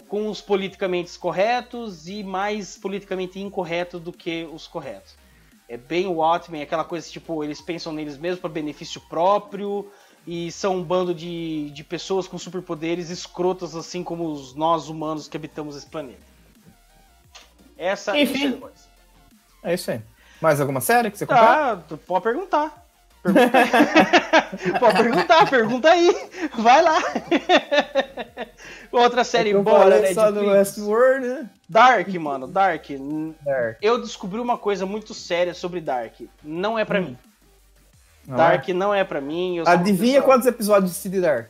com 0.08 0.30
os 0.30 0.42
politicamente 0.42 1.18
corretos 1.18 2.08
e 2.08 2.24
mais 2.24 2.78
politicamente 2.78 3.40
incorretos 3.40 4.02
do 4.02 4.12
que 4.12 4.48
os 4.52 4.68
corretos. 4.68 5.16
É 5.68 5.78
bem 5.78 6.08
o 6.08 6.14
Watchmen, 6.14 6.62
aquela 6.62 6.84
coisa 6.84 7.10
tipo, 7.10 7.44
eles 7.44 7.62
pensam 7.62 7.94
neles 7.94 8.18
mesmos 8.18 8.40
para 8.40 8.50
benefício 8.50 9.00
próprio 9.02 9.90
e 10.26 10.52
são 10.52 10.78
um 10.78 10.84
bando 10.84 11.14
de, 11.14 11.70
de 11.72 11.84
pessoas 11.84 12.28
com 12.28 12.38
superpoderes 12.38 13.10
escrotas, 13.10 13.76
assim 13.76 14.04
como 14.04 14.32
os 14.32 14.56
nós 14.56 14.90
humanos 14.90 15.28
que 15.28 15.38
habitamos 15.38 15.76
esse 15.76 15.86
planeta. 15.86 16.29
Essa 17.80 18.18
Enfim. 18.20 18.62
é. 19.64 19.72
É 19.72 19.74
isso 19.74 19.90
aí. 19.90 20.02
Mais 20.42 20.60
alguma 20.62 20.82
série 20.82 21.10
que 21.10 21.18
você 21.18 21.26
comprou? 21.26 21.46
Tá, 21.46 21.78
tu 21.88 21.98
pode 21.98 22.24
perguntar. 22.24 22.86
Pergunta 23.24 23.50
pode 24.80 24.98
perguntar, 25.04 25.50
pergunta 25.50 25.90
aí. 25.90 26.30
Vai 26.58 26.82
lá. 26.82 26.98
Outra 28.92 29.24
série 29.24 29.52
É 29.52 29.58
boa, 29.58 29.86
né? 29.86 30.14
só 30.14 30.32
do 30.32 30.42
Westworld, 30.48 31.28
né? 31.28 31.50
Dark, 31.68 32.08
mano, 32.16 32.48
Dark. 32.48 32.86
Dark. 33.46 33.78
Eu 33.82 34.02
descobri 34.02 34.40
uma 34.40 34.58
coisa 34.58 34.86
muito 34.86 35.14
séria 35.14 35.54
sobre 35.54 35.82
Dark. 35.82 36.14
Não 36.44 36.78
é 36.80 36.86
pra 36.86 37.00
Hum. 37.00 37.04
mim. 37.04 37.18
Não 38.28 38.38
Dark 38.38 38.70
é? 38.70 38.74
não 38.74 38.94
é 38.94 39.04
pra 39.04 39.20
mim. 39.22 39.62
Adivinha 39.66 40.22
quantos 40.22 40.48
episódios 40.48 40.92
de 40.92 40.98
City 40.98 41.20
Dark? 41.20 41.50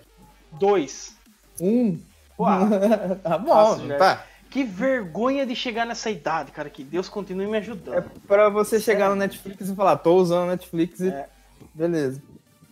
Dois. 0.54 1.16
Um. 1.62 2.00
Uau. 2.40 2.60
tá 3.22 3.38
bom, 3.38 3.54
Nossa, 3.54 3.98
tá? 3.98 4.24
Que 4.50 4.64
vergonha 4.64 5.46
de 5.46 5.56
chegar 5.56 5.86
nessa 5.86 6.10
idade, 6.10 6.52
cara. 6.52 6.70
Que 6.70 6.84
Deus 6.84 7.08
continue 7.08 7.48
me 7.48 7.58
É 7.58 7.60
ajudando. 7.60 8.10
pra 8.28 8.50
você 8.50 8.80
chegar 8.80 9.10
no 9.10 9.16
Netflix 9.16 9.70
e 9.70 9.76
falar, 9.76 9.98
tô 9.98 10.16
usando 10.16 10.50
Netflix 10.50 11.00
e. 11.00 11.10
É. 11.10 11.30
Beleza. 11.74 12.22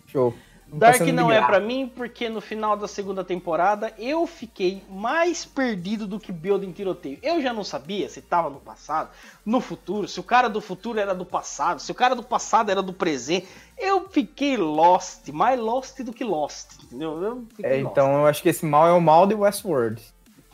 Show. 0.08 0.34
Não 0.70 0.80
tá 0.80 0.88
Dark 0.88 0.98
sendo 0.98 1.14
não 1.14 1.32
é 1.32 1.42
pra 1.42 1.62
mim 1.62 1.90
porque 1.96 2.28
no 2.28 2.42
final 2.42 2.76
da 2.76 2.88
segunda 2.90 3.24
temporada 3.24 3.94
eu 3.98 4.28
fiquei 4.28 4.84
mais 4.90 5.46
perdido 5.46 6.06
do 6.06 6.20
que 6.20 6.32
Build 6.32 6.66
em 6.66 6.74
tiroteio. 6.74 7.18
Eu 7.24 7.42
já 7.42 7.54
não 7.54 7.64
sabia 7.64 8.10
se 8.10 8.22
tava 8.22 8.50
no 8.50 8.60
passado, 8.60 9.10
no 9.46 9.62
futuro, 9.62 10.08
se 10.10 10.20
o 10.20 10.24
cara 10.24 10.50
do 10.50 10.60
futuro 10.60 11.00
era 11.00 11.16
do 11.16 11.26
passado, 11.26 11.82
se 11.82 11.90
o 11.90 11.96
cara 11.96 12.16
do 12.16 12.24
passado 12.24 12.70
era 12.70 12.82
do 12.82 12.92
presente. 12.92 13.48
Eu 13.78 14.10
fiquei 14.10 14.58
lost, 14.58 15.30
mais 15.30 15.58
lost 15.58 16.02
do 16.02 16.12
que 16.12 16.24
lost, 16.24 16.72
entendeu? 16.84 17.18
Eu 17.22 17.48
É, 17.64 17.80
então 17.80 18.14
eu 18.20 18.26
acho 18.26 18.42
que 18.42 18.50
esse 18.50 18.66
mal 18.66 18.88
é 18.88 18.92
o 18.92 19.00
mal 19.00 19.26
de 19.26 19.36
Westworld. 19.36 20.02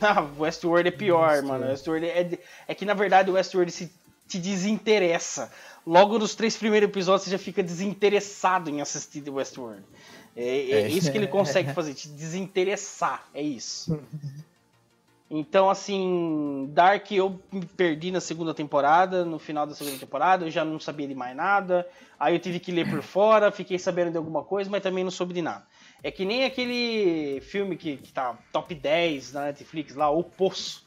Ah, 0.00 0.26
Westworld 0.38 0.88
é 0.88 0.90
pior, 0.90 1.28
Westworld. 1.30 1.48
mano. 1.48 1.66
Westworld 1.70 2.06
é, 2.06 2.38
é 2.68 2.74
que 2.74 2.84
na 2.84 2.94
verdade 2.94 3.30
o 3.30 3.34
Westworld 3.34 3.70
se 3.72 3.90
te 4.28 4.38
desinteressa. 4.38 5.50
Logo 5.86 6.18
nos 6.18 6.34
três 6.34 6.56
primeiros 6.56 6.88
episódios 6.88 7.24
você 7.24 7.30
já 7.30 7.38
fica 7.38 7.62
desinteressado 7.62 8.70
em 8.70 8.80
assistir 8.80 9.20
The 9.20 9.30
Westworld. 9.30 9.82
É, 10.36 10.42
é 10.46 10.70
É. 10.82 10.88
isso 10.88 11.12
que 11.12 11.18
ele 11.18 11.26
consegue 11.28 11.72
fazer, 11.74 11.94
te 11.94 12.08
desinteressar. 12.08 13.24
É 13.32 13.40
isso. 13.42 13.98
Então, 15.30 15.70
assim, 15.70 16.68
Dark 16.72 17.10
eu 17.10 17.40
me 17.50 17.64
perdi 17.64 18.10
na 18.10 18.20
segunda 18.20 18.52
temporada, 18.54 19.24
no 19.24 19.38
final 19.38 19.66
da 19.66 19.74
segunda 19.74 19.98
temporada, 19.98 20.44
eu 20.44 20.50
já 20.50 20.64
não 20.64 20.78
sabia 20.78 21.08
de 21.08 21.14
mais 21.14 21.34
nada. 21.34 21.86
Aí 22.20 22.34
eu 22.34 22.38
tive 22.38 22.60
que 22.60 22.70
ler 22.70 22.88
por 22.88 23.02
fora, 23.02 23.50
fiquei 23.50 23.78
sabendo 23.78 24.10
de 24.10 24.16
alguma 24.16 24.42
coisa, 24.44 24.70
mas 24.70 24.82
também 24.82 25.02
não 25.02 25.10
soube 25.10 25.34
de 25.34 25.42
nada. 25.42 25.64
É 26.04 26.10
que 26.10 26.26
nem 26.26 26.44
aquele 26.44 27.40
filme 27.40 27.76
que, 27.78 27.96
que 27.96 28.12
tá 28.12 28.36
top 28.52 28.74
10 28.74 29.32
na 29.32 29.44
Netflix 29.46 29.94
lá, 29.94 30.10
O 30.10 30.22
Poço. 30.22 30.84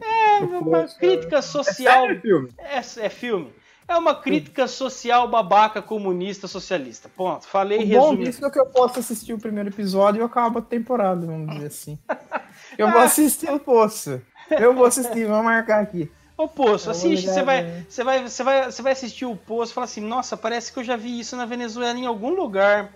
É 0.00 0.38
uma 0.38 0.62
Poço, 0.62 0.96
crítica 0.96 1.38
É 1.38 1.42
social. 1.42 2.02
sério, 2.06 2.20
filme? 2.20 2.48
É, 2.56 2.76
é 2.78 3.08
filme. 3.08 3.52
É 3.88 3.96
uma 3.96 4.14
crítica 4.14 4.68
social 4.68 5.26
babaca 5.28 5.82
comunista 5.82 6.46
socialista. 6.46 7.08
Ponto. 7.08 7.48
Falei 7.48 7.78
O 7.78 7.80
bom 7.80 8.10
resumindo. 8.10 8.24
disso 8.30 8.46
é 8.46 8.50
que 8.50 8.58
eu 8.60 8.66
posso 8.66 9.00
assistir 9.00 9.32
o 9.34 9.40
primeiro 9.40 9.70
episódio 9.70 10.20
e 10.20 10.22
eu 10.22 10.26
acabo 10.26 10.60
a 10.60 10.62
temporada, 10.62 11.26
vamos 11.26 11.52
dizer 11.52 11.66
assim. 11.66 11.98
Eu 12.78 12.90
vou 12.90 13.00
assistir 13.00 13.50
o 13.50 13.58
Poço. 13.58 14.22
Eu 14.50 14.72
vou 14.72 14.84
assistir, 14.86 15.26
vamos 15.26 15.44
marcar 15.44 15.82
aqui. 15.82 16.10
Ô, 16.36 16.48
Poço, 16.48 16.86
vou 16.86 16.92
assiste, 16.92 17.28
você 17.28 17.42
vai, 17.42 17.84
você 17.88 18.02
vai, 18.04 18.22
você 18.22 18.42
vai, 18.42 18.64
você 18.70 18.82
vai 18.82 18.92
assistir 18.92 19.26
o 19.26 19.36
Poço 19.36 19.72
e 19.72 19.74
fala 19.74 19.84
assim, 19.84 20.00
nossa, 20.00 20.36
parece 20.36 20.72
que 20.72 20.78
eu 20.78 20.84
já 20.84 20.96
vi 20.96 21.18
isso 21.20 21.36
na 21.36 21.44
Venezuela 21.44 21.98
em 21.98 22.06
algum 22.06 22.30
lugar. 22.30 22.92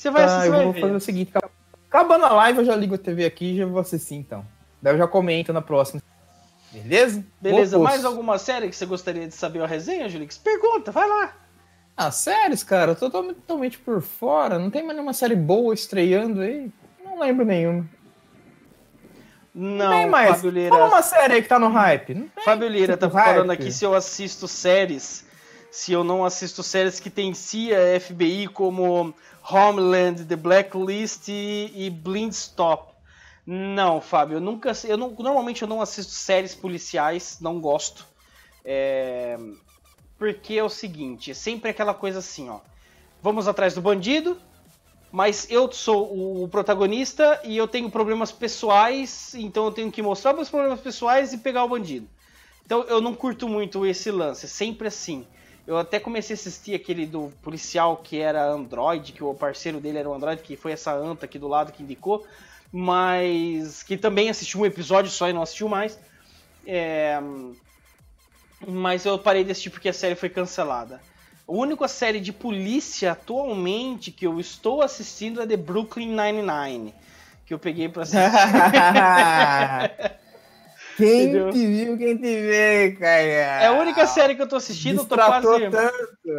Você 0.00 0.10
vai 0.10 0.24
Tá, 0.24 0.28
assistir, 0.38 0.46
eu 0.46 0.52
vai 0.52 0.64
vou 0.64 0.72
ver. 0.72 0.80
fazer 0.80 0.94
o 0.94 1.00
seguinte, 1.00 1.32
Acabando 1.86 2.24
a 2.24 2.32
live, 2.32 2.60
eu 2.60 2.64
já 2.64 2.74
ligo 2.74 2.94
a 2.94 2.98
TV 2.98 3.26
aqui 3.26 3.52
e 3.52 3.56
já 3.58 3.66
vou 3.66 3.80
assistir 3.80 4.14
então. 4.14 4.46
Daí 4.80 4.94
eu 4.94 4.98
já 4.98 5.06
comento 5.06 5.52
na 5.52 5.60
próxima. 5.60 6.00
Beleza? 6.72 7.22
Beleza, 7.38 7.76
Boa, 7.76 7.90
mais 7.90 8.02
alguma 8.04 8.38
série 8.38 8.70
que 8.70 8.76
você 8.76 8.86
gostaria 8.86 9.28
de 9.28 9.34
saber 9.34 9.60
a 9.62 9.66
resenha, 9.66 10.08
Julix? 10.08 10.38
Pergunta, 10.38 10.90
vai 10.90 11.06
lá. 11.06 11.34
Ah, 11.94 12.10
séries, 12.10 12.62
cara, 12.64 12.92
eu 12.92 12.96
tô 12.96 13.10
totalmente 13.10 13.76
por 13.76 14.00
fora. 14.00 14.58
Não 14.58 14.70
tem 14.70 14.82
mais 14.82 14.94
nenhuma 14.96 15.12
série 15.12 15.36
boa 15.36 15.74
estreando 15.74 16.40
aí. 16.40 16.72
Não 17.04 17.18
lembro 17.20 17.44
nenhuma. 17.44 17.86
Não, 19.54 19.90
tem 19.90 20.08
mais. 20.08 20.30
Fábio 20.36 20.50
Lira. 20.50 20.70
Fala 20.70 20.86
uma 20.86 21.02
série 21.02 21.34
aí 21.34 21.42
que 21.42 21.48
tá 21.48 21.58
no 21.58 21.68
hype. 21.68 22.14
Não 22.14 22.28
tem, 22.28 22.44
Fábio 22.44 22.68
Lira 22.68 22.96
tipo, 22.96 23.06
tá 23.06 23.10
falando 23.10 23.48
hype. 23.48 23.60
aqui 23.60 23.70
se 23.70 23.84
eu 23.84 23.94
assisto 23.94 24.48
séries, 24.48 25.26
se 25.70 25.92
eu 25.92 26.02
não 26.02 26.24
assisto 26.24 26.62
séries 26.62 26.98
que 26.98 27.10
tem 27.10 27.34
CIA, 27.34 28.00
FBI, 28.00 28.46
como 28.48 29.12
Homeland, 29.42 30.24
The 30.24 30.36
Blacklist 30.36 31.28
e, 31.28 31.72
e 31.74 31.90
Blind 31.90 32.32
Stop. 32.32 32.92
Não, 33.46 34.00
Fábio, 34.00 34.36
eu 34.36 34.40
nunca. 34.40 34.72
Eu 34.84 34.96
não, 34.96 35.10
normalmente 35.10 35.62
eu 35.62 35.68
não 35.68 35.80
assisto 35.80 36.12
séries 36.12 36.54
policiais, 36.54 37.38
não 37.40 37.60
gosto. 37.60 38.06
É, 38.64 39.38
porque 40.18 40.54
é 40.54 40.62
o 40.62 40.68
seguinte, 40.68 41.30
é 41.30 41.34
sempre 41.34 41.70
aquela 41.70 41.94
coisa 41.94 42.18
assim, 42.18 42.48
ó. 42.48 42.60
Vamos 43.22 43.48
atrás 43.48 43.74
do 43.74 43.80
bandido, 43.80 44.36
mas 45.10 45.50
eu 45.50 45.70
sou 45.72 46.42
o 46.42 46.48
protagonista 46.48 47.40
e 47.42 47.56
eu 47.56 47.66
tenho 47.66 47.90
problemas 47.90 48.30
pessoais, 48.30 49.34
então 49.34 49.64
eu 49.64 49.72
tenho 49.72 49.90
que 49.90 50.02
mostrar 50.02 50.32
meus 50.32 50.48
problemas 50.48 50.80
pessoais 50.80 51.32
e 51.32 51.38
pegar 51.38 51.64
o 51.64 51.68
bandido. 51.68 52.06
Então 52.64 52.82
eu 52.84 53.00
não 53.00 53.14
curto 53.14 53.48
muito 53.48 53.84
esse 53.84 54.10
lance, 54.10 54.46
é 54.46 54.48
sempre 54.48 54.88
assim. 54.88 55.26
Eu 55.70 55.78
até 55.78 55.98
comecei 56.00 56.34
a 56.34 56.36
assistir 56.36 56.74
aquele 56.74 57.06
do 57.06 57.32
policial 57.42 57.98
que 57.98 58.18
era 58.18 58.44
Android, 58.44 59.12
que 59.12 59.22
o 59.22 59.32
parceiro 59.32 59.78
dele 59.78 59.98
era 59.98 60.10
o 60.10 60.12
Android, 60.12 60.42
que 60.42 60.56
foi 60.56 60.72
essa 60.72 60.92
anta 60.92 61.26
aqui 61.26 61.38
do 61.38 61.46
lado 61.46 61.70
que 61.70 61.84
indicou, 61.84 62.26
mas 62.72 63.80
que 63.84 63.96
também 63.96 64.28
assistiu 64.28 64.62
um 64.62 64.66
episódio 64.66 65.12
só 65.12 65.30
e 65.30 65.32
não 65.32 65.42
assistiu 65.42 65.68
mais. 65.68 65.96
É, 66.66 67.20
Mas 68.66 69.06
eu 69.06 69.16
parei 69.16 69.44
de 69.44 69.52
assistir 69.52 69.70
porque 69.70 69.88
a 69.88 69.92
série 69.92 70.16
foi 70.16 70.28
cancelada. 70.28 71.00
A 71.46 71.52
única 71.52 71.86
série 71.86 72.18
de 72.18 72.32
polícia 72.32 73.12
atualmente 73.12 74.10
que 74.10 74.26
eu 74.26 74.40
estou 74.40 74.82
assistindo 74.82 75.40
é 75.40 75.46
The 75.46 75.56
Brooklyn 75.56 76.08
Nine-Nine. 76.08 76.92
Que 77.46 77.54
eu 77.54 77.60
peguei 77.60 77.88
pra 77.88 78.02
assistir. 78.02 78.18
quem 81.00 81.22
Entendeu? 81.24 81.50
te 81.50 81.66
viu, 81.66 81.98
quem 81.98 82.16
te 82.16 82.22
vê, 82.40 82.92
cara. 82.98 83.20
É 83.62 83.66
a 83.66 83.72
única 83.72 84.06
série 84.06 84.34
que 84.34 84.42
eu 84.42 84.48
tô 84.48 84.56
assistindo, 84.56 84.98
eu 85.00 85.04
tô 85.04 85.14
quase, 85.16 85.46
tanto. 85.70 85.92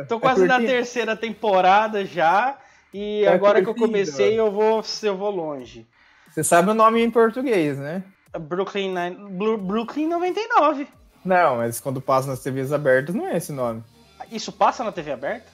tô 0.07 0.15
Tá 0.15 0.19
quase 0.19 0.45
na 0.45 0.55
curtindo? 0.55 0.71
terceira 0.71 1.15
temporada 1.15 2.05
já. 2.05 2.57
E 2.93 3.23
Tá 3.25 3.33
agora 3.33 3.61
que 3.63 3.69
eu 3.69 3.75
comecei, 3.75 4.39
eu 4.39 4.51
vou, 4.51 4.83
eu 5.03 5.17
vou 5.17 5.31
longe. 5.31 5.88
Você 6.29 6.43
sabe 6.43 6.71
o 6.71 6.73
nome 6.73 7.01
em 7.01 7.09
português, 7.11 7.77
né? 7.77 8.03
Brooklyn, 8.39 8.93
Nine, 8.93 9.57
Brooklyn 9.57 10.07
99. 10.07 10.88
Não, 11.25 11.57
mas 11.57 11.79
quando 11.79 12.01
passa 12.01 12.29
nas 12.29 12.39
TVs 12.41 12.71
abertas 12.71 13.13
não 13.13 13.27
é 13.27 13.38
esse 13.38 13.51
nome. 13.51 13.83
Isso 14.31 14.51
passa 14.51 14.83
na 14.83 14.91
TV 14.91 15.11
aberta? 15.11 15.47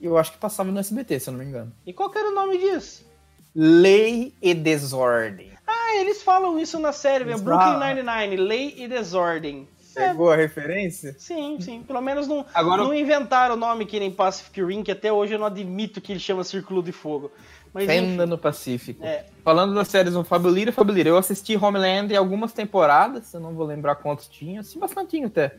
Eu 0.00 0.16
acho 0.18 0.32
que 0.32 0.38
passava 0.38 0.70
no 0.72 0.78
SBT, 0.80 1.20
se 1.20 1.28
eu 1.28 1.32
não 1.32 1.38
me 1.40 1.46
engano. 1.46 1.72
E 1.86 1.92
qual 1.92 2.10
que 2.10 2.18
era 2.18 2.28
o 2.28 2.34
nome 2.34 2.58
disso? 2.58 3.08
Lei 3.54 4.34
e 4.40 4.54
Desordem. 4.54 5.52
Ah, 5.90 6.00
eles 6.00 6.22
falam 6.22 6.58
isso 6.58 6.78
na 6.78 6.92
série 6.92 7.24
mesmo. 7.24 7.32
Eles 7.38 7.42
Brooklyn 7.42 7.72
falam. 7.78 7.94
Nine-Nine, 7.94 8.36
Lei 8.36 8.74
e 8.76 8.86
Desordem. 8.88 9.68
É, 9.96 10.08
Pegou 10.10 10.30
a 10.30 10.36
referência? 10.36 11.16
sim, 11.18 11.58
sim. 11.60 11.82
Pelo 11.82 12.00
menos 12.00 12.28
não, 12.28 12.46
Agora- 12.54 12.84
não 12.84 12.94
inventaram 12.94 13.54
o 13.56 13.58
nome 13.58 13.84
que 13.84 13.98
nem 13.98 14.10
Pacific 14.10 14.62
Rim, 14.62 14.84
que 14.84 14.92
até 14.92 15.12
hoje 15.12 15.34
eu 15.34 15.38
não 15.38 15.46
admito 15.46 16.00
que 16.00 16.12
ele 16.12 16.20
chama 16.20 16.44
Círculo 16.44 16.80
de 16.82 16.92
Fogo. 16.92 17.32
Mas 17.74 17.86
Fenda 17.86 18.24
no 18.26 18.38
Pacífico. 18.38 19.04
É. 19.04 19.26
Falando 19.44 19.74
das 19.74 19.88
séries 19.88 20.12
do 20.14 20.22
Fábio 20.24 20.50
Lira, 20.50 20.70
Fábio 20.72 20.94
Lira, 20.94 21.08
eu 21.08 21.16
assisti 21.16 21.56
Homeland 21.56 22.12
em 22.12 22.16
algumas 22.16 22.52
temporadas, 22.52 23.32
eu 23.34 23.40
não 23.40 23.52
vou 23.54 23.66
lembrar 23.66 23.96
quantos 23.96 24.26
tinha, 24.28 24.60
assisti 24.60 24.78
bastantinho 24.78 25.26
até. 25.26 25.56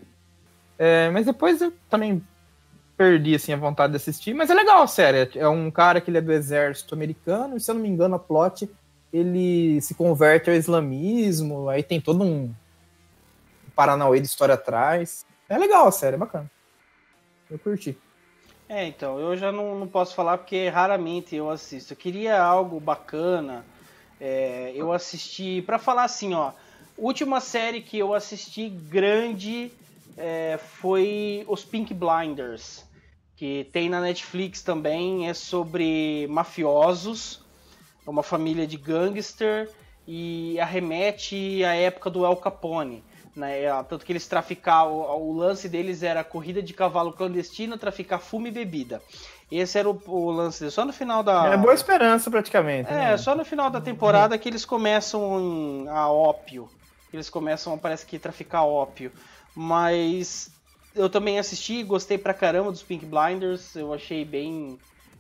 É, 0.80 1.10
mas 1.12 1.26
depois 1.26 1.62
eu 1.62 1.74
também 1.90 2.22
perdi 2.98 3.36
assim, 3.36 3.52
a 3.54 3.58
vontade 3.58 3.92
de 3.92 3.98
assistir, 3.98 4.34
mas 4.34 4.50
é 4.50 4.54
legal 4.54 4.82
a 4.82 4.88
série. 4.88 5.30
É 5.36 5.48
um 5.48 5.70
cara 5.72 6.00
que 6.00 6.10
ele 6.10 6.18
é 6.18 6.22
do 6.22 6.32
exército 6.32 6.94
americano, 6.96 7.58
e 7.58 7.60
se 7.60 7.70
eu 7.70 7.76
não 7.76 7.82
me 7.82 7.90
engano, 7.90 8.16
a 8.16 8.20
plot 8.20 8.70
ele 9.14 9.82
se 9.82 9.94
converte 9.94 10.50
ao 10.50 10.56
islamismo, 10.56 11.70
aí 11.70 11.84
tem 11.84 12.00
todo 12.00 12.24
um 12.24 12.54
Paranauê 13.76 14.20
de 14.20 14.28
história 14.28 14.56
atrás. 14.56 15.26
É 15.50 15.58
legal 15.58 15.88
a 15.88 15.92
série, 15.92 16.16
é 16.16 16.20
bacana. 16.20 16.50
Eu 17.50 17.60
curti. 17.60 17.98
É, 18.70 18.88
então, 18.88 19.20
eu 19.20 19.36
já 19.36 19.52
não, 19.52 19.78
não 19.78 19.88
posso 19.88 20.16
falar 20.16 20.38
porque 20.38 20.70
raramente 20.70 21.36
eu 21.36 21.50
assisto. 21.50 21.94
Eu 21.94 21.98
queria 21.98 22.42
algo 22.42 22.80
bacana. 22.80 23.66
é, 24.20 24.72
eu 24.76 24.94
assisti, 24.94 25.62
pra 25.66 25.80
falar 25.80 26.04
assim, 26.04 26.34
ó, 26.34 26.52
última 26.98 27.42
série 27.42 27.82
que 27.82 27.98
eu 27.98 28.14
assisti 28.14 28.70
grande 28.70 29.72
é, 30.16 30.58
foi 30.58 31.44
os 31.48 31.66
Pink 31.66 31.94
Blinders, 31.94 32.86
que 33.36 33.68
tem 33.74 33.90
na 33.90 34.00
Netflix 34.00 34.62
também, 34.62 35.28
é 35.28 35.34
sobre 35.34 36.28
mafiosos, 36.30 37.41
é 38.06 38.10
uma 38.10 38.24
família 38.24 38.66
de 38.66 38.78
gangster 38.78 39.70
e 40.08 40.60
arremete 40.60 41.64
à 41.64 41.76
época 41.76 42.10
do 42.10 42.26
El 42.26 42.36
Capone. 42.36 43.04
Né? 43.36 43.64
É, 43.64 43.84
Tanto 43.84 44.06
que 44.06 44.12
eles 44.12 44.28
traficavam, 44.28 44.94
o, 44.94 45.34
lance 45.34 45.70
deles 45.70 46.04
era 46.04 46.24
corrida 46.24 46.62
de 46.62 46.74
cavalo 46.74 47.14
clandestina, 47.14 47.78
traficar 47.78 48.20
fumo 48.20 48.48
e 48.48 48.52
bebida. 48.52 49.02
Esse 49.52 49.78
era 49.78 49.90
o, 49.90 50.02
o 50.06 50.32
lance 50.32 50.60
deles. 50.60 50.74
Só 50.74 50.86
no 50.86 50.94
final 50.94 51.24
da. 51.24 51.48
É 51.48 51.58
boa 51.58 51.74
esperança, 51.74 52.30
praticamente. 52.30 52.90
É, 52.90 53.12
né? 53.12 53.18
só 53.18 53.36
no 53.36 53.46
final 53.46 53.70
da 53.70 53.80
temporada 53.80 54.38
que 54.38 54.50
eles 54.50 54.66
começam 54.66 55.86
a 55.90 56.10
ópio. 56.12 56.70
Eles 57.14 57.30
começam, 57.30 57.78
parece 57.78 58.06
que, 58.06 58.18
traficar 58.18 58.64
ópio. 58.64 59.12
Mas 59.56 60.50
eu 60.96 61.10
também 61.10 61.40
assisti, 61.40 61.84
gostei 61.84 62.18
pra 62.18 62.34
caramba 62.34 62.72
dos 62.72 62.84
Pink 62.84 63.06
Blinders. 63.06 63.76
Eu 63.76 63.94
achei 63.94 64.24
bem, 64.24 64.78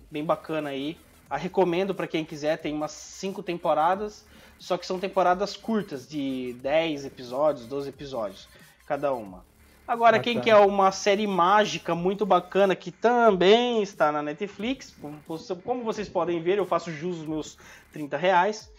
bem 0.09 0.23
bacana 0.23 0.69
aí. 0.69 0.97
A 1.31 1.37
recomendo 1.37 1.95
pra 1.95 2.07
quem 2.07 2.25
quiser, 2.25 2.57
tem 2.57 2.73
umas 2.73 2.91
cinco 2.91 3.41
temporadas. 3.41 4.25
Só 4.59 4.77
que 4.77 4.85
são 4.85 4.99
temporadas 4.99 5.57
curtas, 5.57 6.07
de 6.07 6.53
10 6.61 7.05
episódios, 7.05 7.65
12 7.65 7.89
episódios, 7.89 8.47
cada 8.85 9.11
uma. 9.11 9.43
Agora, 9.87 10.19
quem 10.19 10.35
Bacana. 10.35 10.57
quer 10.57 10.65
uma 10.67 10.91
série 10.91 11.25
mágica 11.25 11.95
muito 11.95 12.27
bacana 12.27 12.75
que 12.75 12.91
também 12.91 13.81
está 13.81 14.11
na 14.11 14.21
Netflix, 14.21 14.93
como 15.01 15.17
você- 15.27 15.55
como 15.55 15.83
vocês 15.83 16.07
podem 16.07 16.39
ver, 16.43 16.59
eu 16.59 16.65
faço 16.65 16.91
jus 16.91 17.17
aos 17.17 17.25
meus 17.27 17.57
30 17.91 18.17
reais. 18.17 18.69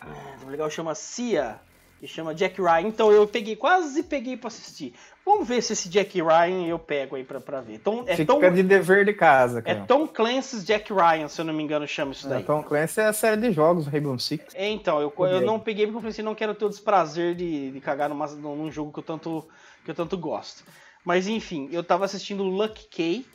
Ah, 0.00 0.36
o 0.44 0.48
legal 0.50 0.70
chama 0.70 0.94
Cia 0.94 1.58
e 2.00 2.06
chama 2.06 2.34
Jack 2.34 2.60
Ryan. 2.60 2.82
Então 2.88 3.10
eu 3.10 3.26
peguei, 3.26 3.56
quase 3.56 4.02
peguei 4.02 4.36
pra 4.36 4.48
assistir. 4.48 4.94
Vamos 5.28 5.46
ver 5.46 5.62
se 5.62 5.74
esse 5.74 5.90
Jack 5.90 6.22
Ryan 6.22 6.66
eu 6.66 6.78
pego 6.78 7.14
aí 7.14 7.22
pra, 7.22 7.38
pra 7.38 7.60
ver. 7.60 7.80
Tom, 7.80 8.02
é, 8.06 8.16
Fica 8.16 8.32
Tom, 8.32 8.50
de 8.50 8.62
dever 8.62 9.04
de 9.04 9.12
casa, 9.12 9.58
é 9.58 9.62
cara. 9.62 9.84
Tom 9.84 10.08
Clancy's 10.08 10.64
Jack 10.64 10.90
Ryan, 10.90 11.28
se 11.28 11.38
eu 11.38 11.44
não 11.44 11.52
me 11.52 11.62
engano, 11.62 11.86
chama 11.86 12.12
isso 12.12 12.26
daí. 12.26 12.40
É, 12.40 12.44
Tom 12.46 12.62
Clancy 12.62 13.00
é 13.02 13.04
a 13.08 13.12
série 13.12 13.38
de 13.38 13.52
jogos, 13.52 13.86
Rainbow 13.86 14.18
Six. 14.18 14.54
É, 14.54 14.66
então, 14.70 15.02
eu, 15.02 15.12
eu 15.26 15.42
não 15.42 15.60
peguei 15.60 15.84
porque 15.84 15.98
eu 15.98 16.00
falei 16.00 16.12
assim, 16.12 16.22
não 16.22 16.34
quero 16.34 16.54
ter 16.54 16.64
o 16.64 16.70
desprazer 16.70 17.34
de, 17.34 17.72
de 17.72 17.78
cagar 17.78 18.08
numa, 18.08 18.26
num 18.26 18.72
jogo 18.72 18.90
que 18.90 19.00
eu, 19.00 19.02
tanto, 19.02 19.46
que 19.84 19.90
eu 19.90 19.94
tanto 19.94 20.16
gosto. 20.16 20.64
Mas 21.04 21.28
enfim, 21.28 21.68
eu 21.72 21.84
tava 21.84 22.06
assistindo 22.06 22.42
Lucky 22.42 22.88
K. 22.88 23.26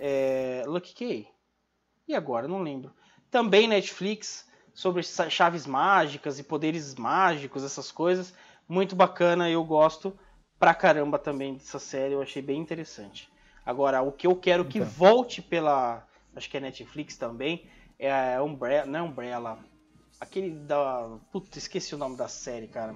É, 0.00 0.64
Lucky 0.66 0.92
K? 0.92 1.28
E 2.08 2.16
agora? 2.16 2.48
Não 2.48 2.60
lembro. 2.60 2.90
Também 3.30 3.68
Netflix, 3.68 4.44
sobre 4.74 5.04
chaves 5.04 5.68
mágicas 5.68 6.40
e 6.40 6.42
poderes 6.42 6.96
mágicos, 6.96 7.62
essas 7.62 7.92
coisas. 7.92 8.34
Muito 8.68 8.96
bacana, 8.96 9.48
eu 9.48 9.62
gosto 9.62 10.12
pra 10.58 10.74
caramba 10.74 11.18
também 11.18 11.54
dessa 11.54 11.78
série, 11.78 12.14
eu 12.14 12.22
achei 12.22 12.42
bem 12.42 12.60
interessante. 12.60 13.28
Agora, 13.64 14.00
o 14.02 14.12
que 14.12 14.26
eu 14.26 14.36
quero 14.36 14.64
que 14.64 14.78
Então. 14.78 14.90
volte 14.90 15.42
pela. 15.42 16.06
Acho 16.34 16.48
que 16.50 16.56
é 16.56 16.60
Netflix 16.60 17.16
também. 17.16 17.66
É 17.98 18.36
a 18.36 18.42
Umbrella. 18.42 18.86
Não 18.86 19.00
é 19.00 19.02
Umbrella. 19.02 19.58
Aquele 20.20 20.50
da. 20.50 21.18
Puta, 21.32 21.58
esqueci 21.58 21.94
o 21.94 21.98
nome 21.98 22.16
da 22.16 22.28
série, 22.28 22.68
cara. 22.68 22.94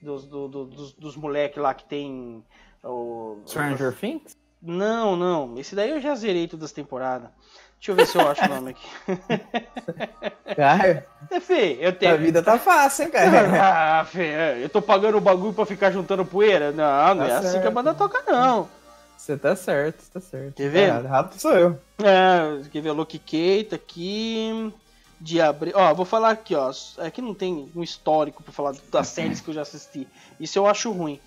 Dos, 0.00 0.24
do- 0.26 0.48
do- 0.48 0.64
dos, 0.66 0.92
dos 0.94 1.16
moleques 1.16 1.58
lá 1.60 1.74
que 1.74 1.84
tem. 1.84 2.44
O... 2.82 3.42
Stranger 3.46 3.92
Things? 3.94 4.36
Não, 4.62 5.14
não. 5.16 5.58
Esse 5.58 5.74
daí 5.74 5.90
eu 5.90 6.00
já 6.00 6.14
zerei 6.14 6.46
todas 6.48 6.66
as 6.66 6.72
temporadas. 6.72 7.30
Deixa 7.78 7.92
eu 7.92 7.94
ver 7.94 8.06
se 8.06 8.16
eu 8.18 8.28
acho 8.28 8.44
o 8.44 8.48
nome 8.48 8.70
aqui. 8.70 8.88
Cara, 10.56 11.06
É, 11.30 11.40
Fê, 11.40 11.78
eu 11.80 11.90
a 11.90 11.92
tenho. 11.92 12.18
vida 12.18 12.42
tá 12.42 12.58
fácil, 12.58 13.04
hein, 13.04 13.10
cara. 13.10 13.30
Ah, 14.00 14.04
Fê, 14.04 14.24
é, 14.26 14.58
eu 14.64 14.68
tô 14.68 14.82
pagando 14.82 15.16
o 15.18 15.20
bagulho 15.20 15.52
pra 15.52 15.64
ficar 15.66 15.90
juntando 15.90 16.24
poeira? 16.24 16.72
Não, 16.72 17.14
não 17.14 17.24
é 17.24 17.28
Tá 17.28 17.38
assim 17.38 17.50
que 17.52 17.56
a 17.58 17.62
certo. 17.62 17.74
banda 17.74 17.94
toca, 17.94 18.22
não. 18.30 18.68
Você 19.16 19.36
tá 19.36 19.54
certo, 19.54 20.00
você 20.02 20.10
tá 20.12 20.20
certo. 20.20 20.54
Quer 20.54 20.70
ver? 20.70 20.88
Errado 21.04 21.38
sou 21.38 21.52
eu. 21.52 21.78
É, 22.02 22.62
quer 22.70 22.80
ver? 22.80 22.92
Loki 22.92 23.18
Kate 23.18 23.74
aqui. 23.74 24.72
De 25.20 25.40
abril. 25.40 25.72
Ó, 25.76 25.92
vou 25.94 26.04
falar 26.04 26.30
aqui, 26.30 26.54
ó. 26.54 26.70
Aqui 26.98 27.20
não 27.20 27.34
tem 27.34 27.68
um 27.74 27.82
histórico 27.82 28.40
pra 28.42 28.52
falar 28.52 28.74
das 28.90 29.06
séries 29.08 29.40
que 29.40 29.50
eu 29.50 29.54
já 29.54 29.62
assisti. 29.62 30.06
Isso 30.38 30.56
eu 30.58 30.66
acho 30.66 30.92
ruim. 30.92 31.20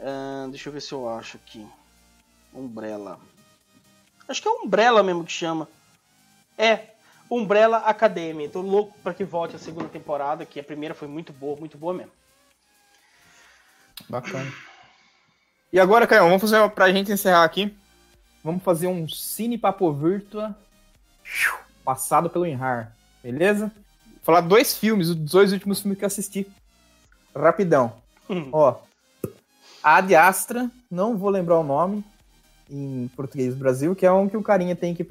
Ah, 0.00 0.46
deixa 0.48 0.68
eu 0.70 0.72
ver 0.72 0.80
se 0.80 0.92
eu 0.92 1.06
acho 1.08 1.36
aqui. 1.36 1.66
Umbrella. 2.54 3.18
Acho 4.30 4.40
que 4.40 4.46
é 4.46 4.52
Umbrella 4.52 5.02
mesmo 5.02 5.24
que 5.24 5.32
chama. 5.32 5.68
É. 6.56 6.90
Umbrella 7.28 7.78
Academy. 7.78 8.48
Tô 8.48 8.60
louco 8.60 8.96
pra 9.02 9.12
que 9.12 9.24
volte 9.24 9.56
a 9.56 9.58
segunda 9.58 9.88
temporada, 9.88 10.46
que 10.46 10.60
a 10.60 10.62
primeira 10.62 10.94
foi 10.94 11.08
muito 11.08 11.32
boa, 11.32 11.58
muito 11.58 11.76
boa 11.76 11.92
mesmo. 11.92 12.12
Bacana. 14.08 14.52
E 15.72 15.80
agora, 15.80 16.06
Caio, 16.06 16.22
vamos 16.22 16.40
fazer 16.40 16.70
pra 16.70 16.92
gente 16.92 17.10
encerrar 17.10 17.42
aqui. 17.42 17.76
Vamos 18.44 18.62
fazer 18.62 18.86
um 18.86 19.08
Cine 19.08 19.58
Papo 19.58 19.92
Virtua 19.92 20.56
passado 21.84 22.30
pelo 22.30 22.46
Inhar, 22.46 22.94
beleza? 23.22 23.72
Vou 24.06 24.20
falar 24.22 24.42
dois 24.42 24.78
filmes, 24.78 25.08
os 25.08 25.16
dois 25.16 25.52
últimos 25.52 25.80
filmes 25.80 25.98
que 25.98 26.04
eu 26.04 26.06
assisti. 26.06 26.46
Rapidão. 27.34 27.94
Hum. 28.28 28.48
Ó, 28.52 28.76
Ad 29.82 30.14
Astra, 30.14 30.70
não 30.88 31.18
vou 31.18 31.30
lembrar 31.30 31.58
o 31.58 31.64
nome 31.64 32.04
em 32.70 33.10
português 33.16 33.54
do 33.54 33.58
Brasil, 33.58 33.94
que 33.94 34.06
é 34.06 34.12
um 34.12 34.28
que 34.28 34.36
o 34.36 34.42
carinha 34.42 34.76
tem 34.76 34.94
que 34.94 35.02
ir 35.02 35.06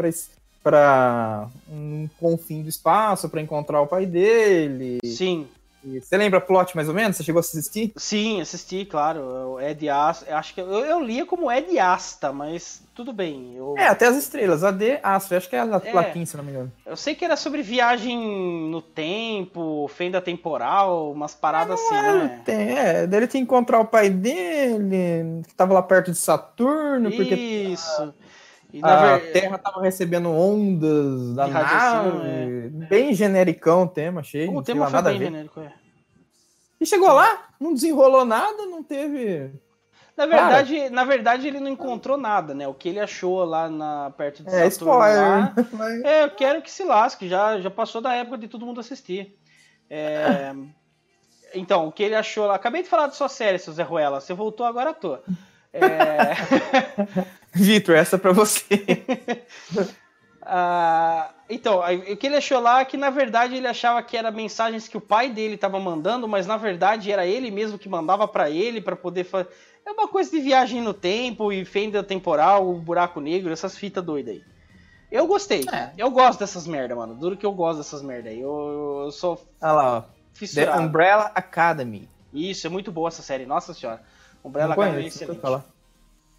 pra, 0.64 1.48
um 1.70 2.08
confim 2.20 2.62
do 2.62 2.70
espaço 2.70 3.30
pra 3.30 3.42
encontrar 3.42 3.82
o 3.82 3.88
pai 3.88 4.06
dele. 4.06 5.00
Sim, 5.04 5.48
Você 6.02 6.18
lembra 6.18 6.42
plot 6.42 6.76
mais 6.76 6.88
ou 6.90 6.94
menos? 6.94 7.16
Você 7.18 7.24
chegou 7.24 7.40
a 7.40 7.42
assistir? 7.42 7.94
sim, 7.96 8.42
assisti, 8.42 8.86
claro. 8.86 9.22
O 9.54 9.62
Ed 9.62 9.88
Asta, 9.90 10.36
acho 10.36 10.54
que 10.54 10.62
eu, 10.62 10.68
eu 10.68 11.00
lia 11.00 11.26
como 11.26 11.52
Ed 11.52 11.78
Asta, 11.80 12.34
mas 12.34 12.82
tudo 12.94 13.14
bem. 13.14 13.56
Eu, 13.56 13.76
É, 13.78 13.88
até 13.88 14.08
as 14.08 14.18
estrelas. 14.18 14.64
AD 14.64 15.00
Astra, 15.02 15.38
acho 15.38 15.50
que 15.50 15.56
é 15.56 15.60
a 15.60 15.82
É. 15.84 15.92
latim, 15.94 16.26
se 16.26 16.36
não 16.36 16.44
me 16.44 16.52
engano. 16.52 16.72
eu 16.86 16.98
sei 16.98 17.16
que 17.16 17.24
era 17.24 17.36
sobre 17.38 17.62
viagem 17.62 18.18
no 18.70 18.82
tempo, 18.82 19.88
fenda 19.96 20.20
temporal, 20.22 21.12
umas 21.12 21.34
paradas 21.34 21.80
assim, 21.80 21.96
É, 21.96 22.02
né? 22.02 22.42
tem, 22.46 22.78
é, 22.78 23.08
dele 23.08 23.28
que 23.28 23.38
encontrar 23.38 23.80
o 23.80 23.86
pai 23.86 24.10
dele, 24.10 25.44
que 25.48 25.54
tava 25.56 25.74
lá 25.74 25.82
perto 25.82 26.12
de 26.12 26.18
Saturno, 26.18 27.10
porque 27.12 27.36
Isso. 27.36 28.14
E 28.72 28.80
a 28.84 29.18
ver- 29.18 29.32
Terra 29.32 29.58
tava 29.58 29.82
recebendo 29.82 30.30
ondas 30.30 31.34
da 31.36 31.46
De 31.46 31.52
radiação, 31.52 32.20
nave. 32.20 32.70
Bem 32.88 33.14
genericão 33.14 33.84
o 33.84 33.88
tema, 33.88 34.22
achei. 34.22 34.48
O 34.48 34.62
tema 34.62 34.86
foi 34.86 34.94
nada 34.94 35.10
bem 35.10 35.20
genérico, 35.20 35.60
é. 35.62 35.74
E 36.80 36.86
chegou 36.86 37.12
lá, 37.12 37.48
não 37.60 37.74
desenrolou 37.74 38.24
nada, 38.24 38.66
não 38.68 38.84
teve. 38.84 39.52
Na 40.16 40.26
verdade, 40.26 40.90
na 40.90 41.04
verdade, 41.04 41.48
ele 41.48 41.60
não 41.60 41.70
encontrou 41.70 42.18
nada, 42.18 42.54
né? 42.54 42.68
O 42.68 42.74
que 42.74 42.90
ele 42.90 43.00
achou 43.00 43.44
lá 43.46 43.70
na, 43.70 44.12
perto 44.12 44.44
de 44.44 44.50
É, 44.54 44.70
Saturno 44.70 44.98
lá. 44.98 45.54
Mas- 45.74 46.04
É, 46.04 46.24
eu 46.26 46.30
quero 46.32 46.62
que 46.62 46.70
se 46.70 46.84
lasque, 46.84 47.28
já, 47.28 47.60
já 47.60 47.72
passou 47.72 48.02
da 48.02 48.14
época 48.14 48.38
de 48.38 48.48
todo 48.48 48.66
mundo 48.66 48.80
assistir. 48.82 49.36
É, 49.90 50.54
então, 51.56 51.88
o 51.88 51.92
que 51.92 52.04
ele 52.04 52.16
achou 52.16 52.46
lá. 52.48 52.56
Acabei 52.56 52.84
de 52.84 52.90
falar 52.90 53.08
da 53.08 53.14
sua 53.14 53.30
série, 53.30 53.58
seu 53.58 53.74
Zé 53.74 53.82
Ruela. 53.84 54.20
Você 54.22 54.34
voltou 54.34 54.66
agora 54.66 54.92
à 54.92 54.94
toa. 54.94 55.24
É, 55.72 55.82
Vitor, 57.54 57.96
essa 57.96 58.16
é 58.16 58.20
pra 58.20 58.32
você. 58.32 59.04
ah, 60.42 61.32
então, 61.50 61.82
o 62.12 62.18
que 62.18 62.28
ele 62.28 62.38
achou 62.38 62.60
lá 62.60 62.82
é 62.82 62.86
que 62.86 62.98
na 62.98 63.10
verdade 63.10 63.56
ele 63.56 63.68
achava 63.68 64.02
que 64.04 64.16
era 64.16 64.32
mensagens 64.32 64.88
que 64.88 64.98
o 64.98 65.02
pai 65.02 65.30
dele 65.30 65.56
estava 65.56 65.80
mandando, 65.80 66.28
mas 66.28 66.46
na 66.46 66.58
verdade 66.58 67.12
era 67.12 67.26
ele 67.26 67.50
mesmo 67.50 67.78
que 67.80 67.90
mandava 67.90 68.28
pra 68.28 68.50
ele 68.50 68.82
pra 68.82 68.96
poder 68.96 69.24
fazer. 69.24 69.50
É 69.86 69.92
uma 69.92 70.08
coisa 70.08 70.30
de 70.30 70.40
viagem 70.40 70.82
no 70.82 70.94
tempo 70.94 71.52
e 71.52 71.66
fenda 71.66 72.04
temporal, 72.04 72.70
o 72.70 72.76
buraco 72.76 73.20
negro, 73.20 73.52
essas 73.52 73.76
fitas 73.78 74.04
doidas 74.04 74.36
aí. 74.36 74.44
Eu 75.12 75.26
gostei. 75.26 75.66
É. 75.74 75.92
Eu 75.98 76.12
gosto 76.12 76.40
dessas 76.40 76.68
merda, 76.68 76.96
mano. 76.96 77.16
Duro 77.16 77.36
que 77.36 77.46
eu 77.46 77.52
gosto 77.52 77.80
dessas 77.80 78.02
merda 78.04 78.30
aí. 78.30 78.40
Eu, 78.40 79.04
eu 79.06 79.12
sou 79.12 79.44
Olha 79.60 79.72
lá, 79.72 79.98
ó. 79.98 80.02
The 80.02 80.10
fissurado. 80.34 80.82
Umbrella 80.84 81.32
Academy. 81.34 82.08
Isso, 82.32 82.68
é 82.68 82.70
muito 82.70 82.92
boa 82.92 83.08
essa 83.08 83.24
série. 83.24 83.46
Nossa 83.46 83.74
senhora. 83.74 84.02
Umbrella 84.44 84.76
Não 84.76 84.84
Academy 84.84 85.06
é 85.06 85.08
excelente. 85.08 85.42
falar. 85.42 85.66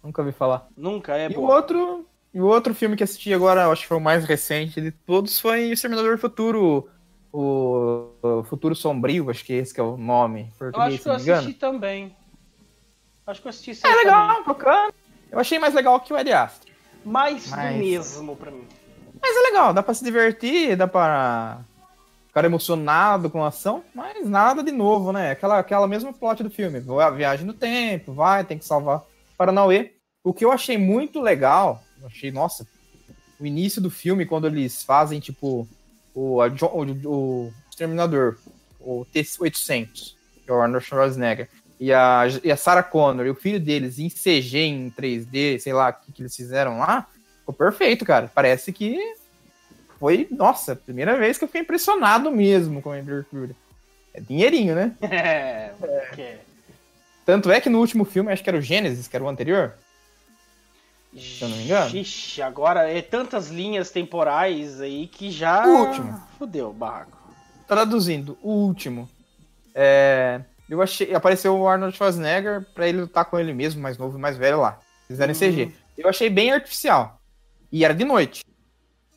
Nunca 0.03 0.23
vi 0.23 0.31
falar. 0.31 0.67
Nunca 0.75 1.15
é 1.17 1.29
e 1.31 1.35
o 1.37 1.41
outro, 1.41 2.05
e 2.33 2.41
o 2.41 2.45
outro 2.45 2.73
filme 2.73 2.95
que 2.95 3.03
assisti 3.03 3.33
agora, 3.33 3.67
acho 3.69 3.83
que 3.83 3.87
foi 3.87 3.97
o 3.97 4.01
mais 4.01 4.25
recente 4.25 4.81
de 4.81 4.91
todos, 4.91 5.39
foi 5.39 5.69
O 5.69 5.73
Exterminador 5.73 6.15
do 6.15 6.21
Futuro. 6.21 6.89
O, 7.33 8.09
o 8.21 8.43
Futuro 8.43 8.75
Sombrio, 8.75 9.29
acho 9.29 9.45
que 9.45 9.53
esse 9.53 9.73
que 9.73 9.79
é 9.79 9.83
o 9.83 9.95
nome 9.95 10.51
Eu 10.59 10.67
acho 10.81 10.97
que 10.99 11.07
eu 11.07 11.13
engano. 11.17 11.39
assisti 11.39 11.53
também. 11.53 12.15
Acho 13.25 13.41
que 13.41 13.47
eu 13.47 13.49
assisti 13.49 13.71
esse 13.71 13.85
É 13.85 13.89
aí 13.89 13.95
também. 14.03 14.05
legal, 14.11 14.43
bacana. 14.43 14.93
Eu 15.31 15.39
achei 15.39 15.57
mais 15.57 15.73
legal 15.73 15.97
que 16.01 16.11
o 16.11 16.17
Ed 16.17 16.29
Astra. 16.33 16.69
Mais 17.05 17.47
Mas- 17.49 17.73
do 17.73 17.79
mesmo 17.79 18.35
pra 18.35 18.51
mim. 18.51 18.67
Mas 19.21 19.35
é 19.37 19.39
legal, 19.49 19.71
dá 19.73 19.81
pra 19.81 19.93
se 19.93 20.03
divertir, 20.03 20.75
dá 20.75 20.87
pra 20.87 21.59
ficar 22.27 22.43
emocionado 22.43 23.29
com 23.29 23.43
a 23.43 23.47
ação, 23.47 23.83
mas 23.95 24.27
nada 24.27 24.61
de 24.63 24.71
novo, 24.71 25.11
né? 25.13 25.31
Aquela, 25.31 25.59
aquela 25.59 25.87
mesma 25.87 26.11
plot 26.11 26.43
do 26.43 26.49
filme. 26.49 26.83
A 27.01 27.09
viagem 27.11 27.45
no 27.45 27.53
tempo, 27.53 28.13
vai, 28.13 28.43
tem 28.43 28.57
que 28.57 28.65
salvar 28.65 29.03
Paranauê. 29.41 29.93
O 30.23 30.33
que 30.33 30.45
eu 30.45 30.51
achei 30.51 30.77
muito 30.77 31.19
legal, 31.19 31.83
achei, 32.05 32.31
nossa, 32.31 32.67
o 33.39 33.45
início 33.45 33.81
do 33.81 33.89
filme, 33.89 34.23
quando 34.23 34.45
eles 34.45 34.83
fazem, 34.83 35.19
tipo, 35.19 35.67
o, 36.13 36.41
a 36.41 36.47
o, 36.47 37.09
o 37.09 37.53
Exterminador, 37.67 38.37
o 38.79 39.03
T-800, 39.11 40.15
que 40.45 40.51
é 40.51 40.53
o 40.53 40.61
Arnold 40.61 40.85
Schwarzenegger, 40.85 41.49
e 41.79 41.91
a, 41.91 42.25
e 42.43 42.51
a 42.51 42.55
Sarah 42.55 42.83
Connor 42.83 43.25
e 43.25 43.31
o 43.31 43.35
filho 43.35 43.59
deles 43.59 43.97
em 43.97 44.09
CG, 44.09 44.59
em 44.59 44.91
3D, 44.91 45.57
sei 45.57 45.73
lá 45.73 45.89
o 45.89 46.05
que, 46.05 46.11
que 46.11 46.21
eles 46.21 46.35
fizeram 46.35 46.77
lá, 46.77 47.07
ficou 47.39 47.55
perfeito, 47.55 48.05
cara. 48.05 48.29
Parece 48.31 48.71
que 48.71 48.99
foi, 49.99 50.27
nossa, 50.29 50.75
primeira 50.75 51.17
vez 51.17 51.39
que 51.39 51.43
eu 51.43 51.47
fiquei 51.47 51.61
impressionado 51.61 52.29
mesmo 52.29 52.79
com 52.79 52.91
a 52.91 52.99
abertura. 52.99 53.55
É 54.13 54.21
dinheirinho, 54.21 54.75
né? 54.75 54.95
É, 55.01 55.73
porque... 55.79 56.50
Tanto 57.31 57.49
é 57.49 57.61
que 57.61 57.69
no 57.69 57.79
último 57.79 58.03
filme, 58.03 58.29
acho 58.29 58.43
que 58.43 58.49
era 58.49 58.59
o 58.59 58.61
Gênesis, 58.61 59.07
que 59.07 59.15
era 59.15 59.23
o 59.23 59.29
anterior. 59.29 59.75
eu 61.13 61.47
não 61.47 61.55
me 61.55 61.63
engano. 61.63 61.95
Ixi, 61.95 62.41
agora 62.41 62.91
é 62.91 63.01
tantas 63.01 63.47
linhas 63.47 63.89
temporais 63.89 64.81
aí 64.81 65.07
que 65.07 65.31
já. 65.31 65.65
O 65.65 65.85
último. 65.85 66.21
Fudeu 66.37 66.71
o 66.71 66.73
barraco. 66.73 67.17
Traduzindo, 67.65 68.37
o 68.41 68.51
último. 68.51 69.09
É, 69.73 70.41
eu 70.69 70.81
achei. 70.81 71.15
Apareceu 71.15 71.57
o 71.57 71.65
Arnold 71.69 71.95
Schwarzenegger 71.95 72.67
pra 72.73 72.89
ele 72.89 72.99
lutar 72.99 73.23
com 73.23 73.39
ele 73.39 73.53
mesmo, 73.53 73.81
mais 73.81 73.97
novo 73.97 74.17
e 74.17 74.21
mais 74.21 74.35
velho 74.35 74.59
lá. 74.59 74.77
Fizeram 75.07 75.31
em 75.31 75.33
CG. 75.33 75.71
Eu 75.97 76.09
achei 76.09 76.29
bem 76.29 76.51
artificial. 76.51 77.21
E 77.71 77.85
era 77.85 77.95
de 77.95 78.03
noite. 78.03 78.43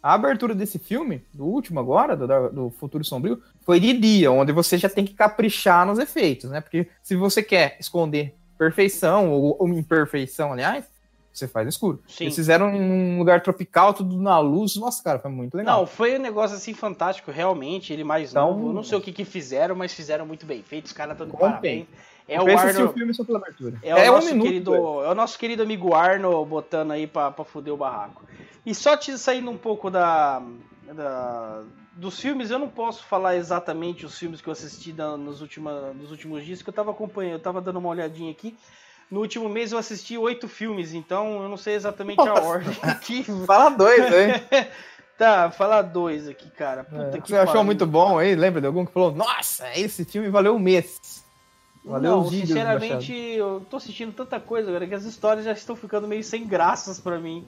A 0.00 0.14
abertura 0.14 0.54
desse 0.54 0.78
filme, 0.78 1.24
do 1.34 1.46
último 1.46 1.80
agora, 1.80 2.16
do, 2.16 2.48
do 2.50 2.70
Futuro 2.70 3.02
Sombrio, 3.02 3.42
foi 3.64 3.80
de 3.80 3.92
dia, 3.94 4.30
onde 4.30 4.52
você 4.52 4.76
já 4.78 4.88
tem 4.88 5.04
que 5.04 5.14
caprichar 5.14 5.86
nos 5.86 5.98
efeitos, 5.98 6.50
né? 6.50 6.60
Porque 6.60 6.88
se 7.02 7.16
você 7.16 7.42
quer 7.42 7.76
esconder 7.80 8.34
perfeição, 8.58 9.30
ou, 9.32 9.56
ou 9.58 9.68
imperfeição, 9.68 10.52
aliás, 10.52 10.84
você 11.32 11.48
faz 11.48 11.64
no 11.66 11.70
escuro. 11.70 12.00
Sim. 12.06 12.24
Eles 12.24 12.36
fizeram 12.36 12.68
um 12.68 13.18
lugar 13.18 13.40
tropical, 13.40 13.92
tudo 13.92 14.16
na 14.16 14.38
luz. 14.38 14.76
Nossa, 14.76 15.02
cara, 15.02 15.18
foi 15.18 15.30
muito 15.30 15.56
legal. 15.56 15.80
Não, 15.80 15.86
foi 15.86 16.16
um 16.16 16.22
negócio 16.22 16.56
assim 16.56 16.72
fantástico, 16.72 17.32
realmente. 17.32 17.92
Ele 17.92 18.04
mais 18.04 18.30
Então- 18.30 18.52
novo. 18.56 18.72
Não 18.72 18.84
sei 18.84 18.96
o 18.96 19.00
que, 19.00 19.10
que 19.12 19.24
fizeram, 19.24 19.74
mas 19.74 19.92
fizeram 19.92 20.24
muito 20.24 20.46
bem 20.46 20.62
feito. 20.62 20.86
Os 20.86 20.92
caras 20.92 21.14
estão 21.14 21.26
de 21.26 21.36
parabéns. 21.36 21.86
É 22.28 22.40
o 22.40 22.56
Arno. 22.56 22.86
o 22.86 22.92
filme 22.92 23.12
só 23.12 23.24
pela 23.24 23.38
abertura. 23.38 23.78
É, 23.82 24.08
o 24.08 24.12
um 24.12 24.14
nosso 24.14 24.28
minuto, 24.28 24.46
querido, 24.46 24.74
é 24.74 25.10
o 25.10 25.14
nosso 25.14 25.38
querido 25.38 25.62
amigo 25.62 25.92
Arno 25.92 26.42
botando 26.46 26.92
aí 26.92 27.06
pra, 27.06 27.30
pra 27.30 27.44
fuder 27.44 27.74
o 27.74 27.76
barraco. 27.76 28.22
E 28.64 28.74
só 28.74 28.96
te 28.96 29.18
saindo 29.18 29.50
um 29.50 29.58
pouco 29.58 29.90
da, 29.90 30.40
da- 30.94 31.62
dos 31.96 32.18
filmes, 32.20 32.50
eu 32.50 32.58
não 32.58 32.68
posso 32.68 33.04
falar 33.04 33.36
exatamente 33.36 34.04
os 34.04 34.18
filmes 34.18 34.40
que 34.40 34.48
eu 34.48 34.52
assisti 34.52 34.92
da- 34.92 35.16
nos, 35.16 35.40
última, 35.40 35.92
nos 35.92 36.10
últimos 36.10 36.44
dias, 36.44 36.62
que 36.62 36.68
eu 36.68 36.74
tava 36.74 36.90
acompanhando, 36.90 37.34
eu 37.34 37.40
tava 37.42 37.60
dando 37.60 37.78
uma 37.78 37.88
olhadinha 37.88 38.30
aqui. 38.30 38.56
No 39.10 39.20
último 39.20 39.48
mês 39.48 39.70
eu 39.70 39.78
assisti 39.78 40.16
oito 40.18 40.48
filmes, 40.48 40.92
então 40.94 41.42
eu 41.42 41.48
não 41.48 41.56
sei 41.56 41.74
exatamente 41.74 42.20
a 42.20 42.24
Nossa. 42.24 42.42
ordem 42.42 42.76
aqui. 42.82 43.22
Fala 43.46 43.70
dois, 43.70 44.00
hein? 44.12 44.42
tá, 45.16 45.50
falar 45.50 45.82
dois 45.82 46.26
aqui, 46.26 46.50
cara. 46.50 46.84
Puta 46.84 47.18
É, 47.18 47.20
que 47.20 47.28
Você 47.28 47.36
achou 47.36 47.46
pariu. 47.54 47.64
muito 47.64 47.86
bom 47.86 48.18
aí? 48.18 48.34
Lembra 48.34 48.60
de 48.60 48.66
algum 48.66 48.84
que 48.84 48.92
falou, 48.92 49.12
nossa, 49.14 49.66
esse 49.78 50.04
filme 50.04 50.28
valeu 50.30 50.54
um 50.56 50.58
mês. 50.58 51.22
Valeu 51.84 52.12
não, 52.22 52.30
sinceramente, 52.30 53.12
eu 53.12 53.64
tô 53.68 53.76
assistindo 53.76 54.10
tanta 54.14 54.40
coisa, 54.40 54.72
cara, 54.72 54.86
que 54.86 54.94
as 54.94 55.04
histórias 55.04 55.44
já 55.44 55.52
estão 55.52 55.76
ficando 55.76 56.08
meio 56.08 56.24
sem 56.24 56.46
graças 56.46 56.98
pra 56.98 57.18
mim. 57.18 57.46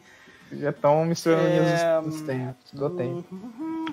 Já 0.53 0.71
estão 0.71 1.05
misturando 1.07 1.49
É, 1.49 2.01
os, 2.05 2.15
os 2.15 2.21
tempos. 2.21 2.71
Do 2.73 2.91
tempo. 2.91 3.25
Uhum. 3.33 3.87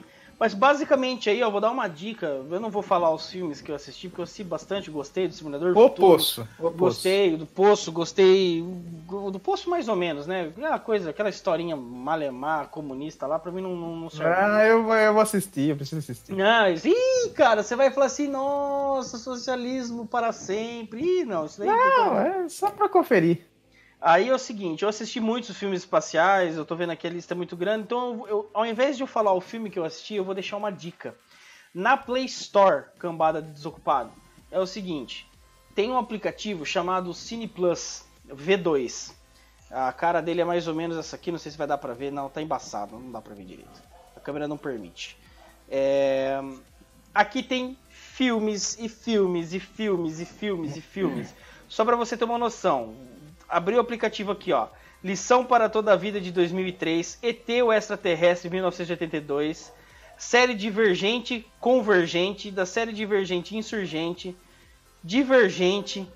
Mas 0.44 0.54
basicamente 0.54 1.30
aí, 1.30 1.42
ó, 1.42 1.50
vou 1.50 1.62
dar 1.62 1.72
uma 1.72 1.88
dica. 1.88 2.26
Eu 2.52 2.60
não 2.60 2.70
vou 2.70 2.82
falar 2.82 3.10
os 3.12 3.32
filmes 3.32 3.62
que 3.62 3.72
eu 3.72 3.76
assisti, 3.76 4.10
porque 4.10 4.20
eu 4.20 4.24
assisti 4.26 4.44
bastante, 4.44 4.92
gostei 4.92 5.26
do 5.26 5.34
Simulador 5.34 5.74
do 5.74 5.80
O 5.80 5.84
Futuro. 5.88 6.18
Poço. 6.18 6.42
O 6.60 6.64
Poço. 6.64 6.76
Gostei 6.76 7.38
do 7.38 7.46
Poço, 7.46 7.92
gostei 7.94 8.62
do 9.32 9.40
Poço 9.40 9.70
mais 9.70 9.88
ou 9.88 9.96
menos, 9.96 10.28
né? 10.28 10.50
Aquela 10.54 10.80
coisa, 10.80 11.12
aquela 11.12 11.30
historinha 11.30 11.78
malemar, 11.78 12.68
comunista 12.68 13.26
lá, 13.26 13.40
pra 13.40 13.54
mim 13.54 13.62
não, 13.62 13.74
não, 13.74 13.96
não 13.96 14.10
serve. 14.10 14.34
Ah, 14.38 14.66
eu, 14.66 14.84
vou- 14.84 14.96
eu 14.96 15.14
vou 15.14 15.22
assistir, 15.22 15.70
eu 15.70 15.78
preciso 15.78 16.00
assistir. 16.00 16.34
Mas, 16.36 16.84
ih, 16.84 17.30
cara, 17.34 17.64
você 17.64 17.74
vai 17.78 17.90
falar 17.90 18.08
assim, 18.08 18.28
nossa, 18.28 19.18
socialismo 19.18 20.06
para 20.06 20.34
sempre. 20.34 21.00
Ih, 21.22 21.24
não, 21.24 21.46
isso 21.46 21.58
daí... 21.58 21.70
Não, 21.70 22.20
é 22.20 22.50
só 22.50 22.70
pra 22.70 22.90
conferir. 22.90 23.46
Aí 24.06 24.28
é 24.28 24.36
o 24.36 24.38
seguinte, 24.38 24.84
eu 24.84 24.90
assisti 24.90 25.22
muitos 25.22 25.56
filmes 25.56 25.80
espaciais, 25.80 26.58
eu 26.58 26.66
tô 26.66 26.76
vendo 26.76 26.90
aqui 26.90 27.08
a 27.08 27.10
lista 27.10 27.34
muito 27.34 27.56
grande, 27.56 27.84
então 27.84 28.28
eu, 28.28 28.50
ao 28.54 28.66
invés 28.66 28.98
de 28.98 29.04
eu 29.04 29.08
falar 29.08 29.32
o 29.32 29.40
filme 29.40 29.70
que 29.70 29.80
eu 29.80 29.86
assisti, 29.86 30.16
eu 30.16 30.26
vou 30.26 30.34
deixar 30.34 30.58
uma 30.58 30.70
dica. 30.70 31.16
Na 31.74 31.96
Play 31.96 32.26
Store, 32.26 32.88
cambada 33.00 33.42
de 33.42 33.50
desocupado, 33.52 34.12
é 34.52 34.60
o 34.60 34.68
seguinte, 34.68 35.26
tem 35.74 35.90
um 35.90 35.98
aplicativo 35.98 36.66
chamado 36.66 37.14
Cine 37.14 37.48
Plus 37.48 38.04
V2. 38.28 39.14
A 39.72 39.94
cara 39.94 40.22
dele 40.22 40.42
é 40.42 40.46
mais 40.46 40.68
ou 40.68 40.76
menos 40.76 40.98
essa 40.98 41.16
aqui, 41.16 41.32
não 41.32 41.40
sei 41.40 41.54
se 41.54 41.58
vai 41.58 41.66
dar 41.66 41.78
pra 41.78 41.94
ver, 41.94 42.12
não, 42.12 42.28
tá 42.28 42.42
embaçado, 42.42 43.00
não 43.00 43.10
dá 43.10 43.22
pra 43.22 43.34
ver 43.34 43.46
direito. 43.46 43.82
câmera 44.22 44.50
não 44.50 44.58
permite. 44.58 45.18
É, 45.70 46.42
aqui 47.16 47.42
tem 47.42 47.78
filmes 47.88 48.78
e 48.78 48.90
filmes 48.90 49.54
e 49.54 49.62
filmes 49.62 50.20
e 50.20 50.26
filmes 50.26 50.76
e 50.76 50.82
filmes. 50.82 51.34
Só 51.70 51.86
para 51.86 51.96
você 51.96 52.18
ter 52.18 52.26
uma 52.26 52.38
noção. 52.38 52.94
Abri 53.48 53.76
o 53.76 53.80
aplicativo 53.80 54.32
aqui, 54.32 54.52
ó. 54.52 54.68
Lição 55.04 55.46
para 55.46 55.68
toda 55.68 55.92
a 55.92 55.96
vida 55.96 56.22
de 56.22 56.32
2003, 56.32 57.20
ET 57.22 57.50
o 57.64 57.74
extraterrestre 57.74 58.50
1982, 58.50 59.74
série 60.18 60.54
Divergente 60.54 61.46
Convergente, 61.60 62.50
da 62.50 62.66
série 62.66 62.94
Divergente 62.94 63.58
Insurgente, 63.58 64.36
Divergente, 65.04 66.08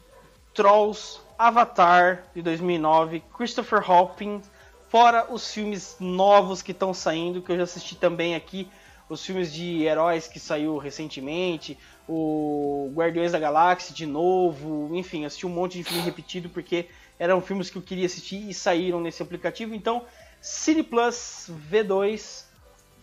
Trolls, 0.54 1.20
Avatar 1.38 2.24
de 2.34 2.42
2009, 2.42 3.22
Christopher 3.36 3.92
Hopkins, 3.92 4.50
fora 4.88 5.28
os 5.30 5.54
filmes 5.54 5.98
novos 6.00 6.62
que 6.62 6.72
estão 6.72 6.94
saindo, 6.94 7.42
que 7.42 7.52
eu 7.52 7.58
já 7.58 7.64
assisti 7.64 7.96
também 7.96 8.36
aqui, 8.36 8.70
os 9.10 9.26
filmes 9.26 9.54
de 9.54 9.84
heróis 9.84 10.28
que 10.28 10.40
saiu 10.40 10.78
recentemente, 10.78 11.78
o 12.08 12.92
Guardiões 12.94 13.34
da 13.34 13.40
Galáxia 13.40 13.94
de 13.94 14.06
novo, 14.06 14.90
enfim, 14.96 15.26
assisti 15.26 15.46
um 15.46 15.50
monte 15.50 15.78
de 15.78 15.84
filme 15.84 16.02
repetido 16.02 16.50
porque 16.50 16.88
eram 17.20 17.42
filmes 17.42 17.70
que 17.70 17.78
eu 17.78 17.82
queria 17.82 18.06
assistir 18.06 18.50
e 18.50 18.54
saíram 18.54 19.00
nesse 19.02 19.22
aplicativo. 19.22 19.74
Então, 19.74 20.04
Cine 20.42 20.84
Plus 20.84 21.50
V2, 21.72 22.46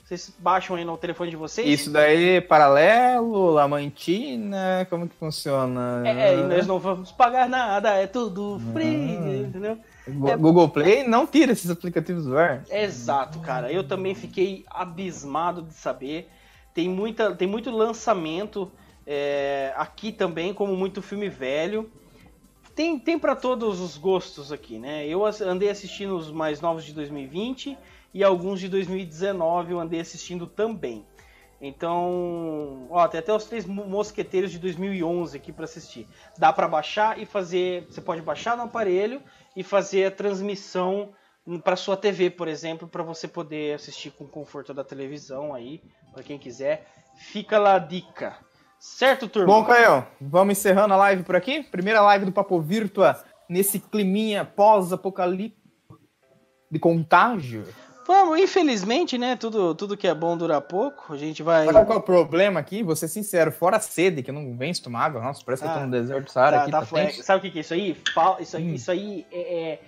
vocês 0.05 0.33
baixam 0.39 0.77
aí 0.77 0.85
no 0.85 0.97
telefone 0.97 1.31
de 1.31 1.37
vocês. 1.37 1.67
Isso 1.67 1.91
daí, 1.91 2.41
paralelo, 2.41 3.51
Lamantina, 3.51 4.87
como 4.91 5.09
que 5.09 5.15
funciona? 5.17 6.03
É, 6.07 6.35
e 6.35 6.43
nós 6.43 6.67
não 6.67 6.79
vamos 6.79 7.11
pagar 7.11 7.49
nada, 7.49 7.91
é 7.95 8.07
tudo 8.07 8.61
free, 8.73 9.17
ah. 9.17 9.37
entendeu? 9.49 9.79
É... 10.07 10.37
Google 10.37 10.69
Play 10.69 11.09
não 11.09 11.27
tira 11.27 11.53
esses 11.53 11.71
aplicativos 11.71 12.27
do 12.27 12.37
ar. 12.37 12.65
Exato, 12.71 13.41
cara. 13.41 13.73
Eu 13.73 13.83
também 13.83 14.15
fiquei 14.15 14.65
abismado 14.69 15.63
de 15.63 15.73
saber. 15.73 16.29
Tem, 16.75 16.89
muita, 16.89 17.35
tem 17.35 17.49
muito 17.49 17.71
lançamento 17.71 18.71
é, 19.07 19.73
aqui 19.77 20.13
também, 20.13 20.53
como 20.53 20.77
muito 20.77 21.01
filme 21.01 21.29
velho. 21.29 21.91
Tem, 22.75 22.99
tem 22.99 23.19
para 23.19 23.37
todos 23.37 23.81
os 23.81 23.97
gostos 23.97 24.51
aqui, 24.51 24.79
né? 24.79 25.07
Eu 25.07 25.25
andei 25.25 25.69
assistindo 25.71 26.17
os 26.17 26.33
mais 26.33 26.61
novos 26.61 26.85
de 26.85 26.93
2020 26.93 27.79
e 28.13 28.25
alguns 28.25 28.59
de 28.59 28.69
2019 28.69 29.73
eu 29.73 29.81
andei 29.81 30.01
assistindo 30.01 30.47
também. 30.47 31.07
Então, 31.61 32.89
ó, 32.91 33.07
tem 33.07 33.21
até 33.21 33.33
os 33.33 33.45
três 33.45 33.65
mosqueteiros 33.65 34.51
de 34.51 34.59
2011 34.59 35.37
aqui 35.37 35.53
para 35.53 35.65
assistir. 35.65 36.07
Dá 36.37 36.53
para 36.53 36.67
baixar 36.67 37.19
e 37.19 37.25
fazer, 37.25 37.87
você 37.87 38.01
pode 38.01 38.21
baixar 38.23 38.57
no 38.57 38.65
aparelho 38.65 39.23
e 39.57 39.63
fazer 39.63 40.07
a 40.07 40.11
transmissão 40.11 41.15
para 41.63 41.77
sua 41.77 41.97
TV, 41.97 42.29
por 42.29 42.49
exemplo, 42.49 42.89
para 42.89 43.03
você 43.03 43.29
poder 43.29 43.75
assistir 43.75 44.11
com 44.11 44.27
conforto 44.27 44.75
da 44.75 44.83
televisão 44.83 45.55
aí, 45.55 45.81
para 46.13 46.23
quem 46.23 46.39
quiser. 46.39 46.87
Fica 47.17 47.59
lá 47.59 47.77
a 47.77 47.79
dica. 47.79 48.37
Certo, 48.85 49.27
turma? 49.27 49.47
Bom, 49.47 49.65
Caio, 49.65 50.07
vamos 50.21 50.59
encerrando 50.59 50.93
a 50.93 50.97
live 50.99 51.23
por 51.23 51.35
aqui. 51.35 51.63
Primeira 51.63 52.03
live 52.03 52.27
do 52.27 52.33
Papo 52.33 52.61
Virtua 52.61 53.19
nesse 53.49 53.81
climinha 53.81 54.45
pós-apocalipse 54.45 55.57
de 56.71 56.79
contágio. 56.79 57.67
Vamos, 58.07 58.39
infelizmente, 58.39 59.17
né? 59.17 59.37
Tudo, 59.37 59.75
tudo 59.75 59.97
que 59.97 60.07
é 60.07 60.15
bom 60.15 60.37
dura 60.37 60.61
pouco. 60.61 61.15
A 61.15 61.17
gente 61.17 61.43
vai. 61.43 61.65
Sabe 61.65 61.87
qual 61.87 61.99
é 61.99 62.01
o 62.01 62.05
problema 62.05 62.61
aqui? 62.61 62.83
Vou 62.83 62.95
ser 62.95 63.09
sincero, 63.09 63.51
fora 63.51 63.79
a 63.79 63.81
sede, 63.81 64.23
que 64.23 64.31
eu 64.31 64.35
não 64.35 64.55
venço 64.55 64.85
tomar 64.85 65.07
água. 65.07 65.23
Nossa, 65.23 65.43
parece 65.45 65.65
ah, 65.65 65.67
que 65.67 65.73
eu 65.73 65.77
tô 65.79 65.83
ah, 65.83 65.87
no 65.87 65.91
deserto 65.91 66.25
do 66.27 66.31
Saara 66.31 66.57
tá, 66.57 66.63
aqui. 66.63 66.71
Tá 66.71 66.81
tá 66.81 67.23
Sabe 67.23 67.49
o 67.49 67.51
que, 67.51 67.59
é 67.59 67.61
isso 67.63 67.73
aí? 67.73 67.97
Isso 68.39 68.57
aí, 68.59 68.65
hum. 68.65 68.75
isso 68.75 68.91
aí 68.91 69.27
é, 69.33 69.39
é, 69.41 69.81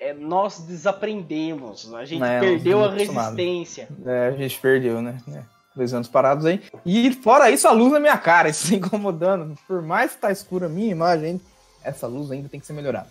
é, 0.00 0.12
nós 0.12 0.58
desaprendemos. 0.58 1.94
A 1.94 2.04
gente 2.04 2.24
é, 2.24 2.40
perdeu 2.40 2.84
a 2.84 2.90
resistência. 2.90 3.88
É, 4.04 4.26
a 4.26 4.32
gente 4.32 4.58
perdeu, 4.58 5.00
né? 5.00 5.18
É 5.28 5.59
dois 5.80 5.94
anos 5.94 6.08
parados 6.08 6.44
aí. 6.44 6.62
E 6.84 7.12
fora 7.14 7.50
isso, 7.50 7.66
a 7.66 7.72
luz 7.72 7.92
na 7.92 7.98
minha 7.98 8.18
cara, 8.18 8.48
isso 8.48 8.68
tá 8.68 8.76
incomodando. 8.76 9.58
Por 9.66 9.82
mais 9.82 10.12
que 10.12 10.18
tá 10.18 10.30
escura 10.30 10.66
a 10.66 10.68
minha 10.68 10.90
imagem, 10.90 11.40
essa 11.82 12.06
luz 12.06 12.30
ainda 12.30 12.48
tem 12.48 12.60
que 12.60 12.66
ser 12.66 12.74
melhorada. 12.74 13.08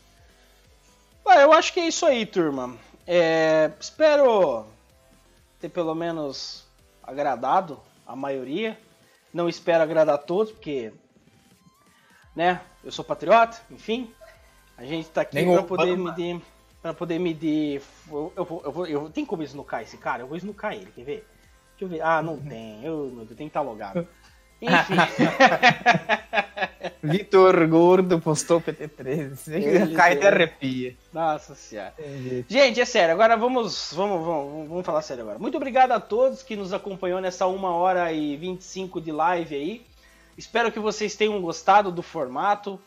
Ah, 1.27 1.41
eu 1.41 1.53
acho 1.53 1.73
que 1.73 1.79
é 1.79 1.87
isso 1.87 2.05
aí, 2.05 2.25
turma. 2.25 2.75
É, 3.05 3.71
espero 3.79 4.65
ter 5.59 5.69
pelo 5.69 5.93
menos 5.93 6.65
agradado 7.03 7.79
a 8.05 8.15
maioria. 8.15 8.77
Não 9.31 9.47
espero 9.47 9.83
agradar 9.83 10.15
a 10.15 10.17
todos, 10.17 10.51
porque 10.51 10.91
né, 12.35 12.61
eu 12.83 12.91
sou 12.91 13.05
patriota, 13.05 13.61
enfim. 13.69 14.11
A 14.77 14.85
gente 14.85 15.09
tá 15.09 15.21
aqui 15.21 15.43
para 15.43 15.63
poder 15.63 15.97
medir. 15.97 16.41
Pra 16.81 16.93
poder 16.93 17.19
medir. 17.19 17.81
Eu, 18.09 18.33
eu, 18.35 18.45
vou, 18.45 18.61
eu, 18.63 18.71
vou, 18.71 18.87
eu, 18.87 19.09
tem 19.09 19.25
como 19.25 19.43
esnucar 19.43 19.83
esse 19.83 19.97
cara? 19.97 20.23
Eu 20.23 20.27
vou 20.27 20.37
esnucar 20.37 20.73
ele, 20.73 20.91
quer 20.95 21.03
ver? 21.03 21.27
Deixa 21.79 21.85
eu 21.85 21.87
ver. 21.87 22.01
Ah, 22.01 22.21
não 22.21 22.37
tem. 22.37 22.83
Eu, 22.83 23.05
meu 23.05 23.23
Deus, 23.23 23.37
tem 23.37 23.47
que 23.47 23.51
estar 23.51 23.61
logado. 23.61 24.05
Enfim. 24.61 24.95
Vitor 27.01 27.65
Gordo 27.69 28.19
postou 28.19 28.59
PT13. 28.59 29.91
Cai 29.95 30.17
de 30.17 30.27
arrepia. 30.27 30.97
Nossa 31.13 31.55
senhora. 31.55 31.93
Gente, 32.49 32.81
é 32.81 32.85
sério. 32.85 33.13
Agora 33.13 33.37
vamos, 33.37 33.93
vamos, 33.95 34.25
vamos, 34.25 34.67
vamos 34.67 34.85
falar 34.85 35.01
sério 35.01 35.23
agora. 35.23 35.39
Muito 35.39 35.55
obrigado 35.55 35.93
a 35.93 36.01
todos 36.01 36.43
que 36.43 36.57
nos 36.57 36.73
acompanhou 36.73 37.21
nessa 37.21 37.47
1 37.47 37.63
hora 37.63 38.11
e 38.11 38.35
25 38.35 38.99
de 38.99 39.13
live 39.13 39.55
aí. 39.55 39.81
Espero 40.37 40.73
que 40.73 40.79
vocês 40.79 41.15
tenham 41.15 41.41
gostado 41.41 41.93
do 41.93 42.01
formato. 42.01 42.77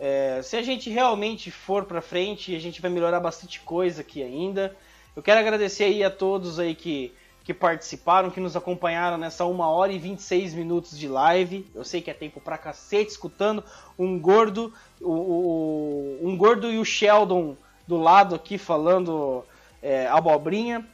É, 0.00 0.40
se 0.42 0.56
a 0.56 0.62
gente 0.62 0.88
realmente 0.88 1.50
for 1.50 1.84
para 1.84 2.00
frente, 2.00 2.56
a 2.56 2.58
gente 2.58 2.80
vai 2.80 2.90
melhorar 2.90 3.20
bastante 3.20 3.60
coisa 3.60 4.00
aqui 4.00 4.22
ainda. 4.22 4.74
Eu 5.14 5.22
quero 5.22 5.40
agradecer 5.40 5.84
aí 5.84 6.02
a 6.02 6.10
todos 6.10 6.58
aí 6.58 6.74
que 6.74 7.12
que 7.48 7.54
participaram, 7.54 8.28
que 8.28 8.40
nos 8.40 8.54
acompanharam 8.56 9.16
nessa 9.16 9.46
1 9.46 9.60
hora 9.60 9.90
e 9.90 9.98
26 9.98 10.52
minutos 10.52 10.98
de 10.98 11.08
live. 11.08 11.66
Eu 11.74 11.82
sei 11.82 12.02
que 12.02 12.10
é 12.10 12.12
tempo 12.12 12.42
pra 12.42 12.58
cacete 12.58 13.10
escutando 13.10 13.64
um 13.98 14.18
gordo, 14.18 14.70
o, 15.00 16.18
o 16.20 16.28
um 16.28 16.36
gordo 16.36 16.70
e 16.70 16.78
o 16.78 16.84
Sheldon 16.84 17.56
do 17.86 17.96
lado 17.96 18.34
aqui 18.34 18.58
falando 18.58 19.46
é, 19.80 20.06
abobrinha. 20.08 20.86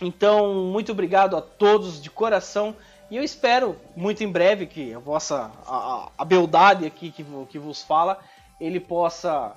Então, 0.00 0.64
muito 0.64 0.92
obrigado 0.92 1.36
a 1.36 1.42
todos 1.42 2.00
de 2.00 2.08
coração. 2.08 2.74
E 3.10 3.18
eu 3.18 3.22
espero 3.22 3.76
muito 3.94 4.24
em 4.24 4.32
breve 4.32 4.64
que 4.64 4.94
a 4.94 4.98
vossa 4.98 5.52
a, 5.66 6.08
a 6.16 6.24
beldade 6.24 6.86
aqui 6.86 7.10
que, 7.10 7.22
que 7.50 7.58
vos 7.58 7.82
fala, 7.82 8.18
ele 8.58 8.80
possa 8.80 9.54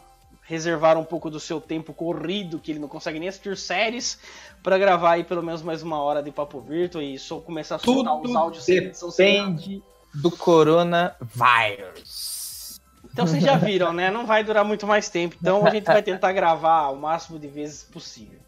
reservar 0.50 0.98
um 0.98 1.04
pouco 1.04 1.30
do 1.30 1.40
seu 1.40 1.62
tempo 1.62 1.94
corrido, 1.94 2.58
que 2.58 2.72
ele 2.72 2.80
não 2.80 2.88
consegue 2.88 3.20
nem 3.20 3.30
assistir 3.30 3.56
séries, 3.56 4.20
para 4.64 4.80
gravar 4.80 5.12
aí 5.12 5.24
pelo 5.24 5.44
menos 5.44 5.62
mais 5.62 5.84
uma 5.84 6.02
hora 6.02 6.24
de 6.24 6.32
Papo 6.32 6.60
Virtual 6.60 7.04
e 7.04 7.20
só 7.20 7.40
começar 7.40 7.76
a 7.76 7.80
soltar 7.80 8.16
Tudo 8.16 8.30
os 8.30 8.36
áudios 8.36 8.66
sem 8.66 8.78
edição. 8.78 9.10
Depende 9.10 9.84
do 10.12 10.32
coronavírus. 10.32 12.82
Então 13.14 13.28
vocês 13.28 13.44
já 13.44 13.58
viram, 13.58 13.94
né? 13.94 14.10
Não 14.10 14.26
vai 14.26 14.44
durar 14.44 14.66
muito 14.66 14.88
mais 14.88 15.08
tempo. 15.08 15.36
Então 15.40 15.68
a 15.68 15.70
gente 15.70 15.86
vai 15.86 16.02
tentar 16.02 16.34
gravar 16.34 16.90
o 16.90 16.96
máximo 16.96 17.38
de 17.38 17.48
vezes 17.48 17.84
possível. 17.84 18.40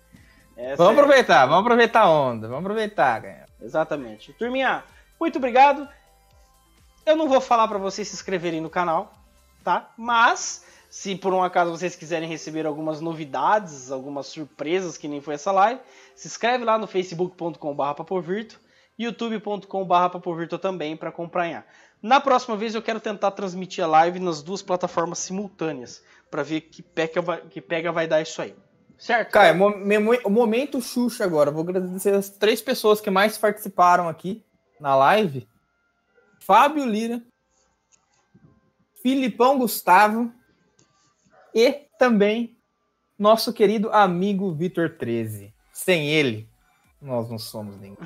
Essa 0.57 0.77
vamos 0.77 0.97
é... 0.97 1.01
aproveitar, 1.01 1.45
vamos 1.45 1.61
aproveitar 1.61 2.01
a 2.01 2.09
onda, 2.09 2.47
vamos 2.47 2.63
aproveitar, 2.63 3.19
ganha. 3.19 3.45
Exatamente. 3.61 4.33
Turminha, 4.33 4.83
muito 5.19 5.37
obrigado. 5.37 5.87
Eu 7.05 7.15
não 7.15 7.29
vou 7.29 7.39
falar 7.39 7.67
para 7.67 7.77
vocês 7.77 8.07
se 8.07 8.15
inscreverem 8.15 8.59
no 8.59 8.71
canal, 8.71 9.13
tá? 9.63 9.91
Mas 9.95 10.70
se 10.91 11.15
por 11.15 11.33
um 11.33 11.41
acaso 11.41 11.71
vocês 11.71 11.95
quiserem 11.95 12.27
receber 12.27 12.65
algumas 12.65 12.99
novidades, 12.99 13.89
algumas 13.89 14.27
surpresas 14.27 14.97
que 14.97 15.07
nem 15.07 15.21
foi 15.21 15.35
essa 15.35 15.49
live, 15.49 15.79
se 16.13 16.27
inscreve 16.27 16.65
lá 16.65 16.77
no 16.77 16.85
facebook.com.br 16.85 17.93
papovirto, 17.95 18.59
youtube.com.br 18.99 20.09
papovirto 20.11 20.59
também 20.59 20.97
para 20.97 21.07
acompanhar. 21.07 21.65
Na 22.03 22.19
próxima 22.19 22.57
vez 22.57 22.75
eu 22.75 22.81
quero 22.81 22.99
tentar 22.99 23.31
transmitir 23.31 23.81
a 23.81 23.87
live 23.87 24.19
nas 24.19 24.43
duas 24.43 24.61
plataformas 24.61 25.19
simultâneas, 25.19 26.03
para 26.29 26.43
ver 26.43 26.59
que 26.59 26.81
pega, 26.81 27.21
vai, 27.21 27.39
que 27.39 27.61
pega 27.61 27.89
vai 27.89 28.05
dar 28.05 28.21
isso 28.21 28.41
aí. 28.41 28.53
Certo? 28.97 29.31
Cara, 29.31 29.57
o 30.25 30.29
momento 30.29 30.81
Xuxa 30.81 31.23
agora. 31.23 31.49
Vou 31.49 31.63
agradecer 31.63 32.13
as 32.13 32.29
três 32.29 32.61
pessoas 32.61 32.99
que 32.99 33.09
mais 33.09 33.37
participaram 33.37 34.09
aqui 34.09 34.43
na 34.77 34.93
live. 34.93 35.47
Fábio 36.41 36.85
Lira, 36.85 37.21
Filipão 39.01 39.57
Gustavo 39.57 40.31
e 41.53 41.71
também 41.97 42.57
nosso 43.17 43.53
querido 43.53 43.91
amigo 43.91 44.51
Vitor 44.51 44.89
13. 44.97 45.53
Sem 45.71 46.09
ele, 46.09 46.47
nós 47.01 47.29
não 47.29 47.39
somos 47.39 47.75
ninguém. 47.79 47.97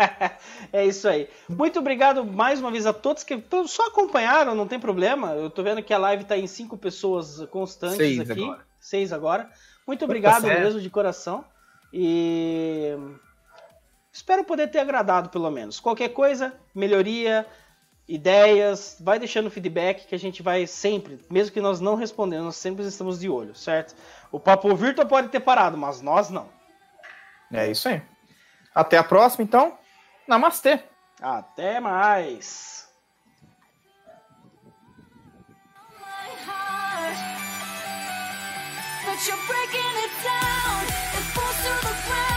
é 0.72 0.86
isso 0.86 1.06
aí. 1.06 1.28
Muito 1.48 1.78
obrigado 1.78 2.24
mais 2.24 2.60
uma 2.60 2.70
vez 2.70 2.86
a 2.86 2.92
todos 2.92 3.22
que 3.22 3.42
só 3.66 3.88
acompanharam, 3.88 4.54
não 4.54 4.66
tem 4.66 4.80
problema. 4.80 5.32
Eu 5.32 5.50
tô 5.50 5.62
vendo 5.62 5.82
que 5.82 5.92
a 5.92 5.98
live 5.98 6.24
tá 6.24 6.38
em 6.38 6.46
cinco 6.46 6.78
pessoas 6.78 7.44
constantes 7.50 7.98
Seis 7.98 8.30
aqui. 8.30 8.42
Agora. 8.42 8.66
Seis 8.78 9.12
agora. 9.12 9.50
Muito 9.86 10.04
obrigado 10.04 10.44
mesmo, 10.46 10.80
de 10.80 10.88
coração. 10.88 11.44
E 11.92 12.96
espero 14.12 14.44
poder 14.44 14.68
ter 14.68 14.78
agradado 14.78 15.28
pelo 15.28 15.50
menos. 15.50 15.78
Qualquer 15.78 16.10
coisa, 16.10 16.54
melhoria, 16.74 17.46
ideias, 18.10 18.96
vai 19.00 19.18
deixando 19.18 19.50
feedback 19.50 20.06
que 20.06 20.14
a 20.14 20.18
gente 20.18 20.42
vai 20.42 20.66
sempre, 20.66 21.24
mesmo 21.30 21.52
que 21.52 21.60
nós 21.60 21.80
não 21.80 21.94
respondemos, 21.94 22.44
nós 22.44 22.56
sempre 22.56 22.84
estamos 22.84 23.20
de 23.20 23.30
olho, 23.30 23.54
certo? 23.54 23.94
O 24.32 24.40
Papo 24.40 24.74
Virtual 24.74 25.06
pode 25.06 25.28
ter 25.28 25.40
parado, 25.40 25.76
mas 25.78 26.00
nós 26.00 26.28
não. 26.28 26.48
É 27.52 27.70
isso 27.70 27.88
aí. 27.88 28.02
Até 28.74 28.98
a 28.98 29.04
próxima, 29.04 29.44
então. 29.44 29.78
Namastê. 30.26 30.80
Até 31.20 31.78
mais. 31.80 32.88
But 39.06 39.26
you're 39.26 39.36
breaking 39.46 39.94
it 40.04 40.12
down. 40.22 40.82
It 41.16 41.24
falls 41.34 41.56
to 41.56 41.86
the 41.86 41.94
ground. 42.06 42.29